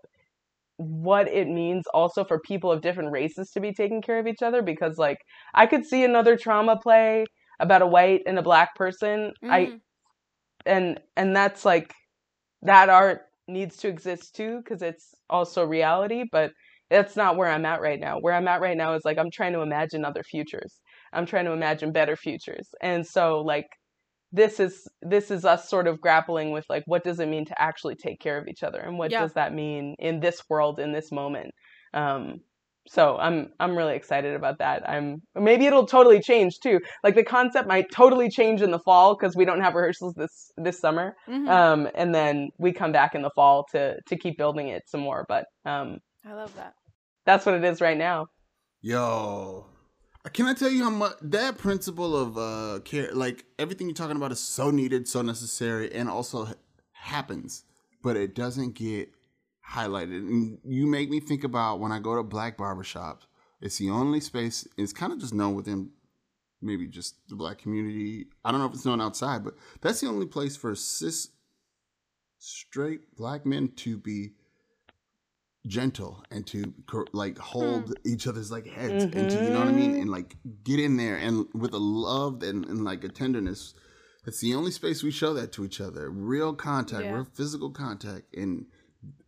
what 0.76 1.28
it 1.28 1.48
means 1.48 1.84
also 1.94 2.24
for 2.24 2.40
people 2.40 2.72
of 2.72 2.80
different 2.82 3.12
races 3.12 3.50
to 3.52 3.60
be 3.60 3.72
taking 3.72 4.02
care 4.02 4.18
of 4.18 4.26
each 4.26 4.42
other 4.42 4.62
because 4.62 4.98
like 4.98 5.18
i 5.54 5.66
could 5.66 5.84
see 5.86 6.04
another 6.04 6.36
trauma 6.36 6.76
play 6.82 7.24
about 7.60 7.82
a 7.82 7.86
white 7.86 8.22
and 8.26 8.38
a 8.38 8.42
black 8.42 8.74
person. 8.74 9.32
I 9.48 9.70
Mhm. 9.70 9.80
and 10.66 11.00
and 11.16 11.34
that's 11.36 11.64
like 11.64 11.92
that 12.62 12.88
art 12.88 13.22
needs 13.49 13.76
to 13.78 13.88
exist 13.88 14.34
too 14.34 14.59
because 14.59 14.82
it's 14.82 15.14
also 15.30 15.64
reality 15.64 16.24
but 16.30 16.53
that's 16.90 17.16
not 17.16 17.36
where 17.36 17.49
i'm 17.49 17.64
at 17.66 17.80
right 17.80 18.01
now. 18.01 18.18
Where 18.20 18.34
i'm 18.34 18.49
at 18.49 18.61
right 18.61 18.76
now 18.76 18.95
is 18.95 19.05
like 19.05 19.18
i'm 19.18 19.30
trying 19.30 19.53
to 19.55 19.61
imagine 19.61 20.05
other 20.05 20.22
futures. 20.22 20.80
I'm 21.12 21.26
trying 21.26 21.47
to 21.47 21.53
imagine 21.53 21.93
better 21.93 22.16
futures. 22.16 22.68
And 22.82 23.07
so 23.07 23.40
like 23.40 23.66
this 24.32 24.61
is 24.61 24.88
this 25.03 25.30
is 25.30 25.45
us 25.45 25.68
sort 25.68 25.86
of 25.86 26.01
grappling 26.01 26.53
with 26.53 26.64
like 26.70 26.84
what 26.86 27.05
does 27.05 27.20
it 27.20 27.28
mean 27.28 27.45
to 27.47 27.61
actually 27.62 27.97
take 27.97 28.20
care 28.20 28.38
of 28.38 28.49
each 28.49 28.62
other? 28.62 28.80
And 28.80 28.99
what 28.99 29.14
Yeah. 29.14 29.18
does 29.18 29.34
that 29.34 29.53
mean 29.55 29.95
in 29.99 30.20
this 30.20 30.43
world 30.49 30.80
in 30.80 30.93
this 30.93 31.12
moment? 31.12 31.53
Um 31.95 32.40
so 32.88 33.16
i'm 33.18 33.48
i'm 33.60 33.76
really 33.76 33.94
excited 33.94 34.34
about 34.34 34.58
that 34.58 34.88
i'm 34.88 35.22
maybe 35.34 35.66
it'll 35.66 35.86
totally 35.86 36.20
change 36.20 36.58
too 36.62 36.80
like 37.04 37.14
the 37.14 37.22
concept 37.24 37.68
might 37.68 37.86
totally 37.92 38.28
change 38.28 38.60
in 38.60 38.70
the 38.70 38.78
fall 38.80 39.14
because 39.16 39.36
we 39.36 39.44
don't 39.44 39.60
have 39.60 39.74
rehearsals 39.74 40.14
this 40.14 40.50
this 40.56 40.80
summer 40.80 41.14
Mhm. 41.28 41.48
um 41.48 41.88
and 41.94 42.14
then 42.14 42.48
we 42.58 42.72
come 42.72 42.90
back 42.92 43.14
in 43.14 43.22
the 43.22 43.30
fall 43.36 43.64
to 43.72 43.96
to 44.08 44.16
keep 44.16 44.36
building 44.36 44.68
it 44.68 44.82
some 44.86 45.00
more 45.00 45.24
but 45.28 45.44
um 45.64 45.98
I 46.24 46.32
love 46.34 46.54
that. 46.56 46.74
that's 47.24 47.46
what 47.46 47.54
it 47.54 47.64
is 47.64 47.80
right 47.80 47.96
now 47.98 48.26
Yo. 48.84 49.66
Can 50.32 50.46
I 50.46 50.54
tell 50.54 50.68
you 50.70 50.82
how 50.84 50.90
much 50.90 51.14
that 51.22 51.58
principle 51.58 52.16
of 52.16 52.36
uh 52.38 52.80
care 52.84 53.12
like 53.12 53.44
everything 53.58 53.86
you're 53.86 53.94
talking 53.94 54.16
about 54.16 54.32
is 54.32 54.40
so 54.40 54.70
needed, 54.70 55.06
so 55.08 55.22
necessary, 55.22 55.92
and 55.92 56.08
also 56.08 56.48
happens, 56.92 57.64
but 58.02 58.16
it 58.16 58.34
doesn't 58.34 58.74
get 58.74 59.12
highlighted. 59.72 60.18
And 60.18 60.58
you 60.64 60.86
make 60.86 61.10
me 61.10 61.20
think 61.20 61.44
about 61.44 61.80
when 61.80 61.92
I 61.92 61.98
go 61.98 62.16
to 62.16 62.22
black 62.22 62.56
barbershops. 62.58 63.22
It's 63.60 63.78
the 63.78 63.90
only 63.90 64.20
space 64.20 64.66
it's 64.76 64.92
kind 64.92 65.12
of 65.12 65.18
just 65.20 65.34
known 65.34 65.54
within 65.54 65.90
maybe 66.60 66.86
just 66.86 67.16
the 67.28 67.36
black 67.36 67.58
community. 67.58 68.26
I 68.44 68.50
don't 68.50 68.60
know 68.60 68.66
if 68.66 68.74
it's 68.74 68.84
known 68.84 69.00
outside, 69.00 69.44
but 69.44 69.54
that's 69.80 70.00
the 70.00 70.08
only 70.08 70.26
place 70.26 70.56
for 70.56 70.74
cis 70.74 71.28
straight 72.38 73.14
black 73.16 73.46
men 73.46 73.68
to 73.76 73.96
be 73.96 74.32
gentle 75.66 76.24
and 76.30 76.44
to 76.48 76.74
like 77.12 77.38
hold 77.38 77.94
each 78.04 78.26
other's 78.26 78.50
like 78.50 78.66
heads 78.66 79.04
and 79.04 79.30
to 79.30 79.44
you 79.44 79.50
know 79.50 79.60
what 79.60 79.68
I 79.68 79.72
mean 79.72 79.94
Mhm. 79.94 80.00
and 80.02 80.10
like 80.10 80.36
get 80.64 80.80
in 80.80 80.96
there 80.96 81.16
and 81.16 81.46
with 81.54 81.72
a 81.72 81.78
love 81.78 82.42
and, 82.42 82.64
and 82.66 82.84
like 82.84 83.04
a 83.04 83.08
tenderness. 83.08 83.74
It's 84.26 84.40
the 84.40 84.54
only 84.54 84.72
space 84.72 85.02
we 85.04 85.12
show 85.12 85.34
that 85.34 85.52
to 85.52 85.64
each 85.64 85.80
other. 85.80 86.10
Real 86.10 86.52
contact, 86.54 87.04
Yeah. 87.04 87.14
real 87.14 87.24
physical 87.32 87.70
contact 87.70 88.34
in 88.34 88.66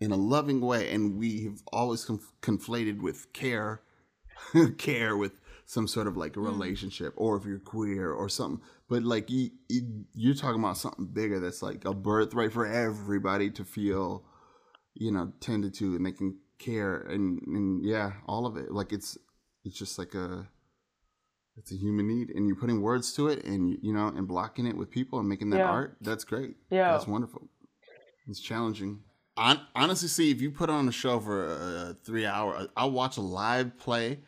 in 0.00 0.12
a 0.12 0.16
loving 0.16 0.60
way 0.60 0.90
and 0.92 1.16
we've 1.18 1.62
always 1.72 2.04
conf- 2.04 2.32
conflated 2.42 3.00
with 3.00 3.32
care 3.32 3.82
care 4.78 5.16
with 5.16 5.32
some 5.66 5.88
sort 5.88 6.06
of 6.06 6.16
like 6.16 6.36
a 6.36 6.40
Mm. 6.40 6.46
relationship 6.46 7.14
or 7.16 7.36
if 7.36 7.44
you're 7.44 7.58
queer 7.58 8.12
or 8.12 8.28
something. 8.28 8.60
But 8.88 9.02
like 9.02 9.30
you, 9.30 9.50
you 9.68 10.04
you're 10.14 10.34
talking 10.34 10.60
about 10.60 10.76
something 10.76 11.06
bigger 11.06 11.40
that's 11.40 11.62
like 11.62 11.84
a 11.84 11.94
birthright 11.94 12.52
for 12.52 12.66
everybody 12.66 13.50
to 13.52 13.64
feel 13.64 14.24
you 14.94 15.10
know 15.10 15.32
tended 15.40 15.74
to 15.74 15.96
and 15.96 16.04
they 16.06 16.12
can 16.12 16.38
care 16.58 16.98
and 16.98 17.40
and 17.46 17.84
yeah 17.84 18.12
all 18.26 18.46
of 18.46 18.56
it. 18.56 18.70
Like 18.70 18.92
it's 18.92 19.16
it's 19.64 19.76
just 19.78 19.98
like 19.98 20.14
a 20.14 20.46
it's 21.56 21.72
a 21.72 21.76
human 21.76 22.06
need 22.06 22.30
and 22.30 22.46
you're 22.46 22.56
putting 22.56 22.82
words 22.82 23.12
to 23.14 23.28
it 23.28 23.44
and 23.44 23.78
you 23.82 23.92
know 23.94 24.08
and 24.08 24.28
blocking 24.28 24.66
it 24.66 24.76
with 24.76 24.90
people 24.90 25.18
and 25.18 25.28
making 25.28 25.50
that 25.50 25.58
Yeah. 25.58 25.70
art 25.70 25.96
that's 26.00 26.24
great. 26.24 26.56
Yeah. 26.70 26.92
That's 26.92 27.06
wonderful. 27.06 27.48
It's 28.28 28.40
challenging 28.40 29.00
Honestly 29.36 30.08
see 30.08 30.30
if 30.30 30.40
you 30.40 30.50
put 30.50 30.70
on 30.70 30.88
a 30.88 30.92
show 30.92 31.18
for 31.18 31.48
uh, 31.48 31.94
three 32.04 32.26
hour 32.26 32.68
i'll 32.76 32.90
watch 32.90 33.16
a 33.16 33.20
live 33.20 33.76
play 33.78 34.20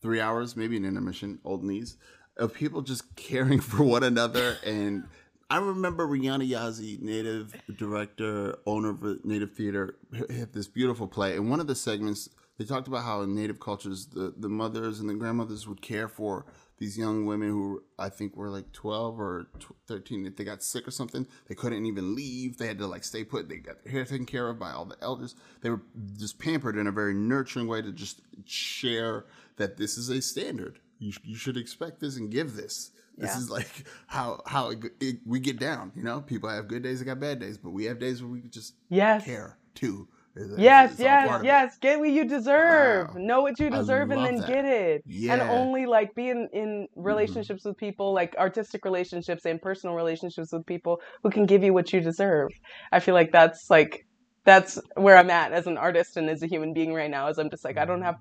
three 0.00 0.20
hours 0.20 0.56
maybe 0.56 0.76
an 0.76 0.84
intermission 0.84 1.38
old 1.44 1.62
knees 1.62 1.96
of 2.36 2.52
people 2.54 2.82
just 2.82 3.14
caring 3.16 3.60
for 3.60 3.82
one 3.82 4.02
another 4.02 4.56
and 4.66 5.04
I 5.50 5.56
remember 5.58 6.06
Rhiana 6.06 6.46
Yazzie, 6.46 7.00
native 7.00 7.54
director, 7.78 8.58
owner 8.66 8.90
of 8.90 9.24
Native 9.24 9.52
Theater, 9.52 9.96
had 10.28 10.52
this 10.52 10.68
beautiful 10.68 11.08
play. 11.08 11.36
And 11.36 11.48
one 11.48 11.58
of 11.58 11.66
the 11.66 11.74
segments, 11.74 12.28
they 12.58 12.66
talked 12.66 12.86
about 12.86 13.04
how 13.04 13.22
in 13.22 13.34
Native 13.34 13.58
cultures, 13.58 14.06
the, 14.06 14.34
the 14.36 14.50
mothers 14.50 15.00
and 15.00 15.08
the 15.08 15.14
grandmothers 15.14 15.66
would 15.66 15.80
care 15.80 16.06
for 16.06 16.44
these 16.78 16.96
young 16.96 17.26
women 17.26 17.48
who 17.48 17.82
I 17.98 18.08
think 18.08 18.36
were 18.36 18.48
like 18.50 18.72
12 18.72 19.20
or 19.20 19.46
13. 19.86 20.26
If 20.26 20.36
they 20.36 20.44
got 20.44 20.62
sick 20.62 20.86
or 20.86 20.90
something, 20.92 21.26
they 21.48 21.54
couldn't 21.54 21.84
even 21.86 22.14
leave. 22.14 22.56
They 22.58 22.66
had 22.68 22.78
to 22.78 22.86
like 22.86 23.04
stay 23.04 23.24
put. 23.24 23.48
They 23.48 23.56
got 23.56 23.82
their 23.82 23.92
hair 23.92 24.04
taken 24.04 24.26
care 24.26 24.48
of 24.48 24.58
by 24.58 24.70
all 24.72 24.84
the 24.84 24.96
elders. 25.02 25.34
They 25.60 25.70
were 25.70 25.82
just 26.16 26.38
pampered 26.38 26.76
in 26.76 26.86
a 26.86 26.92
very 26.92 27.14
nurturing 27.14 27.66
way 27.66 27.82
to 27.82 27.92
just 27.92 28.20
share 28.46 29.26
that 29.56 29.76
this 29.76 29.98
is 29.98 30.08
a 30.08 30.20
standard. 30.22 30.78
You, 30.98 31.12
sh- 31.12 31.20
you 31.24 31.36
should 31.36 31.56
expect 31.56 32.00
this 32.00 32.16
and 32.16 32.30
give 32.30 32.54
this. 32.56 32.90
This 33.16 33.30
Yeah. 33.30 33.38
is 33.38 33.50
like 33.50 33.84
how 34.06 34.40
how 34.46 34.70
it, 34.70 34.78
it, 35.00 35.16
we 35.26 35.40
get 35.40 35.58
down. 35.58 35.90
You 35.96 36.04
know, 36.04 36.20
people 36.20 36.48
have 36.48 36.68
good 36.68 36.84
days, 36.84 37.00
they 37.00 37.04
got 37.06 37.18
bad 37.18 37.40
days, 37.40 37.58
but 37.58 37.70
we 37.70 37.84
have 37.86 37.98
days 37.98 38.22
where 38.22 38.30
we 38.30 38.42
just 38.42 38.74
yes 38.88 39.24
care 39.24 39.58
too. 39.74 40.06
It's- 40.38 40.58
Yes, 40.58 40.92
it's 40.92 41.00
all 41.00 41.06
yes, 41.06 41.40
it. 41.40 41.44
yes. 41.44 41.78
Get 41.80 41.98
what 42.00 42.10
you 42.10 42.24
deserve. 42.26 43.08
Wow. 43.14 43.20
Know 43.20 43.40
what 43.42 43.58
you 43.58 43.70
deserve 43.70 44.10
and 44.10 44.24
then 44.24 44.36
that. 44.36 44.46
get 44.48 44.64
it. 44.64 45.02
Yeah. 45.06 45.34
And 45.34 45.42
only 45.42 45.86
like 45.86 46.14
be 46.14 46.30
in, 46.30 46.48
in 46.52 46.88
Mm-hmm. 46.96 47.02
relationships 47.02 47.64
with 47.64 47.76
people, 47.76 48.12
like 48.14 48.34
artistic 48.38 48.84
relationships 48.84 49.44
and 49.46 49.60
personal 49.60 49.94
relationships 49.96 50.52
with 50.52 50.64
people 50.66 51.00
who 51.22 51.30
can 51.30 51.46
give 51.46 51.62
you 51.64 51.72
what 51.74 51.92
you 51.92 52.00
deserve. 52.00 52.50
I 52.92 53.00
feel 53.00 53.14
like 53.14 53.32
that's 53.32 53.68
like 53.70 54.04
that's 54.44 54.78
where 54.96 55.16
I'm 55.16 55.30
at 55.30 55.52
as 55.52 55.66
an 55.66 55.76
artist 55.78 56.16
and 56.16 56.30
as 56.30 56.42
a 56.42 56.46
human 56.46 56.72
being 56.72 56.92
right 56.94 57.10
now. 57.10 57.28
Is 57.28 57.38
I'm 57.38 57.50
just 57.50 57.64
like 57.64 57.78
I 57.78 57.84
don't 57.84 58.02
have 58.02 58.16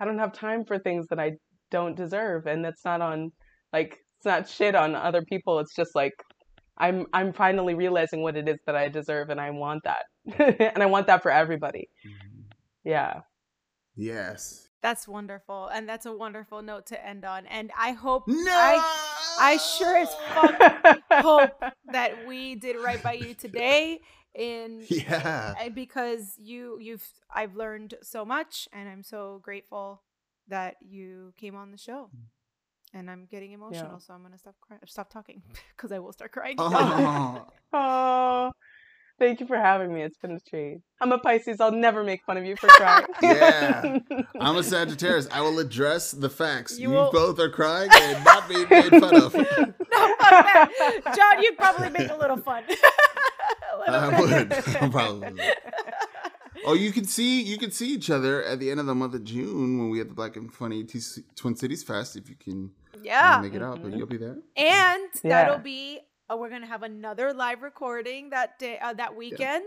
I 0.00 0.04
don't 0.04 0.18
have 0.18 0.32
time 0.32 0.64
for 0.64 0.78
things 0.78 1.06
that 1.08 1.18
I 1.20 1.32
don't 1.70 1.96
deserve, 1.96 2.46
and 2.46 2.64
that's 2.64 2.84
not 2.84 3.00
on 3.00 3.32
like 3.72 3.98
it's 4.18 4.26
not 4.26 4.48
shit 4.48 4.74
on 4.74 4.94
other 4.94 5.22
people. 5.22 5.58
It's 5.60 5.74
just 5.74 5.94
like 5.94 6.12
I'm 6.78 7.06
I'm 7.12 7.32
finally 7.32 7.74
realizing 7.74 8.22
what 8.22 8.36
it 8.36 8.48
is 8.48 8.58
that 8.66 8.76
I 8.76 8.88
deserve, 8.88 9.30
and 9.30 9.40
I 9.40 9.50
want 9.50 9.82
that, 9.84 10.04
and 10.38 10.82
I 10.82 10.86
want 10.86 11.06
that 11.08 11.22
for 11.22 11.30
everybody. 11.30 11.88
Mhm. 12.06 12.44
Yeah. 12.84 13.20
Yes. 13.96 14.68
That's 14.82 15.06
wonderful. 15.06 15.68
And 15.68 15.88
that's 15.88 16.06
a 16.06 16.12
wonderful 16.12 16.60
note 16.62 16.86
to 16.86 17.06
end 17.06 17.24
on. 17.24 17.46
And 17.46 17.70
I 17.78 17.92
hope 17.92 18.24
No. 18.26 18.50
I 18.50 19.36
I 19.40 19.56
sure 19.58 19.96
as 19.96 20.12
fuck 20.14 21.00
hope 21.12 21.62
that 21.92 22.26
we 22.26 22.56
did 22.56 22.76
right 22.76 23.00
by 23.02 23.12
you 23.12 23.34
today 23.34 24.00
in 24.34 24.84
Yeah. 24.88 25.54
and 25.60 25.74
because 25.74 26.34
you 26.38 26.78
you've 26.80 27.06
I've 27.32 27.54
learned 27.54 27.94
so 28.02 28.24
much 28.24 28.68
and 28.72 28.88
I'm 28.88 29.02
so 29.04 29.40
grateful 29.42 30.02
that 30.48 30.76
you 30.80 31.32
came 31.36 31.54
on 31.54 31.70
the 31.70 31.78
show. 31.78 32.10
And 32.94 33.10
I'm 33.10 33.24
getting 33.24 33.52
emotional, 33.52 34.00
so 34.00 34.12
I'm 34.12 34.22
gonna 34.22 34.36
stop 34.36 34.54
crying, 34.60 34.80
stop 34.86 35.08
talking 35.10 35.42
because 35.74 35.92
I 35.92 35.98
will 35.98 36.12
start 36.12 36.32
crying. 36.32 36.56
Oh. 36.58 37.46
Oh, 37.72 38.52
thank 39.22 39.38
you 39.40 39.46
for 39.46 39.56
having 39.56 39.94
me. 39.94 40.02
It's 40.02 40.16
been 40.18 40.32
a 40.32 40.40
treat. 40.40 40.80
I'm 41.00 41.12
a 41.12 41.18
Pisces. 41.18 41.60
I'll 41.60 41.70
never 41.70 42.02
make 42.02 42.24
fun 42.24 42.36
of 42.36 42.44
you 42.44 42.56
for 42.56 42.66
crying. 42.68 43.06
Yeah. 43.22 43.98
I'm 44.40 44.56
a 44.56 44.62
Sagittarius. 44.62 45.28
I 45.30 45.40
will 45.42 45.58
address 45.60 46.10
the 46.10 46.28
facts. 46.28 46.78
You 46.78 46.88
You, 46.90 46.94
will- 46.96 47.12
both 47.12 47.38
are 47.38 47.48
crying 47.48 47.88
and 47.92 48.24
not 48.24 48.48
being 48.48 48.66
made 48.68 48.90
fun 48.90 49.14
of. 49.16 49.32
no, 49.34 49.44
fuck 49.44 50.18
that. 50.18 51.12
John, 51.16 51.42
you'd 51.42 51.56
probably 51.56 51.90
make 51.90 52.10
a 52.10 52.16
little 52.16 52.36
fun. 52.38 52.64
A 52.64 53.78
little 53.78 53.94
I 53.94 54.44
bit. 54.44 54.66
would. 54.66 54.90
Probably. 54.92 55.40
Oh, 56.64 56.74
you 56.74 56.92
can 56.92 57.04
see 57.04 57.42
you 57.42 57.58
can 57.58 57.70
see 57.72 57.88
each 57.92 58.10
other 58.10 58.42
at 58.44 58.60
the 58.60 58.70
end 58.70 58.78
of 58.80 58.86
the 58.86 58.94
month 58.94 59.14
of 59.14 59.24
June 59.24 59.78
when 59.78 59.90
we 59.90 59.98
have 59.98 60.08
the 60.08 60.14
Black 60.14 60.36
and 60.36 60.52
Funny 60.52 60.84
T- 60.84 61.00
Twin 61.34 61.56
Cities 61.56 61.82
Fest. 61.82 62.14
If 62.16 62.28
you 62.28 62.36
can 62.36 62.70
yeah. 63.02 63.40
make 63.42 63.54
it 63.54 63.62
out, 63.62 63.82
but 63.82 63.90
Mhm. 63.92 63.98
you'll 63.98 64.06
be 64.06 64.16
there. 64.18 64.36
and 64.56 65.02
Yeah. 65.24 65.30
that'll 65.44 65.58
be 65.58 66.00
uh, 66.32 66.36
we're 66.36 66.50
gonna 66.50 66.66
have 66.66 66.82
another 66.82 67.32
live 67.32 67.62
recording 67.62 68.30
that 68.30 68.58
day 68.58 68.78
uh, 68.78 68.94
that 68.94 69.16
weekend 69.16 69.64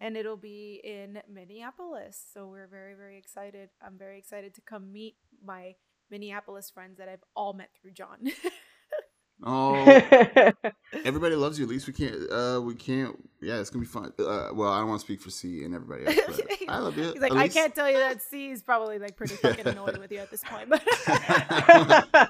and 0.00 0.16
it'll 0.16 0.36
be 0.36 0.80
in 0.84 1.20
minneapolis. 1.32 2.22
So 2.32 2.46
we're 2.46 2.68
very 2.68 2.94
very 2.94 3.18
excited. 3.18 3.70
I'm 3.82 3.98
very 3.98 4.18
excited 4.18 4.54
to 4.54 4.60
come 4.60 4.92
meet 4.92 5.16
my 5.44 5.74
minneapolis 6.10 6.70
friends 6.70 6.98
that 6.98 7.08
i've 7.08 7.24
all 7.34 7.52
met 7.52 7.70
through 7.80 7.92
john 7.92 8.18
Oh, 9.42 9.84
everybody 11.04 11.34
loves 11.34 11.58
you. 11.58 11.66
At 11.66 11.70
least 11.70 11.86
we 11.86 11.92
can't. 11.92 12.14
Uh, 12.30 12.60
we 12.62 12.74
can't. 12.74 13.16
Yeah, 13.42 13.60
it's 13.60 13.68
gonna 13.68 13.84
be 13.84 13.88
fun. 13.88 14.12
Uh, 14.18 14.48
well, 14.54 14.70
I 14.72 14.78
don't 14.78 14.88
want 14.88 15.00
to 15.00 15.04
speak 15.04 15.20
for 15.20 15.28
C 15.30 15.62
and 15.62 15.74
everybody 15.74 16.06
else, 16.06 16.40
I 16.68 16.78
love 16.78 16.96
you. 16.96 17.12
he's 17.12 17.20
like 17.20 17.32
At 17.32 17.36
i 17.36 17.48
can't 17.48 17.74
tell 17.74 17.88
you 17.90 17.98
that 17.98 18.22
c 18.22 18.50
is 18.50 18.62
probably 18.62 18.98
like 18.98 19.14
pretty 19.14 19.34
fucking 19.36 19.66
annoyed 19.68 19.98
with 19.98 20.10
you 20.10 20.18
at 20.18 20.30
this 20.30 20.42
point 20.42 20.70
but 20.70 20.82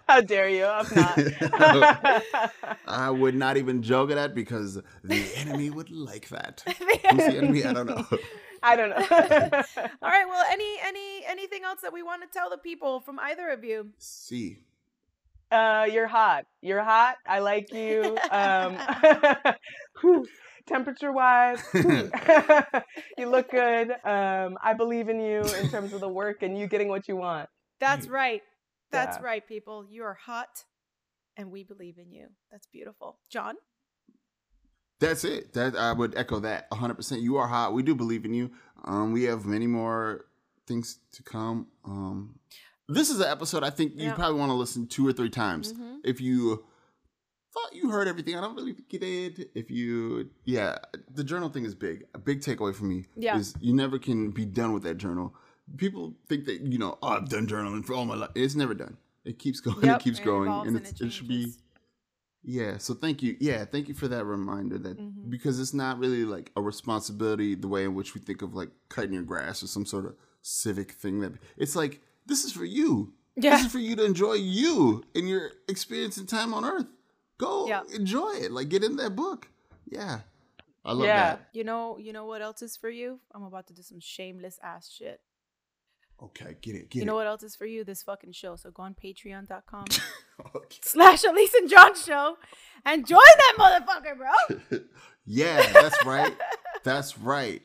How 0.09 0.21
dare 0.21 0.49
you? 0.49 0.65
I'm 0.67 0.87
not. 0.95 2.23
I 2.87 3.11
would 3.11 3.37
not 3.37 3.57
even 3.57 3.83
joke 3.83 4.11
at 4.11 4.17
that 4.17 4.35
because 4.35 4.81
the 5.05 5.25
enemy 5.37 5.71
would 5.71 5.91
like 5.91 6.29
that. 6.31 6.63
Who's 6.67 6.77
the 7.25 7.37
enemy? 7.37 7.65
I 7.65 7.73
don't 7.73 7.87
know. 7.87 8.05
I 8.63 8.75
don't 8.75 8.89
know. 8.91 8.97
all 10.03 10.09
right 10.11 10.27
well 10.29 10.45
any 10.51 10.77
any 10.83 11.23
anything 11.29 11.63
else 11.63 11.83
that 11.83 11.93
we 11.93 12.03
want 12.03 12.23
to 12.23 12.29
tell 12.29 12.51
the 12.51 12.59
people 12.59 12.99
from 13.01 13.21
either 13.21 13.49
of 13.51 13.63
you 13.63 13.91
C. 13.99 14.59
Uh, 15.51 15.87
you're 15.91 16.07
hot. 16.09 16.45
You're 16.61 16.83
hot. 16.83 17.17
I 17.27 17.39
like 17.39 17.73
you. 17.73 18.19
Um, 18.31 18.77
temperature 20.67 21.13
wise, 21.13 21.63
you 23.19 23.29
look 23.29 23.51
good. 23.51 23.91
Um, 24.05 24.59
I 24.63 24.75
believe 24.77 25.09
in 25.09 25.21
you 25.21 25.43
in 25.43 25.69
terms 25.71 25.93
of 25.93 26.01
the 26.01 26.09
work 26.09 26.43
and 26.43 26.59
you 26.59 26.67
getting 26.67 26.89
what 26.89 27.09
you 27.09 27.17
want. 27.17 27.49
That's 27.79 28.09
right. 28.09 28.43
That's 28.91 29.19
Yeah. 29.19 29.25
right, 29.25 29.47
people. 29.47 29.85
You 29.89 30.05
are 30.05 30.15
hot 30.15 30.65
and 31.37 31.51
we 31.51 31.63
believe 31.63 31.99
in 31.99 32.11
you. 32.11 32.29
That's 32.51 32.67
beautiful. 32.67 33.19
John? 33.31 33.55
That's 34.99 35.25
it. 35.25 35.53
That 35.53 35.77
I 35.77 35.93
would 35.93 36.17
echo 36.17 36.41
that 36.41 36.71
100%. 36.71 37.21
You 37.21 37.37
are 37.37 37.47
hot. 37.47 37.75
We 37.75 37.83
do 37.83 37.95
believe 37.95 38.25
in 38.25 38.33
you. 38.35 38.51
Um, 38.85 39.13
we 39.13 39.25
have 39.25 39.45
many 39.45 39.67
more 39.67 40.25
things 40.67 40.99
to 41.13 41.23
come. 41.23 41.67
Um, 41.85 42.39
this 42.89 43.11
is 43.11 43.21
an 43.21 43.27
episode 43.29 43.63
I 43.65 43.71
think 43.71 43.95
you 43.97 44.05
Yeah. 44.07 44.15
probably 44.15 44.39
want 44.39 44.51
to 44.51 44.55
listen 44.55 44.87
two 44.87 45.07
or 45.07 45.13
three 45.13 45.31
times. 45.31 45.73
Mhm. 45.73 46.01
If 46.05 46.21
you 46.21 46.65
thought 47.53 47.75
you 47.75 47.91
heard 47.91 48.07
everything, 48.07 48.37
I 48.37 48.41
don't 48.41 48.55
really 48.55 48.73
think 48.75 48.93
you 48.93 48.99
did. 48.99 49.49
If 49.55 49.71
you, 49.71 50.31
yeah, 50.45 50.79
the 51.13 51.25
journal 51.25 51.49
thing 51.49 51.65
is 51.65 51.75
big. 51.75 52.07
A 52.15 52.19
big 52.19 52.41
takeaway 52.41 52.75
for 52.75 52.85
me 52.85 53.07
Yeah. 53.17 53.39
is 53.39 53.55
you 53.61 53.73
never 53.73 53.99
can 53.99 54.31
be 54.31 54.45
done 54.45 54.73
with 54.73 54.83
that 54.85 54.99
journal. 54.99 55.35
People 55.77 56.17
think 56.29 56.45
that 56.45 56.61
you 56.63 56.79
know, 56.79 56.99
oh, 57.03 57.09
I've 57.09 57.29
done 57.29 57.47
journaling 57.47 57.85
for 57.85 57.95
all 57.95 58.05
my 58.05 58.15
life. 58.15 58.31
It's 58.35 58.55
never 58.55 58.75
done. 58.75 58.99
It 59.25 59.39
keeps 59.39 59.61
going. 59.67 59.85
Yep, 59.85 60.01
It 60.01 60.05
keeps 60.05 60.21
growing, 60.21 60.51
and 60.51 60.77
and 60.77 60.87
it 60.87 61.01
it 61.01 61.11
should 61.11 61.27
be. 61.29 61.55
Yeah, 62.49 62.79
so 62.79 62.95
thank 62.95 63.25
you. 63.25 63.37
Yeah, 63.41 63.65
thank 63.65 63.89
you 63.89 63.95
for 63.95 64.07
that 64.07 64.25
reminder 64.25 64.79
that 64.79 64.97
Mhm. 65.01 65.29
because 65.29 65.59
it's 65.59 65.75
not 65.75 65.99
really 65.99 66.25
like 66.25 66.53
a 66.55 66.63
responsibility 66.63 67.57
the 67.57 67.67
way 67.67 67.83
in 67.85 67.97
which 67.97 68.15
we 68.15 68.21
think 68.21 68.41
of 68.43 68.55
like 68.55 68.71
cutting 68.89 69.15
your 69.15 69.25
grass 69.25 69.65
or 69.65 69.67
some 69.67 69.85
sort 69.85 70.05
of 70.05 70.15
civic 70.43 70.93
thing 70.93 71.19
that 71.21 71.33
it's 71.57 71.75
like 71.75 72.01
this 72.27 72.45
is 72.45 72.53
for 72.53 72.65
you. 72.65 73.13
Yeah. 73.37 73.57
This 73.57 73.67
is 73.67 73.73
for 73.73 73.79
you 73.79 73.97
to 73.97 74.05
enjoy 74.05 74.35
you 74.35 75.05
and 75.15 75.29
your 75.29 75.51
experience 75.69 76.17
and 76.17 76.29
time 76.29 76.55
on 76.55 76.65
earth. 76.65 76.87
Go 77.39 77.67
Yeah. 77.69 77.83
enjoy 77.95 78.31
it. 78.37 78.51
Like 78.53 78.69
get 78.69 78.83
in 78.85 78.97
that 78.97 79.15
book. 79.17 79.49
Yeah. 79.87 80.21
I 80.85 80.93
love 80.93 81.05
Yeah. 81.07 81.31
that. 81.37 81.49
You 81.53 81.65
know, 81.65 81.99
you 81.99 82.13
know 82.13 82.25
what 82.27 82.41
else 82.43 82.63
is 82.63 82.77
for 82.77 82.89
you? 82.89 83.21
I'm 83.35 83.43
about 83.43 83.67
to 83.69 83.75
do 83.75 83.83
some 83.83 84.01
shameless 84.01 84.59
ass 84.63 84.89
shit. 84.91 85.21
Okay, 86.23 86.57
get 86.63 86.75
it, 86.75 86.89
get 86.89 86.95
you 86.97 87.03
it. 87.03 87.05
know 87.05 87.15
what 87.15 87.27
else 87.27 87.43
is 87.43 87.55
for 87.57 87.67
you? 87.67 87.85
This 87.85 88.03
fucking 88.03 88.33
show. 88.33 88.57
So 88.57 88.71
go 88.71 88.85
on 88.85 88.95
patreon.com 88.95 89.85
Okay. 90.55 90.79
slash 90.83 91.25
Elise 91.25 91.53
and 91.55 91.69
John 91.69 91.95
show 91.95 92.39
and 92.87 93.07
join 93.07 93.19
that 93.21 93.55
motherfucker, 93.59 94.17
bro. 94.17 94.79
yeah, 95.27 95.71
that's 95.73 96.03
right. 96.07 96.35
That's 96.85 97.19
right. 97.19 97.63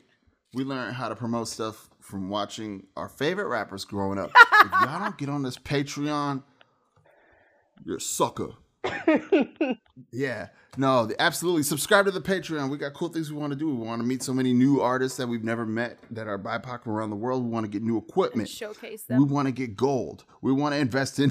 We 0.54 0.64
learned 0.64 0.94
how 0.94 1.08
to 1.08 1.16
promote 1.16 1.48
stuff 1.48 1.88
from 2.00 2.28
watching 2.28 2.86
our 2.96 3.08
favorite 3.08 3.46
rappers 3.48 3.84
growing 3.84 4.18
up. 4.18 4.30
if 4.64 4.70
y'all 4.72 5.00
don't 5.00 5.16
get 5.18 5.28
on 5.28 5.42
this 5.42 5.56
Patreon, 5.56 6.42
you're 7.84 7.96
a 7.96 8.00
sucker. 8.00 8.50
Yeah. 10.10 10.48
No, 10.78 11.10
absolutely. 11.18 11.62
Subscribe 11.62 12.06
to 12.06 12.10
the 12.10 12.20
Patreon. 12.20 12.70
We 12.70 12.78
got 12.78 12.94
cool 12.94 13.08
things 13.10 13.30
we 13.30 13.38
want 13.38 13.52
to 13.52 13.58
do. 13.58 13.66
We 13.68 13.86
want 13.86 14.00
to 14.00 14.06
meet 14.06 14.22
so 14.22 14.32
many 14.32 14.52
new 14.54 14.80
artists 14.80 15.18
that 15.18 15.26
we've 15.26 15.44
never 15.44 15.64
met 15.66 15.98
that 16.10 16.26
are 16.26 16.38
BIPOC 16.38 16.82
from 16.84 16.92
around 16.92 17.10
the 17.10 17.16
world. 17.16 17.44
We 17.44 17.50
want 17.50 17.64
to 17.64 17.70
get 17.70 17.82
new 17.82 17.98
And 17.98 18.08
equipment. 18.08 18.48
showcase 18.48 19.02
them. 19.04 19.18
We 19.18 19.24
want 19.32 19.46
to 19.48 19.52
get 19.52 19.76
gold. 19.76 20.24
We 20.40 20.50
want 20.52 20.74
to 20.74 20.78
invest 20.78 21.18
in 21.18 21.30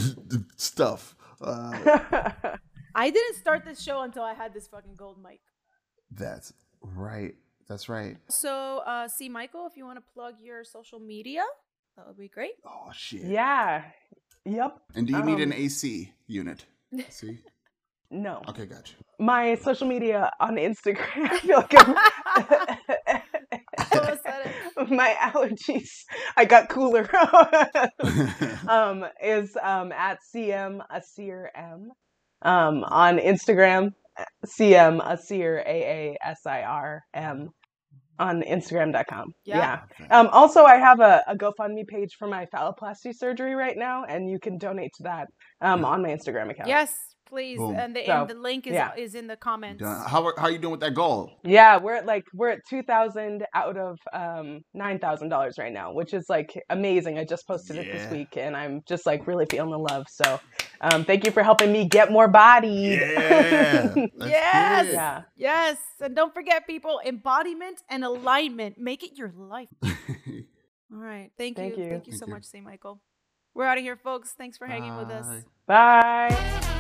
stuff. 0.57 1.15
Uh, 1.41 1.71
I 2.95 3.09
didn't 3.09 3.35
start 3.37 3.65
this 3.65 3.81
show 3.81 4.01
until 4.01 4.23
I 4.23 4.33
had 4.35 4.53
this 4.53 4.67
fucking 4.67 4.95
gold 4.95 5.17
mic. 5.21 5.41
that's 6.11 6.53
right. 6.81 7.33
That's 7.71 7.87
right. 7.87 8.17
So, 8.29 8.79
uh, 8.85 9.07
C. 9.07 9.29
Michael, 9.29 9.65
if 9.65 9.77
you 9.77 9.85
want 9.85 9.97
to 9.97 10.03
plug 10.13 10.33
your 10.43 10.65
social 10.65 10.99
media, 10.99 11.41
that 11.95 12.05
would 12.05 12.17
be 12.17 12.27
great. 12.27 12.51
Oh, 12.67 12.91
shit. 12.93 13.23
yeah. 13.23 13.83
Yep. 14.43 14.77
And 14.95 15.07
do 15.07 15.13
you 15.13 15.23
need 15.23 15.39
an 15.39 15.53
Um, 15.53 15.57
AC 15.57 16.11
unit? 16.27 16.65
See? 17.07 17.39
No. 18.09 18.41
Okay, 18.49 18.65
gotcha. 18.65 18.95
My 19.19 19.55
social 19.55 19.87
media 19.87 20.29
on 20.41 20.55
Instagram. 20.57 20.97
I 21.31 21.39
feel 21.39 21.57
like 21.59 21.73
I'm. 21.77 21.95
All 23.93 23.99
of 24.01 24.09
a 24.09 24.19
sudden. 24.21 24.95
my 24.97 25.15
allergies. 25.21 26.03
I 26.35 26.43
got 26.43 26.67
cooler. 26.67 27.09
um, 28.67 29.05
is 29.23 29.55
um 29.63 29.93
at 29.93 30.17
cm 30.35 30.81
asir 30.89 31.49
m. 31.55 31.91
Um, 32.41 32.83
on 32.83 33.17
Instagram, 33.19 33.93
cm 34.45 34.99
asir 35.09 35.63
a 35.65 36.15
a 36.15 36.17
s 36.21 36.45
i 36.45 36.63
r 36.63 37.05
m. 37.13 37.51
On 38.21 38.43
Instagram.com. 38.43 39.33
Yeah. 39.45 39.57
yeah. 39.57 39.79
Okay. 39.99 40.09
Um, 40.09 40.27
also, 40.31 40.63
I 40.63 40.77
have 40.77 40.99
a, 40.99 41.23
a 41.27 41.35
GoFundMe 41.35 41.87
page 41.87 42.15
for 42.19 42.27
my 42.27 42.45
phalloplasty 42.53 43.15
surgery 43.15 43.55
right 43.55 43.75
now, 43.75 44.03
and 44.03 44.29
you 44.29 44.39
can 44.39 44.59
donate 44.59 44.91
to 44.97 45.03
that 45.03 45.27
um, 45.61 45.83
on 45.83 46.03
my 46.03 46.09
Instagram 46.09 46.51
account. 46.51 46.69
Yes, 46.69 46.95
please. 47.31 47.57
Boom. 47.57 47.75
And 47.75 47.95
the, 47.95 48.05
So, 48.05 48.11
and 48.21 48.29
the 48.29 48.35
link 48.35 48.67
is 48.67 48.73
yeah. 48.73 48.91
is 48.95 49.15
in 49.15 49.25
the 49.27 49.37
comments. 49.37 49.83
How 49.83 50.23
are- 50.27 50.35
how 50.37 50.43
are 50.47 50.51
you 50.51 50.59
doing 50.59 50.73
with 50.73 50.81
that 50.81 50.93
goal? 50.93 51.31
Yeah, 51.43 51.77
we're 51.77 51.95
at 51.95 52.05
like 52.05 52.25
we're 52.33 52.49
at 52.49 52.59
two 52.69 52.83
thousand 52.83 53.45
out 53.55 53.77
of 53.77 53.97
um 54.13 54.61
nine 54.73 54.99
thousand 54.99 55.29
dollars 55.29 55.55
right 55.57 55.73
now, 55.73 55.93
which 55.93 56.13
is 56.13 56.25
like 56.29 56.51
amazing. 56.69 57.17
I 57.17 57.23
just 57.25 57.47
posted 57.47 57.77
it 57.77 57.87
this 57.91 58.11
week, 58.11 58.37
and 58.37 58.55
I'm 58.55 58.83
just 58.87 59.05
like 59.05 59.25
really 59.25 59.45
feeling 59.49 59.71
the 59.71 59.79
love. 59.79 60.05
So, 60.09 60.39
um, 60.81 61.05
thank 61.05 61.25
you 61.25 61.31
for 61.31 61.41
helping 61.41 61.71
me 61.71 61.87
get 61.87 62.11
more 62.11 62.27
body. 62.27 62.99
Yeah. 63.01 63.95
Yes. 64.19 64.87
yeah. 64.93 65.21
Yes, 65.35 65.77
and 66.01 66.15
don't 66.15 66.33
forget, 66.33 66.67
people, 66.67 66.99
embodiment 67.05 67.81
and 67.89 68.03
alignment. 68.03 68.77
Make 68.77 69.03
it 69.03 69.17
your 69.17 69.31
life. 69.35 69.69
All 69.83 70.97
right. 70.99 71.31
Thank, 71.37 71.55
Thank 71.55 71.77
you. 71.77 71.83
you. 71.85 71.89
Thank 71.89 72.07
you 72.07 72.11
Thank 72.11 72.19
so 72.19 72.27
you. 72.27 72.33
much, 72.33 72.43
C. 72.43 72.59
Michael. 72.61 72.99
We're 73.53 73.65
out 73.65 73.77
of 73.77 73.83
here, 73.83 73.95
folks. 73.97 74.31
Thanks 74.31 74.57
for 74.57 74.67
hanging 74.67 74.95
with 74.97 75.09
us. 75.09 75.25
Bye. 75.67 76.29
Bye. 76.29 76.77